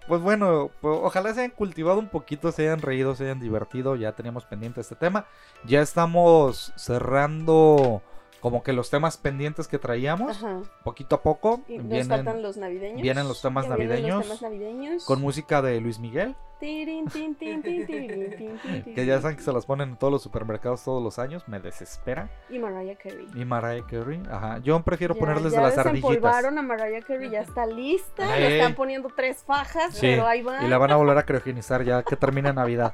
Pues 0.08 0.22
bueno, 0.22 0.72
pues 0.82 0.98
ojalá 1.04 1.34
se 1.36 1.42
hayan 1.42 1.52
cultivado 1.52 2.00
un 2.00 2.10
poquito, 2.10 2.52
se 2.52 2.64
hayan 2.64 2.82
reído, 2.82 3.14
se 3.16 3.26
hayan 3.26 3.40
divertido. 3.40 3.96
Ya 3.96 4.14
teníamos 4.14 4.44
pendiente 4.46 4.82
este 4.82 4.96
tema. 4.96 5.26
Ya 5.66 5.82
estamos 5.82 6.74
cerrando 6.78 8.02
como 8.46 8.62
que 8.62 8.74
los 8.74 8.92
temas 8.92 9.18
pendientes 9.18 9.68
que 9.68 9.80
traíamos. 9.80 10.38
Ajá. 10.38 10.60
Poquito 10.84 11.16
a 11.16 11.24
poco. 11.24 11.62
Y 11.68 11.80
nos 11.80 11.88
Vienen 11.88 12.08
faltan 12.10 12.44
los 12.44 12.58
navideños. 12.58 13.02
vienen 13.02 13.28
los 13.28 13.42
temas 13.42 13.68
navideños. 13.68 14.18
Los 14.28 14.38
temas 14.38 14.42
navideños. 14.44 15.04
con 15.06 15.20
música 15.20 15.64
de 15.64 15.82
Luis 15.82 15.98
Miguel. 15.98 16.36
Tirin, 16.60 17.08
tin, 17.08 17.34
tin, 17.34 17.64
tin. 17.64 18.94
Que 18.94 19.04
ya 19.08 19.20
saben 19.20 19.36
que 19.36 19.42
se 19.42 19.52
las 19.52 19.66
ponen 19.66 19.90
en 19.90 19.98
todos 19.98 20.14
los 20.14 20.22
supermercados 20.22 20.84
todos 20.84 21.02
los 21.02 21.18
años. 21.18 21.48
Me 21.48 21.60
desespera. 21.60 22.30
Y 22.52 22.60
Mariah 22.60 22.96
Carey. 22.96 23.28
Y 23.34 23.46
Mariah 23.46 23.84
Carey. 23.90 24.22
Ajá. 24.30 24.60
Yo 24.60 24.80
prefiero 24.84 25.16
Ya- 25.16 25.20
ponerles 25.22 25.52
ya 25.52 25.62
de 25.62 25.66
las 25.66 25.78
ardillitas. 25.80 26.46
a 26.46 26.52
Mariah 26.62 27.02
Carey, 27.02 27.32
ya 27.32 27.42
está 27.42 27.66
lista. 27.66 28.28
Le 28.38 28.60
están 28.60 28.76
poniendo 28.76 29.10
tres 29.16 29.44
fajas, 29.44 29.96
Sí, 29.96 30.02
pero 30.02 30.28
ahí 30.28 30.44
va. 30.44 30.64
Y 30.64 30.68
la 30.68 30.78
van 30.78 30.92
a 30.92 30.98
volver 30.98 31.18
a 31.18 31.26
criogenizar 31.26 31.84
ya 31.84 32.04
que 32.04 32.16
termine 32.16 32.54
Navidad. 32.54 32.94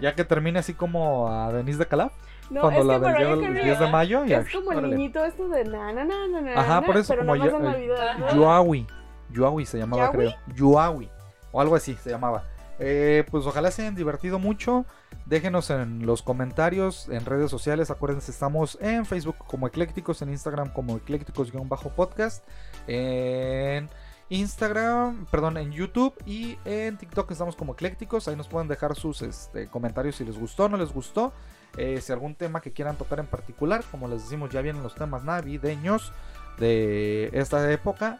Ya 0.00 0.14
que 0.14 0.22
termine 0.24 0.60
así 0.60 0.74
como 0.74 1.28
a 1.28 1.52
Denise 1.52 1.80
de 1.80 1.86
Calaf. 1.86 2.12
No, 2.50 2.60
cuando 2.60 2.80
es 2.80 2.86
la 2.86 2.98
del 2.98 3.12
Carey 3.12 3.64
10 3.64 3.80
de 3.80 3.90
mayo. 3.90 4.24
Ya, 4.24 4.38
es 4.38 4.52
como 4.52 4.72
el 4.72 4.90
niñito 4.90 5.24
esto 5.24 5.48
de 5.48 5.64
na 5.64 5.92
na 5.92 6.04
na 6.04 6.28
na 6.28 6.40
na 6.40 6.60
Ajá, 6.60 6.82
por 6.82 6.96
eso 6.96 7.16
como 7.16 7.34
eh. 7.34 7.90
Yuawi. 8.34 8.86
Yuawi 9.30 9.66
se 9.66 9.78
llamaba, 9.78 10.10
creo. 10.10 10.32
Yuawi. 10.54 11.10
O 11.52 11.60
algo 11.60 11.74
así 11.74 11.94
se 11.94 12.10
llamaba. 12.10 12.44
Eh, 12.78 13.24
pues 13.30 13.46
ojalá 13.46 13.70
se 13.70 13.82
hayan 13.82 13.94
divertido 13.94 14.38
mucho. 14.38 14.84
Déjenos 15.24 15.70
en 15.70 16.06
los 16.06 16.22
comentarios, 16.22 17.08
en 17.08 17.24
redes 17.24 17.50
sociales. 17.50 17.90
Acuérdense, 17.90 18.30
estamos 18.30 18.78
en 18.80 19.06
Facebook 19.06 19.36
como 19.38 19.66
Eclécticos, 19.66 20.22
en 20.22 20.30
Instagram 20.30 20.72
como 20.72 20.96
Eclécticos-podcast. 20.96 22.44
En 22.86 23.88
Instagram, 24.28 25.26
perdón, 25.26 25.56
en 25.56 25.72
YouTube 25.72 26.14
y 26.26 26.58
en 26.64 26.96
TikTok 26.96 27.30
estamos 27.30 27.56
como 27.56 27.72
Eclécticos. 27.72 28.28
Ahí 28.28 28.36
nos 28.36 28.48
pueden 28.48 28.68
dejar 28.68 28.94
sus 28.94 29.22
este, 29.22 29.68
comentarios 29.68 30.16
si 30.16 30.24
les 30.24 30.38
gustó 30.38 30.64
o 30.64 30.68
no 30.68 30.76
les 30.76 30.92
gustó. 30.92 31.32
Eh, 31.76 32.00
si 32.00 32.12
algún 32.12 32.34
tema 32.34 32.60
que 32.60 32.72
quieran 32.72 32.96
tocar 32.96 33.18
en 33.18 33.26
particular, 33.26 33.84
como 33.90 34.08
les 34.08 34.22
decimos, 34.22 34.50
ya 34.50 34.60
vienen 34.62 34.82
los 34.82 34.94
temas 34.94 35.24
navideños 35.24 36.12
de 36.58 37.30
esta 37.32 37.70
época. 37.70 38.16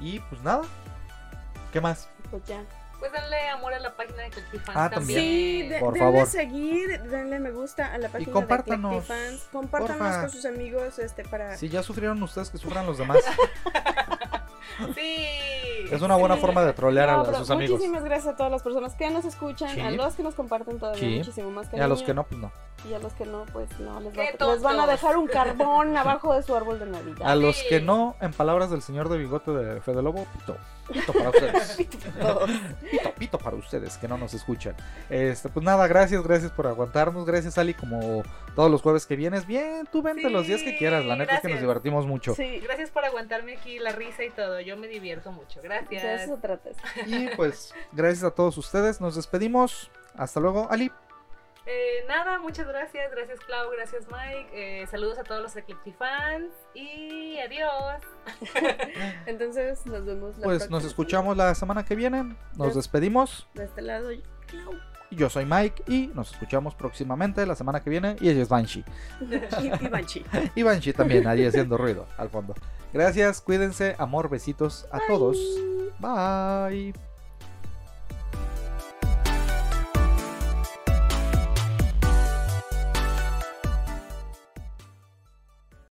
Y 0.00 0.18
pues 0.20 0.42
nada, 0.42 0.62
¿qué 1.72 1.80
más? 1.80 2.08
Pues 2.30 2.44
ya. 2.46 2.62
Pues 2.98 3.12
denle 3.12 3.48
amor 3.50 3.74
a 3.74 3.78
la 3.80 3.94
página 3.96 4.22
de 4.22 4.30
Clectifans 4.30 4.78
Ah, 4.78 4.88
también. 4.88 5.20
Sí, 5.20 5.68
de- 5.68 5.78
Por 5.80 5.92
denle 5.92 6.06
favor. 6.12 6.26
seguir, 6.26 7.02
denle 7.02 7.38
me 7.38 7.50
gusta 7.50 7.92
a 7.92 7.98
la 7.98 8.08
página 8.08 8.32
compártanos, 8.32 9.06
de. 9.08 9.38
Compártanos 9.52 9.98
porfa. 9.98 10.20
con 10.22 10.30
sus 10.30 10.44
amigos 10.46 10.98
este 10.98 11.22
para 11.24 11.56
Si 11.58 11.68
ya 11.68 11.82
sufrieron 11.82 12.22
ustedes, 12.22 12.48
que 12.50 12.56
sufran 12.58 12.86
los 12.86 12.96
demás. 12.98 13.18
Sí. 14.94 15.26
Es 15.90 16.02
una 16.02 16.16
buena 16.16 16.34
Sí. 16.34 16.40
forma 16.40 16.64
de 16.64 16.72
trolear 16.72 17.08
No, 17.08 17.20
a, 17.20 17.34
sus 17.38 17.50
amigos. 17.50 17.76
Muchísimas 17.78 18.02
gracias 18.04 18.34
a 18.34 18.36
todas 18.36 18.50
las 18.50 18.62
personas 18.62 18.94
que 18.94 19.08
nos 19.10 19.24
escuchan, 19.24 19.70
Sí. 19.74 19.80
a 19.80 19.90
los 19.92 20.14
que 20.14 20.22
nos 20.24 20.34
comparten 20.34 20.78
todavía 20.80 21.00
Sí. 21.00 21.18
muchísimo 21.18 21.50
más 21.50 21.68
Y 21.72 21.78
a 21.78 21.86
los 21.86 22.02
que 22.02 22.12
no, 22.14 22.24
pues 22.24 22.40
no. 22.40 22.50
Y 22.88 22.92
a 22.92 22.98
los 22.98 23.12
que 23.14 23.24
no, 23.24 23.44
pues 23.52 23.68
no, 23.80 23.98
les, 24.00 24.12
¡Qué 24.12 24.36
va- 24.40 24.52
les 24.52 24.62
van 24.62 24.78
a 24.78 24.86
dejar 24.86 25.16
un 25.16 25.26
carbón 25.26 25.96
abajo 25.96 26.34
de 26.34 26.42
su 26.42 26.54
árbol 26.54 26.78
de 26.78 26.86
Navidad. 26.86 27.26
A 27.30 27.34
los 27.34 27.62
que 27.68 27.80
no, 27.80 28.14
en 28.20 28.32
palabras 28.32 28.70
del 28.70 28.82
señor 28.82 29.08
de 29.08 29.16
bigote 29.18 29.50
de 29.52 29.80
Fede 29.80 30.02
Lobo, 30.02 30.26
pito. 30.38 30.56
Pito 30.92 31.14
para 31.14 31.30
ustedes. 31.30 31.78
Todos. 32.20 32.50
Pito, 32.90 33.12
pito 33.14 33.38
para 33.38 33.56
ustedes 33.56 33.96
que 33.96 34.06
no 34.06 34.18
nos 34.18 34.34
escuchan. 34.34 34.76
Este, 35.08 35.48
pues 35.48 35.64
nada, 35.64 35.86
gracias, 35.86 36.22
gracias 36.22 36.52
por 36.52 36.66
aguantarnos. 36.66 37.24
Gracias, 37.24 37.56
Ali, 37.56 37.72
como 37.72 38.22
todos 38.54 38.70
los 38.70 38.82
jueves 38.82 39.06
que 39.06 39.16
vienes. 39.16 39.46
Bien, 39.46 39.88
tú 39.90 40.02
vente 40.02 40.24
Sí, 40.26 40.28
los 40.30 40.46
días 40.46 40.62
que 40.62 40.76
quieras. 40.76 41.06
La 41.06 41.16
neta 41.16 41.36
es 41.36 41.40
que 41.40 41.48
nos 41.48 41.60
divertimos 41.60 42.04
mucho. 42.06 42.34
Sí, 42.34 42.60
Gracias 42.60 42.90
por 42.90 43.02
aguantarme 43.06 43.56
aquí 43.56 43.78
la 43.78 43.92
risa 43.92 44.24
y 44.24 44.30
todo. 44.30 44.60
Yo 44.60 44.76
me 44.76 44.86
divierto 44.88 45.32
mucho. 45.32 45.62
de 45.62 45.68
Gracias. 45.68 46.04
eso 46.22 46.34
se 46.36 46.42
trata. 46.42 46.68
esto. 46.68 46.82
Y 47.06 47.28
pues, 47.34 47.72
gracias 47.92 48.24
a 48.24 48.30
todos 48.32 48.58
ustedes. 48.58 49.00
Nos 49.00 49.16
despedimos. 49.16 49.90
Hasta 50.16 50.38
luego, 50.38 50.68
Ali. 50.70 50.92
Eh, 51.66 52.04
nada, 52.08 52.38
muchas 52.38 52.66
gracias. 52.68 53.10
Gracias, 53.10 53.40
Clau. 53.40 53.70
Gracias, 53.70 54.04
Mike. 54.10 54.48
Eh, 54.52 54.86
saludos 54.86 55.18
a 55.18 55.24
todos 55.24 55.42
los 55.42 55.56
Ecliptifans. 55.56 56.52
Y 56.74 57.38
adiós. 57.38 58.02
Entonces, 59.26 59.84
nos 59.86 60.04
vemos 60.04 60.36
la 60.38 60.44
Pues 60.44 60.58
próxima 60.58 60.76
nos 60.78 60.84
escuchamos 60.84 61.36
la 61.36 61.54
semana 61.54 61.84
que 61.84 61.94
viene. 61.94 62.36
Nos 62.56 62.74
despedimos. 62.74 63.48
De 63.54 63.64
este 63.64 63.82
lado, 63.82 64.10
Clau. 64.46 64.74
Yo 65.10 65.30
soy 65.30 65.46
Mike 65.46 65.84
y 65.86 66.08
nos 66.08 66.32
escuchamos 66.32 66.74
próximamente 66.74 67.46
la 67.46 67.54
semana 67.54 67.80
que 67.80 67.88
viene. 67.90 68.16
Y 68.20 68.28
ella 68.30 68.42
es 68.42 68.48
Banshee. 68.48 68.84
y, 69.20 69.66
y 69.84 69.88
Banshee. 69.88 70.24
Y 70.54 70.62
Banshee 70.62 70.92
también, 70.92 71.26
ahí 71.26 71.46
haciendo 71.46 71.76
ruido 71.76 72.06
al 72.16 72.28
fondo. 72.30 72.54
Gracias, 72.92 73.40
cuídense, 73.40 73.96
amor, 73.98 74.28
besitos 74.28 74.86
a 74.90 74.98
todos. 75.06 75.38
Bye. 75.98 76.94